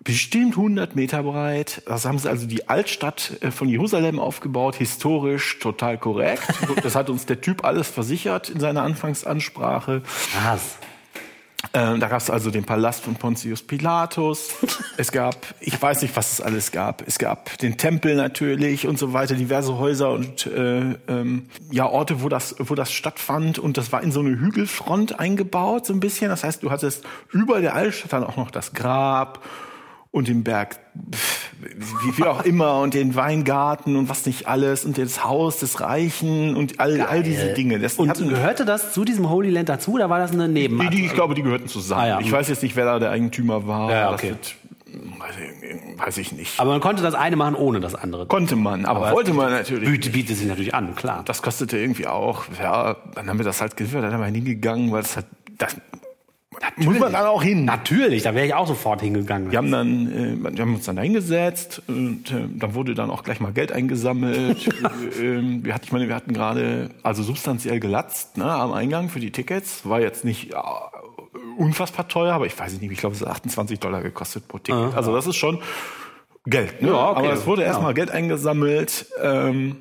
bestimmt 0.00 0.56
100 0.56 0.94
Meter 0.94 1.22
breit. 1.22 1.82
Das 1.86 2.04
haben 2.04 2.18
sie 2.18 2.28
also 2.28 2.46
die 2.46 2.68
Altstadt 2.68 3.38
äh, 3.40 3.50
von 3.50 3.68
Jerusalem 3.68 4.18
aufgebaut, 4.20 4.76
historisch 4.76 5.58
total 5.58 5.96
korrekt. 5.98 6.42
Das 6.82 6.94
hat 6.94 7.08
uns 7.10 7.26
der 7.26 7.40
Typ 7.40 7.64
alles 7.64 7.88
versichert 7.88 8.50
in 8.50 8.60
seiner 8.60 8.82
Anfangsansprache. 8.82 10.02
Krass. 10.32 10.76
Ähm, 11.74 12.00
da 12.00 12.08
gab 12.08 12.20
es 12.20 12.30
also 12.30 12.50
den 12.50 12.64
Palast 12.64 13.04
von 13.04 13.16
Pontius 13.16 13.62
Pilatus. 13.62 14.54
Es 14.98 15.12
gab, 15.12 15.36
ich 15.60 15.80
weiß 15.80 16.00
nicht, 16.00 16.16
was 16.16 16.32
es 16.32 16.40
alles 16.40 16.72
gab. 16.72 17.06
Es 17.06 17.18
gab 17.18 17.58
den 17.58 17.76
Tempel 17.76 18.16
natürlich 18.16 18.86
und 18.86 18.98
so 18.98 19.12
weiter, 19.12 19.34
diverse 19.34 19.76
Häuser 19.76 20.10
und 20.10 20.46
äh, 20.46 20.94
ähm, 21.06 21.50
ja 21.70 21.86
Orte, 21.86 22.22
wo 22.22 22.30
das, 22.30 22.56
wo 22.58 22.74
das 22.74 22.90
stattfand. 22.92 23.58
Und 23.58 23.76
das 23.76 23.92
war 23.92 24.02
in 24.02 24.10
so 24.10 24.20
eine 24.20 24.40
Hügelfront 24.40 25.20
eingebaut 25.20 25.84
so 25.84 25.92
ein 25.92 26.00
bisschen. 26.00 26.30
Das 26.30 26.44
heißt, 26.44 26.62
du 26.62 26.70
hattest 26.70 27.04
über 27.30 27.60
der 27.60 27.74
Altstadt 27.74 28.14
dann 28.14 28.24
auch 28.24 28.36
noch 28.36 28.50
das 28.50 28.72
Grab 28.72 29.44
und 30.16 30.28
den 30.28 30.42
Berg, 30.44 30.78
wie, 30.94 32.16
wie 32.16 32.22
auch 32.24 32.42
immer, 32.44 32.80
und 32.80 32.94
den 32.94 33.14
Weingarten 33.14 33.96
und 33.96 34.08
was 34.08 34.24
nicht 34.24 34.48
alles 34.48 34.84
und 34.86 34.96
das 34.96 35.22
Haus 35.24 35.58
des 35.58 35.80
Reichen 35.80 36.56
und 36.56 36.80
all, 36.80 37.00
all 37.02 37.22
diese 37.22 37.52
Dinge. 37.52 37.78
Das 37.78 37.96
Und 37.96 38.08
hatten- 38.08 38.28
gehörte 38.28 38.64
das 38.64 38.92
zu 38.94 39.04
diesem 39.04 39.28
Holy 39.28 39.50
Land 39.50 39.68
dazu 39.68 39.92
oder 39.92 40.08
war 40.08 40.18
das 40.18 40.32
eine 40.32 40.46
die, 40.48 40.52
Nebenart? 40.54 40.92
die, 40.94 41.04
ich 41.04 41.12
glaube, 41.12 41.34
die 41.34 41.42
gehörten 41.42 41.68
zusammen. 41.68 42.00
Ah, 42.00 42.08
ja. 42.08 42.20
Ich 42.20 42.32
weiß 42.32 42.48
jetzt 42.48 42.62
nicht, 42.62 42.76
wer 42.76 42.86
da 42.86 42.98
der 42.98 43.10
Eigentümer 43.10 43.66
war. 43.66 43.90
Ja, 43.90 44.10
Das 44.10 44.20
okay. 44.20 44.30
wird 44.30 44.54
weiß 45.98 46.16
ich 46.18 46.32
nicht. 46.32 46.58
Aber 46.58 46.70
man 46.70 46.80
konnte 46.80 47.02
das 47.02 47.14
eine 47.14 47.36
machen 47.36 47.54
ohne 47.54 47.80
das 47.80 47.94
andere. 47.94 48.24
Konnte 48.26 48.56
man, 48.56 48.86
aber, 48.86 49.12
wollte 49.12 49.34
man 49.34 49.50
natürlich. 49.50 49.90
Bietet, 49.90 50.12
bietet 50.12 50.36
sich 50.38 50.46
natürlich 50.46 50.74
an, 50.74 50.94
klar. 50.94 51.22
Das 51.26 51.42
kostete 51.42 51.76
irgendwie 51.76 52.06
auch, 52.06 52.44
ja, 52.58 52.96
dann 53.14 53.28
haben 53.28 53.38
wir 53.38 53.44
das 53.44 53.60
halt 53.60 53.76
geliefert, 53.76 54.02
dann 54.04 54.12
haben 54.14 54.20
wir 54.20 54.26
hingegangen, 54.26 54.92
weil 54.92 55.02
das 55.02 55.18
hat, 55.18 55.26
das, 55.58 55.76
muss 56.76 56.98
man 56.98 57.12
dann 57.12 57.26
auch 57.26 57.42
hin. 57.42 57.64
Natürlich, 57.64 58.22
da 58.22 58.34
wäre 58.34 58.46
ich 58.46 58.54
auch 58.54 58.66
sofort 58.66 59.00
hingegangen. 59.00 59.50
Wir 59.50 59.58
haben 59.58 59.70
dann, 59.70 60.06
äh, 60.46 60.52
wir 60.56 60.62
haben 60.62 60.74
uns 60.74 60.84
dann 60.86 60.98
hingesetzt 60.98 61.82
und 61.88 62.30
äh, 62.30 62.48
dann 62.54 62.74
wurde 62.74 62.94
dann 62.94 63.10
auch 63.10 63.22
gleich 63.24 63.40
mal 63.40 63.52
Geld 63.52 63.72
eingesammelt. 63.72 64.66
äh, 65.18 65.24
äh, 65.24 65.64
wir 65.64 65.74
hatten, 65.74 65.84
ich 65.84 65.92
meine, 65.92 66.08
wir 66.08 66.14
hatten 66.14 66.32
gerade 66.32 66.90
also 67.02 67.22
substanziell 67.22 67.80
gelatzt 67.80 68.36
ne, 68.36 68.44
am 68.50 68.72
Eingang 68.72 69.08
für 69.08 69.20
die 69.20 69.30
Tickets. 69.32 69.88
War 69.88 70.00
jetzt 70.00 70.24
nicht 70.24 70.52
äh, 70.52 70.56
unfassbar 71.58 72.08
teuer, 72.08 72.34
aber 72.34 72.46
ich 72.46 72.58
weiß 72.58 72.80
nicht, 72.80 72.90
ich 72.92 72.98
glaube, 72.98 73.14
es 73.14 73.20
hat 73.22 73.28
28 73.28 73.80
Dollar 73.80 74.02
gekostet 74.02 74.48
pro 74.48 74.58
Ticket. 74.58 74.94
Also 74.94 75.14
das 75.14 75.26
ist 75.26 75.36
schon 75.36 75.60
Geld. 76.46 76.80
Ne? 76.82 76.88
Ja, 76.88 77.10
okay. 77.10 77.18
Aber 77.18 77.32
es 77.32 77.46
wurde 77.46 77.62
Ja. 77.62 77.68
erstmal 77.68 77.94
Geld 77.94 78.10
eingesammelt. 78.10 79.06
Ähm, 79.22 79.76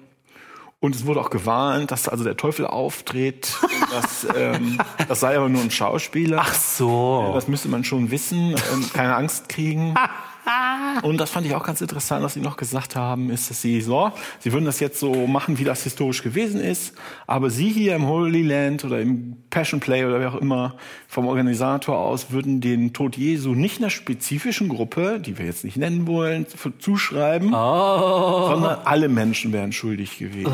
und 0.80 0.96
es 0.96 1.06
wurde 1.06 1.22
auch 1.22 1.30
gewarnt, 1.30 1.92
dass 1.92 2.08
also 2.08 2.24
der 2.24 2.38
Teufel 2.38 2.68
auftritt. 2.68 3.56
dass, 3.92 4.28
ähm, 4.36 4.80
das 5.08 5.20
sei 5.20 5.38
aber 5.38 5.50
nur 5.50 5.62
ein 5.62 5.72
Schauspieler. 5.72 6.40
Ach 6.42 6.54
so. 6.54 7.32
Das 7.34 7.48
müsste 7.48 7.70
man 7.70 7.84
schon 7.84 8.12
wissen, 8.12 8.56
keine 8.94 9.16
Angst 9.16 9.50
kriegen. 9.50 9.96
Und 11.04 11.18
das 11.18 11.30
fand 11.32 11.46
ich 11.48 11.56
auch 11.56 11.64
ganz 11.64 11.82
interessant, 11.82 12.24
was 12.24 12.34
Sie 12.36 12.40
noch 12.40 12.58
gesagt 12.58 12.96
haben, 12.96 13.30
ist, 13.30 13.50
dass 13.50 13.62
Sie 13.62 13.82
so, 13.82 14.12
Sie 14.40 14.54
würden 14.54 14.66
das 14.66 14.80
jetzt 14.80 15.00
so 15.00 15.28
machen, 15.28 15.58
wie 15.60 15.64
das 15.64 15.84
historisch 15.84 16.24
gewesen 16.24 16.60
ist, 16.62 16.94
aber 17.28 17.50
Sie 17.50 17.70
hier 17.70 17.96
im 17.96 18.08
Holy 18.08 18.44
Land 18.44 18.86
oder 18.86 19.02
im 19.02 19.38
Passion 19.50 19.80
Play 19.80 20.06
oder 20.06 20.22
wie 20.22 20.26
auch 20.26 20.36
immer 20.36 20.76
vom 21.08 21.28
Organisator 21.28 21.98
aus 21.98 22.32
würden 22.32 22.62
den 22.62 22.94
Tod 22.94 23.18
Jesu 23.18 23.54
nicht 23.56 23.80
einer 23.80 23.90
spezifischen 23.90 24.70
Gruppe, 24.70 25.20
die 25.20 25.38
wir 25.38 25.46
jetzt 25.46 25.64
nicht 25.64 25.78
nennen 25.78 26.08
wollen, 26.08 26.48
zu- 26.48 26.72
zuschreiben, 26.78 27.50
sondern 27.50 28.80
alle 28.86 29.10
Menschen 29.10 29.52
wären 29.54 29.72
schuldig 29.72 30.18
gewesen. 30.20 30.52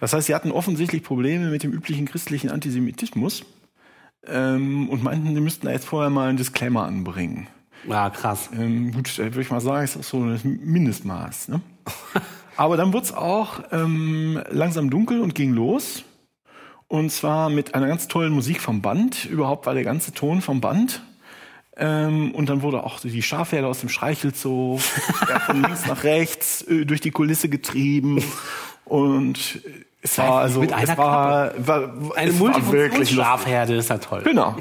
Das 0.00 0.12
heißt, 0.12 0.26
Sie 0.26 0.34
hatten 0.34 0.50
offensichtlich 0.50 1.02
Probleme 1.02 1.48
mit 1.50 1.62
dem 1.62 1.72
üblichen 1.72 2.06
christlichen 2.06 2.50
Antisemitismus 2.50 3.44
ähm, 4.26 4.88
und 4.88 5.02
meinten, 5.02 5.34
Sie 5.34 5.40
müssten 5.40 5.66
da 5.66 5.72
jetzt 5.72 5.86
vorher 5.86 6.10
mal 6.10 6.28
einen 6.28 6.36
Disclaimer 6.38 6.84
anbringen. 6.84 7.46
Ja, 7.88 8.10
krass. 8.10 8.50
Ähm, 8.56 8.92
gut, 8.92 9.18
äh, 9.18 9.24
würde 9.24 9.42
ich 9.42 9.50
mal 9.50 9.60
sagen, 9.60 9.84
ist 9.84 9.96
das 9.96 10.08
so 10.08 10.26
das 10.28 10.44
Mindestmaß. 10.44 11.48
Ne? 11.48 11.60
Aber 12.56 12.76
dann 12.76 12.92
wurde 12.92 13.06
es 13.06 13.12
auch 13.12 13.60
ähm, 13.72 14.40
langsam 14.50 14.90
dunkel 14.90 15.20
und 15.20 15.34
ging 15.34 15.52
los. 15.52 16.04
Und 16.88 17.10
zwar 17.10 17.50
mit 17.50 17.74
einer 17.74 17.88
ganz 17.88 18.08
tollen 18.08 18.32
Musik 18.32 18.60
vom 18.60 18.80
Band. 18.80 19.24
Überhaupt 19.24 19.66
war 19.66 19.74
der 19.74 19.84
ganze 19.84 20.12
Ton 20.12 20.40
vom 20.40 20.60
Band. 20.60 21.02
Ähm, 21.76 22.32
und 22.32 22.48
dann 22.48 22.62
wurde 22.62 22.84
auch 22.84 23.00
die 23.00 23.22
Schafherde 23.22 23.66
aus 23.66 23.80
dem 23.80 23.88
Streichelzoo 23.88 24.78
ja, 25.28 25.40
von 25.46 25.62
links 25.62 25.86
nach 25.86 26.04
rechts 26.04 26.62
äh, 26.62 26.84
durch 26.84 27.00
die 27.00 27.10
Kulisse 27.10 27.48
getrieben. 27.48 28.22
Und 28.84 29.60
es 30.06 30.18
war 30.18 30.40
also 30.40 30.60
Mit 30.60 30.70
einer 30.70 30.92
es 30.92 30.98
war, 30.98 31.66
war, 31.66 31.94
Eine 32.14 32.30
es 32.30 32.38
war 32.38 32.50
wirklich 32.50 32.60
lustig. 32.60 33.16
Multifunktionsschafherde 33.16 33.74
ist 33.76 33.88
ja 33.88 33.96
toll. 33.96 34.20
Genau. 34.22 34.54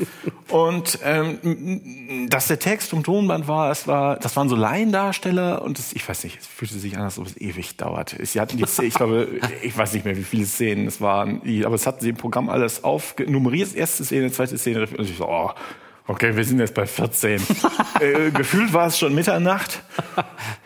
Und 0.48 0.98
ähm, 1.04 2.28
dass 2.30 2.46
der 2.46 2.58
Text 2.58 2.88
vom 2.90 3.04
Tonband 3.04 3.46
war, 3.46 3.70
es 3.70 3.86
war, 3.86 4.16
das 4.16 4.34
waren 4.36 4.48
so 4.48 4.56
Laiendarsteller 4.56 5.60
und 5.62 5.76
das, 5.78 5.92
ich 5.92 6.08
weiß 6.08 6.22
nicht, 6.22 6.38
es 6.38 6.46
fühlte 6.46 6.74
sich 6.78 6.96
an, 6.96 7.02
als 7.02 7.18
ob 7.18 7.26
es 7.26 7.36
ewig 7.36 7.76
dauert. 7.76 8.16
Sie 8.22 8.40
hatten 8.40 8.56
die, 8.56 8.64
ich 8.82 8.94
glaube, 8.94 9.28
ich 9.60 9.76
weiß 9.76 9.92
nicht 9.92 10.04
mehr, 10.04 10.16
wie 10.16 10.22
viele 10.22 10.46
Szenen 10.46 10.86
es 10.86 11.00
waren, 11.00 11.42
aber 11.64 11.74
es 11.74 11.84
hatten 11.84 12.00
sie 12.00 12.10
im 12.10 12.16
Programm 12.16 12.48
alles 12.48 12.84
aufgenummeriert, 12.84 13.74
erste 13.74 14.04
Szene, 14.04 14.30
zweite 14.30 14.56
Szene, 14.56 14.86
und 14.86 15.10
ich 15.10 15.16
so, 15.16 15.28
oh, 15.28 15.50
okay, 16.06 16.36
wir 16.36 16.44
sind 16.44 16.58
jetzt 16.58 16.74
bei 16.74 16.86
14. 16.86 17.40
äh, 18.00 18.30
gefühlt 18.30 18.72
war 18.72 18.86
es 18.86 18.98
schon 18.98 19.14
Mitternacht 19.14 19.82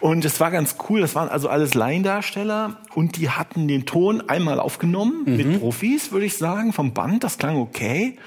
und 0.00 0.24
es 0.24 0.40
war 0.40 0.50
ganz 0.50 0.76
cool, 0.88 1.00
das 1.00 1.14
waren 1.14 1.28
also 1.28 1.48
alles 1.48 1.74
Laiendarsteller 1.74 2.76
und 2.94 3.16
die 3.16 3.30
hatten 3.30 3.68
den 3.68 3.86
Ton 3.86 4.22
einmal 4.28 4.60
aufgenommen 4.60 5.24
mit 5.24 5.60
Profis, 5.60 6.12
würde 6.12 6.26
ich 6.26 6.36
sagen, 6.36 6.72
vom 6.72 6.92
Band, 6.92 7.24
das 7.24 7.38
klang 7.38 7.56
okay. 7.56 8.18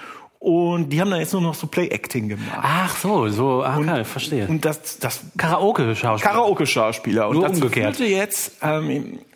Und 0.43 0.89
die 0.89 0.99
haben 0.99 1.09
dann 1.09 1.22
jetzt 1.22 1.32
nur 1.32 1.41
noch 1.41 1.53
so 1.53 1.68
Play-Acting 1.68 2.28
gemacht. 2.28 2.59
Ach 2.61 2.97
so, 2.97 3.30
so, 3.30 3.64
ah, 3.64 3.78
okay, 3.78 4.03
verstehe. 4.03 4.45
Und 4.45 4.66
das, 4.66 4.99
das 4.99 5.22
Karaoke-Schauspieler. 5.38 6.34
Karaoke-Schauspieler. 6.34 7.30
Und 7.30 7.38
Nur 7.38 7.47
dazu 7.47 7.61
umgekehrt. 7.61 7.95
führte 7.95 8.11
jetzt, 8.11 8.51
ähm, 8.61 8.89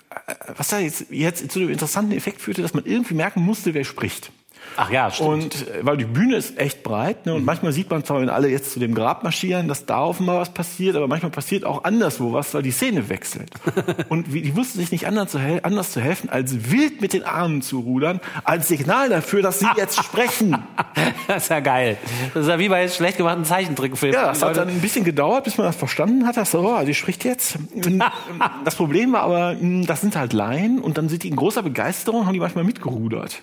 äh, 0.09 0.33
was 0.57 0.67
da 0.67 0.79
jetzt, 0.79 1.05
jetzt 1.09 1.49
zu 1.49 1.59
dem 1.59 1.69
interessanten 1.69 2.11
Effekt 2.11 2.41
führte, 2.41 2.61
dass 2.61 2.73
man 2.73 2.83
irgendwie 2.83 3.13
merken 3.13 3.41
musste, 3.41 3.73
wer 3.73 3.85
spricht. 3.85 4.33
Ach 4.77 4.91
ja, 4.91 5.09
stimmt. 5.11 5.29
Und 5.29 5.67
äh, 5.67 5.79
weil 5.81 5.97
die 5.97 6.05
Bühne 6.05 6.35
ist 6.35 6.57
echt 6.57 6.83
breit, 6.83 7.25
ne? 7.25 7.33
und 7.33 7.43
manchmal 7.43 7.73
sieht 7.73 7.89
man 7.89 8.03
zwar, 8.03 8.21
wenn 8.21 8.29
alle 8.29 8.47
jetzt 8.47 8.71
zu 8.71 8.79
dem 8.79 8.93
Grab 8.93 9.23
marschieren, 9.23 9.67
dass 9.67 9.85
da 9.85 10.01
offenbar 10.01 10.39
was 10.39 10.53
passiert, 10.53 10.95
aber 10.95 11.07
manchmal 11.07 11.31
passiert 11.31 11.65
auch 11.65 11.83
anderswo 11.83 12.31
was, 12.33 12.53
weil 12.53 12.61
die 12.61 12.71
Szene 12.71 13.09
wechselt. 13.09 13.49
und 14.09 14.33
wie, 14.33 14.41
die 14.41 14.55
wussten 14.55 14.79
sich 14.79 14.91
nicht 14.91 15.07
anders 15.07 15.31
zu, 15.31 15.39
anders 15.63 15.91
zu 15.91 15.99
helfen, 15.99 16.29
als 16.29 16.71
wild 16.71 17.01
mit 17.01 17.13
den 17.13 17.23
Armen 17.23 17.61
zu 17.61 17.79
rudern, 17.79 18.21
als 18.43 18.67
Signal 18.67 19.09
dafür, 19.09 19.41
dass 19.41 19.59
sie 19.59 19.67
jetzt 19.75 19.97
sprechen. 20.03 20.57
das 21.27 21.43
ist 21.43 21.49
ja 21.49 21.59
geil. 21.59 21.97
Das 22.33 22.43
ist 22.43 22.49
ja 22.49 22.59
wie 22.59 22.69
bei 22.69 22.87
schlecht 22.87 23.17
gemachten 23.17 23.45
Zeichentrickfilmen. 23.45 24.13
Ja, 24.15 24.27
das 24.27 24.43
hat 24.43 24.57
dann 24.57 24.69
ein 24.69 24.81
bisschen 24.81 25.03
gedauert, 25.03 25.43
bis 25.45 25.57
man 25.57 25.65
das 25.65 25.75
verstanden 25.75 26.27
hat. 26.27 26.37
Das 26.37 26.51
so, 26.51 26.59
oh, 26.59 26.83
die 26.85 26.93
spricht 26.93 27.23
jetzt. 27.25 27.57
Ähm, 27.87 28.03
das 28.65 28.75
Problem 28.75 29.13
war 29.13 29.21
aber, 29.21 29.55
mh, 29.59 29.85
das 29.85 30.01
sind 30.01 30.15
halt 30.15 30.33
Laien 30.33 30.79
und 30.79 30.97
dann 30.97 31.09
sind 31.09 31.23
die 31.23 31.29
in 31.29 31.35
großer 31.35 31.61
Begeisterung, 31.63 32.25
haben 32.25 32.33
die 32.33 32.39
manchmal 32.39 32.63
mitgerudert. 32.63 33.41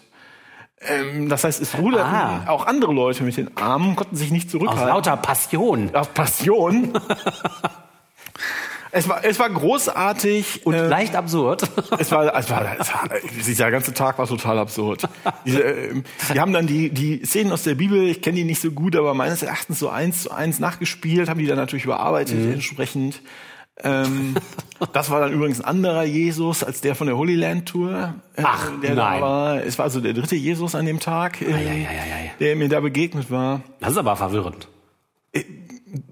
Ähm, 0.80 1.28
das 1.28 1.44
heißt, 1.44 1.62
es 1.62 1.78
ruderten 1.78 2.12
Ah. 2.14 2.44
auch 2.48 2.66
andere 2.66 2.92
Leute 2.92 3.22
mit 3.24 3.36
den 3.36 3.56
Armen, 3.56 3.96
konnten 3.96 4.16
sich 4.16 4.30
nicht 4.30 4.46
Aus 4.46 4.52
zurückhalten. 4.52 4.88
lauter 4.88 5.16
Passion. 5.16 5.94
Aus 5.94 6.08
Passion. 6.08 6.92
es, 8.90 9.08
war, 9.08 9.24
es 9.24 9.38
war 9.38 9.48
großartig. 9.50 10.66
Und 10.66 10.74
äh, 10.74 10.86
leicht 10.86 11.16
absurd. 11.16 11.62
es 11.98 12.10
war, 12.12 12.36
es 12.36 12.50
war, 12.50 12.76
es 12.78 12.92
war, 12.92 13.08
dieser 13.46 13.70
ganze 13.70 13.94
Tag 13.94 14.18
war 14.18 14.26
total 14.26 14.58
absurd. 14.58 15.08
Diese, 15.46 15.60
ähm, 15.62 16.04
die 16.32 16.40
haben 16.40 16.52
dann 16.52 16.66
die, 16.66 16.90
die 16.90 17.24
Szenen 17.24 17.52
aus 17.52 17.62
der 17.62 17.74
Bibel, 17.76 18.06
ich 18.08 18.20
kenne 18.20 18.36
die 18.36 18.44
nicht 18.44 18.60
so 18.60 18.70
gut, 18.70 18.94
aber 18.96 19.14
meines 19.14 19.42
Erachtens 19.42 19.78
so 19.78 19.88
eins 19.88 20.24
zu 20.24 20.32
eins 20.32 20.58
nachgespielt, 20.58 21.28
haben 21.28 21.38
die 21.40 21.46
dann 21.46 21.56
natürlich 21.56 21.84
überarbeitet 21.86 22.52
entsprechend. 22.52 23.20
Ähm, 23.82 24.34
das 24.92 25.10
war 25.10 25.20
dann 25.20 25.32
übrigens 25.32 25.60
ein 25.60 25.64
anderer 25.64 26.04
Jesus 26.04 26.62
als 26.62 26.80
der 26.80 26.94
von 26.94 27.06
der 27.08 27.16
Holy 27.16 27.34
Land 27.34 27.66
Tour. 27.68 28.14
äh, 28.36 28.42
Ach, 28.44 28.70
der 28.82 28.94
da 28.94 29.10
nein. 29.10 29.22
war. 29.22 29.62
Es 29.64 29.78
war 29.78 29.84
also 29.84 30.00
der 30.00 30.12
dritte 30.12 30.36
Jesus 30.36 30.74
an 30.74 30.86
dem 30.86 31.00
Tag, 31.00 31.42
äh, 31.42 31.50
ja, 31.50 31.56
ja, 31.58 31.90
ja. 31.90 32.30
der 32.38 32.56
mir 32.56 32.68
da 32.68 32.80
begegnet 32.80 33.30
war. 33.30 33.62
Das 33.80 33.92
ist 33.92 33.98
aber 33.98 34.14
verwirrend. 34.16 34.68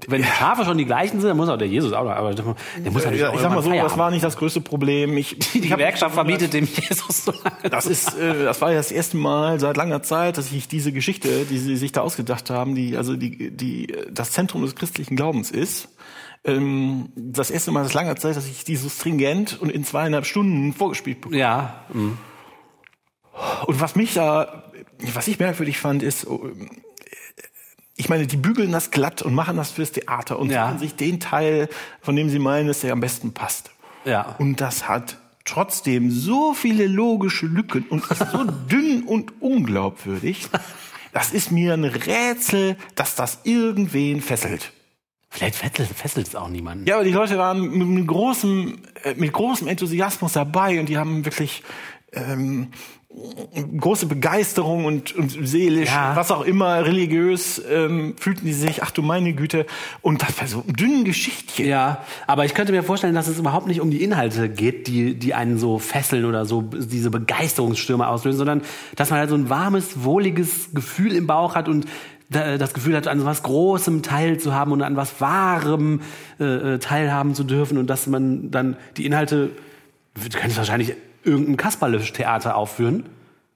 Wenn 0.06 0.22
die 0.22 0.28
Schafe 0.28 0.64
schon 0.64 0.78
die 0.78 0.84
gleichen 0.84 1.20
sind, 1.20 1.28
dann 1.28 1.36
muss 1.36 1.48
auch 1.48 1.56
der 1.56 1.66
Jesus 1.66 1.92
auch. 1.92 2.08
Aber 2.08 2.32
der 2.34 2.44
muss 2.44 3.04
Ja, 3.04 3.30
auch 3.30 3.34
ich 3.34 3.40
sag 3.40 3.50
mal 3.52 3.62
so, 3.62 3.68
irgendwann 3.68 3.88
das 3.88 3.98
war 3.98 4.10
nicht 4.12 4.22
das 4.24 4.36
größte 4.36 4.60
Problem. 4.60 5.16
Ich, 5.16 5.38
Die 5.52 5.60
Gewerkschaft 5.60 6.14
verbietet 6.14 6.52
dem 6.52 6.66
Jesus 6.66 7.24
so 7.24 7.32
lange. 7.32 7.68
Das 7.68 7.86
ist, 7.86 8.16
äh, 8.16 8.44
das 8.44 8.60
war 8.60 8.70
ja 8.70 8.76
das 8.76 8.92
erste 8.92 9.16
Mal 9.16 9.58
seit 9.58 9.76
langer 9.76 10.02
Zeit, 10.02 10.38
dass 10.38 10.52
ich 10.52 10.68
diese 10.68 10.92
Geschichte, 10.92 11.46
die 11.46 11.58
sie 11.58 11.76
sich 11.76 11.90
da 11.90 12.02
ausgedacht 12.02 12.48
haben, 12.50 12.74
die 12.76 12.96
also 12.96 13.16
die, 13.16 13.50
die 13.50 13.92
das 14.10 14.30
Zentrum 14.30 14.62
des 14.62 14.76
christlichen 14.76 15.16
Glaubens 15.16 15.50
ist. 15.50 15.88
Ähm, 16.44 17.10
das 17.14 17.50
erste 17.50 17.70
Mal 17.70 17.84
seit 17.84 17.94
langer 17.94 18.16
Zeit, 18.16 18.36
dass 18.36 18.46
ich 18.48 18.64
die 18.64 18.76
so 18.76 18.88
stringent 18.88 19.60
und 19.60 19.70
in 19.70 19.84
zweieinhalb 19.84 20.26
Stunden 20.26 20.72
vorgespielt 20.72 21.20
bekomme. 21.20 21.38
Ja. 21.38 21.84
mhm. 21.92 22.18
Und 23.66 23.80
was 23.80 23.96
mich 23.96 24.12
da, 24.14 24.70
was 25.14 25.26
ich 25.28 25.38
merkwürdig 25.38 25.78
fand, 25.78 26.02
ist, 26.02 26.26
oh, 26.26 26.50
ich 27.96 28.08
meine, 28.08 28.26
die 28.26 28.36
bügeln 28.36 28.72
das 28.72 28.90
glatt 28.90 29.22
und 29.22 29.34
machen 29.34 29.56
das 29.56 29.70
fürs 29.70 29.92
Theater 29.92 30.38
und 30.38 30.50
Ja. 30.50 30.66
suchen 30.68 30.78
sich 30.80 30.94
den 30.96 31.20
Teil, 31.20 31.68
von 32.00 32.16
dem 32.16 32.28
sie 32.28 32.38
meinen, 32.38 32.68
dass 32.68 32.80
der 32.80 32.92
am 32.92 33.00
besten 33.00 33.32
passt. 33.32 33.70
Ja. 34.04 34.34
Und 34.38 34.60
das 34.60 34.88
hat 34.88 35.18
trotzdem 35.44 36.10
so 36.10 36.54
viele 36.54 36.86
logische 36.86 37.46
Lücken 37.46 37.84
und 37.88 38.04
ist 38.10 38.30
so 38.32 38.44
dünn 38.70 39.04
und 39.04 39.40
unglaubwürdig. 39.40 40.48
Das 41.12 41.32
ist 41.32 41.52
mir 41.52 41.74
ein 41.74 41.84
Rätsel, 41.84 42.76
dass 42.94 43.14
das 43.14 43.38
irgendwen 43.44 44.20
fesselt. 44.20 44.72
Vielleicht 45.34 45.56
fesselt, 45.56 46.28
es 46.28 46.36
auch 46.36 46.50
niemanden. 46.50 46.86
Ja, 46.86 46.96
aber 46.96 47.04
die 47.04 47.10
Leute 47.10 47.38
waren 47.38 47.70
mit, 47.70 47.88
mit 47.88 48.06
großem, 48.06 48.78
äh, 49.02 49.14
mit 49.16 49.32
großem 49.32 49.66
Enthusiasmus 49.66 50.34
dabei 50.34 50.78
und 50.78 50.90
die 50.90 50.98
haben 50.98 51.24
wirklich 51.24 51.62
ähm, 52.12 52.68
große 53.78 54.04
Begeisterung 54.06 54.84
und, 54.84 55.14
und 55.16 55.30
seelisch, 55.46 55.88
Ja. 55.90 56.14
was 56.16 56.30
auch 56.30 56.42
immer, 56.42 56.84
religiös, 56.84 57.62
ähm, 57.70 58.14
fühlten 58.18 58.44
die 58.44 58.52
sich, 58.52 58.82
ach 58.82 58.90
du 58.90 59.00
meine 59.00 59.32
Güte, 59.32 59.64
und 60.02 60.20
das 60.22 60.38
war 60.38 60.46
so 60.46 60.64
ein 60.68 60.74
dünnes 60.74 61.04
Geschichtchen. 61.04 61.66
Ja, 61.66 62.04
aber 62.26 62.44
ich 62.44 62.52
könnte 62.52 62.72
mir 62.72 62.82
vorstellen, 62.82 63.14
dass 63.14 63.26
es 63.28 63.38
überhaupt 63.38 63.66
nicht 63.66 63.80
um 63.80 63.90
die 63.90 64.02
Inhalte 64.02 64.50
geht, 64.50 64.86
die, 64.86 65.14
die 65.14 65.32
einen 65.32 65.58
so 65.58 65.78
fesseln 65.78 66.26
oder 66.26 66.44
so 66.44 66.60
diese 66.62 67.10
Begeisterungsstürme 67.10 68.06
auslösen, 68.06 68.36
sondern 68.38 68.62
dass 68.96 69.08
man 69.08 69.18
halt 69.18 69.30
so 69.30 69.36
ein 69.36 69.48
warmes, 69.48 70.04
wohliges 70.04 70.74
Gefühl 70.74 71.14
im 71.14 71.26
Bauch 71.26 71.54
hat 71.54 71.68
und 71.68 71.86
das 72.32 72.74
Gefühl 72.74 72.96
hat, 72.96 73.08
an 73.08 73.24
was 73.24 73.42
Großem 73.42 74.02
teil 74.02 74.38
zu 74.38 74.54
haben 74.54 74.72
und 74.72 74.82
an 74.82 74.96
was 74.96 75.20
Wahrem 75.20 76.00
äh, 76.40 76.74
äh, 76.74 76.78
teilhaben 76.78 77.34
zu 77.34 77.44
dürfen 77.44 77.78
und 77.78 77.88
dass 77.88 78.06
man 78.06 78.50
dann 78.50 78.76
die 78.96 79.06
Inhalte, 79.06 79.50
du 80.14 80.38
könntest 80.38 80.58
wahrscheinlich 80.58 80.94
irgendein 81.24 81.56
Kasperle-Theater 81.56 82.56
aufführen 82.56 83.04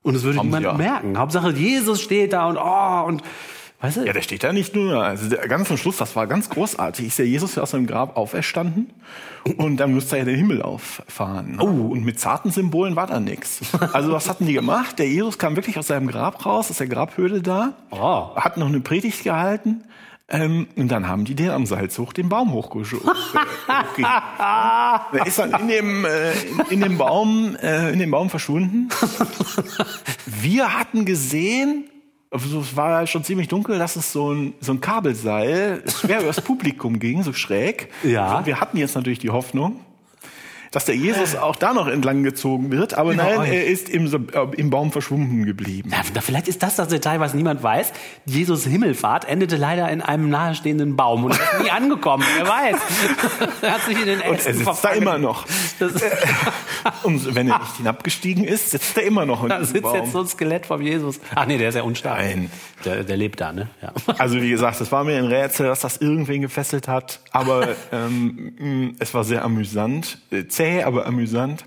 und 0.02 0.14
es 0.14 0.22
würde 0.22 0.38
Haben 0.38 0.46
niemand 0.46 0.64
ja. 0.64 0.72
merken. 0.74 1.18
Hauptsache 1.18 1.50
Jesus 1.50 2.00
steht 2.00 2.32
da 2.32 2.46
und 2.46 2.58
oh 2.58 3.06
und 3.06 3.22
Weißt 3.80 3.98
du? 3.98 4.06
Ja, 4.06 4.12
der 4.14 4.22
steht 4.22 4.42
da 4.42 4.52
nicht 4.54 4.74
nur. 4.74 5.02
Also 5.02 5.28
ganz 5.48 5.68
zum 5.68 5.76
Schluss, 5.76 5.98
das 5.98 6.16
war 6.16 6.26
ganz 6.26 6.48
großartig, 6.48 7.08
ist 7.08 7.18
der 7.18 7.26
Jesus 7.26 7.56
ja 7.56 7.62
aus 7.62 7.72
seinem 7.72 7.86
Grab 7.86 8.16
auferstanden 8.16 8.90
und 9.58 9.76
dann 9.76 9.92
musste 9.92 10.16
er 10.16 10.24
den 10.24 10.36
Himmel 10.36 10.62
auffahren. 10.62 11.58
Oh. 11.60 11.66
Und 11.92 12.04
mit 12.04 12.18
zarten 12.18 12.50
Symbolen 12.50 12.96
war 12.96 13.06
da 13.06 13.20
nichts. 13.20 13.60
Also 13.92 14.12
was 14.12 14.28
hatten 14.30 14.46
die 14.46 14.54
gemacht? 14.54 14.98
Der 14.98 15.08
Jesus 15.08 15.36
kam 15.38 15.56
wirklich 15.56 15.78
aus 15.78 15.88
seinem 15.88 16.06
Grab 16.08 16.44
raus, 16.46 16.70
aus 16.70 16.78
der 16.78 16.86
Grabhöhle 16.88 17.42
da, 17.42 17.74
Oh. 17.90 18.34
hat 18.36 18.56
noch 18.56 18.66
eine 18.68 18.80
Predigt 18.80 19.22
gehalten. 19.24 19.84
Ähm, 20.28 20.66
und 20.74 20.88
dann 20.88 21.06
haben 21.06 21.24
die 21.24 21.36
den 21.36 21.50
am 21.50 21.66
Salzhoch 21.66 22.12
den 22.12 22.28
Baum 22.28 22.52
hochgeschoben. 22.52 23.08
Der 25.12 25.24
ist 25.24 25.38
dann 25.38 25.52
in 25.52 25.68
dem, 25.68 26.04
äh, 26.04 26.32
in, 26.32 26.60
in 26.70 26.80
dem 26.80 26.98
Baum, 26.98 27.54
äh, 27.62 27.92
in 27.92 28.00
dem 28.00 28.10
Baum 28.10 28.28
verschwunden. 28.28 28.88
Wir 30.26 30.76
hatten 30.76 31.04
gesehen, 31.04 31.84
also 32.30 32.60
es 32.60 32.76
war 32.76 33.00
ja 33.00 33.06
schon 33.06 33.24
ziemlich 33.24 33.48
dunkel, 33.48 33.78
dass 33.78 33.96
es 33.96 34.12
so 34.12 34.32
ein, 34.32 34.54
so 34.60 34.72
ein 34.72 34.80
Kabelseil 34.80 35.82
schwer 35.88 36.22
übers 36.22 36.40
Publikum 36.40 36.98
ging, 36.98 37.22
so 37.22 37.32
schräg. 37.32 37.90
Ja. 38.02 38.44
Wir 38.44 38.60
hatten 38.60 38.76
jetzt 38.76 38.94
natürlich 38.94 39.18
die 39.18 39.30
Hoffnung, 39.30 39.80
dass 40.76 40.84
der 40.84 40.94
Jesus 40.94 41.34
auch 41.36 41.56
da 41.56 41.72
noch 41.72 41.86
entlang 41.86 42.22
gezogen 42.22 42.70
wird, 42.70 42.92
aber 42.92 43.14
Über 43.14 43.22
nein, 43.22 43.38
euch. 43.38 43.48
er 43.48 43.64
ist 43.64 43.88
im, 43.88 44.12
äh, 44.12 44.46
im 44.58 44.68
Baum 44.68 44.92
verschwunden 44.92 45.46
geblieben. 45.46 45.90
Ja, 45.90 46.20
vielleicht 46.20 46.48
ist 46.48 46.62
das 46.62 46.76
das 46.76 46.88
Detail, 46.88 47.18
was 47.18 47.32
niemand 47.32 47.62
weiß. 47.62 47.94
Jesus 48.26 48.66
Himmelfahrt 48.66 49.26
endete 49.26 49.56
leider 49.56 49.88
in 49.88 50.02
einem 50.02 50.28
nahestehenden 50.28 50.94
Baum 50.94 51.24
und 51.24 51.30
ist 51.30 51.40
nie 51.62 51.70
angekommen. 51.70 52.26
Wer 52.36 52.46
weiß. 52.46 52.76
er 53.62 53.72
hat 53.72 53.82
sich 53.86 53.98
in 53.98 54.04
den 54.04 54.18
Und 54.18 54.24
er 54.26 54.32
Ästen 54.34 54.52
sitzt 54.52 54.84
da 54.84 54.90
immer 54.90 55.16
noch. 55.16 55.46
Und 57.02 57.34
wenn 57.34 57.48
er 57.48 57.58
nicht 57.58 57.76
hinabgestiegen 57.78 58.44
ist, 58.44 58.70
sitzt 58.70 58.98
er 58.98 59.04
immer 59.04 59.24
noch 59.24 59.42
in 59.44 59.48
da 59.48 59.64
sitzt 59.64 59.82
Baum. 59.82 59.96
jetzt 59.96 60.12
so 60.12 60.20
ein 60.20 60.26
Skelett 60.26 60.66
vom 60.66 60.82
Jesus. 60.82 61.20
Ach 61.34 61.46
nee, 61.46 61.56
der 61.56 61.70
ist 61.70 61.74
ja 61.74 61.82
unstark. 61.82 62.18
Nein. 62.18 62.50
Der, 62.84 63.02
der 63.02 63.16
lebt 63.16 63.40
da, 63.40 63.52
ne? 63.52 63.68
Ja. 63.80 63.92
Also 64.18 64.40
wie 64.40 64.50
gesagt, 64.50 64.80
es 64.80 64.92
war 64.92 65.04
mir 65.04 65.16
ein 65.16 65.24
Rätsel, 65.24 65.66
dass 65.66 65.80
das 65.80 65.96
irgendwen 65.96 66.42
gefesselt 66.42 66.86
hat, 66.86 67.20
aber 67.32 67.68
ähm, 67.90 68.94
es 68.98 69.14
war 69.14 69.24
sehr 69.24 69.44
amüsant, 69.44 70.18
äh, 70.30 70.44
zäh, 70.66 70.82
aber 70.82 71.06
amüsant. 71.06 71.64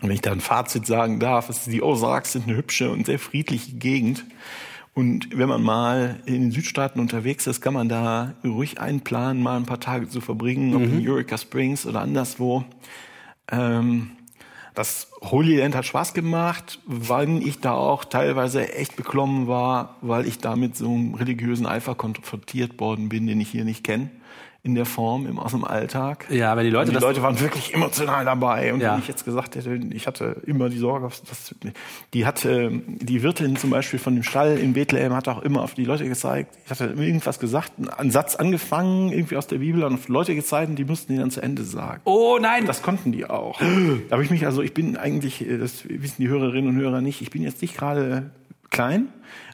Und 0.00 0.08
wenn 0.08 0.16
ich 0.16 0.20
da 0.20 0.32
ein 0.32 0.40
Fazit 0.40 0.86
sagen 0.86 1.20
darf, 1.20 1.48
ist 1.48 1.66
die 1.66 1.82
Ozarks 1.82 2.32
sind 2.32 2.48
eine 2.48 2.56
hübsche 2.56 2.90
und 2.90 3.06
sehr 3.06 3.18
friedliche 3.18 3.72
Gegend. 3.76 4.24
Und 4.94 5.38
wenn 5.38 5.48
man 5.48 5.62
mal 5.62 6.20
in 6.26 6.42
den 6.42 6.50
Südstaaten 6.50 7.00
unterwegs 7.00 7.46
ist, 7.46 7.62
kann 7.62 7.72
man 7.72 7.88
da 7.88 8.34
ruhig 8.44 8.78
einplanen, 8.78 9.42
mal 9.42 9.56
ein 9.56 9.64
paar 9.64 9.80
Tage 9.80 10.08
zu 10.08 10.20
verbringen, 10.20 10.74
ob 10.74 10.82
in 10.82 11.08
Eureka 11.08 11.38
Springs 11.38 11.86
oder 11.86 12.00
anderswo. 12.00 12.64
Ähm, 13.50 14.10
das 14.74 15.08
Holy 15.22 15.58
Land 15.58 15.74
hat 15.74 15.86
Spaß 15.86 16.12
gemacht, 16.12 16.80
weil 16.84 17.46
ich 17.46 17.60
da 17.60 17.72
auch 17.72 18.04
teilweise 18.04 18.74
echt 18.74 18.96
beklommen 18.96 19.46
war, 19.46 19.96
weil 20.02 20.26
ich 20.26 20.38
da 20.38 20.56
mit 20.56 20.76
so 20.76 20.90
einem 20.90 21.14
religiösen 21.14 21.66
Eifer 21.66 21.94
konfrontiert 21.94 22.78
worden 22.80 23.08
bin, 23.08 23.26
den 23.26 23.40
ich 23.40 23.48
hier 23.48 23.64
nicht 23.64 23.84
kenne 23.84 24.10
in 24.64 24.76
der 24.76 24.86
Form 24.86 25.26
im, 25.26 25.40
aus 25.40 25.50
dem 25.50 25.64
Alltag. 25.64 26.26
Ja, 26.30 26.52
aber 26.52 26.62
die 26.62 26.70
Leute, 26.70 26.82
Und 26.82 26.88
die 26.90 26.94
das- 26.94 27.02
Leute 27.02 27.20
waren 27.20 27.40
wirklich 27.40 27.74
emotional 27.74 28.24
dabei. 28.24 28.72
Und 28.72 28.78
Ja. 28.80 28.92
wenn 28.92 29.00
ich 29.00 29.08
jetzt 29.08 29.24
gesagt 29.24 29.56
hätte, 29.56 29.74
ich 29.90 30.06
hatte 30.06 30.40
immer 30.46 30.68
die 30.68 30.78
Sorge, 30.78 31.08
dass 31.28 31.52
die 32.14 32.24
hat, 32.26 32.44
ähm, 32.44 32.82
die 33.00 33.24
Wirtin 33.24 33.56
zum 33.56 33.70
Beispiel 33.70 33.98
von 33.98 34.14
dem 34.14 34.22
Stall 34.22 34.58
in 34.58 34.72
Bethlehem 34.72 35.14
hat 35.14 35.26
auch 35.26 35.42
immer 35.42 35.62
auf 35.62 35.74
die 35.74 35.84
Leute 35.84 36.06
gezeigt. 36.08 36.56
Ich 36.64 36.70
hatte 36.70 36.84
irgendwas 36.96 37.40
gesagt, 37.40 37.72
einen 37.98 38.12
Satz 38.12 38.36
angefangen, 38.36 39.10
irgendwie 39.10 39.36
aus 39.36 39.48
der 39.48 39.58
Bibel, 39.58 39.82
und 39.82 39.94
auf 39.94 40.06
Leute 40.06 40.34
gezeigt, 40.36 40.70
und 40.70 40.76
die 40.76 40.84
mussten 40.84 41.12
ihn 41.12 41.18
dann 41.18 41.32
zu 41.32 41.42
Ende 41.42 41.64
sagen. 41.64 42.00
Oh 42.04 42.38
nein! 42.40 42.64
Das 42.64 42.82
konnten 42.82 43.10
die 43.10 43.26
auch. 43.28 43.58
Da 43.58 44.12
habe 44.12 44.22
ich 44.22 44.30
mich 44.30 44.46
also, 44.46 44.62
ich 44.62 44.74
bin 44.74 44.96
eigentlich, 44.96 45.44
äh, 45.44 45.58
das 45.58 45.88
wissen 45.88 46.22
die 46.22 46.28
Hörerinnen 46.28 46.70
und 46.70 46.76
Hörer 46.80 47.00
nicht, 47.00 47.20
ich 47.20 47.30
bin 47.30 47.42
jetzt 47.42 47.62
nicht 47.62 47.76
gerade 47.76 48.30
klein, 48.70 49.08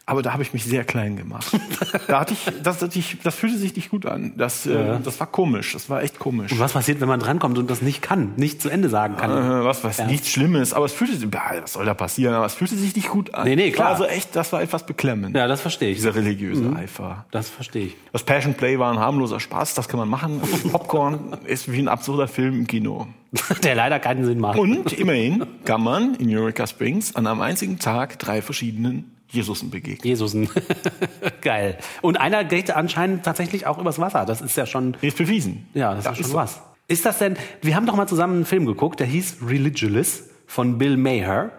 aber 0.08 0.22
da 0.22 0.32
habe 0.32 0.42
ich 0.42 0.54
mich 0.54 0.64
sehr 0.64 0.84
klein 0.84 1.18
gemacht. 1.18 1.52
da 2.06 2.20
hatte 2.20 2.32
ich, 2.32 2.40
das, 2.62 2.78
das, 2.78 2.96
ich, 2.96 3.18
das 3.22 3.34
fühlte 3.34 3.58
sich 3.58 3.76
nicht 3.76 3.90
gut 3.90 4.06
an. 4.06 4.32
Das, 4.38 4.64
äh, 4.64 4.98
das 5.04 5.20
war 5.20 5.26
komisch. 5.26 5.74
Das 5.74 5.90
war 5.90 6.02
echt 6.02 6.18
komisch. 6.18 6.50
Und 6.50 6.60
was 6.60 6.72
passiert, 6.72 7.02
wenn 7.02 7.08
man 7.08 7.20
drankommt 7.20 7.58
und 7.58 7.70
das 7.70 7.82
nicht 7.82 8.00
kann, 8.00 8.32
nicht 8.36 8.62
zu 8.62 8.70
Ende 8.70 8.88
sagen 8.88 9.18
kann? 9.18 9.30
Äh, 9.30 9.64
was 9.64 9.84
weiß 9.84 10.06
nichts 10.06 10.30
Schlimmes, 10.30 10.72
aber 10.72 10.86
es 10.86 10.94
fühlte 10.94 11.14
sich, 11.14 11.28
ja, 11.30 11.62
was 11.62 11.74
soll 11.74 11.84
da 11.84 11.92
passieren? 11.92 12.34
Aber 12.34 12.46
es 12.46 12.54
fühlte 12.54 12.74
sich 12.76 12.96
nicht 12.96 13.10
gut 13.10 13.34
an. 13.34 13.44
Nee, 13.46 13.56
nee, 13.56 13.70
klar. 13.70 13.88
Also 13.88 14.06
echt, 14.06 14.34
das 14.34 14.50
war 14.50 14.62
etwas 14.62 14.86
beklemmend. 14.86 15.36
Ja, 15.36 15.46
das 15.46 15.60
verstehe 15.60 15.90
ich. 15.90 15.98
Dieser 15.98 16.14
religiöse 16.14 16.74
Eifer. 16.74 17.26
Das 17.30 17.50
verstehe 17.50 17.86
ich. 17.86 17.96
Das 18.10 18.22
Passion 18.22 18.54
Play 18.54 18.78
war 18.78 18.90
ein 18.90 18.98
harmloser 18.98 19.40
Spaß, 19.40 19.74
das 19.74 19.88
kann 19.88 19.98
man 20.00 20.08
machen. 20.08 20.40
Popcorn 20.72 21.36
ist 21.44 21.70
wie 21.70 21.80
ein 21.80 21.88
absurder 21.88 22.28
Film 22.28 22.60
im 22.60 22.66
Kino. 22.66 23.08
Der 23.62 23.74
leider 23.74 23.98
keinen 23.98 24.24
Sinn 24.24 24.40
macht. 24.40 24.58
Und 24.58 24.90
immerhin 24.94 25.44
kann 25.66 25.82
man 25.82 26.14
in 26.14 26.34
Eureka 26.34 26.66
Springs 26.66 27.14
an 27.14 27.26
einem 27.26 27.42
einzigen 27.42 27.78
Tag 27.78 28.18
drei 28.18 28.40
verschiedenen 28.40 29.17
Jesusen 29.30 29.70
begegnen. 29.70 30.06
Jesusen. 30.08 30.48
Geil. 31.40 31.78
Und 32.02 32.18
einer 32.18 32.44
geht 32.44 32.70
anscheinend 32.70 33.24
tatsächlich 33.24 33.66
auch 33.66 33.78
übers 33.78 33.98
Wasser. 33.98 34.24
Das 34.24 34.40
ist 34.40 34.56
ja 34.56 34.66
schon, 34.66 34.96
Ist 35.00 35.18
bewiesen. 35.18 35.68
ja, 35.74 35.94
das 35.94 36.06
ist 36.06 36.16
schon 36.16 36.30
so. 36.30 36.34
was. 36.34 36.60
Ist 36.88 37.04
das 37.04 37.18
denn, 37.18 37.36
wir 37.60 37.76
haben 37.76 37.84
doch 37.86 37.96
mal 37.96 38.06
zusammen 38.06 38.36
einen 38.36 38.44
Film 38.46 38.64
geguckt, 38.64 39.00
der 39.00 39.06
hieß 39.06 39.38
Religious 39.46 40.24
von 40.46 40.78
Bill 40.78 40.96
Maher. 40.96 41.52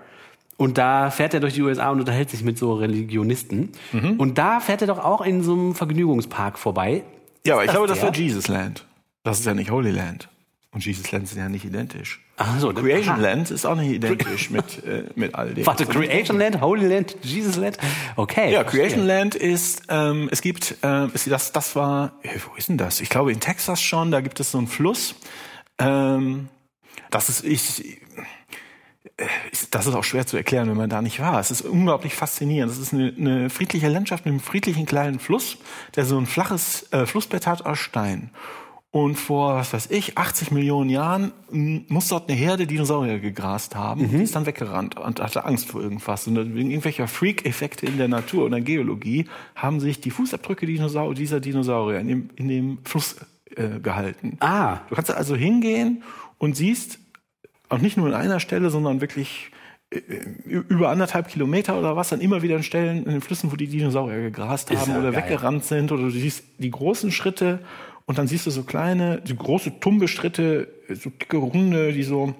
Und 0.57 0.77
da 0.77 1.09
fährt 1.11 1.33
er 1.33 1.39
durch 1.39 1.53
die 1.53 1.61
USA 1.61 1.89
und 1.89 1.99
unterhält 1.99 2.29
sich 2.29 2.43
mit 2.43 2.57
so 2.57 2.73
Religionisten. 2.73 3.69
Mhm. 3.93 4.19
Und 4.19 4.37
da 4.37 4.59
fährt 4.59 4.81
er 4.81 4.87
doch 4.87 4.99
auch 4.99 5.21
in 5.21 5.41
so 5.43 5.53
einem 5.53 5.75
Vergnügungspark 5.75 6.57
vorbei. 6.59 7.03
Ja, 7.45 7.53
aber 7.53 7.63
ich 7.63 7.67
das 7.67 7.75
glaube, 7.75 7.87
das 7.87 7.99
der? 7.99 8.09
war 8.09 8.15
Jesus 8.15 8.47
Land. 8.47 8.85
Das 9.23 9.39
ist 9.39 9.45
ja 9.45 9.53
nicht 9.53 9.71
Holy 9.71 9.91
Land. 9.91 10.27
Und 10.71 10.85
Jesus 10.85 11.11
Land 11.11 11.27
sind 11.27 11.39
ja 11.39 11.47
nicht 11.47 11.63
identisch. 11.63 12.21
Ach 12.41 12.57
so, 12.57 12.73
Creation 12.73 13.15
aha. 13.15 13.21
Land 13.21 13.51
ist 13.51 13.65
auch 13.65 13.75
nicht 13.75 13.91
identisch 13.91 14.49
mit, 14.49 14.81
äh, 14.85 15.03
mit 15.15 15.35
all 15.35 15.53
dem. 15.53 15.65
Warte, 15.65 15.85
Creation 15.85 16.39
Land, 16.39 16.61
Holy 16.61 16.87
Land, 16.87 17.17
Jesus 17.21 17.57
Land? 17.57 17.77
Okay. 18.15 18.53
Ja. 18.53 18.63
Creation 18.63 19.05
Land 19.05 19.35
ist, 19.35 19.81
ähm, 19.89 20.29
es 20.31 20.41
gibt, 20.41 20.77
äh, 20.81 21.07
ist, 21.07 21.29
das, 21.29 21.51
das 21.51 21.75
war, 21.75 22.13
äh, 22.23 22.29
wo 22.47 22.55
ist 22.55 22.69
denn 22.69 22.77
das? 22.77 23.01
Ich 23.01 23.09
glaube 23.09 23.33
in 23.33 23.41
Texas 23.41 23.81
schon, 23.81 24.09
da 24.11 24.21
gibt 24.21 24.39
es 24.39 24.51
so 24.51 24.57
einen 24.57 24.67
Fluss. 24.67 25.15
Ähm, 25.79 26.47
das 27.11 27.27
ist, 27.27 27.43
ich, 27.43 28.01
äh, 29.17 29.25
das 29.71 29.87
ist 29.87 29.93
auch 29.93 30.05
schwer 30.05 30.25
zu 30.25 30.37
erklären, 30.37 30.69
wenn 30.69 30.77
man 30.77 30.89
da 30.89 31.01
nicht 31.01 31.19
war. 31.19 31.41
Es 31.41 31.51
ist 31.51 31.63
unglaublich 31.63 32.15
faszinierend. 32.15 32.71
Das 32.71 32.79
ist 32.79 32.93
eine, 32.93 33.13
eine 33.17 33.49
friedliche 33.49 33.89
Landschaft 33.89 34.23
mit 34.23 34.31
einem 34.31 34.39
friedlichen 34.39 34.85
kleinen 34.85 35.19
Fluss, 35.19 35.57
der 35.97 36.05
so 36.05 36.17
ein 36.17 36.25
flaches 36.25 36.87
äh, 36.93 37.05
Flussbett 37.05 37.47
hat 37.47 37.65
aus 37.65 37.79
Stein. 37.79 38.29
Und 38.91 39.15
vor, 39.15 39.55
was 39.55 39.71
weiß 39.71 39.91
ich, 39.91 40.17
80 40.17 40.49
Millionen 40.49 40.89
Jahren 40.89 41.31
muss 41.51 42.07
dort 42.07 42.27
eine 42.27 42.37
Herde 42.37 42.65
Dinosaurier 42.65 43.19
gegrast 43.19 43.75
haben. 43.75 44.01
Mhm. 44.01 44.17
Die 44.17 44.23
ist 44.23 44.35
dann 44.35 44.47
weggerannt 44.47 44.97
und 44.97 45.21
hatte 45.21 45.45
Angst 45.45 45.67
vor 45.67 45.81
irgendwas. 45.81 46.25
Und 46.25 46.55
wegen 46.55 46.71
irgendwelcher 46.71 47.07
Freak-Effekte 47.07 47.85
in 47.85 47.97
der 47.99 48.07
Natur 48.07 48.45
und 48.45 48.51
der 48.51 48.61
Geologie 48.61 49.27
haben 49.55 49.79
sich 49.79 50.01
die 50.01 50.09
Fußabdrücke 50.09 50.65
dieser 50.65 51.39
Dinosaurier 51.39 51.99
in 51.99 52.07
dem, 52.07 52.29
in 52.35 52.47
dem 52.47 52.77
Fluss 52.83 53.17
äh, 53.55 53.79
gehalten. 53.79 54.37
Ah. 54.39 54.79
Du 54.89 54.95
kannst 54.95 55.11
also 55.11 55.35
hingehen 55.35 56.01
und 56.39 56.55
siehst, 56.55 56.97
auch 57.69 57.77
nicht 57.77 57.95
nur 57.95 58.07
an 58.07 58.15
einer 58.15 58.39
Stelle, 58.39 58.71
sondern 58.71 59.01
wirklich 59.01 59.51
äh, 59.91 59.99
über 60.47 60.89
anderthalb 60.89 61.27
Kilometer 61.27 61.77
oder 61.77 61.95
was, 61.95 62.09
dann 62.09 62.21
immer 62.21 62.41
wieder 62.41 62.55
an 62.55 62.63
Stellen 62.63 63.05
in 63.05 63.11
den 63.11 63.21
Flüssen, 63.21 63.51
wo 63.51 63.55
die 63.55 63.67
Dinosaurier 63.67 64.21
gegrast 64.21 64.71
haben 64.71 64.91
ja 64.91 64.99
oder 64.99 65.11
geil. 65.11 65.23
weggerannt 65.23 65.65
sind 65.65 65.91
oder 65.91 66.03
du 66.03 66.09
siehst 66.09 66.43
die 66.57 66.71
großen 66.71 67.11
Schritte 67.11 67.59
und 68.09 68.17
dann 68.17 68.25
siehst 68.25 68.47
du 68.47 68.49
so 68.49 68.63
kleine, 68.63 69.21
die 69.21 69.35
große 69.35 69.79
Tumbe-Schritte, 69.81 70.67
so 70.89 71.11
dicke 71.11 71.37
Runde, 71.37 71.93
die 71.93 72.01
so 72.01 72.33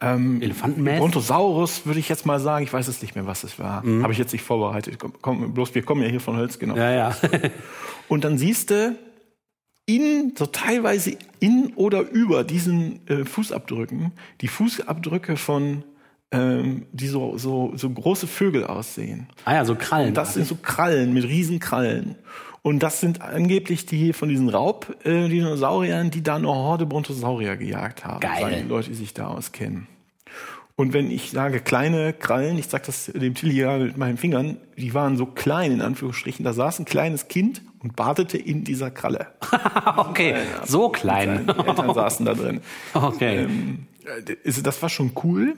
ähm, 0.00 0.40
Elefantenmäßig? 0.40 1.00
Brontosaurus, 1.00 1.84
würde 1.84 2.00
ich 2.00 2.08
jetzt 2.08 2.24
mal 2.24 2.40
sagen. 2.40 2.64
Ich 2.64 2.72
weiß 2.72 2.88
es 2.88 3.02
nicht 3.02 3.14
mehr, 3.14 3.26
was 3.26 3.44
es 3.44 3.58
war. 3.58 3.82
Habe 3.82 4.10
ich 4.10 4.18
jetzt 4.18 4.32
nicht 4.32 4.40
vorbereitet. 4.40 4.98
Komm, 4.98 5.12
komm, 5.20 5.52
bloß 5.52 5.74
wir 5.74 5.82
kommen 5.82 6.00
ja 6.02 6.08
hier 6.08 6.20
von 6.20 6.38
Holz, 6.38 6.58
genau. 6.58 6.76
Ja, 6.76 6.90
ja. 6.90 7.16
Und 8.08 8.24
dann 8.24 8.38
siehst 8.38 8.70
du 8.70 8.96
in, 9.84 10.32
so 10.34 10.46
teilweise 10.46 11.18
in 11.38 11.74
oder 11.74 12.00
über 12.00 12.42
diesen 12.42 13.06
äh, 13.08 13.26
Fußabdrücken, 13.26 14.12
die 14.40 14.48
Fußabdrücke 14.48 15.36
von, 15.36 15.84
ähm, 16.30 16.86
die 16.90 17.08
so, 17.08 17.36
so, 17.36 17.72
so 17.76 17.90
große 17.90 18.26
Vögel 18.26 18.64
aussehen. 18.64 19.28
ah 19.44 19.56
ja, 19.56 19.66
so 19.66 19.74
Krallen. 19.74 20.14
Das 20.14 20.32
sind 20.32 20.46
so 20.46 20.54
Krallen 20.54 21.12
mit 21.12 21.24
riesen 21.24 21.58
Krallen. 21.58 22.16
Und 22.62 22.80
das 22.80 23.00
sind 23.00 23.20
angeblich 23.20 23.86
die 23.86 24.12
von 24.12 24.28
diesen 24.28 24.48
Raubdinosauriern, 24.48 26.10
die 26.10 26.22
da 26.22 26.36
eine 26.36 26.46
Horde 26.46 26.86
Brontosaurier 26.86 27.56
gejagt 27.56 28.04
haben. 28.04 28.20
Geil. 28.20 28.40
Sagen 28.40 28.56
die 28.62 28.68
Leute, 28.68 28.88
die 28.90 28.94
sich 28.94 29.14
da 29.14 29.26
auskennen. 29.26 29.88
Und 30.76 30.92
wenn 30.92 31.10
ich 31.10 31.30
sage 31.30 31.60
kleine 31.60 32.12
Krallen, 32.12 32.56
ich 32.58 32.66
sage 32.66 32.84
das 32.86 33.06
dem 33.06 33.34
Tilly 33.34 33.56
ja 33.56 33.78
mit 33.78 33.98
meinen 33.98 34.16
Fingern, 34.16 34.56
die 34.76 34.94
waren 34.94 35.16
so 35.16 35.26
klein 35.26 35.72
in 35.72 35.80
Anführungsstrichen, 35.80 36.44
da 36.44 36.52
saß 36.52 36.78
ein 36.78 36.84
kleines 36.86 37.28
Kind 37.28 37.62
und 37.80 37.94
badete 37.94 38.38
in 38.38 38.64
dieser 38.64 38.90
Kralle. 38.90 39.28
okay, 39.96 40.36
so 40.64 40.88
klein. 40.88 41.44
Seine 41.46 41.68
Eltern 41.68 41.94
saßen 41.94 42.26
da 42.26 42.34
drin. 42.34 42.60
Okay. 42.94 43.44
Ähm, 43.44 43.86
äh, 44.26 44.62
das 44.62 44.80
war 44.82 44.88
schon 44.88 45.12
cool. 45.24 45.54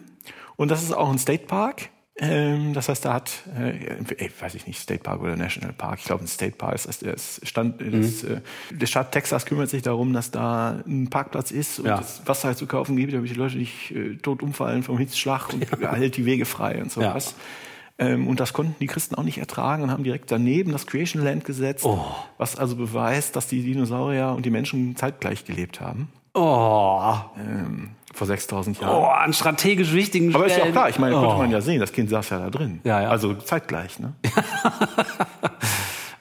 Und 0.56 0.70
das 0.70 0.82
ist 0.82 0.92
auch 0.92 1.10
ein 1.10 1.18
State 1.18 1.46
Park. 1.46 1.90
Ähm, 2.16 2.74
das 2.74 2.88
heißt, 2.88 3.04
da 3.04 3.14
hat, 3.14 3.32
äh, 3.58 3.70
äh, 3.96 4.30
weiß 4.38 4.54
ich 4.54 4.68
nicht, 4.68 4.78
State 4.80 5.02
Park 5.02 5.20
oder 5.20 5.34
National 5.36 5.72
Park, 5.72 5.98
ich 5.98 6.04
glaube 6.04 6.22
ein 6.22 6.28
State 6.28 6.56
Park, 6.56 6.72
das 6.72 6.86
heißt, 6.86 7.04
das 7.04 7.40
Stand, 7.42 7.80
das, 7.80 8.22
äh, 8.22 8.40
der 8.70 8.86
Staat 8.86 9.10
Texas 9.10 9.44
kümmert 9.46 9.68
sich 9.68 9.82
darum, 9.82 10.12
dass 10.12 10.30
da 10.30 10.80
ein 10.86 11.10
Parkplatz 11.10 11.50
ist 11.50 11.80
und 11.80 11.86
Ja. 11.86 11.98
es 11.98 12.22
Wasser 12.24 12.54
zu 12.56 12.66
kaufen 12.66 12.96
gibt, 12.96 13.12
damit 13.14 13.30
die 13.30 13.34
Leute 13.34 13.56
nicht 13.58 13.90
äh, 13.90 14.14
tot 14.16 14.44
umfallen 14.44 14.84
vom 14.84 14.96
Hitzschlag 14.98 15.52
und 15.52 15.66
hält 15.96 16.16
die 16.16 16.24
Wege 16.24 16.44
frei 16.44 16.80
und 16.80 16.92
sowas. 16.92 17.34
Ähm, 17.98 18.28
und 18.28 18.38
das 18.38 18.52
konnten 18.52 18.76
die 18.80 18.86
Christen 18.86 19.16
auch 19.16 19.22
nicht 19.24 19.38
ertragen 19.38 19.82
und 19.82 19.90
haben 19.90 20.04
direkt 20.04 20.30
daneben 20.30 20.70
das 20.72 20.86
Creation 20.86 21.22
Land 21.24 21.44
gesetzt, 21.44 21.84
Oh. 21.84 22.04
was 22.38 22.56
also 22.56 22.76
beweist, 22.76 23.34
dass 23.34 23.48
die 23.48 23.62
Dinosaurier 23.62 24.34
und 24.36 24.44
die 24.46 24.50
Menschen 24.50 24.94
zeitgleich 24.96 25.44
gelebt 25.44 25.80
haben. 25.80 26.08
Oh, 26.34 27.12
Ähm, 27.38 27.90
vor 28.14 28.26
6000 28.26 28.80
Jahren. 28.80 28.94
oh, 29.02 29.06
an 29.06 29.32
strategisch 29.32 29.92
wichtigen 29.92 30.34
Aber 30.34 30.46
ist 30.46 30.52
ja 30.52 30.56
auch 30.56 30.60
Stellen. 30.60 30.72
klar, 30.72 30.88
ich 30.88 30.98
meine, 30.98 31.14
konnte 31.16 31.34
oh. 31.34 31.38
man 31.38 31.50
ja 31.50 31.60
sehen, 31.60 31.80
das 31.80 31.92
Kind 31.92 32.10
saß 32.10 32.30
ja 32.30 32.38
da 32.38 32.50
drin. 32.50 32.80
Ja, 32.84 33.02
ja. 33.02 33.08
Also 33.10 33.34
zeitgleich, 33.34 33.98
ne? 33.98 34.12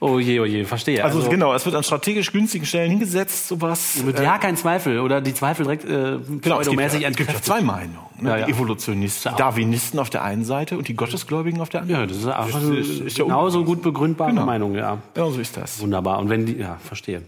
Oh 0.05 0.19
je, 0.19 0.37
oh 0.41 0.45
je, 0.45 0.65
verstehe. 0.65 1.01
Also, 1.01 1.29
genau, 1.29 1.53
es 1.53 1.65
wird 1.65 1.75
an 1.77 1.83
strategisch 1.83 2.33
günstigen 2.33 2.65
Stellen 2.65 2.89
hingesetzt, 2.89 3.47
sowas. 3.47 4.03
Mit 4.05 4.19
ja, 4.19 4.37
kein 4.37 4.57
Zweifel. 4.57 4.99
Oder 4.99 5.21
die 5.21 5.33
Zweifel 5.33 5.63
direkt 5.63 5.85
äh, 5.85 6.17
Genau, 6.41 6.59
es 6.59 6.67
gibt, 6.67 6.81
ja, 6.81 7.09
es 7.09 7.15
gibt 7.15 7.31
ja 7.31 7.41
zwei 7.41 7.61
Meinungen. 7.61 7.99
Ne? 8.19 8.29
Ja, 8.31 8.37
ja. 8.39 8.45
Die 8.45 8.51
Evolutionisten, 8.51 9.31
Ja. 9.31 9.37
Darwinisten 9.37 9.99
auf 9.99 10.09
der 10.09 10.23
einen 10.25 10.43
Seite 10.43 10.77
und 10.77 10.89
die 10.89 10.93
Gottesgläubigen 10.95 11.61
auf 11.61 11.69
der 11.69 11.83
anderen. 11.83 12.01
Ja, 12.01 12.05
das 12.05 12.17
ist 12.17 12.27
einfach 12.27 12.59
Das 12.59 12.63
ist- 12.63 12.99
ist 12.99 13.17
ja 13.17 13.23
genauso 13.23 13.63
gut 13.63 13.81
begründbare 13.81 14.31
Genau. 14.31 14.45
Meinung, 14.45 14.75
ja. 14.75 14.97
Ja, 15.15 15.29
so 15.29 15.39
ist 15.39 15.55
das. 15.55 15.79
Wunderbar. 15.79 16.19
Und 16.19 16.29
wenn 16.29 16.47
die, 16.47 16.57
ja, 16.57 16.75
verstehe. 16.83 17.21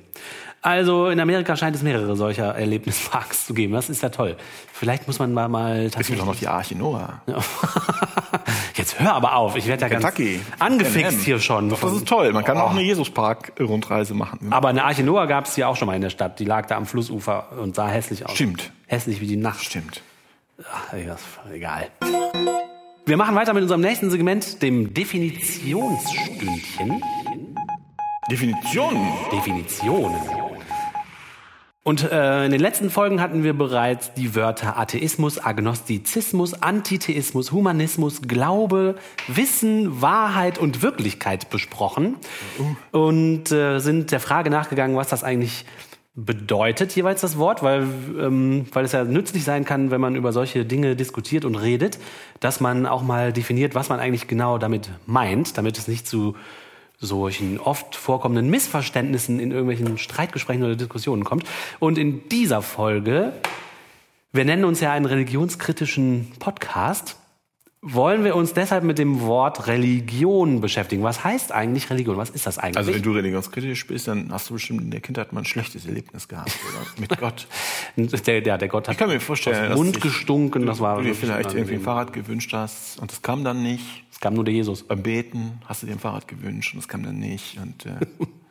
Also 0.65 1.09
in 1.09 1.19
Amerika 1.19 1.55
scheint 1.55 1.75
es 1.75 1.83
mehrere 1.83 2.15
solcher 2.15 2.55
Erlebnisparks 2.55 3.45
zu 3.45 3.53
geben. 3.53 3.73
Das 3.73 3.87
ist 3.87 4.01
ja 4.01 4.09
toll. 4.09 4.35
Vielleicht 4.73 5.05
muss 5.05 5.19
man 5.19 5.31
mal, 5.31 5.47
mal 5.47 5.91
Es 5.95 6.07
gibt 6.07 6.19
auch 6.19 6.25
noch 6.25 6.35
die 6.35 6.47
Arche 6.47 6.75
Noah. 6.75 7.21
Jetzt 8.73 8.99
hör 8.99 9.13
aber 9.13 9.35
auf. 9.35 9.55
Ich 9.55 9.67
werde 9.67 9.83
ja 9.83 9.89
ganz 9.89 10.03
Kentucky. 10.03 10.41
angefixt 10.57 11.19
NM. 11.19 11.23
hier 11.23 11.39
schon. 11.39 11.69
Doch, 11.69 11.81
das 11.81 11.93
ist 11.93 12.07
toll. 12.07 12.33
Man 12.33 12.43
kann 12.43 12.57
auch 12.57 12.71
eine 12.71 12.81
Jesus-Park-Rundreise 12.81 14.15
machen. 14.15 14.51
aber 14.51 14.69
eine 14.69 14.85
Arche 14.85 15.03
Noah 15.03 15.27
gab 15.27 15.45
es 15.45 15.53
hier 15.53 15.69
auch 15.69 15.75
schon 15.75 15.85
mal 15.85 15.93
in 15.93 16.01
der 16.01 16.09
Stadt. 16.09 16.39
Die 16.39 16.45
lag 16.45 16.65
da 16.65 16.77
am 16.77 16.87
Flussufer 16.87 17.49
und 17.61 17.75
sah 17.75 17.87
hässlich 17.87 18.25
aus. 18.25 18.33
Stimmt. 18.33 18.71
Hässlich 18.87 19.21
wie 19.21 19.27
die 19.27 19.37
Nacht. 19.37 19.63
Stimmt. 19.63 20.01
Ach, 20.63 20.95
egal. 21.53 21.89
Wir 23.05 23.17
machen 23.17 23.35
weiter 23.35 23.53
mit 23.53 23.61
unserem 23.61 23.81
nächsten 23.81 24.09
Segment, 24.09 24.63
dem 24.63 24.95
Definitionsstündchen. 24.95 27.03
Definitionen. 28.31 29.07
Definitionen. 29.31 30.44
Und 31.87 32.11
äh, 32.11 32.45
in 32.45 32.51
den 32.51 32.61
letzten 32.61 32.89
Folgen 32.89 33.21
hatten 33.21 33.43
wir 33.43 33.53
bereits 33.53 34.11
die 34.15 34.33
Wörter 34.33 34.75
Atheismus, 34.79 35.37
Agnostizismus, 35.37 36.55
Antitheismus, 36.63 37.51
Humanismus, 37.51 38.23
Glaube, 38.23 38.95
Wissen, 39.27 40.01
Wahrheit 40.01 40.57
und 40.57 40.81
Wirklichkeit 40.81 41.51
besprochen. 41.51 42.15
Und 42.91 43.51
äh, 43.51 43.77
sind 43.77 44.11
der 44.11 44.19
Frage 44.19 44.49
nachgegangen, 44.49 44.97
was 44.97 45.09
das 45.09 45.23
eigentlich 45.23 45.63
bedeutet 46.15 46.95
jeweils 46.95 47.21
das 47.21 47.37
Wort, 47.37 47.61
weil, 47.61 47.83
ähm, 48.19 48.65
weil 48.73 48.85
es 48.85 48.93
ja 48.93 49.03
nützlich 49.03 49.43
sein 49.43 49.63
kann, 49.63 49.91
wenn 49.91 50.01
man 50.01 50.15
über 50.15 50.33
solche 50.33 50.65
Dinge 50.65 50.95
diskutiert 50.95 51.45
und 51.45 51.53
redet, 51.53 51.99
dass 52.39 52.61
man 52.61 52.87
auch 52.87 53.03
mal 53.03 53.31
definiert, 53.31 53.75
was 53.75 53.89
man 53.89 53.99
eigentlich 53.99 54.27
genau 54.27 54.57
damit 54.57 54.89
meint, 55.05 55.55
damit 55.59 55.77
es 55.77 55.87
nicht 55.87 56.07
zu 56.07 56.35
solchen 57.05 57.59
oft 57.59 57.95
vorkommenden 57.95 58.49
Missverständnissen 58.49 59.39
in 59.39 59.51
irgendwelchen 59.51 59.97
Streitgesprächen 59.97 60.63
oder 60.63 60.75
Diskussionen 60.75 61.23
kommt. 61.23 61.45
Und 61.79 61.97
in 61.97 62.27
dieser 62.29 62.61
Folge, 62.61 63.33
wir 64.33 64.45
nennen 64.45 64.65
uns 64.65 64.81
ja 64.81 64.91
einen 64.91 65.05
religionskritischen 65.05 66.33
Podcast, 66.39 67.17
wollen 67.87 68.23
wir 68.23 68.35
uns 68.35 68.53
deshalb 68.53 68.83
mit 68.83 68.97
dem 68.97 69.21
Wort 69.21 69.67
Religion 69.67 70.59
beschäftigen. 70.59 71.03
Was 71.03 71.23
heißt 71.23 71.51
eigentlich 71.51 71.89
Religion? 71.91 72.17
Was 72.17 72.31
ist 72.31 72.47
das 72.47 72.57
eigentlich? 72.57 72.77
Also 72.77 72.93
wenn 72.93 73.03
du 73.03 73.11
religionskritisch 73.11 73.85
bist, 73.85 74.07
dann 74.07 74.31
hast 74.31 74.49
du 74.49 74.55
bestimmt 74.55 74.81
in 74.81 74.89
der 74.89 75.01
Kindheit 75.01 75.33
mal 75.33 75.41
ein 75.41 75.45
schlechtes 75.45 75.85
Erlebnis 75.85 76.27
gehabt, 76.27 76.51
oder? 76.67 76.99
Mit 76.99 77.17
Gott. 77.19 77.47
der, 77.95 78.41
der, 78.41 78.57
der 78.57 78.67
Gott 78.67 78.87
hat 78.87 78.93
Ich 78.95 78.97
kann 78.97 79.09
mir 79.09 79.19
vorstellen, 79.19 79.71
aus 79.71 79.77
Mund 79.77 80.01
gestunken. 80.01 80.65
Das 80.65 80.79
war 80.79 80.97
Du 80.97 81.03
dir 81.03 81.13
vielleicht 81.13 81.53
irgendwie 81.53 81.75
ein. 81.75 81.81
Fahrrad 81.81 82.11
gewünscht 82.11 82.51
hast 82.53 82.99
und 82.99 83.11
es 83.11 83.21
kam 83.21 83.43
dann 83.43 83.61
nicht. 83.61 83.85
Es 84.11 84.19
kam 84.19 84.33
nur 84.33 84.43
der 84.43 84.53
Jesus. 84.55 84.81
Beim 84.81 85.03
Beten 85.03 85.59
hast 85.65 85.83
du 85.83 85.87
dir 85.87 85.93
ein 85.93 85.99
Fahrrad 85.99 86.27
gewünscht 86.27 86.73
und 86.73 86.79
es 86.79 86.87
kam 86.87 87.03
dann 87.03 87.19
nicht. 87.19 87.59
Und 87.61 87.85
äh, 87.85 87.99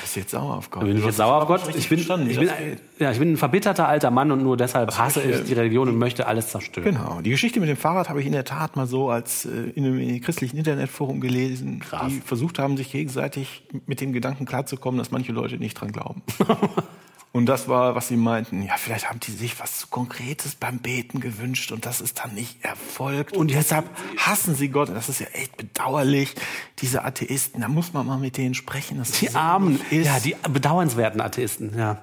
bist 0.00 0.16
du 0.16 0.20
jetzt 0.20 0.30
sauer 0.30 0.56
auf 0.56 0.70
Gott? 0.70 0.84
Bin 0.84 0.96
ich 0.96 1.04
jetzt 1.04 1.16
sauer 1.16 1.42
auf 1.42 1.46
Gott? 1.46 1.62
Ich 1.74 1.88
bin, 1.88 1.98
ich, 1.98 2.08
bin, 2.08 2.50
ja, 2.98 3.10
ich 3.10 3.18
bin 3.18 3.32
ein 3.32 3.36
verbitterter 3.36 3.88
alter 3.88 4.10
Mann 4.10 4.30
und 4.30 4.42
nur 4.42 4.56
deshalb 4.56 4.96
hasse 4.96 5.22
ich 5.22 5.44
die 5.44 5.54
Religion 5.54 5.88
und 5.88 5.98
möchte 5.98 6.26
alles 6.26 6.48
zerstören. 6.48 6.84
Genau. 6.84 7.20
Die 7.20 7.30
Geschichte 7.30 7.60
mit 7.60 7.68
dem 7.68 7.76
Fahrrad 7.76 8.08
habe 8.08 8.20
ich 8.20 8.26
in 8.26 8.32
der 8.32 8.44
Tat 8.44 8.76
mal 8.76 8.86
so 8.86 9.10
als 9.10 9.44
äh, 9.44 9.70
in 9.74 9.84
einem 9.84 10.20
christlichen 10.20 10.56
Internetforum 10.56 11.20
gelesen, 11.20 11.80
Krass. 11.80 12.08
die 12.08 12.20
versucht 12.20 12.58
haben, 12.58 12.76
sich 12.76 12.92
gegenseitig 12.92 13.62
mit 13.86 14.00
dem 14.00 14.12
Gedanken 14.12 14.46
klarzukommen, 14.46 14.98
dass 14.98 15.10
manche 15.10 15.32
Leute 15.32 15.58
nicht 15.58 15.80
dran 15.80 15.92
glauben. 15.92 16.22
und 17.32 17.46
das 17.46 17.68
war, 17.68 17.94
was 17.94 18.08
sie 18.08 18.16
meinten. 18.16 18.62
Ja, 18.62 18.74
vielleicht 18.78 19.08
haben 19.08 19.20
die 19.20 19.30
sich 19.32 19.60
was 19.60 19.78
zu 19.78 19.86
Konkretes 19.88 20.54
beim 20.54 20.78
Beten 20.78 21.20
gewünscht 21.20 21.70
und 21.72 21.84
das 21.86 22.00
ist 22.00 22.18
dann 22.20 22.34
nicht 22.34 22.64
erfolgt. 22.64 23.36
Und 23.36 23.50
deshalb 23.50 23.84
hassen 24.16 24.54
sie 24.54 24.68
Gott. 24.68 24.88
Das 24.88 25.08
ist 25.08 25.20
ja 25.20 25.26
echt 25.34 25.56
bedauerlich. 25.56 26.34
Diese 26.80 27.04
Atheisten, 27.04 27.60
da 27.60 27.68
muss 27.68 27.92
man 27.92 28.06
mal 28.06 28.18
mit 28.18 28.36
denen 28.36 28.54
sprechen. 28.54 28.98
dass 28.98 29.12
Die 29.12 29.26
so 29.28 29.38
armen, 29.38 29.80
ja, 29.90 30.18
die 30.20 30.36
bedauernswerten 30.50 31.20
Atheisten, 31.20 31.76
ja. 31.78 32.02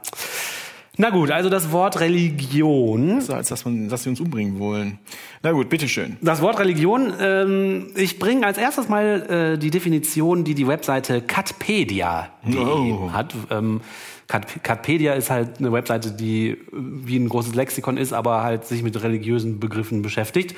Na 0.98 1.10
gut, 1.10 1.30
also 1.30 1.50
das 1.50 1.74
Wort 1.74 2.00
Religion. 2.00 3.20
so, 3.20 3.34
als 3.34 3.50
dass, 3.50 3.66
man, 3.66 3.90
dass 3.90 4.04
sie 4.04 4.10
uns 4.10 4.22
umbringen 4.22 4.60
wollen. 4.60 4.98
Na 5.44 5.52
gut, 5.52 5.68
bitteschön. 5.68 6.16
Das 6.22 6.42
Wort 6.42 6.58
Religion, 6.58 7.14
ähm, 7.20 7.88
ich 7.96 8.18
bringe 8.18 8.46
als 8.46 8.58
erstes 8.58 8.88
mal 8.88 9.56
äh, 9.56 9.58
die 9.58 9.72
Definition, 9.72 10.46
die 10.46 10.56
die 10.56 10.68
Webseite 10.68 11.22
Catpedia 11.22 12.30
Oh. 12.56 13.10
hat. 13.12 13.36
Ähm, 13.50 13.82
Catpedia 14.28 15.14
ist 15.14 15.30
halt 15.30 15.60
eine 15.60 15.72
Webseite, 15.72 16.12
die 16.12 16.50
äh, 16.50 16.58
wie 16.72 17.18
ein 17.18 17.30
großes 17.30 17.54
Lexikon 17.56 17.98
ist, 17.98 18.14
aber 18.14 18.44
halt 18.44 18.66
sich 18.66 18.82
mit 18.82 19.02
religiösen 19.02 19.60
Begriffen 19.60 20.02
beschäftigt. 20.02 20.56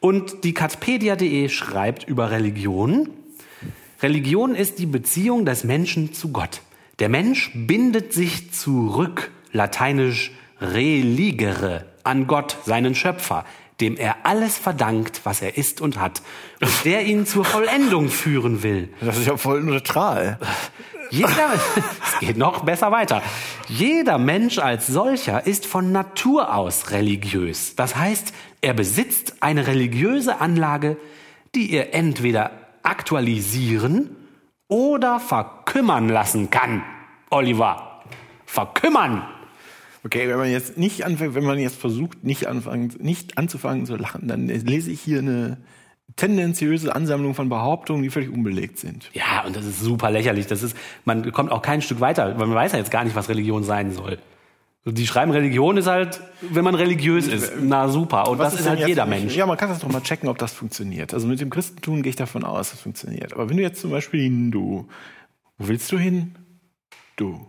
Und 0.00 0.44
die 0.44 0.54
Catpedia.de 0.54 1.48
schreibt 1.48 2.08
über 2.08 2.30
Religion. 2.30 3.10
Religion 4.02 4.54
ist 4.54 4.78
die 4.78 4.86
Beziehung 4.86 5.44
des 5.44 5.64
Menschen 5.64 6.14
zu 6.14 6.32
Gott. 6.32 6.62
Der 6.98 7.10
Mensch 7.10 7.50
bindet 7.54 8.12
sich 8.12 8.52
zurück, 8.52 9.30
lateinisch 9.52 10.32
religere, 10.60 11.86
an 12.02 12.26
Gott, 12.26 12.56
seinen 12.64 12.94
Schöpfer, 12.94 13.44
dem 13.80 13.96
er 13.96 14.24
alles 14.24 14.58
verdankt, 14.58 15.20
was 15.24 15.42
er 15.42 15.56
ist 15.56 15.80
und 15.80 15.98
hat, 15.98 16.22
und 16.60 16.84
der 16.84 17.04
ihn 17.04 17.26
zur 17.26 17.44
Vollendung 17.44 18.08
führen 18.08 18.62
will. 18.62 18.88
Das 19.00 19.18
ist 19.18 19.26
ja 19.26 19.36
voll 19.36 19.62
neutral. 19.62 20.38
Jeder, 21.10 21.54
es 21.76 22.18
geht 22.20 22.36
noch 22.36 22.64
besser 22.64 22.90
weiter. 22.92 23.22
Jeder 23.68 24.18
Mensch 24.18 24.58
als 24.58 24.86
solcher 24.86 25.46
ist 25.46 25.66
von 25.66 25.92
Natur 25.92 26.54
aus 26.54 26.90
religiös. 26.90 27.74
Das 27.76 27.96
heißt, 27.96 28.32
er 28.60 28.74
besitzt 28.74 29.34
eine 29.40 29.66
religiöse 29.66 30.40
Anlage, 30.40 30.96
die 31.54 31.72
er 31.72 31.94
entweder 31.94 32.52
aktualisieren 32.82 34.16
oder 34.68 35.18
verkümmern 35.20 36.08
lassen 36.08 36.50
kann. 36.50 36.82
Oliver, 37.30 38.02
verkümmern. 38.46 39.26
Okay, 40.04 40.28
wenn 40.28 40.38
man 40.38 40.50
jetzt 40.50 40.78
nicht 40.78 41.04
anfängt, 41.04 41.34
wenn 41.34 41.44
man 41.44 41.58
jetzt 41.58 41.76
versucht, 41.76 42.24
nicht 42.24 42.46
anfangen, 42.46 42.94
nicht 43.00 43.36
anzufangen 43.36 43.84
zu 43.84 43.96
lachen, 43.96 44.28
dann 44.28 44.46
lese 44.46 44.90
ich 44.90 45.00
hier 45.00 45.18
eine 45.18 45.58
tendenziöse 46.20 46.94
Ansammlung 46.94 47.34
von 47.34 47.48
Behauptungen, 47.48 48.02
die 48.02 48.10
völlig 48.10 48.30
unbelegt 48.30 48.78
sind. 48.78 49.10
Ja, 49.14 49.44
und 49.46 49.56
das 49.56 49.64
ist 49.64 49.80
super 49.80 50.10
lächerlich. 50.10 50.46
Das 50.46 50.62
ist, 50.62 50.76
man 51.06 51.32
kommt 51.32 51.50
auch 51.50 51.62
kein 51.62 51.80
Stück 51.80 52.00
weiter, 52.00 52.38
weil 52.38 52.46
man 52.46 52.54
weiß 52.54 52.72
ja 52.72 52.78
jetzt 52.78 52.90
gar 52.90 53.04
nicht, 53.04 53.16
was 53.16 53.30
Religion 53.30 53.64
sein 53.64 53.92
soll. 53.92 54.18
Die 54.84 55.06
schreiben, 55.06 55.30
Religion 55.30 55.76
ist 55.76 55.86
halt, 55.86 56.20
wenn 56.40 56.64
man 56.64 56.74
religiös 56.74 57.26
ist. 57.26 57.52
Na 57.60 57.88
super. 57.88 58.28
Und 58.28 58.38
das 58.38 58.58
ist, 58.58 58.68
halt 58.68 58.86
jeder 58.86 59.04
Mensch. 59.04 59.34
Ja, 59.36 59.44
man 59.46 59.56
kann 59.56 59.68
das 59.68 59.80
doch 59.80 59.88
mal 59.88 60.02
checken, 60.02 60.28
ob 60.28 60.38
das 60.38 60.52
funktioniert. 60.52 61.12
Also 61.12 61.26
mit 61.26 61.40
dem 61.40 61.50
Christentum 61.50 62.02
gehe 62.02 62.10
ich 62.10 62.16
davon 62.16 62.44
aus, 62.44 62.70
dass 62.70 62.78
es 62.78 62.82
funktioniert. 62.82 63.34
Aber 63.34 63.48
wenn 63.48 63.58
du 63.58 63.62
jetzt 63.62 63.80
zum 63.80 63.90
Beispiel 63.90 64.22
Hindu, 64.22 64.86
wo 65.58 65.68
willst 65.68 65.92
du 65.92 65.98
hin? 65.98 66.34
Du. 67.16 67.46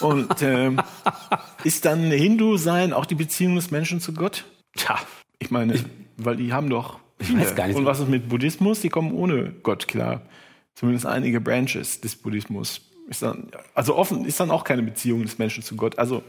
Und 0.00 0.42
ähm, 0.42 0.80
ist 1.64 1.84
dann 1.84 2.10
Hindu 2.10 2.56
sein 2.56 2.92
auch 2.92 3.06
die 3.06 3.14
Beziehung 3.14 3.54
des 3.54 3.70
Menschen 3.70 4.00
zu 4.00 4.12
Gott? 4.12 4.44
Tja, 4.76 4.98
Ich 5.38 5.52
meine, 5.52 5.74
weil 6.16 6.36
die 6.36 6.52
haben 6.52 6.68
doch 6.70 7.01
Ich 7.22 7.36
weiß 7.36 7.54
gar 7.54 7.66
nicht. 7.66 7.76
Und 7.76 7.84
was 7.84 8.00
ist 8.00 8.08
mit 8.08 8.28
Buddhismus? 8.28 8.80
Die 8.80 8.88
kommen 8.88 9.12
ohne 9.12 9.52
Gott 9.62 9.88
klar. 9.88 10.22
Zumindest 10.74 11.06
einige 11.06 11.40
Branches 11.40 12.00
des 12.00 12.16
Buddhismus. 12.16 12.80
Ist 13.08 13.22
dann, 13.22 13.48
also 13.74 13.96
offen 13.96 14.24
ist 14.24 14.40
dann 14.40 14.50
auch 14.50 14.64
keine 14.64 14.82
Beziehung 14.82 15.22
des 15.22 15.38
Menschen 15.38 15.62
zu 15.62 15.76
Gott. 15.76 15.98
Also 15.98 16.22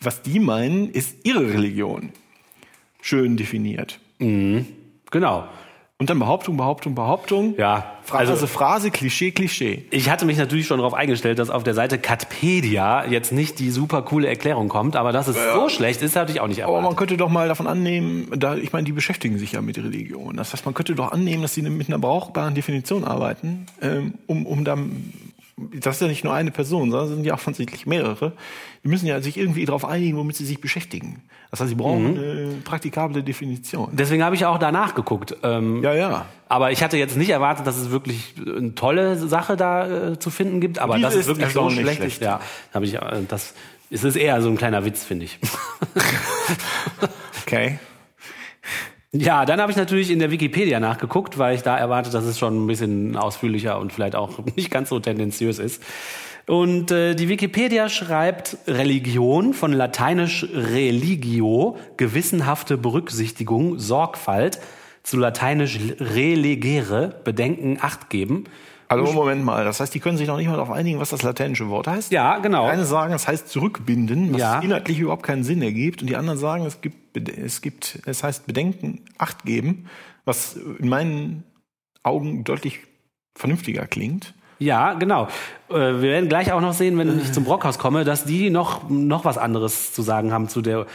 was 0.00 0.22
die 0.22 0.38
meinen, 0.38 0.90
ist 0.90 1.24
ihre 1.24 1.52
Religion. 1.52 2.10
Schön 3.00 3.36
definiert. 3.36 3.98
genau. 5.10 5.48
Und 6.00 6.10
dann 6.10 6.18
Behauptung, 6.18 6.56
Behauptung, 6.56 6.96
Behauptung. 6.96 7.54
Ja, 7.56 7.92
Phrase, 8.02 8.32
also- 8.32 8.48
Phrase, 8.48 8.90
Klischee, 8.90 9.30
Klischee. 9.30 9.84
Ich 9.92 10.10
hatte 10.10 10.24
mich 10.26 10.36
natürlich 10.36 10.66
schon 10.66 10.78
darauf 10.78 10.92
eingestellt, 10.92 11.38
dass 11.38 11.50
auf 11.50 11.62
der 11.62 11.74
Seite 11.74 11.98
Catpedia 11.98 13.06
jetzt 13.06 13.30
nicht 13.30 13.60
die 13.60 13.70
super 13.70 14.02
coole 14.02 14.26
Erklärung 14.26 14.68
kommt, 14.68 14.96
aber 14.96 15.12
dass 15.12 15.28
es 15.28 15.36
so 15.54 15.68
schlecht 15.68 16.02
ist, 16.02 16.16
hatte 16.16 16.32
ich 16.32 16.40
auch 16.40 16.48
nicht 16.48 16.64
Aber 16.64 16.72
erwartet. 16.72 16.90
man 16.90 16.96
könnte 16.96 17.16
doch 17.16 17.28
mal 17.30 17.46
davon 17.46 17.68
annehmen, 17.68 18.26
da, 18.36 18.56
ich 18.56 18.72
meine, 18.72 18.84
die 18.84 18.92
beschäftigen 18.92 19.38
sich 19.38 19.52
ja 19.52 19.62
mit 19.62 19.78
Religion. 19.78 20.36
Das 20.36 20.52
heißt, 20.52 20.64
man 20.64 20.74
könnte 20.74 20.96
doch 20.96 21.12
annehmen, 21.12 21.42
dass 21.42 21.54
sie 21.54 21.62
mit 21.62 21.86
einer 21.88 22.00
brauchbaren 22.00 22.56
Definition 22.56 23.04
arbeiten, 23.04 23.66
ähm, 23.80 24.14
um, 24.26 24.46
um 24.46 24.64
dann 24.64 25.12
das 25.56 25.96
ist 25.96 26.02
ja 26.02 26.08
nicht 26.08 26.24
nur 26.24 26.34
eine 26.34 26.50
Person, 26.50 26.90
sondern 26.90 27.08
es 27.08 27.14
sind 27.14 27.24
ja 27.24 27.34
offensichtlich 27.34 27.86
mehrere. 27.86 28.32
Die 28.82 28.88
müssen 28.88 29.06
ja 29.06 29.20
sich 29.20 29.36
irgendwie 29.36 29.64
darauf 29.64 29.84
einigen, 29.84 30.16
womit 30.16 30.36
sie 30.36 30.44
sich 30.44 30.60
beschäftigen. 30.60 31.22
Das 31.50 31.60
heißt, 31.60 31.68
sie 31.68 31.76
brauchen 31.76 32.18
eine 32.18 32.48
praktikable 32.64 33.22
Definition. 33.22 33.88
Deswegen 33.92 34.24
habe 34.24 34.34
ich 34.34 34.44
auch 34.46 34.58
danach 34.58 34.94
geguckt. 34.94 35.36
Ähm, 35.42 35.82
Ja, 35.82 35.94
ja. 35.94 36.26
Aber 36.48 36.72
ich 36.72 36.82
hatte 36.82 36.96
jetzt 36.96 37.16
nicht 37.16 37.30
erwartet, 37.30 37.66
dass 37.66 37.76
es 37.76 37.90
wirklich 37.90 38.34
eine 38.44 38.74
tolle 38.74 39.16
Sache 39.16 39.56
da 39.56 40.10
äh, 40.12 40.18
zu 40.18 40.30
finden 40.30 40.60
gibt. 40.60 40.78
Aber 40.78 40.98
das 40.98 41.14
ist 41.14 41.26
wirklich 41.26 41.52
so 41.52 41.60
erstaunlich 41.60 41.80
schlecht. 41.80 41.98
schlecht. 41.98 42.22
Ja, 42.22 42.40
habe 42.72 42.84
ich. 42.84 42.94
Äh, 42.94 43.22
das 43.28 43.54
es 43.90 44.02
ist 44.02 44.16
eher 44.16 44.40
so 44.42 44.48
ein 44.48 44.56
kleiner 44.56 44.84
Witz, 44.84 45.04
finde 45.04 45.26
ich. 45.26 45.38
Okay. 47.46 47.78
Ja, 49.16 49.44
dann 49.44 49.60
habe 49.60 49.70
ich 49.70 49.76
natürlich 49.76 50.10
in 50.10 50.18
der 50.18 50.32
Wikipedia 50.32 50.80
nachgeguckt, 50.80 51.38
weil 51.38 51.54
ich 51.54 51.62
da 51.62 51.78
erwarte, 51.78 52.10
dass 52.10 52.24
es 52.24 52.36
schon 52.36 52.64
ein 52.64 52.66
bisschen 52.66 53.16
ausführlicher 53.16 53.78
und 53.78 53.92
vielleicht 53.92 54.16
auch 54.16 54.40
nicht 54.56 54.72
ganz 54.72 54.88
so 54.88 54.98
tendenziös 54.98 55.60
ist. 55.60 55.80
Und 56.46 56.90
äh, 56.90 57.14
die 57.14 57.28
Wikipedia 57.28 57.88
schreibt 57.88 58.58
Religion 58.66 59.54
von 59.54 59.72
lateinisch 59.72 60.44
religio, 60.52 61.78
gewissenhafte 61.96 62.76
Berücksichtigung, 62.76 63.78
Sorgfalt, 63.78 64.58
zu 65.04 65.16
lateinisch 65.16 65.78
relegere, 66.00 67.14
Bedenken, 67.22 67.78
Acht 67.80 68.10
geben. 68.10 68.44
Also 69.00 69.12
Moment 69.12 69.44
mal, 69.44 69.64
das 69.64 69.80
heißt, 69.80 69.94
die 69.94 70.00
können 70.00 70.16
sich 70.16 70.26
noch 70.26 70.36
nicht 70.36 70.46
mal 70.46 70.54
darauf 70.56 70.70
einigen, 70.70 70.98
was 71.00 71.10
das 71.10 71.22
lateinische 71.22 71.68
Wort 71.68 71.86
heißt. 71.86 72.12
Ja, 72.12 72.38
genau. 72.38 72.66
Eine 72.66 72.84
sagen, 72.84 73.12
es 73.14 73.26
heißt 73.28 73.48
zurückbinden, 73.48 74.32
was 74.32 74.40
Ja. 74.40 74.60
inhaltlich 74.60 74.98
überhaupt 74.98 75.22
keinen 75.22 75.44
Sinn 75.44 75.62
ergibt, 75.62 76.02
und 76.02 76.08
die 76.08 76.16
anderen 76.16 76.38
sagen, 76.38 76.64
es 76.66 76.80
gibt, 76.80 77.16
es 77.28 77.60
gibt, 77.60 78.00
es 78.06 78.22
heißt 78.22 78.46
Bedenken, 78.46 79.02
Acht 79.18 79.44
geben, 79.44 79.86
was 80.24 80.56
in 80.56 80.88
meinen 80.88 81.44
Augen 82.02 82.44
deutlich 82.44 82.80
vernünftiger 83.36 83.86
klingt. 83.86 84.34
Ja, 84.58 84.94
genau. 84.94 85.28
Äh, 85.68 85.74
Wir 85.74 86.02
werden 86.02 86.28
gleich 86.28 86.52
auch 86.52 86.60
noch 86.60 86.72
sehen, 86.72 86.96
wenn 86.98 87.20
ich 87.20 87.32
zum 87.32 87.44
Brockhaus 87.44 87.78
komme, 87.78 88.04
dass 88.04 88.24
die 88.24 88.50
noch, 88.50 88.88
noch 88.88 89.24
was 89.24 89.38
anderes 89.38 89.92
zu 89.92 90.02
sagen 90.02 90.32
haben 90.32 90.48
zu 90.48 90.62
der, 90.62 90.86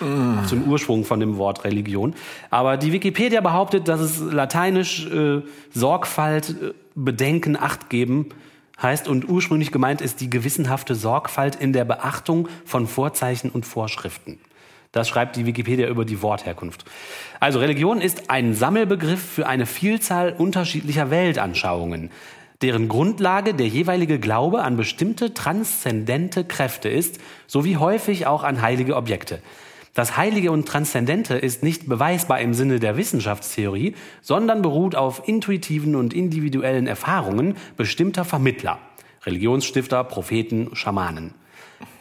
zum 0.48 0.64
Ursprung 0.68 1.04
von 1.06 1.20
dem 1.20 1.38
Wort 1.38 1.64
Religion. 1.66 2.16
Aber 2.50 2.78
die 2.78 2.94
Wikipedia 2.94 3.42
behauptet, 3.42 3.88
dass 3.88 4.00
es 4.00 4.20
lateinisch 4.20 5.08
äh, 5.08 5.42
Sorgfalt, 5.72 6.50
äh, 6.50 6.74
Bedenken, 6.96 7.58
Acht 7.58 7.90
geben 7.90 8.30
heißt 8.82 9.08
und 9.08 9.28
ursprünglich 9.28 9.72
gemeint 9.72 10.02
ist 10.02 10.22
die 10.22 10.30
gewissenhafte 10.30 10.96
Sorgfalt 10.96 11.56
in 11.56 11.74
der 11.74 11.86
Beachtung 11.86 12.48
von 12.66 12.88
Vorzeichen 12.88 13.50
und 13.50 13.66
Vorschriften. 13.66 14.40
Das 14.92 15.08
schreibt 15.08 15.36
die 15.36 15.46
Wikipedia 15.46 15.88
über 15.88 16.04
die 16.04 16.22
Wortherkunft. 16.22 16.84
Also 17.40 17.60
Religion 17.60 18.02
ist 18.02 18.30
ein 18.32 18.56
Sammelbegriff 18.56 19.22
für 19.22 19.48
eine 19.48 19.68
Vielzahl 19.68 20.34
unterschiedlicher 20.36 21.12
Weltanschauungen, 21.12 22.10
deren 22.62 22.90
Grundlage 22.90 23.54
der 23.54 23.68
jeweilige 23.68 24.20
Glaube 24.20 24.64
an 24.64 24.76
bestimmte 24.76 25.34
transzendente 25.34 26.44
Kräfte 26.44 26.90
ist, 26.90 27.20
sowie 27.48 27.78
häufig 27.78 28.28
auch 28.28 28.44
an 28.44 28.62
heilige 28.62 28.96
Objekte. 28.96 29.40
Das 29.94 30.18
Heilige 30.18 30.52
und 30.52 30.68
Transzendente 30.68 31.36
ist 31.36 31.64
nicht 31.64 31.90
beweisbar 31.90 32.40
im 32.40 32.54
Sinne 32.54 32.80
der 32.80 32.96
Wissenschaftstheorie, 32.96 33.96
sondern 34.22 34.62
beruht 34.62 34.96
auf 34.96 35.28
intuitiven 35.28 35.96
und 35.96 36.14
individuellen 36.14 36.88
Erfahrungen 36.88 37.56
bestimmter 37.76 38.24
Vermittler, 38.24 38.78
Religionsstifter, 39.24 40.04
Propheten, 40.04 40.70
Schamanen. 40.74 41.34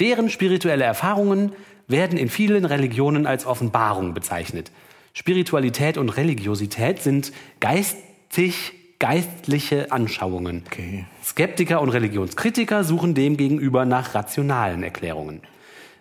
Deren 0.00 0.28
spirituelle 0.28 0.84
Erfahrungen 0.84 1.52
werden 1.86 2.18
in 2.18 2.28
vielen 2.28 2.64
Religionen 2.64 3.26
als 3.26 3.46
Offenbarung 3.46 4.12
bezeichnet. 4.12 4.70
Spiritualität 5.14 5.98
und 5.98 6.10
Religiosität 6.10 7.02
sind 7.02 7.32
geistig 7.60 8.74
geistliche 8.98 9.92
Anschauungen. 9.92 10.64
Okay. 10.66 11.06
Skeptiker 11.22 11.80
und 11.80 11.90
Religionskritiker 11.90 12.84
suchen 12.84 13.14
demgegenüber 13.14 13.84
nach 13.84 14.14
rationalen 14.14 14.82
Erklärungen. 14.82 15.42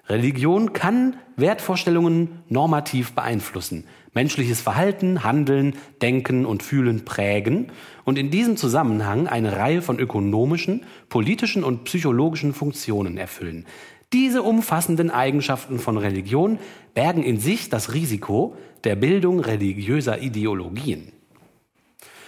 Religion 0.10 0.72
kann 0.72 1.18
Wertvorstellungen 1.36 2.44
normativ 2.48 3.12
beeinflussen, 3.12 3.84
menschliches 4.14 4.62
Verhalten, 4.62 5.24
Handeln, 5.24 5.76
Denken 6.02 6.46
und 6.46 6.64
Fühlen 6.64 7.04
prägen 7.04 7.72
und 8.06 8.18
in 8.18 8.32
diesem 8.32 8.56
Zusammenhang 8.56 9.28
eine 9.28 9.58
Reihe 9.58 9.82
von 9.82 10.00
ökonomischen, 10.00 10.86
politischen 11.10 11.66
und 11.66 11.84
psychologischen 11.84 12.54
Funktionen 12.54 13.18
erfüllen. 13.18 13.66
Diese 14.14 14.42
umfassenden 14.44 15.12
Eigenschaften 15.12 15.80
von 15.80 15.98
Religion 15.98 16.58
bergen 16.94 17.24
in 17.24 17.40
sich 17.42 17.70
das 17.70 17.94
Risiko 17.94 18.56
der 18.86 18.96
Bildung 18.96 19.42
religiöser 19.42 20.22
Ideologien. 20.22 21.12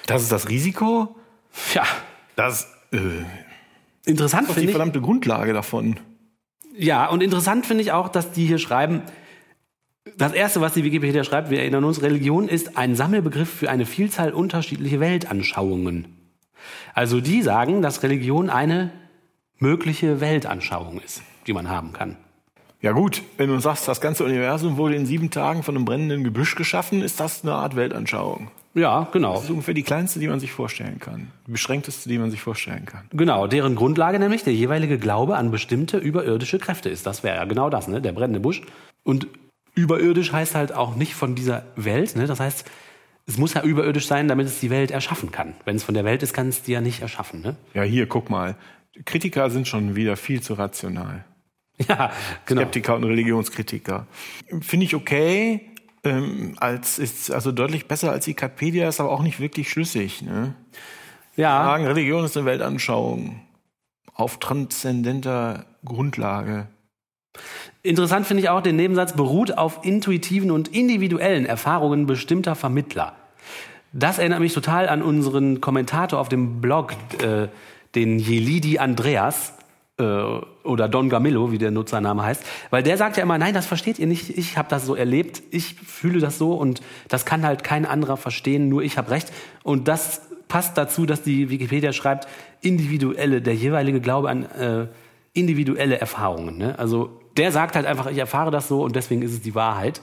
Das 0.10 0.24
ist 0.24 0.32
das 0.32 0.50
Risiko. 0.50 1.16
Ja, 1.74 1.84
Das 2.36 2.72
äh, 2.92 2.98
interessant 4.06 4.44
ist 4.44 4.50
die 4.50 4.54
finde 4.56 4.70
ich. 4.70 4.76
verdammte 4.76 5.02
Grundlage 5.02 5.54
davon. 5.54 6.00
Ja, 6.76 7.08
und 7.08 7.22
interessant 7.22 7.66
finde 7.66 7.84
ich 7.84 7.92
auch, 7.92 8.08
dass 8.10 8.32
die 8.32 8.46
hier 8.46 8.60
schreiben, 8.60 9.02
das 10.18 10.34
erste, 10.34 10.62
was 10.62 10.74
die 10.74 10.84
Wikipedia 10.84 11.24
schreibt, 11.24 11.50
wir 11.50 11.60
erinnern 11.60 11.84
uns, 11.84 12.02
Religion 12.02 12.48
ist 12.48 12.78
ein 12.78 12.96
Sammelbegriff 12.96 13.50
für 13.50 13.70
eine 13.70 13.86
Vielzahl 13.86 14.32
unterschiedliche 14.34 15.00
Weltanschauungen. 15.00 16.08
Also 16.94 17.22
die 17.22 17.42
sagen, 17.42 17.82
dass 17.82 18.04
Religion 18.04 18.50
eine 18.50 18.92
mögliche 19.58 20.22
Weltanschauung 20.22 21.00
ist, 21.02 21.22
die 21.48 21.54
man 21.54 21.70
haben 21.70 21.94
kann. 21.94 22.18
Ja 22.82 22.94
gut, 22.94 23.24
wenn 23.38 23.50
du 23.50 23.60
sagst, 23.60 23.88
das 23.88 24.00
ganze 24.00 24.24
Universum 24.24 24.78
wurde 24.78 24.96
in 24.96 25.06
sieben 25.06 25.30
Tagen 25.32 25.64
von 25.64 25.76
einem 25.76 25.86
brennenden 25.86 26.24
Gebüsch 26.24 26.56
geschaffen, 26.56 27.02
ist 27.02 27.20
das 27.20 27.44
eine 27.44 27.54
Art 27.54 27.76
Weltanschauung. 27.76 28.52
Ja, 28.76 29.08
genau. 29.12 29.34
Das 29.36 29.46
ist 29.46 29.50
ungefähr 29.50 29.74
die 29.74 29.84
kleinste, 29.84 30.20
die 30.20 30.28
man 30.28 30.40
sich 30.40 30.52
vorstellen 30.52 31.00
kann. 31.00 31.32
Die 31.48 31.52
beschränkteste, 31.52 32.08
die 32.08 32.18
man 32.18 32.30
sich 32.30 32.42
vorstellen 32.42 32.86
kann. 32.86 33.06
Genau, 33.12 33.48
deren 33.48 33.76
Grundlage 33.76 34.20
nämlich 34.20 34.44
der 34.44 34.54
jeweilige 34.54 35.00
Glaube 35.00 35.38
an 35.38 35.52
bestimmte 35.52 35.98
überirdische 35.98 36.60
Kräfte 36.60 36.90
ist. 36.90 37.06
Das 37.06 37.24
wäre 37.24 37.38
ja 37.38 37.46
genau 37.46 37.70
das, 37.70 37.88
ne? 37.88 38.02
Der 38.02 38.12
brennende 38.12 38.40
Busch. 38.40 38.62
Und 39.04 39.28
überirdisch 39.74 40.32
heißt 40.32 40.56
halt 40.56 40.74
auch 40.74 40.96
nicht 40.96 41.16
von 41.16 41.36
dieser 41.36 41.64
Welt, 41.76 42.16
ne? 42.16 42.28
Das 42.28 42.40
heißt, 42.40 42.70
es 43.26 43.38
muss 43.38 43.54
ja 43.54 43.64
überirdisch 43.64 44.08
sein, 44.08 44.28
damit 44.28 44.48
es 44.48 44.60
die 44.60 44.70
Welt 44.70 44.92
erschaffen 44.92 45.32
kann. 45.32 45.56
Wenn 45.66 45.76
es 45.76 45.84
von 45.84 45.94
der 45.94 46.06
Welt 46.06 46.24
ist, 46.24 46.34
kann 46.34 46.50
es 46.50 46.62
die 46.62 46.72
ja 46.72 46.82
nicht 46.82 47.02
erschaffen, 47.02 47.42
ne? 47.42 47.56
Ja, 47.74 47.84
hier, 47.84 48.08
guck 48.08 48.30
mal. 48.30 48.56
Kritiker 49.06 49.50
sind 49.50 49.68
schon 49.68 49.96
wieder 49.96 50.16
viel 50.18 50.42
zu 50.42 50.54
rational. 50.54 51.26
Ja, 51.88 52.12
genau. 52.46 52.62
Skeptiker 52.62 52.96
und 52.96 53.04
Religionskritiker. 53.06 54.08
Finde 54.62 54.86
ich 54.86 54.96
okay. 54.96 55.69
Ähm, 56.04 56.56
als 56.60 56.98
ist 56.98 57.32
also 57.32 57.52
deutlich 57.52 57.88
besser 57.88 58.12
als 58.12 58.26
Wikipedia, 58.28 58.88
ist 58.88 59.00
aber 59.00 59.12
auch 59.12 59.22
nicht 59.22 59.40
wirklich 59.40 59.70
schlüssig. 59.70 60.22
Ne? 60.22 60.54
Ja, 61.36 61.66
Sagen, 61.66 61.86
Religion 61.86 62.24
ist 62.24 62.38
eine 62.38 62.46
Weltanschauung 62.46 63.42
auf 64.14 64.40
transzendenter 64.40 65.66
Grundlage. 65.86 66.68
interessant 67.84 68.28
finde 68.28 68.44
ich 68.44 68.50
auch 68.50 68.62
den 68.62 68.76
Nebensatz 68.76 69.14
beruht 69.14 69.58
auf 69.58 69.86
intuitiven 69.86 70.52
und 70.52 70.70
individuellen 70.70 71.46
Erfahrungen 71.46 72.06
bestimmter 72.06 72.56
Vermittler. 72.56 73.14
Das 73.94 74.20
erinnert 74.20 74.40
mich 74.40 74.54
total 74.54 74.88
an 74.88 75.02
unseren 75.02 75.62
Kommentator 75.62 76.20
auf 76.20 76.30
dem 76.30 76.62
Blog, 76.62 76.94
äh, 77.22 77.48
den 77.96 78.20
Jelidi 78.20 78.78
Andreas 78.78 79.54
oder 80.00 80.88
Don 80.88 81.10
Gamillo, 81.10 81.52
wie 81.52 81.58
der 81.58 81.72
Nutzername 81.72 82.24
heißt, 82.24 82.44
weil 82.70 82.84
der 82.84 82.98
sagt 82.98 83.18
ja 83.18 83.24
immer, 83.24 83.38
nein, 83.38 83.54
das 83.54 83.66
versteht 83.66 84.00
ihr 84.00 84.08
nicht, 84.08 84.30
ich 84.38 84.58
habe 84.58 84.70
das 84.70 84.86
so 84.86 84.96
erlebt, 84.96 85.44
ich 85.52 85.76
fühle 85.76 86.20
das 86.20 86.38
so 86.38 86.54
und 86.54 86.82
das 87.08 87.26
kann 87.26 87.46
halt 87.46 87.64
kein 87.64 87.86
anderer 87.86 88.18
verstehen, 88.18 88.70
nur 88.70 88.82
ich 88.82 88.98
habe 88.98 89.12
recht. 89.12 89.32
Und 89.64 89.88
das 89.88 90.22
passt 90.48 90.78
dazu, 90.78 91.06
dass 91.06 91.22
die 91.22 91.50
Wikipedia 91.50 91.94
schreibt, 91.94 92.28
individuelle, 92.62 93.42
der 93.42 93.56
jeweilige 93.56 94.02
Glaube 94.02 94.30
an 94.30 94.46
äh, 94.46 94.88
individuelle 95.34 96.00
Erfahrungen. 96.00 96.58
Ne? 96.58 96.78
Also 96.78 97.10
der 97.38 97.52
sagt 97.52 97.76
halt 97.76 97.86
einfach, 97.86 98.08
ich 98.08 98.18
erfahre 98.18 98.52
das 98.52 98.68
so 98.68 98.84
und 98.84 98.96
deswegen 98.96 99.22
ist 99.22 99.32
es 99.32 99.42
die 99.42 99.56
Wahrheit. 99.56 100.02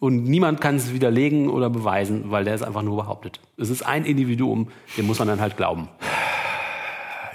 Und 0.00 0.24
niemand 0.24 0.60
kann 0.60 0.76
es 0.76 0.92
widerlegen 0.92 1.48
oder 1.48 1.70
beweisen, 1.70 2.24
weil 2.26 2.44
der 2.44 2.54
es 2.54 2.62
einfach 2.62 2.82
nur 2.82 2.96
behauptet. 2.96 3.40
Es 3.56 3.70
ist 3.70 3.82
ein 3.82 4.04
Individuum, 4.04 4.68
dem 4.98 5.06
muss 5.06 5.18
man 5.18 5.28
dann 5.28 5.40
halt 5.40 5.56
glauben. 5.56 5.88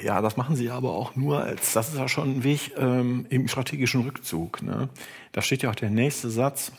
Ja, 0.01 0.21
das 0.21 0.37
machen 0.37 0.55
sie 0.55 0.69
aber 0.69 0.93
auch 0.93 1.15
nur 1.15 1.43
als, 1.43 1.73
das 1.73 1.89
ist 1.89 1.97
ja 1.97 2.07
schon 2.07 2.37
ein 2.37 2.43
Weg 2.43 2.73
ähm, 2.77 3.25
im 3.29 3.47
strategischen 3.47 4.01
Rückzug. 4.01 4.61
Ne? 4.61 4.89
Da 5.31 5.41
steht 5.41 5.63
ja 5.63 5.69
auch 5.69 5.75
der 5.75 5.89
nächste 5.89 6.29
Satz. 6.29 6.71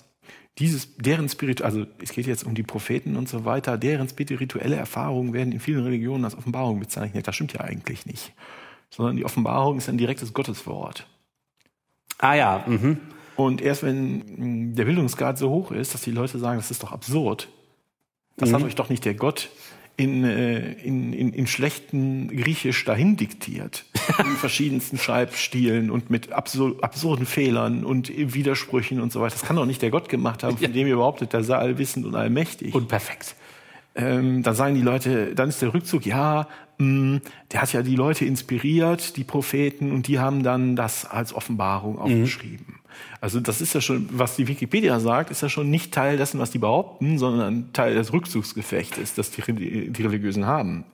Dieses, 0.59 0.97
deren 0.97 1.29
Spirit, 1.29 1.63
also 1.63 1.87
es 2.03 2.13
geht 2.13 2.27
jetzt 2.27 2.45
um 2.45 2.55
die 2.55 2.63
Propheten 2.63 3.17
und 3.17 3.29
so 3.29 3.45
weiter, 3.45 3.79
deren 3.79 4.09
spirituelle 4.09 4.77
Erfahrungen 4.77 5.33
werden 5.33 5.53
in 5.53 5.61
vielen 5.61 5.85
Religionen 5.85 6.25
als 6.25 6.37
Offenbarung 6.37 6.81
bezeichnet. 6.81 7.27
Das 7.27 7.35
stimmt 7.35 7.53
ja 7.53 7.61
eigentlich 7.61 8.05
nicht. 8.05 8.33
Sondern 8.91 9.17
die 9.17 9.25
Offenbarung 9.25 9.79
ist 9.79 9.89
ein 9.89 9.99
direktes 9.99 10.35
Gotteswort. 10.35 11.07
Ah 12.19 12.35
ja, 12.35 12.65
mhm. 12.67 12.99
Und 13.37 13.63
erst 13.63 13.83
wenn 13.83 14.69
mh, 14.69 14.77
der 14.77 14.85
Bildungsgrad 14.85 15.39
so 15.39 15.49
hoch 15.49 15.71
ist, 15.71 15.95
dass 15.95 16.03
die 16.03 16.11
Leute 16.11 16.39
sagen, 16.39 16.59
das 16.59 16.71
ist 16.71 16.83
doch 16.83 16.93
absurd, 16.93 17.49
das 18.37 18.53
hat 18.53 18.63
euch 18.63 18.75
doch 18.75 18.89
nicht 18.89 19.05
der 19.05 19.15
Gott 19.15 19.51
in, 19.97 20.25
äh, 20.25 20.73
in, 20.73 21.13
in, 21.13 21.33
in 21.33 21.47
schlechten 21.47 22.29
Griechisch 22.35 22.85
dahin 22.85 23.17
diktiert. 23.17 23.85
in 24.19 24.37
verschiedensten 24.37 24.99
Schreibstilen 24.99 25.91
und 25.91 26.11
mit 26.11 26.33
absur 26.33 26.77
absurden 26.83 27.27
Fehlern 27.27 27.85
und 27.85 28.11
Widersprüchen 28.17 29.01
und 29.01 29.13
so 29.13 29.21
weiter. 29.21 29.35
Das 29.35 29.43
kann 29.43 29.57
doch 29.57 29.67
nicht 29.67 29.83
der 29.83 29.91
Gott 29.91 30.09
gemacht 30.09 30.43
haben, 30.43 30.57
von 30.59 30.73
dem 30.73 30.87
ihr 30.87 30.97
behauptet, 30.97 31.33
der 31.33 31.45
sei 31.45 31.57
allwissend 31.57 32.07
und 32.07 32.15
allmächtig. 32.15 32.75
Und 32.75 32.89
perfekt. 32.89 33.37
ähm, 33.95 34.43
dann 34.43 34.55
sagen 34.55 34.75
die 34.75 34.83
Leute, 34.83 35.35
dann 35.35 35.49
ist 35.49 35.63
der 35.63 35.75
Rückzug, 35.75 36.07
ja, 36.07 36.49
mh, 36.79 37.21
der 37.53 37.63
hat 37.63 37.73
ja 37.73 37.83
die 37.83 37.97
Leute 37.97 38.25
inspiriert, 38.25 39.17
die 39.17 39.25
Propheten, 39.25 39.93
und 39.93 40.09
die 40.09 40.19
haben 40.19 40.43
dann 40.43 40.77
das 40.77 41.05
als 41.05 41.35
Offenbarung 41.35 41.99
aufgeschrieben. 41.99 42.80
Also 43.21 43.39
das 43.39 43.61
ist 43.61 43.75
ja 43.75 43.81
schon, 43.81 44.09
was 44.13 44.37
die 44.37 44.49
Wikipedia 44.49 44.99
sagt, 44.99 45.31
ist 45.31 45.43
ja 45.43 45.51
schon 45.51 45.69
nicht 45.69 45.93
Teil 45.93 46.17
dessen, 46.17 46.41
was 46.41 46.51
die 46.51 46.59
behaupten, 46.59 47.19
sondern 47.19 47.73
Teil 47.73 47.95
des 47.95 48.13
Rückzugsgefechtes, 48.13 49.15
das 49.15 49.31
die, 49.31 49.91
die 49.91 50.03
Religiösen 50.03 50.47
haben. 50.47 50.85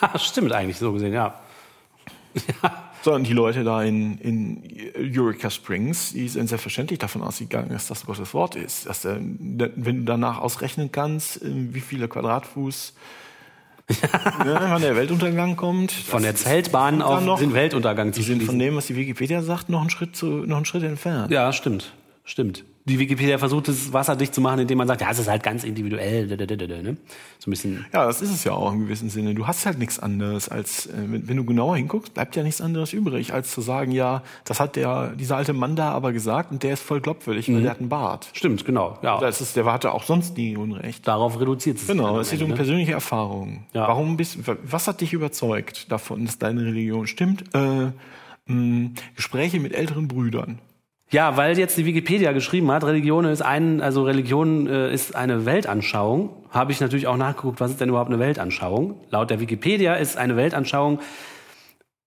Ja, 0.00 0.16
stimmt 0.18 0.52
eigentlich 0.52 0.78
so 0.78 0.92
gesehen, 0.92 1.12
ja. 1.12 1.40
Sondern 3.02 3.24
die 3.24 3.32
Leute 3.32 3.64
da 3.64 3.82
in, 3.82 4.18
in 4.18 4.62
Eureka 4.96 5.50
Springs, 5.50 6.12
die 6.12 6.28
sind 6.28 6.48
selbstverständlich 6.48 6.98
davon 6.98 7.22
ausgegangen, 7.22 7.70
dass 7.70 7.88
das 7.88 8.06
Gottes 8.06 8.32
Wort 8.34 8.54
ist. 8.54 8.86
Dass 8.86 9.04
wenn 9.04 9.82
du 9.82 10.02
danach 10.04 10.38
ausrechnen 10.38 10.92
kannst, 10.92 11.42
äh, 11.42 11.50
wie 11.50 11.80
viele 11.80 12.08
Quadratfuß 12.08 12.94
ne, 13.88 14.58
wann 14.60 14.82
der 14.82 14.96
Weltuntergang 14.96 15.56
kommt. 15.56 15.92
Von 15.92 16.22
der 16.22 16.34
Zeltbahn 16.34 17.02
auf 17.02 17.24
noch, 17.24 17.38
den 17.38 17.54
Weltuntergang 17.54 18.12
zu 18.12 18.20
Die 18.20 18.26
sind 18.26 18.42
von 18.42 18.58
dem, 18.58 18.76
was 18.76 18.86
die 18.86 18.96
Wikipedia 18.96 19.42
sagt, 19.42 19.68
noch 19.68 19.80
einen 19.80 19.90
Schritt, 19.90 20.16
zu, 20.16 20.26
noch 20.26 20.56
einen 20.56 20.64
Schritt 20.64 20.82
entfernt. 20.82 21.30
Ja, 21.30 21.52
stimmt. 21.52 21.92
Stimmt. 22.26 22.64
Die 22.86 22.98
Wikipedia 22.98 23.38
versucht 23.38 23.68
es 23.68 23.92
wasserdicht 23.92 24.34
zu 24.34 24.40
machen, 24.40 24.58
indem 24.58 24.78
man 24.78 24.88
sagt, 24.88 25.00
ja, 25.00 25.10
es 25.10 25.18
ist 25.20 25.28
halt 25.28 25.44
ganz 25.44 25.62
individuell. 25.62 26.26
Ne? 26.26 26.96
So 27.38 27.48
ein 27.48 27.50
bisschen. 27.50 27.86
Ja, 27.92 28.04
das 28.04 28.20
ist 28.20 28.30
es 28.30 28.42
ja 28.42 28.52
auch 28.52 28.72
im 28.72 28.80
gewissen 28.80 29.10
Sinne. 29.10 29.34
Du 29.34 29.46
hast 29.46 29.64
halt 29.64 29.78
nichts 29.78 30.00
anderes 30.00 30.48
als, 30.48 30.86
äh, 30.86 30.92
wenn, 31.06 31.36
du 31.36 31.44
genauer 31.44 31.76
hinguckst, 31.76 32.14
bleibt 32.14 32.34
ja 32.34 32.42
nichts 32.42 32.60
anderes 32.60 32.92
übrig, 32.92 33.32
als 33.32 33.52
zu 33.52 33.60
sagen, 33.60 33.92
ja, 33.92 34.24
das 34.44 34.58
hat 34.58 34.74
der, 34.74 35.10
dieser 35.10 35.36
alte 35.36 35.52
Mann 35.52 35.76
da 35.76 35.92
aber 35.92 36.12
gesagt 36.12 36.50
und 36.50 36.64
der 36.64 36.74
ist 36.74 36.82
voll 36.82 37.00
glaubwürdig, 37.00 37.48
weil 37.48 37.62
der 37.62 37.70
hat 37.70 37.78
einen 37.78 37.88
Bart. 37.88 38.28
Stimmt, 38.32 38.64
genau. 38.64 38.98
Ja. 39.02 39.18
Das 39.20 39.40
ist, 39.40 39.54
der 39.54 39.64
hatte 39.64 39.92
auch 39.92 40.02
sonst 40.02 40.36
nie 40.36 40.56
Unrecht. 40.56 41.06
Darauf 41.06 41.40
reduziert 41.40 41.78
es. 41.78 41.86
Genau, 41.86 42.20
sich 42.22 42.22
es 42.22 42.30
dann 42.30 42.38
geht 42.38 42.44
um 42.44 42.50
ne? 42.50 42.56
persönliche 42.56 42.92
Erfahrungen. 42.92 43.66
Ja. 43.72 43.86
Warum 43.86 44.16
bist, 44.16 44.38
was 44.64 44.88
hat 44.88 45.00
dich 45.00 45.12
überzeugt 45.12 45.90
davon, 45.92 46.24
dass 46.26 46.38
deine 46.38 46.64
Religion 46.64 47.06
stimmt? 47.06 47.44
Äh, 47.54 47.90
Gespräche 49.16 49.58
mit 49.58 49.74
älteren 49.74 50.06
Brüdern. 50.06 50.60
Ja, 51.10 51.36
weil 51.36 51.56
jetzt 51.56 51.78
die 51.78 51.86
Wikipedia 51.86 52.32
geschrieben 52.32 52.70
hat, 52.72 52.82
Religion 52.82 53.24
ist 53.26 53.42
ein, 53.42 53.80
also 53.80 54.02
Religion 54.02 54.66
äh, 54.66 54.92
ist 54.92 55.14
eine 55.14 55.46
Weltanschauung, 55.46 56.30
habe 56.50 56.72
ich 56.72 56.80
natürlich 56.80 57.06
auch 57.06 57.16
nachgeguckt, 57.16 57.60
was 57.60 57.70
ist 57.70 57.80
denn 57.80 57.90
überhaupt 57.90 58.10
eine 58.10 58.18
Weltanschauung? 58.18 59.00
Laut 59.10 59.30
der 59.30 59.38
Wikipedia 59.38 59.94
ist 59.94 60.16
eine 60.16 60.36
Weltanschauung 60.36 60.98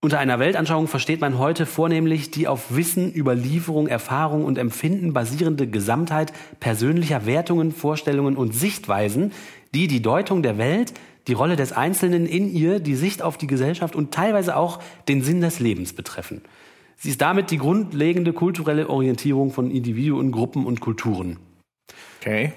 unter 0.02 0.18
einer 0.18 0.38
Weltanschauung 0.38 0.88
versteht 0.88 1.20
man 1.20 1.38
heute 1.38 1.66
vornehmlich 1.66 2.30
die 2.30 2.48
auf 2.48 2.74
Wissen, 2.74 3.14
Überlieferung, 3.14 3.86
Erfahrung 3.86 4.46
und 4.46 4.56
Empfinden 4.56 5.12
basierende 5.12 5.66
Gesamtheit 5.66 6.32
persönlicher 6.58 7.26
Wertungen, 7.26 7.70
Vorstellungen 7.70 8.38
und 8.38 8.54
Sichtweisen, 8.54 9.32
die 9.74 9.88
die 9.88 10.00
Deutung 10.00 10.42
der 10.42 10.56
Welt, 10.56 10.94
die 11.26 11.34
Rolle 11.34 11.56
des 11.56 11.72
Einzelnen 11.72 12.24
in 12.24 12.50
ihr, 12.50 12.80
die 12.80 12.94
Sicht 12.94 13.20
auf 13.20 13.36
die 13.36 13.46
Gesellschaft 13.46 13.94
und 13.94 14.14
teilweise 14.14 14.56
auch 14.56 14.80
den 15.06 15.22
Sinn 15.22 15.42
des 15.42 15.60
Lebens 15.60 15.92
betreffen. 15.92 16.40
Sie 17.02 17.08
ist 17.08 17.22
damit 17.22 17.50
die 17.50 17.56
grundlegende 17.56 18.34
kulturelle 18.34 18.90
Orientierung 18.90 19.52
von 19.52 19.70
Individuen, 19.70 20.32
Gruppen 20.32 20.66
und 20.66 20.80
Kulturen. 20.80 21.38
Okay. 22.20 22.52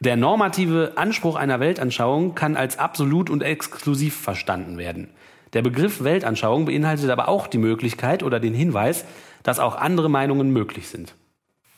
Der 0.00 0.16
normative 0.16 0.94
Anspruch 0.96 1.36
einer 1.36 1.60
Weltanschauung 1.60 2.34
kann 2.34 2.56
als 2.56 2.80
absolut 2.80 3.30
und 3.30 3.40
exklusiv 3.40 4.16
verstanden 4.16 4.78
werden. 4.78 5.10
Der 5.52 5.62
Begriff 5.62 6.02
Weltanschauung 6.02 6.64
beinhaltet 6.64 7.08
aber 7.08 7.28
auch 7.28 7.46
die 7.46 7.58
Möglichkeit 7.58 8.24
oder 8.24 8.40
den 8.40 8.52
Hinweis, 8.52 9.04
dass 9.44 9.60
auch 9.60 9.76
andere 9.76 10.10
Meinungen 10.10 10.52
möglich 10.52 10.88
sind. 10.88 11.14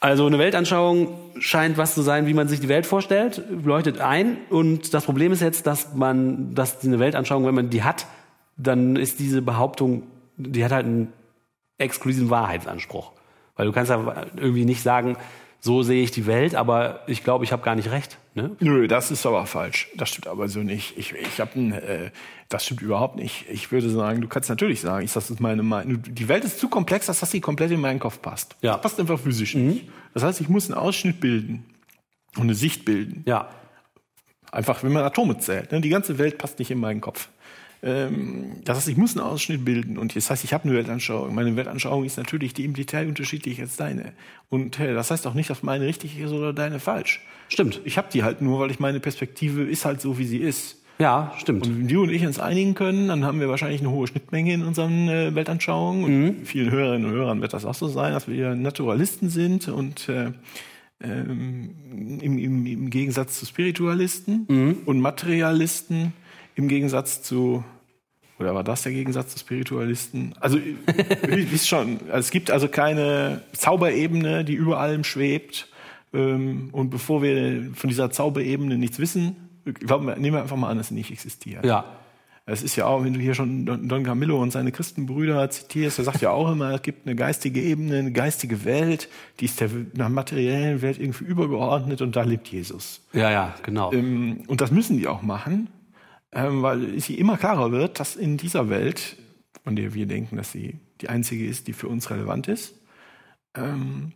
Also 0.00 0.26
eine 0.26 0.38
Weltanschauung 0.38 1.08
scheint 1.38 1.76
was 1.76 1.94
zu 1.94 2.00
sein, 2.00 2.26
wie 2.26 2.32
man 2.32 2.48
sich 2.48 2.60
die 2.60 2.68
Welt 2.68 2.86
vorstellt, 2.86 3.42
leuchtet 3.62 4.00
ein. 4.00 4.38
Und 4.48 4.94
das 4.94 5.04
Problem 5.04 5.32
ist 5.32 5.42
jetzt, 5.42 5.66
dass 5.66 5.94
man, 5.94 6.54
dass 6.54 6.82
eine 6.82 6.98
Weltanschauung, 6.98 7.44
wenn 7.44 7.54
man 7.54 7.68
die 7.68 7.82
hat, 7.82 8.06
dann 8.56 8.96
ist 8.96 9.20
diese 9.20 9.42
Behauptung, 9.42 10.04
die 10.38 10.64
hat 10.64 10.72
halt 10.72 10.86
einen 10.86 11.12
exklusiven 11.80 12.30
Wahrheitsanspruch. 12.30 13.12
Weil 13.56 13.66
du 13.66 13.72
kannst 13.72 13.90
ja 13.90 14.26
irgendwie 14.36 14.64
nicht 14.64 14.82
sagen, 14.82 15.16
so 15.60 15.82
sehe 15.82 16.02
ich 16.02 16.10
die 16.10 16.26
Welt, 16.26 16.54
aber 16.54 17.00
ich 17.06 17.22
glaube, 17.22 17.44
ich 17.44 17.52
habe 17.52 17.62
gar 17.62 17.74
nicht 17.74 17.90
recht. 17.90 18.18
Ne? 18.34 18.56
Nö, 18.60 18.88
das 18.88 19.10
ist 19.10 19.26
aber 19.26 19.44
falsch. 19.44 19.88
Das 19.96 20.08
stimmt 20.08 20.26
aber 20.26 20.48
so 20.48 20.60
nicht. 20.60 20.96
Ich, 20.96 21.12
ich 21.12 21.40
habe 21.40 21.50
ein, 21.54 21.72
äh, 21.72 22.10
das 22.48 22.64
stimmt 22.64 22.80
überhaupt 22.80 23.16
nicht. 23.16 23.44
Ich 23.50 23.70
würde 23.70 23.90
sagen, 23.90 24.22
du 24.22 24.28
kannst 24.28 24.48
natürlich 24.48 24.80
sagen, 24.80 25.04
ich 25.04 25.12
das 25.12 25.30
ist 25.30 25.40
meine 25.40 25.62
Meinung. 25.62 26.02
Die 26.02 26.28
Welt 26.28 26.44
ist 26.44 26.58
zu 26.58 26.68
komplex, 26.68 27.06
dass 27.06 27.20
das 27.20 27.32
nicht 27.34 27.42
komplett 27.42 27.70
in 27.70 27.80
meinen 27.80 27.98
Kopf 27.98 28.22
passt. 28.22 28.56
Ja. 28.62 28.72
Das 28.72 28.82
passt 28.82 29.00
einfach 29.00 29.20
physisch 29.20 29.54
nicht. 29.54 29.88
Das 30.14 30.22
heißt, 30.22 30.40
ich 30.40 30.48
muss 30.48 30.70
einen 30.70 30.78
Ausschnitt 30.78 31.20
bilden 31.20 31.66
und 32.36 32.44
eine 32.44 32.54
Sicht 32.54 32.86
bilden. 32.86 33.22
Ja. 33.26 33.50
Einfach, 34.50 34.82
wenn 34.82 34.92
man 34.92 35.04
Atome 35.04 35.38
zählt. 35.38 35.70
Ne? 35.72 35.82
Die 35.82 35.90
ganze 35.90 36.16
Welt 36.18 36.38
passt 36.38 36.58
nicht 36.58 36.70
in 36.70 36.80
meinen 36.80 37.02
Kopf. 37.02 37.28
Ähm, 37.82 38.56
das 38.64 38.78
heißt, 38.78 38.88
ich 38.88 38.96
muss 38.96 39.16
einen 39.16 39.26
Ausschnitt 39.26 39.64
bilden. 39.64 39.98
Und 39.98 40.14
das 40.16 40.30
heißt, 40.30 40.44
ich 40.44 40.52
habe 40.52 40.64
eine 40.64 40.74
Weltanschauung. 40.74 41.34
Meine 41.34 41.56
Weltanschauung 41.56 42.04
ist 42.04 42.18
natürlich 42.18 42.52
die 42.52 42.64
im 42.64 42.74
Detail 42.74 43.08
unterschiedlich 43.08 43.60
als 43.60 43.76
deine. 43.76 44.12
Und 44.48 44.78
äh, 44.78 44.94
das 44.94 45.10
heißt 45.10 45.26
auch 45.26 45.34
nicht, 45.34 45.48
dass 45.48 45.62
meine 45.62 45.86
richtig 45.86 46.18
ist 46.18 46.32
oder 46.32 46.52
deine 46.52 46.78
falsch. 46.78 47.22
Stimmt. 47.48 47.80
Ich 47.84 47.96
habe 47.96 48.08
die 48.12 48.22
halt 48.22 48.42
nur, 48.42 48.60
weil 48.60 48.70
ich 48.70 48.80
meine 48.80 49.00
Perspektive 49.00 49.62
ist 49.62 49.84
halt 49.84 50.00
so, 50.00 50.18
wie 50.18 50.26
sie 50.26 50.38
ist. 50.38 50.76
Ja, 50.98 51.32
stimmt. 51.38 51.66
Und 51.66 51.78
wenn 51.78 51.88
du 51.88 52.02
und 52.02 52.10
ich 52.10 52.26
uns 52.26 52.38
einigen 52.38 52.74
können, 52.74 53.08
dann 53.08 53.24
haben 53.24 53.40
wir 53.40 53.48
wahrscheinlich 53.48 53.80
eine 53.80 53.90
hohe 53.90 54.06
Schnittmenge 54.06 54.52
in 54.52 54.62
unseren 54.62 55.08
äh, 55.08 55.34
Weltanschauungen. 55.34 56.04
Und 56.04 56.46
vielen 56.46 56.70
Hörerinnen 56.70 57.10
und 57.10 57.16
Hörern 57.16 57.40
wird 57.40 57.54
das 57.54 57.64
auch 57.64 57.74
so 57.74 57.88
sein, 57.88 58.12
dass 58.12 58.28
wir 58.28 58.54
Naturalisten 58.54 59.30
sind 59.30 59.68
und 59.68 60.10
äh, 60.10 60.32
ähm, 61.02 61.70
im, 62.20 62.38
im, 62.38 62.66
im 62.66 62.90
Gegensatz 62.90 63.38
zu 63.38 63.46
Spiritualisten 63.46 64.82
und 64.84 65.00
Materialisten 65.00 66.12
im 66.54 66.68
Gegensatz 66.68 67.22
zu 67.22 67.64
oder 68.40 68.54
war 68.54 68.64
das 68.64 68.82
der 68.82 68.92
Gegensatz 68.92 69.32
zu 69.32 69.38
Spiritualisten? 69.38 70.34
Also 70.40 70.58
ihr 70.58 71.52
wisst 71.52 71.68
schon, 71.68 72.00
also 72.06 72.20
es 72.20 72.30
gibt 72.30 72.50
also 72.50 72.68
keine 72.68 73.42
Zauberebene, 73.52 74.44
die 74.44 74.54
über 74.54 74.80
allem 74.80 75.04
schwebt. 75.04 75.68
Ähm, 76.12 76.70
und 76.72 76.90
bevor 76.90 77.22
wir 77.22 77.70
von 77.74 77.90
dieser 77.90 78.10
Zauberebene 78.10 78.78
nichts 78.78 78.98
wissen, 78.98 79.36
nehmen 79.64 80.34
wir 80.34 80.42
einfach 80.42 80.56
mal 80.56 80.70
an, 80.70 80.78
dass 80.78 80.88
sie 80.88 80.94
nicht 80.94 81.12
existiert. 81.12 81.64
Ja. 81.64 81.84
Es 82.46 82.62
ist 82.62 82.74
ja 82.74 82.86
auch, 82.86 83.04
wenn 83.04 83.12
du 83.12 83.20
hier 83.20 83.34
schon 83.34 83.64
Don 83.64 84.02
Camillo 84.02 84.40
und 84.42 84.50
seine 84.50 84.72
Christenbrüder 84.72 85.48
zitierst, 85.50 85.98
der 85.98 86.06
sagt 86.06 86.20
ja 86.20 86.30
auch 86.30 86.50
immer, 86.50 86.72
es 86.72 86.82
gibt 86.82 87.06
eine 87.06 87.14
geistige 87.14 87.60
Ebene, 87.60 87.98
eine 87.98 88.10
geistige 88.10 88.64
Welt, 88.64 89.08
die 89.38 89.44
ist 89.44 89.60
der 89.60 89.68
materiellen 90.08 90.82
Welt 90.82 90.98
irgendwie 90.98 91.24
übergeordnet 91.24 92.02
und 92.02 92.16
da 92.16 92.22
lebt 92.22 92.48
Jesus. 92.48 93.06
Ja, 93.12 93.30
ja, 93.30 93.54
genau. 93.62 93.92
Ähm, 93.92 94.40
und 94.48 94.62
das 94.62 94.72
müssen 94.72 94.96
die 94.96 95.06
auch 95.06 95.22
machen, 95.22 95.68
ähm, 96.32 96.62
weil 96.62 96.94
es 96.96 97.06
sie 97.06 97.14
immer 97.18 97.36
klarer 97.36 97.72
wird, 97.72 97.98
dass 98.00 98.16
in 98.16 98.36
dieser 98.36 98.68
Welt, 98.68 99.16
von 99.64 99.76
der 99.76 99.94
wir 99.94 100.06
denken, 100.06 100.36
dass 100.36 100.52
sie 100.52 100.78
die 101.00 101.08
einzige 101.08 101.46
ist, 101.46 101.66
die 101.66 101.72
für 101.72 101.88
uns 101.88 102.10
relevant 102.10 102.48
ist, 102.48 102.74
ähm, 103.56 104.12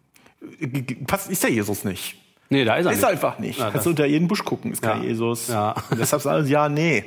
ist 1.29 1.43
der 1.43 1.51
Jesus 1.51 1.85
nicht. 1.85 2.17
nee, 2.51 2.65
da 2.65 2.77
ist 2.77 2.87
er 2.87 2.93
Ist 2.93 2.99
nicht. 2.99 3.09
einfach 3.09 3.39
nicht. 3.39 3.59
Ja, 3.59 3.65
Kannst 3.65 3.77
das- 3.79 3.85
du 3.85 3.91
unter 3.91 4.07
jeden 4.07 4.29
Busch 4.29 4.45
gucken, 4.45 4.71
ist 4.73 4.83
kein 4.83 5.03
Ja. 5.03 5.09
Jesus. 5.09 5.49
Ja. 5.49 5.75
Und 5.91 5.99
deshalb 5.99 6.23
sagen 6.23 6.45
sie, 6.47 6.53
ja, 6.53 6.69
nee. 6.69 7.05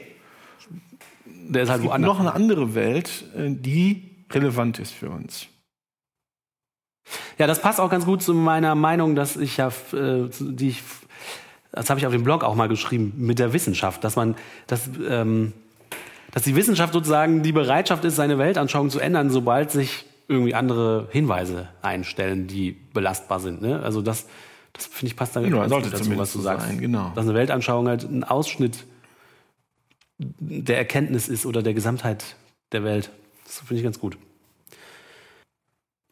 Der 1.25 1.63
ist 1.63 1.69
halt 1.69 1.77
Es 1.77 1.81
gibt 1.83 1.91
woanders. 1.91 2.07
noch 2.09 2.19
eine 2.19 2.33
andere 2.33 2.75
Welt, 2.75 3.23
äh, 3.35 3.49
die 3.51 4.25
relevant 4.31 4.79
ist 4.79 4.91
für 4.93 5.09
uns. 5.09 5.47
Ja, 7.37 7.47
das 7.47 7.61
passt 7.61 7.79
auch 7.79 7.89
ganz 7.89 8.05
gut 8.05 8.21
zu 8.21 8.33
meiner 8.33 8.75
Meinung, 8.75 9.15
dass 9.15 9.37
ich 9.37 9.55
ja, 9.57 9.69
äh, 9.93 10.27
die 10.39 10.69
ich, 10.69 10.83
das 11.77 11.89
habe 11.89 11.99
ich 11.99 12.05
auf 12.05 12.11
dem 12.11 12.23
Blog 12.23 12.43
auch 12.43 12.55
mal 12.55 12.67
geschrieben, 12.67 13.13
mit 13.17 13.39
der 13.39 13.53
Wissenschaft, 13.53 14.03
dass 14.03 14.15
man, 14.15 14.35
dass, 14.65 14.89
ähm, 15.07 15.53
dass 16.31 16.43
die 16.43 16.55
Wissenschaft 16.55 16.93
sozusagen 16.93 17.43
die 17.43 17.51
Bereitschaft 17.51 18.03
ist, 18.05 18.15
seine 18.15 18.37
Weltanschauung 18.37 18.89
zu 18.89 18.99
ändern, 18.99 19.29
sobald 19.29 19.71
sich 19.71 20.05
irgendwie 20.27 20.55
andere 20.55 21.07
Hinweise 21.11 21.69
einstellen, 21.81 22.47
die 22.47 22.71
belastbar 22.71 23.39
sind. 23.39 23.61
Ne? 23.61 23.81
Also 23.81 24.01
das, 24.01 24.27
das 24.73 24.85
finde 24.87 25.11
ich 25.11 25.15
passt 25.15 25.35
da 25.35 25.41
Genau, 25.41 25.59
ganz 25.59 25.69
sollte 25.69 25.89
gut 25.89 25.99
dazu, 25.99 26.17
was 26.17 26.33
du 26.33 26.39
sagst. 26.39 26.67
sein, 26.67 26.79
genau. 26.79 27.11
Dass 27.15 27.25
eine 27.25 27.33
Weltanschauung 27.33 27.87
halt 27.87 28.03
ein 28.03 28.23
Ausschnitt 28.23 28.85
der 30.17 30.77
Erkenntnis 30.77 31.29
ist 31.29 31.45
oder 31.45 31.61
der 31.61 31.73
Gesamtheit 31.73 32.35
der 32.71 32.83
Welt. 32.83 33.11
Das 33.45 33.59
finde 33.59 33.75
ich 33.75 33.83
ganz 33.83 33.99
gut. 33.99 34.17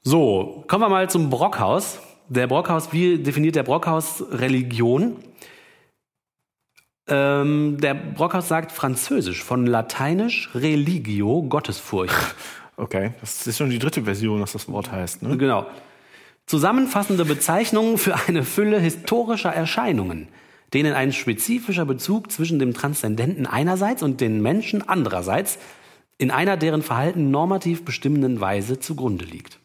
So, 0.03 0.63
kommen 0.67 0.83
wir 0.83 0.89
mal 0.89 1.09
zum 1.09 1.29
Brockhaus. 1.29 1.99
Der 2.29 2.47
Brockhaus, 2.47 2.93
wie 2.93 3.17
definiert 3.17 3.55
der 3.55 3.63
Brockhaus 3.63 4.23
Religion? 4.31 5.17
Ähm, 7.07 7.77
der 7.79 7.93
Brockhaus 7.93 8.47
sagt 8.47 8.71
Französisch, 8.71 9.43
von 9.43 9.67
Lateinisch 9.67 10.49
Religio, 10.55 11.43
Gottesfurcht. 11.43 12.35
Okay, 12.77 13.13
das 13.21 13.47
ist 13.47 13.57
schon 13.57 13.69
die 13.69 13.79
dritte 13.79 14.03
Version, 14.03 14.41
was 14.41 14.51
das 14.51 14.67
Wort 14.67 14.91
heißt. 14.91 15.23
Ne? 15.23 15.37
Genau. 15.37 15.65
Zusammenfassende 16.45 17.23
Bezeichnungen 17.23 17.97
für 17.97 18.15
eine 18.27 18.43
Fülle 18.43 18.81
historischer 18.81 19.53
Erscheinungen, 19.53 20.27
denen 20.73 20.91
ein 20.91 21.13
spezifischer 21.13 21.85
Bezug 21.85 22.33
zwischen 22.33 22.59
dem 22.59 22.73
Transzendenten 22.73 23.45
einerseits 23.47 24.03
und 24.03 24.19
den 24.19 24.41
Menschen 24.41 24.85
andererseits 24.85 25.57
in 26.17 26.31
einer 26.31 26.57
deren 26.57 26.81
Verhalten 26.81 27.31
normativ 27.31 27.85
bestimmenden 27.85 28.41
Weise 28.41 28.77
zugrunde 28.77 29.23
liegt. 29.23 29.59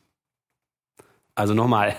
Also 1.34 1.54
nochmal. 1.54 1.96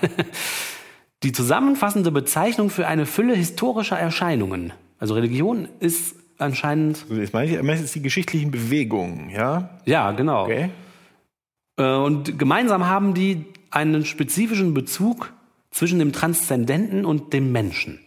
Die 1.24 1.34
zusammenfassende 1.34 2.12
Bezeichnung 2.12 2.70
für 2.70 2.88
eine 2.88 3.06
Fülle 3.06 3.36
historischer 3.36 4.00
Erscheinungen. 4.00 4.72
Also 5.02 5.16
Religion 5.16 5.68
ist 5.80 6.16
anscheinend. 6.38 7.06
Jetzt 7.10 7.34
meine 7.34 7.50
ich, 7.50 7.58
meine 7.58 7.74
ich 7.74 7.82
jetzt 7.82 7.96
die 7.96 8.04
geschichtlichen 8.04 8.52
Bewegungen, 8.52 9.32
ja? 9.32 9.80
Ja, 9.86 10.12
genau. 10.12 10.44
Okay. 10.44 10.70
Äh, 11.78 11.96
Und 11.96 12.38
gemeinsam 12.38 12.86
haben 12.86 13.16
die 13.16 13.46
einen 13.72 14.06
spezifischen 14.06 14.76
Bezug 14.76 15.34
zwischen 15.72 15.98
dem 15.98 16.14
Transzendenten 16.14 17.04
und 17.04 17.34
dem 17.34 17.52
Menschen. 17.52 18.00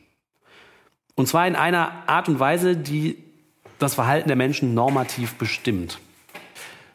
Und 1.16 1.26
zwar 1.26 1.48
in 1.48 1.56
einer 1.56 2.08
Art 2.08 2.28
und 2.28 2.38
Weise, 2.38 2.76
die 2.76 3.16
das 3.80 3.94
Verhalten 3.94 4.28
der 4.28 4.36
Menschen 4.36 4.72
normativ 4.74 5.34
bestimmt. 5.34 5.98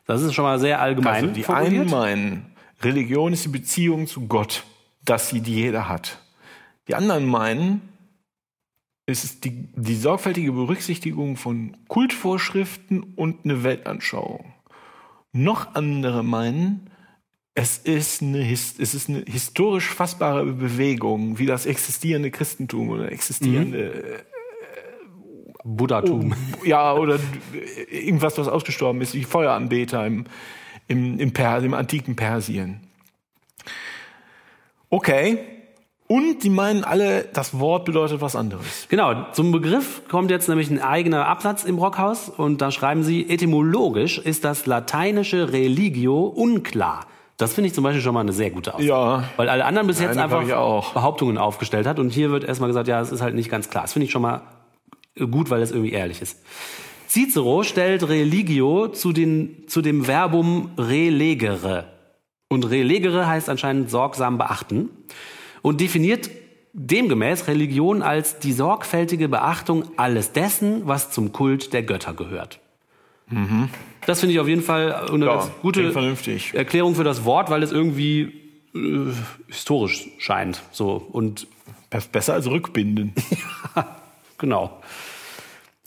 Das 0.06 0.22
ist 0.22 0.34
schon 0.34 0.46
mal 0.46 0.60
sehr 0.60 0.80
allgemein 0.82 1.16
Also 1.26 1.28
die 1.28 1.44
formuliert. 1.44 1.82
einen 1.82 1.90
meinen, 1.90 2.46
Religion 2.82 3.34
ist 3.34 3.44
die 3.44 3.50
Beziehung 3.50 4.08
zu 4.08 4.28
Gott, 4.28 4.64
dass 5.04 5.30
sie 5.30 5.42
die 5.42 5.56
jeder 5.56 5.90
hat. 5.90 6.20
Die 6.88 6.96
anderen 6.96 7.26
meinen, 7.26 7.82
es 9.10 9.24
ist 9.24 9.44
die, 9.44 9.68
die 9.76 9.96
sorgfältige 9.96 10.52
Berücksichtigung 10.52 11.36
von 11.36 11.76
Kultvorschriften 11.88 13.04
und 13.16 13.44
eine 13.44 13.64
Weltanschauung. 13.64 14.54
Noch 15.32 15.76
andere 15.76 16.24
meinen, 16.24 16.90
es 17.56 17.78
ist 17.78 18.22
eine, 18.22 18.50
es 18.52 18.80
ist 18.80 19.10
eine 19.10 19.24
historisch 19.28 19.90
fassbare 19.90 20.46
Bewegung, 20.46 21.40
wie 21.40 21.46
das 21.46 21.66
existierende 21.66 22.32
Christentum 22.32 22.90
oder 22.90 23.12
existierende 23.12 24.24
Buddhatum. 25.64 26.36
ja, 26.64 26.94
oder 26.94 27.20
irgendwas, 27.92 28.38
was 28.38 28.48
ausgestorben 28.48 29.02
ist, 29.02 29.14
wie 29.14 29.24
Feueranbeter 29.24 30.06
im, 30.06 30.26
im, 30.88 31.20
im, 31.20 31.34
Pers 31.34 31.64
im 31.64 31.74
antiken 31.74 32.16
Persien. 32.16 32.82
Okay. 34.90 35.59
Und 36.12 36.44
die 36.44 36.50
meinen 36.50 36.84
alle, 36.84 37.26
das 37.34 37.60
Wort 37.60 37.86
bedeutet 37.86 38.20
was 38.20 38.36
anderes. 38.36 38.88
Genau, 38.90 39.28
zum 39.32 39.52
Begriff 39.52 40.02
kommt 40.10 40.32
jetzt 40.32 40.50
nämlich 40.50 40.72
ein 40.72 40.82
eigener 40.82 41.28
Absatz 41.28 41.64
im 41.64 41.76
Brockhaus 41.76 42.30
und 42.30 42.62
da 42.62 42.72
schreiben 42.72 43.04
sie, 43.04 43.30
etymologisch 43.30 44.18
ist 44.18 44.44
das 44.44 44.66
lateinische 44.66 45.54
Religio 45.54 46.24
unklar. 46.24 47.06
Das 47.38 47.54
finde 47.54 47.68
ich 47.68 47.76
zum 47.76 47.84
Beispiel 47.84 48.02
schon 48.02 48.16
mal 48.16 48.22
eine 48.22 48.34
sehr 48.34 48.50
gute 48.50 48.74
Aussage. 48.74 48.90
Ja. 48.90 49.24
Weil 49.38 49.50
alle 49.50 49.66
anderen 49.66 49.86
bis 49.86 50.00
jetzt 50.00 50.16
Nein, 50.16 50.32
einfach. 50.32 50.94
Behauptungen 50.94 51.38
aufgestellt 51.38 51.86
hat 51.86 52.00
und 52.00 52.10
hier 52.10 52.32
wird 52.32 52.44
erstmal 52.44 52.70
gesagt, 52.70 52.88
ja, 52.88 53.00
es 53.00 53.12
ist 53.12 53.22
halt 53.22 53.36
nicht 53.36 53.52
ganz 53.52 53.70
klar. 53.70 53.84
Das 53.84 53.94
finde 53.94 54.08
ich 54.08 54.12
schon 54.12 54.24
mal 54.24 54.42
gut, 55.30 55.52
weil 55.52 55.62
es 55.62 55.70
irgendwie 55.70 55.92
ehrlich 55.92 56.24
ist. 56.24 56.40
Cicero 57.08 57.62
stellt 57.62 58.10
Religio 58.10 58.88
zu, 58.88 59.14
den, 59.14 59.66
zu 59.68 59.84
dem 59.84 60.06
Verbum 60.06 60.72
relegere. 60.76 61.86
Und 62.48 62.68
relegere 62.68 63.28
heißt 63.28 63.48
anscheinend 63.48 63.92
sorgsam 63.92 64.40
beachten 64.40 64.90
und 65.70 65.80
definiert 65.82 66.30
demgemäß 66.74 67.48
Religion 67.48 68.02
als 68.02 68.38
die 68.40 68.54
sorgfältige 68.54 69.28
Beachtung 69.30 69.86
alles 69.98 70.32
dessen, 70.34 70.88
was 70.88 71.10
zum 71.12 71.32
Kult 71.32 71.74
der 71.74 71.84
Götter 71.84 72.14
gehört. 72.14 72.60
Das 74.06 74.20
finde 74.20 74.34
ich 74.34 74.40
auf 74.40 74.48
jeden 74.48 74.62
Fall 74.64 74.94
eine 74.94 75.26
Ja, 75.26 75.36
ganz 75.36 75.52
gute. 75.62 75.94
Erklärung 76.54 76.96
für 76.96 77.04
das 77.04 77.26
Wort, 77.26 77.50
weil 77.52 77.62
es 77.64 77.72
irgendwie 77.72 78.34
äh, 78.76 79.12
historisch 79.48 80.08
scheint. 80.18 80.62
So 80.72 80.94
und 81.12 81.48
Be- 81.90 82.02
Besser 82.12 82.34
als 82.34 82.48
Rückbinden. 82.48 83.14
Genau. 84.40 84.80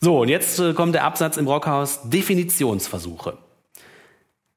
So, 0.00 0.20
und 0.20 0.28
jetzt 0.28 0.58
äh, 0.58 0.74
kommt 0.74 0.94
der 0.94 1.04
Absatz 1.04 1.36
im 1.38 1.46
Brockhaus 1.46 2.00
Definitionsversuche. 2.04 3.38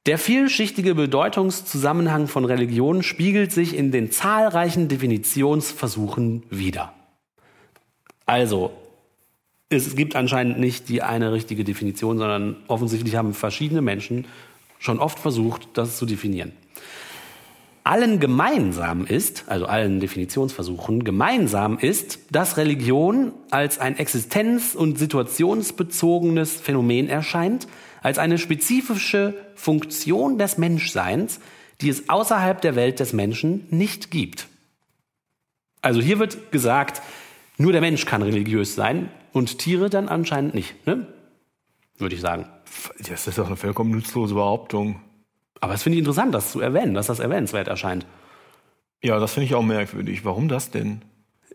Der 0.06 0.20
vielschichtige 0.20 0.94
Bedeutungszusammenhang 0.94 2.28
von 2.28 2.46
Religion 2.46 3.02
spiegelt 3.02 3.52
sich 3.52 3.76
in 3.76 3.92
den 3.92 4.12
zahlreichen 4.12 4.88
Definitionsversuchen 4.88 6.44
wider. 6.52 6.94
Also, 8.28 8.72
es 9.70 9.96
gibt 9.96 10.16
anscheinend 10.16 10.60
nicht 10.60 10.90
die 10.90 11.02
eine 11.02 11.32
richtige 11.32 11.64
Definition, 11.64 12.20
sondern 12.20 12.58
offensichtlich 12.68 13.16
haben 13.16 13.34
verschiedene 13.34 13.82
Menschen 13.82 14.28
schon 14.78 15.00
oft 15.00 15.18
versucht, 15.18 15.70
das 15.74 15.98
zu 15.98 16.06
definieren. 16.06 16.52
Allen 17.84 18.20
gemeinsam 18.20 19.06
ist, 19.06 19.46
also 19.48 19.66
allen 19.66 20.00
Definitionsversuchen 20.00 21.04
gemeinsam 21.04 21.80
ist, 21.80 22.20
dass 22.32 22.58
Religion 22.58 23.32
als 23.50 23.80
ein 23.80 23.96
existenz- 23.98 24.76
und 24.76 25.00
situationsbezogenes 25.00 26.58
Phänomen 26.58 27.10
erscheint, 27.10 27.68
als 28.06 28.20
eine 28.20 28.38
spezifische 28.38 29.34
Funktion 29.56 30.38
des 30.38 30.60
Menschseins, 30.60 31.40
die 31.82 31.90
es 31.90 32.08
außerhalb 32.08 32.62
der 32.62 32.76
Welt 32.76 33.00
des 33.00 33.14
Menschen 33.14 33.66
nicht 33.72 34.12
gibt. 34.12 34.46
Also 35.82 36.02
hier 36.02 36.20
wird 36.20 36.52
gesagt, 36.52 37.02
nur 37.58 37.72
der 37.72 37.82
Mensch 37.82 38.06
kann 38.06 38.22
religiös 38.22 38.76
sein 38.76 39.10
und 39.34 39.58
Tiere 39.58 39.90
dann 39.90 40.08
anscheinend 40.08 40.54
nicht, 40.54 40.86
ne? 40.86 41.08
Würde 41.98 42.14
ich 42.14 42.22
sagen. 42.22 42.46
Das 43.10 43.26
ist 43.26 43.40
doch 43.40 43.48
eine 43.48 43.56
vollkommen 43.56 43.90
nutzlose 43.90 44.36
Behauptung. 44.36 45.02
Aber 45.60 45.74
es 45.74 45.82
finde 45.82 45.96
ich 45.96 46.02
interessant, 46.02 46.32
das 46.32 46.52
zu 46.52 46.60
erwähnen, 46.60 46.94
dass 46.94 47.08
das 47.08 47.18
erwähnenswert 47.18 47.68
erscheint. 47.68 48.06
Ja, 49.02 49.18
das 49.18 49.34
finde 49.34 49.48
ich 49.48 49.56
auch 49.56 49.64
merkwürdig. 49.64 50.24
Warum 50.24 50.48
das 50.48 50.70
denn? 50.70 51.02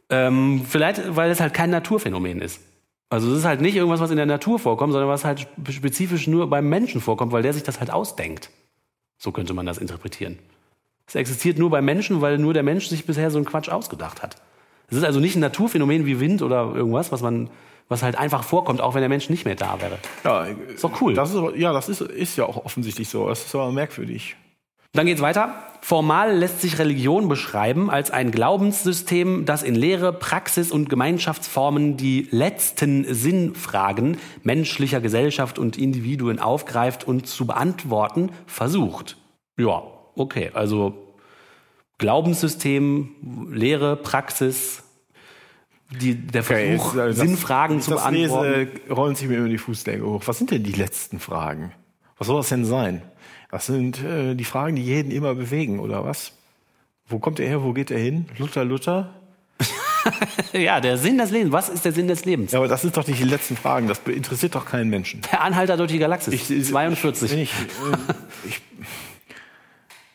Ähm, 0.08 0.66
vielleicht, 0.68 1.14
weil 1.14 1.30
es 1.30 1.38
halt 1.38 1.54
kein 1.54 1.70
Naturphänomen 1.70 2.42
ist. 2.42 2.60
Also 3.10 3.30
es 3.32 3.38
ist 3.38 3.44
halt 3.44 3.60
nicht 3.60 3.74
irgendwas, 3.74 4.00
was 4.00 4.10
in 4.10 4.16
der 4.16 4.26
Natur 4.26 4.58
vorkommt, 4.58 4.92
sondern 4.92 5.08
was 5.10 5.24
halt 5.24 5.40
spe- 5.40 5.72
spezifisch 5.72 6.26
nur 6.28 6.48
beim 6.48 6.68
Menschen 6.68 7.00
vorkommt, 7.00 7.32
weil 7.32 7.42
der 7.42 7.52
sich 7.52 7.64
das 7.64 7.80
halt 7.80 7.90
ausdenkt. 7.90 8.50
So 9.18 9.32
könnte 9.32 9.52
man 9.52 9.66
das 9.66 9.78
interpretieren. 9.78 10.38
Es 11.06 11.16
existiert 11.16 11.58
nur 11.58 11.70
beim 11.70 11.84
Menschen, 11.84 12.20
weil 12.20 12.38
nur 12.38 12.54
der 12.54 12.62
Mensch 12.62 12.86
sich 12.86 13.04
bisher 13.04 13.30
so 13.32 13.38
einen 13.38 13.44
Quatsch 13.46 13.68
ausgedacht 13.68 14.22
hat. 14.22 14.36
Es 14.88 14.96
ist 14.96 15.02
also 15.04 15.18
nicht 15.20 15.36
ein 15.36 15.40
Naturphänomen 15.40 16.06
wie 16.06 16.20
Wind 16.20 16.40
oder 16.42 16.72
irgendwas, 16.74 17.10
was 17.10 17.20
man, 17.20 17.50
was 17.88 18.02
halt 18.04 18.16
einfach 18.16 18.44
vorkommt, 18.44 18.80
auch 18.80 18.94
wenn 18.94 19.00
der 19.02 19.08
Mensch 19.08 19.28
nicht 19.28 19.44
mehr 19.44 19.56
da 19.56 19.80
wäre. 19.80 19.98
Ja, 20.24 20.44
Ist 20.44 20.84
doch 20.84 21.00
cool. 21.00 21.14
Das 21.14 21.34
ist, 21.34 21.42
ja, 21.56 21.72
das 21.72 21.88
ist, 21.88 22.00
ist 22.00 22.36
ja 22.36 22.44
auch 22.46 22.64
offensichtlich 22.64 23.08
so. 23.08 23.28
Das 23.28 23.44
ist 23.44 23.54
aber 23.54 23.72
merkwürdig. 23.72 24.36
Dann 24.92 25.06
geht's 25.06 25.20
weiter. 25.20 25.54
Formal 25.82 26.36
lässt 26.36 26.60
sich 26.60 26.78
Religion 26.78 27.28
beschreiben 27.28 27.90
als 27.90 28.10
ein 28.10 28.30
Glaubenssystem, 28.30 29.44
das 29.46 29.62
in 29.62 29.74
Lehre, 29.74 30.12
Praxis 30.12 30.70
und 30.70 30.88
Gemeinschaftsformen 30.90 31.96
die 31.96 32.28
letzten 32.30 33.12
Sinnfragen 33.12 34.18
menschlicher 34.42 35.00
Gesellschaft 35.00 35.58
und 35.58 35.78
Individuen 35.78 36.38
aufgreift 36.38 37.04
und 37.08 37.26
zu 37.26 37.46
beantworten 37.46 38.30
versucht. 38.46 39.16
Ja, 39.58 39.82
okay. 40.16 40.50
Also 40.54 40.94
Glaubenssystem, 41.98 43.48
Lehre, 43.52 43.96
Praxis, 43.96 44.82
die, 46.00 46.14
der 46.14 46.42
Okay, 46.42 46.76
Versuch, 46.76 46.94
jetzt, 46.94 47.02
äh, 47.02 47.06
das- 47.08 47.16
Sinnfragen 47.16 47.78
ich 47.78 47.84
zu 47.84 47.90
das 47.92 48.02
beantworten. 48.04 48.52
lese, 48.86 48.94
rollen 48.94 49.14
sich 49.16 49.28
mir 49.28 49.38
über 49.38 49.48
die 49.48 49.58
Fußnägel 49.58 50.04
hoch. 50.06 50.22
Was 50.26 50.38
sind 50.38 50.50
denn 50.50 50.62
die 50.62 50.72
letzten 50.72 51.18
Fragen? 51.18 51.72
Was 52.16 52.26
soll 52.28 52.36
das 52.38 52.48
denn 52.50 52.64
sein? 52.64 53.02
Was 53.50 53.66
sind 53.66 54.02
äh, 54.04 54.34
die 54.34 54.44
Fragen, 54.44 54.76
die 54.76 54.82
jeden 54.84 55.10
immer 55.10 55.34
bewegen, 55.34 55.80
oder 55.80 56.04
was? 56.04 56.32
Wo 57.08 57.18
kommt 57.18 57.40
er 57.40 57.48
her? 57.48 57.62
Wo 57.62 57.72
geht 57.72 57.90
er 57.90 57.98
hin? 57.98 58.26
Luther, 58.38 58.64
Luther? 58.64 59.10
Ja, 60.54 60.80
der 60.80 60.96
Sinn 60.96 61.18
des 61.18 61.30
Lebens. 61.30 61.52
Was 61.52 61.68
ist 61.68 61.84
der 61.84 61.92
Sinn 61.92 62.08
des 62.08 62.24
Lebens? 62.24 62.52
Ja, 62.52 62.58
aber 62.58 62.68
das 62.68 62.80
sind 62.80 62.96
doch 62.96 63.06
nicht 63.06 63.20
die 63.20 63.24
letzten 63.24 63.54
Fragen. 63.56 63.86
Das 63.86 64.00
interessiert 64.06 64.54
doch 64.54 64.64
keinen 64.64 64.88
Menschen. 64.88 65.20
Der 65.30 65.42
Anhalter 65.42 65.76
durch 65.76 65.92
die 65.92 65.98
Galaxis. 65.98 66.48
42. 66.68 67.32
Ich, 67.32 67.52
äh, 67.52 68.48
ich, 68.48 68.62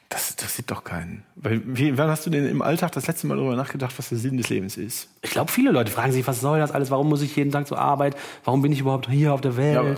das 0.09 0.31
interessiert 0.31 0.71
doch 0.71 0.83
keinen. 0.83 1.23
Weil, 1.35 1.61
wie, 1.65 1.97
wann 1.99 2.09
hast 2.09 2.25
du 2.25 2.31
denn 2.31 2.47
im 2.47 2.61
Alltag 2.63 2.93
das 2.93 3.05
letzte 3.07 3.27
Mal 3.27 3.35
darüber 3.37 3.55
nachgedacht, 3.55 3.93
was 3.97 4.09
der 4.09 4.17
Sinn 4.17 4.37
des 4.37 4.49
Lebens 4.49 4.75
ist? 4.75 5.07
Ich 5.21 5.29
glaube, 5.31 5.51
viele 5.51 5.71
Leute 5.71 5.91
fragen 5.91 6.11
sich, 6.11 6.25
was 6.25 6.41
soll 6.41 6.57
das 6.59 6.71
alles? 6.71 6.89
Warum 6.89 7.07
muss 7.07 7.21
ich 7.21 7.35
jeden 7.35 7.51
Tag 7.51 7.67
zur 7.67 7.77
Arbeit? 7.77 8.15
Warum 8.43 8.61
bin 8.63 8.71
ich 8.71 8.79
überhaupt 8.79 9.07
hier 9.09 9.33
auf 9.33 9.41
der 9.41 9.55
Welt? 9.55 9.77
aber- 9.77 9.95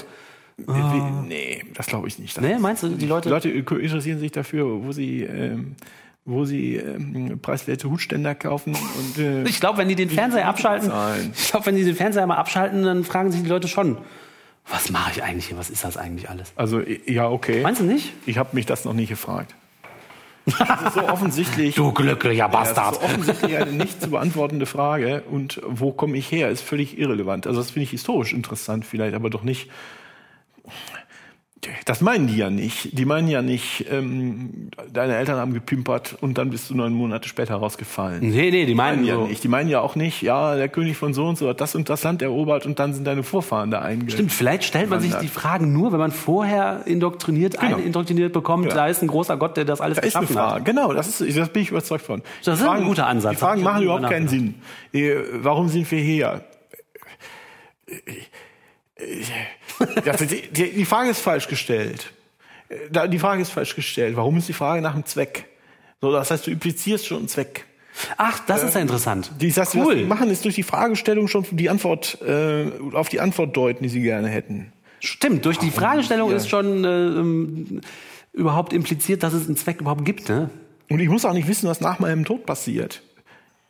Wie, 0.58 1.28
nee, 1.28 1.64
das 1.76 1.86
glaube 1.88 2.08
ich 2.08 2.18
nicht. 2.20 2.36
Das 2.38 2.44
Ah. 2.44 2.48
nee, 2.48 2.58
meinst 2.60 2.84
du, 2.84 2.90
die 2.90 3.06
Leute? 3.06 3.30
Die 3.30 3.34
Leute 3.34 3.50
interessieren 3.50 4.20
sich 4.20 4.32
dafür, 4.32 4.84
wo 4.84 4.92
sie, 4.92 5.22
ähm, 5.24 5.76
wo 6.26 6.46
sie 6.46 6.76
ähm, 6.78 7.40
preiswerte 7.42 7.90
Hutständer 7.90 8.34
kaufen 8.36 8.74
und 8.76 9.24
äh, 9.24 9.44
ich 9.48 9.60
glaube, 9.60 9.78
wenn 9.78 9.88
die 9.88 9.96
den 9.96 10.10
Fernseher 10.10 10.48
abschalten, 10.48 10.92
ich 11.36 11.50
glaube, 11.52 11.68
wenn 11.68 11.76
die 11.76 11.84
den 11.84 11.96
Fernseher 11.96 12.26
mal 12.26 12.36
abschalten, 12.38 12.84
dann 12.84 13.04
fragen 13.04 13.32
sich 13.32 13.44
die 13.44 13.50
Leute 13.50 13.68
schon, 13.68 13.98
was 14.70 14.90
mache 14.90 15.12
ich 15.16 15.24
eigentlich 15.24 15.46
hier? 15.48 15.58
Was 15.58 15.70
ist 15.70 15.84
das 15.84 15.96
eigentlich 15.96 16.30
alles? 16.30 16.52
also 16.56 16.82
ja 17.06 17.30
okay. 17.30 17.62
Meinst 17.62 17.80
du 17.82 17.86
nicht? 17.86 18.12
Ich 18.26 18.38
habe 18.38 18.50
mich 18.54 18.66
das 18.66 18.84
noch 18.84 18.94
nicht 18.94 19.10
gefragt. 19.10 19.54
Das 20.60 20.82
ist 20.82 20.94
so 20.94 21.02
offensichtlich. 21.08 21.76
Du 21.76 21.92
glücklicher 21.92 22.34
Ja, 22.34 22.48
das 22.48 22.74
Bastard. 22.74 22.94
ist 22.96 23.04
offensichtlich 23.04 23.58
eine 23.58 23.72
nicht 23.74 24.02
zu 24.02 24.10
beantwortende 24.10 24.66
Frage. 24.66 25.24
Und 25.30 25.62
wo 25.68 25.92
komme 25.92 26.16
ich 26.18 26.32
her, 26.32 26.50
ist 26.50 26.62
völlig 26.62 26.98
irrelevant. 26.98 27.48
Also 27.48 27.60
das 27.60 27.72
finde 27.72 27.84
ich 27.84 27.90
historisch 27.92 28.32
interessant 28.34 28.86
vielleicht, 28.86 29.14
aber 29.14 29.30
doch 29.30 29.44
nicht. 29.44 29.70
Das 31.86 32.02
meinen 32.02 32.28
die 32.28 32.38
ja 32.38 32.52
nicht. 32.52 32.98
Die 32.98 33.06
meinen 33.06 33.28
ja 33.28 33.42
nicht, 33.42 33.86
ähm, 33.90 34.70
deine 34.94 35.16
Eltern 35.16 35.38
haben 35.38 35.54
gepimpert 35.56 36.16
und 36.22 36.38
dann 36.38 36.52
bist 36.52 36.70
du 36.70 36.76
neun 36.76 36.94
Monate 36.94 37.28
später 37.28 37.56
rausgefallen. 37.56 38.20
nee, 38.30 38.52
nee, 38.52 38.66
die 38.68 38.76
meinen 38.76 38.98
meinen 38.98 39.06
ja 39.08 39.16
so. 39.16 39.26
nicht. 39.26 39.44
Die 39.44 39.48
meinen 39.48 39.68
ja 39.68 39.82
auch 39.82 39.96
nicht, 39.96 40.22
ja, 40.22 40.56
der 40.56 40.70
König 40.70 40.98
von 40.98 41.16
so 41.16 41.26
und 41.26 41.36
so 41.38 41.50
hat 41.50 41.60
das 41.60 41.74
und 41.74 41.90
das 41.90 42.04
Land 42.04 42.22
erobert 42.22 42.68
und 42.68 42.78
dann 42.78 42.94
sind 42.94 43.06
deine 43.08 43.24
Vorfahren 43.24 43.72
da 43.72 43.80
eingegangen. 43.80 44.12
Stimmt, 44.12 44.32
vielleicht 44.34 44.66
stellt 44.66 44.90
man 44.92 45.00
sich 45.00 45.16
die 45.16 45.28
Fragen 45.28 45.74
nur, 45.74 45.92
wenn 45.92 46.00
man 46.00 46.12
vorher 46.12 46.82
indoktriniert, 46.86 47.60
Genau. 47.60 47.78
indoktriniert 47.78 48.34
bekommt, 48.34 48.66
Genau. 48.66 48.76
da 48.76 48.88
ist 48.88 49.02
ein 49.02 49.08
großer 49.08 49.36
Gott, 49.38 49.58
der 49.58 49.66
das 49.66 49.82
alles 49.82 49.98
Da 50.00 50.04
ist 50.04 50.16
eine 50.16 50.26
geschaffen 50.28 50.42
hat. 50.44 50.50
Frage. 50.52 50.64
Genau, 50.66 50.94
das, 50.94 51.20
ist, 51.22 51.36
das 51.38 51.50
bin 51.50 51.64
ich 51.64 51.72
überzeugt 51.72 52.06
von. 52.06 52.22
Das 52.46 52.60
Die 52.60 52.64
ist 52.66 52.70
ein 52.70 52.84
guter 52.86 53.08
Ansatz. 53.08 53.32
Die 53.32 53.38
Fragen 53.38 53.60
ich 53.60 53.66
machen 53.66 53.84
überhaupt 53.84 54.08
keinen 54.10 54.28
Sinn. 54.28 54.56
Äh, 54.94 55.16
Warum 55.42 55.70
sind 55.70 55.90
wir 55.90 56.00
hier? 56.00 56.44
Äh, 57.88 57.94
Das, 59.00 59.32
die, 60.30 60.41
die, 60.52 60.72
die 60.74 60.86
Frage 60.86 61.10
ist 61.10 61.20
falsch 61.22 61.48
gestellt. 61.48 62.12
Äh, 62.70 63.08
Die 63.10 63.20
Frage 63.20 63.41
ist 63.41 63.52
falsch 63.52 63.76
gestellt. 63.76 64.16
Warum 64.16 64.38
ist 64.38 64.48
die 64.48 64.54
Frage 64.54 64.82
nach 64.82 64.94
dem 64.94 65.06
Zweck? 65.06 65.45
So, 66.02 66.12
das 66.12 66.30
heißt, 66.32 66.45
du 66.48 66.52
implizierst 66.52 67.08
schon 67.08 67.20
einen 67.20 67.28
Zweck. 67.28 67.66
Ach, 68.18 68.40
das 68.45 68.62
ist 68.64 68.76
ja 68.76 68.82
interessant. 68.82 69.32
Die, 69.41 69.52
das 69.52 69.74
cool. 69.74 69.95
die 69.95 70.04
machen, 70.04 70.30
ist 70.30 70.45
durch 70.45 70.54
die 70.54 70.62
Fragestellung 70.64 71.28
schon 71.28 71.45
die 71.52 71.70
Antwort, 71.70 72.22
äh, 72.22 72.70
auf 72.94 73.10
die 73.10 73.20
Antwort 73.20 73.58
deuten, 73.58 73.82
die 73.84 73.90
sie 73.90 74.02
gerne 74.02 74.28
hätten. 74.28 74.72
Stimmt, 74.99 75.45
durch 75.45 75.58
die 75.58 75.72
Fragestellung 75.72 76.30
Ja. 76.30 76.38
ist 76.38 76.48
schon 76.49 76.84
äh, 76.84 76.88
ähm, 76.88 77.82
überhaupt 78.34 78.74
impliziert, 78.74 79.24
dass 79.24 79.34
es 79.34 79.48
einen 79.48 79.58
Zweck 79.58 79.82
überhaupt 79.82 80.06
gibt. 80.06 80.30
Ne? 80.30 80.52
Und 80.90 80.99
ich 80.99 81.10
muss 81.10 81.26
auch 81.26 81.34
nicht 81.34 81.48
wissen, 81.48 81.68
was 81.68 81.82
nach 81.82 81.98
meinem 81.99 82.24
Tod 82.26 82.45
passiert. 82.45 83.02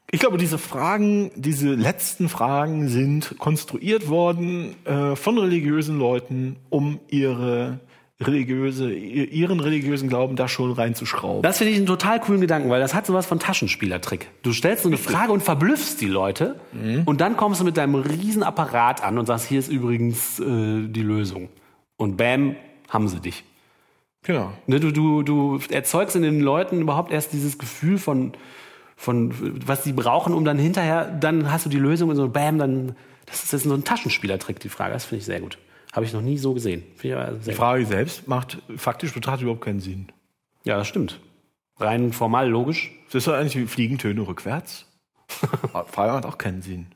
Ich 0.10 0.20
glaube, 0.22 0.38
diese 0.38 0.58
Fragen, 0.58 1.32
diese 1.36 1.74
letzten 1.74 2.30
Fragen 2.30 2.88
sind 2.88 3.36
konstruiert 3.40 4.08
worden 4.08 4.76
äh, 4.86 5.16
von 5.16 5.38
religiösen 5.38 6.00
Leuten, 6.00 6.56
um 6.70 7.00
ihre 7.10 7.80
religiöse, 8.22 8.92
ihr- 8.94 9.32
ihren 9.32 9.60
religiösen 9.60 10.08
Glauben 10.10 10.36
da 10.38 10.48
schon 10.48 10.72
reinzuschrauben. 10.72 11.44
Das 11.44 11.58
finde 11.60 11.72
ich 11.74 11.78
einen 11.78 11.86
total 11.86 12.20
coolen 12.20 12.42
Gedanken, 12.42 12.70
weil 12.70 12.80
das 12.80 12.94
hat 12.96 13.06
sowas 13.06 13.26
von 13.28 13.38
Taschenspielertrick. 13.40 14.30
Du 14.44 14.54
stellst 14.54 14.84
so 14.84 14.90
eine 14.90 14.98
Frage 14.98 15.32
und 15.34 15.44
verblüffst 15.44 16.00
die 16.02 16.08
Leute 16.08 16.60
und 17.06 17.22
dann 17.22 17.38
kommst 17.38 17.60
du 17.62 17.66
mit 17.66 17.78
deinem 17.78 17.96
riesen 17.96 18.42
Apparat 18.44 19.04
an 19.04 19.20
und 19.20 19.26
sagst, 19.28 19.48
hier 19.48 19.60
ist 19.60 19.70
übrigens 19.70 20.40
äh, 20.40 20.88
die 20.88 21.04
Lösung. 21.04 21.50
Und 21.98 22.16
bam, 22.18 22.56
haben 22.90 23.08
sie 23.08 23.20
dich. 23.20 23.44
Genau. 24.24 24.52
Ne, 24.66 24.80
du, 24.80 24.92
du, 24.92 25.22
du 25.22 25.60
erzeugst 25.70 26.16
in 26.16 26.22
den 26.24 26.40
Leuten 26.42 26.82
überhaupt 26.82 27.12
erst 27.12 27.34
dieses 27.34 27.58
Gefühl 27.60 27.98
von, 28.00 28.34
von 28.98 29.32
was 29.65 29.84
sie 29.84 29.94
brauchen, 29.94 30.34
um 30.34 30.44
dann 30.44 30.57
hinterher, 30.57 31.06
dann 31.06 31.52
hast 31.52 31.65
du 31.65 31.69
die 31.69 31.78
Lösung 31.78 32.10
und 32.10 32.15
so, 32.15 32.28
bam, 32.28 32.57
dann, 32.57 32.95
das 33.28 33.44
ist 33.44 33.53
jetzt 33.53 33.64
so 33.64 33.74
ein 33.74 33.84
Taschenspielertrick, 33.84 34.60
die 34.60 34.69
Frage. 34.69 34.94
Das 34.94 35.06
finde 35.06 35.19
ich 35.19 35.26
sehr 35.26 35.40
gut. 35.40 35.60
Habe 35.94 36.06
ich 36.06 36.14
noch 36.14 36.22
nie 36.22 36.38
so 36.38 36.53
gesehen. 36.53 36.84
Die 37.02 37.11
gut. 37.11 37.53
Frage 37.56 37.86
selbst 37.86 38.28
macht 38.28 38.57
faktisch 38.76 39.14
betrachtet 39.14 39.44
überhaupt 39.44 39.64
keinen 39.64 39.80
Sinn. 39.80 40.07
Ja, 40.64 40.78
das 40.78 40.88
stimmt. 40.88 41.19
Rein 41.80 42.11
formal 42.11 42.49
logisch. 42.49 42.91
Das 43.06 43.15
ist 43.15 43.28
doch 43.28 43.34
eigentlich 43.34 43.56
wie 43.56 43.68
Fliegentöne 43.68 44.28
rückwärts. 44.28 44.86
Frage 45.88 46.14
hat 46.14 46.26
auch 46.26 46.38
keinen 46.38 46.61
Sinn. 46.61 46.88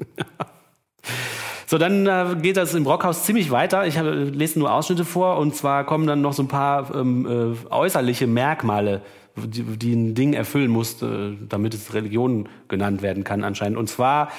So, 1.72 1.78
dann 1.78 2.06
äh, 2.06 2.36
geht 2.42 2.58
das 2.58 2.74
im 2.74 2.84
Brockhaus 2.84 3.24
ziemlich 3.24 3.50
weiter. 3.50 3.88
Ich 3.88 3.98
habe, 3.98 4.12
lese 4.12 4.60
nur 4.60 4.74
Ausschnitte 4.74 5.06
vor 5.06 5.38
und 5.38 5.56
zwar 5.56 5.86
kommen 5.86 6.06
dann 6.06 6.22
noch 6.22 6.34
so 6.34 6.44
ein 6.44 6.50
paar 6.50 6.94
ähm, 6.94 7.26
äh, 7.26 7.74
äußerliche 7.74 8.28
Merkmale, 8.28 9.02
die, 9.36 9.64
die 9.64 9.94
ein 9.94 10.16
Ding 10.16 10.34
erfüllen 10.34 10.72
muss, 10.72 11.02
äh, 11.02 11.34
damit 11.48 11.74
es 11.74 11.94
Religion 11.94 12.50
genannt 12.68 13.02
werden 13.02 13.24
kann 13.24 13.44
anscheinend. 13.44 13.78
Und 13.78 13.88
zwar 13.88 14.32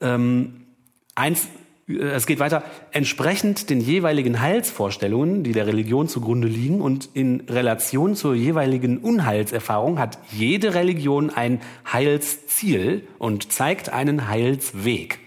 ähm, 0.00 0.66
eins, 1.14 1.48
äh, 1.88 1.94
es 1.94 2.26
geht 2.26 2.38
weiter, 2.38 2.62
entsprechend 2.92 3.70
den 3.70 3.80
jeweiligen 3.80 4.40
Heilsvorstellungen, 4.40 5.42
die 5.42 5.52
der 5.52 5.66
Religion 5.66 6.08
zugrunde 6.08 6.48
liegen 6.48 6.80
und 6.80 7.08
in 7.14 7.40
Relation 7.48 8.16
zur 8.16 8.34
jeweiligen 8.34 8.98
Unheilserfahrung 8.98 9.98
hat 9.98 10.18
jede 10.30 10.74
Religion 10.74 11.30
ein 11.30 11.60
Heilsziel 11.90 13.06
und 13.18 13.52
zeigt 13.52 13.90
einen 13.90 14.28
Heilsweg. 14.28 15.18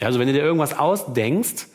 Also 0.00 0.18
wenn 0.18 0.28
du 0.28 0.32
dir 0.32 0.42
irgendwas 0.42 0.78
ausdenkst, 0.78 1.68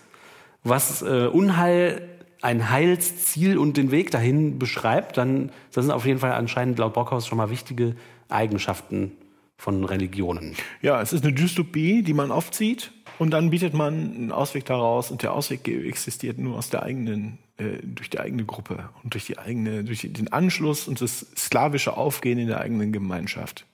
was 0.64 1.04
äh, 1.04 1.28
Unheil, 1.28 2.02
ein 2.46 2.70
Heilsziel 2.70 3.58
und 3.58 3.76
den 3.76 3.90
Weg 3.90 4.12
dahin 4.12 4.60
beschreibt, 4.60 5.18
dann 5.18 5.52
das 5.72 5.84
sind 5.84 5.92
auf 5.92 6.06
jeden 6.06 6.20
Fall 6.20 6.34
anscheinend 6.34 6.78
laut 6.78 6.94
Brockhaus 6.94 7.26
schon 7.26 7.40
mal 7.40 7.50
wichtige 7.50 7.96
Eigenschaften 8.30 9.14
von 9.58 9.84
Religionen. 9.84 10.56
Ja, 10.82 11.02
es 11.02 11.12
ist 11.12 11.24
eine 11.24 11.34
Dystopie, 11.34 12.04
die 12.04 12.14
man 12.14 12.32
aufzieht 12.32 12.92
und 13.18 13.32
dann 13.32 13.50
bietet 13.50 13.74
man 13.74 14.16
einen 14.16 14.32
Ausweg 14.32 14.66
daraus 14.66 15.10
und 15.10 15.24
der 15.24 15.34
Ausweg 15.34 15.68
existiert 15.68 16.38
nur 16.38 16.56
aus 16.58 16.70
der 16.70 16.84
eigenen, 16.84 17.40
äh, 17.58 17.80
durch 17.82 18.12
die 18.12 18.20
eigene 18.20 18.46
Gruppe 18.46 18.90
und 19.04 19.16
durch 19.16 19.26
die 19.26 19.40
eigene, 19.40 19.84
durch 19.84 20.02
den 20.02 20.32
Anschluss 20.32 20.88
und 20.88 21.02
das 21.02 21.26
sklavische 21.36 21.98
Aufgehen 21.98 22.38
in 22.38 22.48
der 22.48 22.62
eigenen 22.62 22.94
Gemeinschaft. 22.94 23.66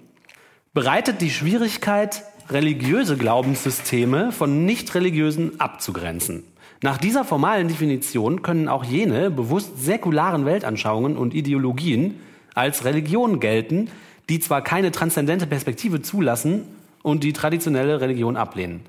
bereitet 0.73 1.21
die 1.21 1.29
Schwierigkeit, 1.31 2.23
religiöse 2.49 3.19
Glaubenssysteme 3.19 4.33
von 4.33 4.65
nicht 4.65 4.95
religiösen 4.95 5.61
abzugrenzen. 5.61 6.45
Nach 6.83 6.97
dieser 6.97 7.27
formalen 7.27 7.69
Definition 7.69 8.41
können 8.41 8.67
auch 8.67 8.85
jene 8.85 9.31
bewusst 9.31 9.85
säkularen 9.85 10.47
Weltanschauungen 10.47 11.19
und 11.19 11.35
Ideologien 11.35 12.19
als 12.55 12.87
Religion 12.87 13.41
gelten, 13.41 13.91
die 14.31 14.41
zwar 14.41 14.63
keine 14.63 14.91
transzendente 14.91 15.47
Perspektive 15.47 16.01
zulassen 16.01 16.80
und 17.03 17.25
die 17.25 17.33
traditionelle 17.33 18.01
Religion 18.01 18.37
ablehnen. 18.37 18.81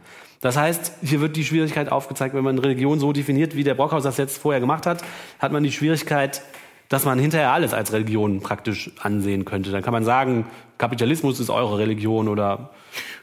Das 0.41 0.57
heißt, 0.57 0.93
hier 1.03 1.21
wird 1.21 1.35
die 1.35 1.45
Schwierigkeit 1.45 1.91
aufgezeigt, 1.91 2.33
wenn 2.33 2.43
man 2.43 2.57
Religion 2.57 2.99
so 2.99 3.13
definiert, 3.13 3.55
wie 3.55 3.63
der 3.63 3.75
Brockhaus 3.75 4.03
das 4.03 4.17
jetzt 4.17 4.37
vorher 4.39 4.59
gemacht 4.59 4.85
hat, 4.87 5.03
hat 5.39 5.51
man 5.51 5.63
die 5.63 5.71
Schwierigkeit, 5.71 6.41
dass 6.89 7.05
man 7.05 7.19
hinterher 7.19 7.51
alles 7.51 7.73
als 7.73 7.93
Religion 7.93 8.41
praktisch 8.41 8.91
ansehen 8.99 9.45
könnte. 9.45 9.71
Dann 9.71 9.83
kann 9.83 9.93
man 9.93 10.03
sagen, 10.03 10.45
Kapitalismus 10.77 11.39
ist 11.39 11.49
eure 11.49 11.77
Religion 11.77 12.27
oder 12.27 12.71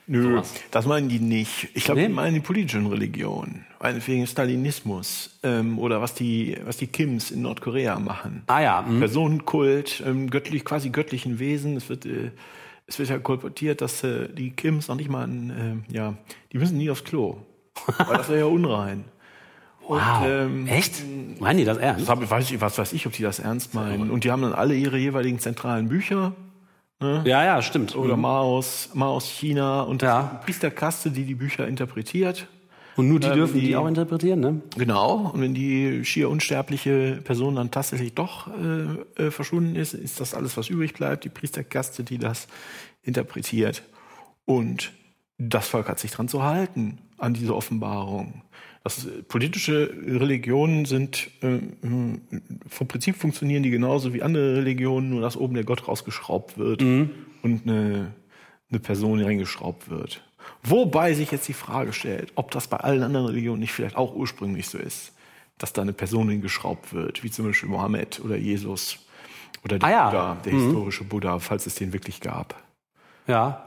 Nö, 0.06 0.36
Sowas. 0.36 0.54
das 0.70 0.86
meinen 0.86 1.10
die 1.10 1.18
nicht. 1.18 1.68
Ich 1.74 1.84
glaube, 1.84 2.00
Nee? 2.00 2.06
die 2.06 2.12
meinen 2.14 2.34
die 2.34 2.40
politischen 2.40 2.86
Religionen. 2.86 3.66
Meinetwegen 3.82 4.26
Stalinismus 4.26 5.38
ähm, 5.42 5.78
oder 5.78 6.00
was 6.00 6.14
die, 6.14 6.56
was 6.64 6.78
die 6.78 6.86
Kims 6.86 7.30
in 7.30 7.42
Nordkorea 7.42 7.98
machen. 7.98 8.42
Ah 8.46 8.60
ja, 8.62 8.82
mhm. 8.88 9.00
Personenkult, 9.00 10.02
ähm, 10.06 10.30
göttlich, 10.30 10.64
quasi 10.64 10.88
göttlichen 10.88 11.38
Wesen. 11.38 11.76
Es 11.76 11.90
wird, 11.90 12.06
äh, 12.06 12.30
es 12.88 12.98
wird 12.98 13.10
ja 13.10 13.18
kolportiert, 13.18 13.80
dass 13.82 14.02
äh, 14.02 14.28
die 14.28 14.50
Kims 14.50 14.88
noch 14.88 14.96
nicht 14.96 15.10
mal, 15.10 15.26
ein, 15.26 15.84
äh, 15.90 15.94
ja, 15.94 16.14
die 16.52 16.58
müssen 16.58 16.78
nie 16.78 16.90
aufs 16.90 17.04
Klo. 17.04 17.36
Weil 17.98 18.16
das 18.16 18.28
wäre 18.28 18.40
ja 18.40 18.46
unrein. 18.46 19.04
wow. 19.88 20.24
ähm, 20.26 20.66
Echt? 20.66 21.02
Meinen 21.38 21.58
die 21.58 21.64
das 21.64 21.78
ernst? 21.78 22.02
Das 22.02 22.08
hab, 22.08 22.30
weiß 22.30 22.50
ich, 22.50 22.60
was 22.60 22.78
weiß 22.78 22.92
ich, 22.94 23.06
ob 23.06 23.12
die 23.12 23.22
das 23.22 23.38
ernst 23.38 23.74
meinen. 23.74 24.10
Und 24.10 24.24
die 24.24 24.30
haben 24.30 24.42
dann 24.42 24.54
alle 24.54 24.74
ihre 24.74 24.98
jeweiligen 24.98 25.38
zentralen 25.38 25.88
Bücher. 25.88 26.32
Ja, 27.00 27.44
ja, 27.44 27.62
stimmt. 27.62 27.94
Oder 27.94 28.16
aus, 28.40 28.90
mal 28.92 29.06
aus 29.06 29.28
China 29.28 29.82
und 29.82 30.02
Ja. 30.02 30.40
Priesterkaste, 30.44 31.12
die 31.12 31.24
die 31.24 31.36
Bücher 31.36 31.68
interpretiert. 31.68 32.48
Und 32.98 33.08
nur 33.08 33.20
die 33.20 33.28
Ähm, 33.28 33.34
dürfen 33.34 33.60
die, 33.60 33.66
die- 33.68 33.76
auch 33.76 33.86
interpretieren, 33.86 34.40
ne? 34.40 34.60
Genau. 34.76 35.30
Und 35.32 35.40
wenn 35.40 35.54
die 35.54 36.04
schier 36.04 36.28
unsterbliche 36.28 37.20
Person 37.24 37.54
dann 37.54 37.70
tatsächlich 37.70 38.14
doch 38.14 38.48
äh, 38.48 39.22
äh, 39.26 39.30
verschwunden 39.30 39.76
ist, 39.76 39.94
ist 39.94 40.20
das 40.20 40.34
alles, 40.34 40.56
was 40.56 40.68
übrig 40.68 40.92
bleibt, 40.94 41.24
die 41.24 41.28
Priesterkaste, 41.28 42.02
die 42.02 42.18
das 42.18 42.48
interpretiert. 43.02 43.82
Und 44.44 44.92
das 45.38 45.68
Volk 45.68 45.88
hat 45.88 46.00
sich 46.00 46.10
dran 46.10 46.26
zu 46.28 46.42
halten, 46.42 46.98
an 47.18 47.34
diese 47.34 47.54
Offenbarung. 47.54 48.42
Das, 48.84 49.06
äh, 49.06 49.22
politische 49.22 49.90
Religionen 50.06 50.84
sind, 50.84 51.30
äh, 51.42 51.58
vom 52.68 52.88
Prinzip 52.88 53.16
funktionieren 53.16 53.62
die 53.62 53.70
genauso 53.70 54.12
wie 54.14 54.22
andere 54.22 54.56
Religionen, 54.56 55.10
nur 55.10 55.20
dass 55.20 55.36
oben 55.36 55.54
der 55.54 55.64
Gott 55.64 55.86
rausgeschraubt 55.86 56.58
wird 56.58 56.82
und 56.82 57.62
eine, 57.64 58.12
eine 58.70 58.80
Person 58.80 59.22
reingeschraubt 59.22 59.88
wird. 59.88 60.24
Wobei 60.62 61.14
sich 61.14 61.30
jetzt 61.30 61.48
die 61.48 61.52
Frage 61.54 61.92
stellt, 61.92 62.32
ob 62.34 62.50
das 62.50 62.68
bei 62.68 62.78
allen 62.78 63.02
anderen 63.02 63.26
Religionen 63.26 63.60
nicht 63.60 63.72
vielleicht 63.72 63.96
auch 63.96 64.14
ursprünglich 64.14 64.68
so 64.68 64.78
ist, 64.78 65.12
dass 65.56 65.72
da 65.72 65.82
eine 65.82 65.92
Person 65.92 66.28
hingeschraubt 66.28 66.92
wird, 66.92 67.22
wie 67.22 67.30
zum 67.30 67.46
Beispiel 67.46 67.68
Mohammed 67.68 68.20
oder 68.24 68.36
Jesus 68.36 68.98
oder 69.64 69.78
der 69.78 69.88
Ah 69.88 69.90
ja. 69.90 70.04
Buddha, 70.06 70.36
der 70.44 70.52
historische 70.52 71.04
Buddha, 71.04 71.38
falls 71.38 71.66
es 71.66 71.74
den 71.74 71.92
wirklich 71.92 72.20
gab. 72.20 72.54
Ja. 73.26 73.64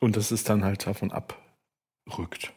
Und 0.00 0.16
dass 0.16 0.30
es 0.30 0.44
dann 0.44 0.64
halt 0.64 0.86
davon 0.86 1.12
abrückt. 1.12 2.52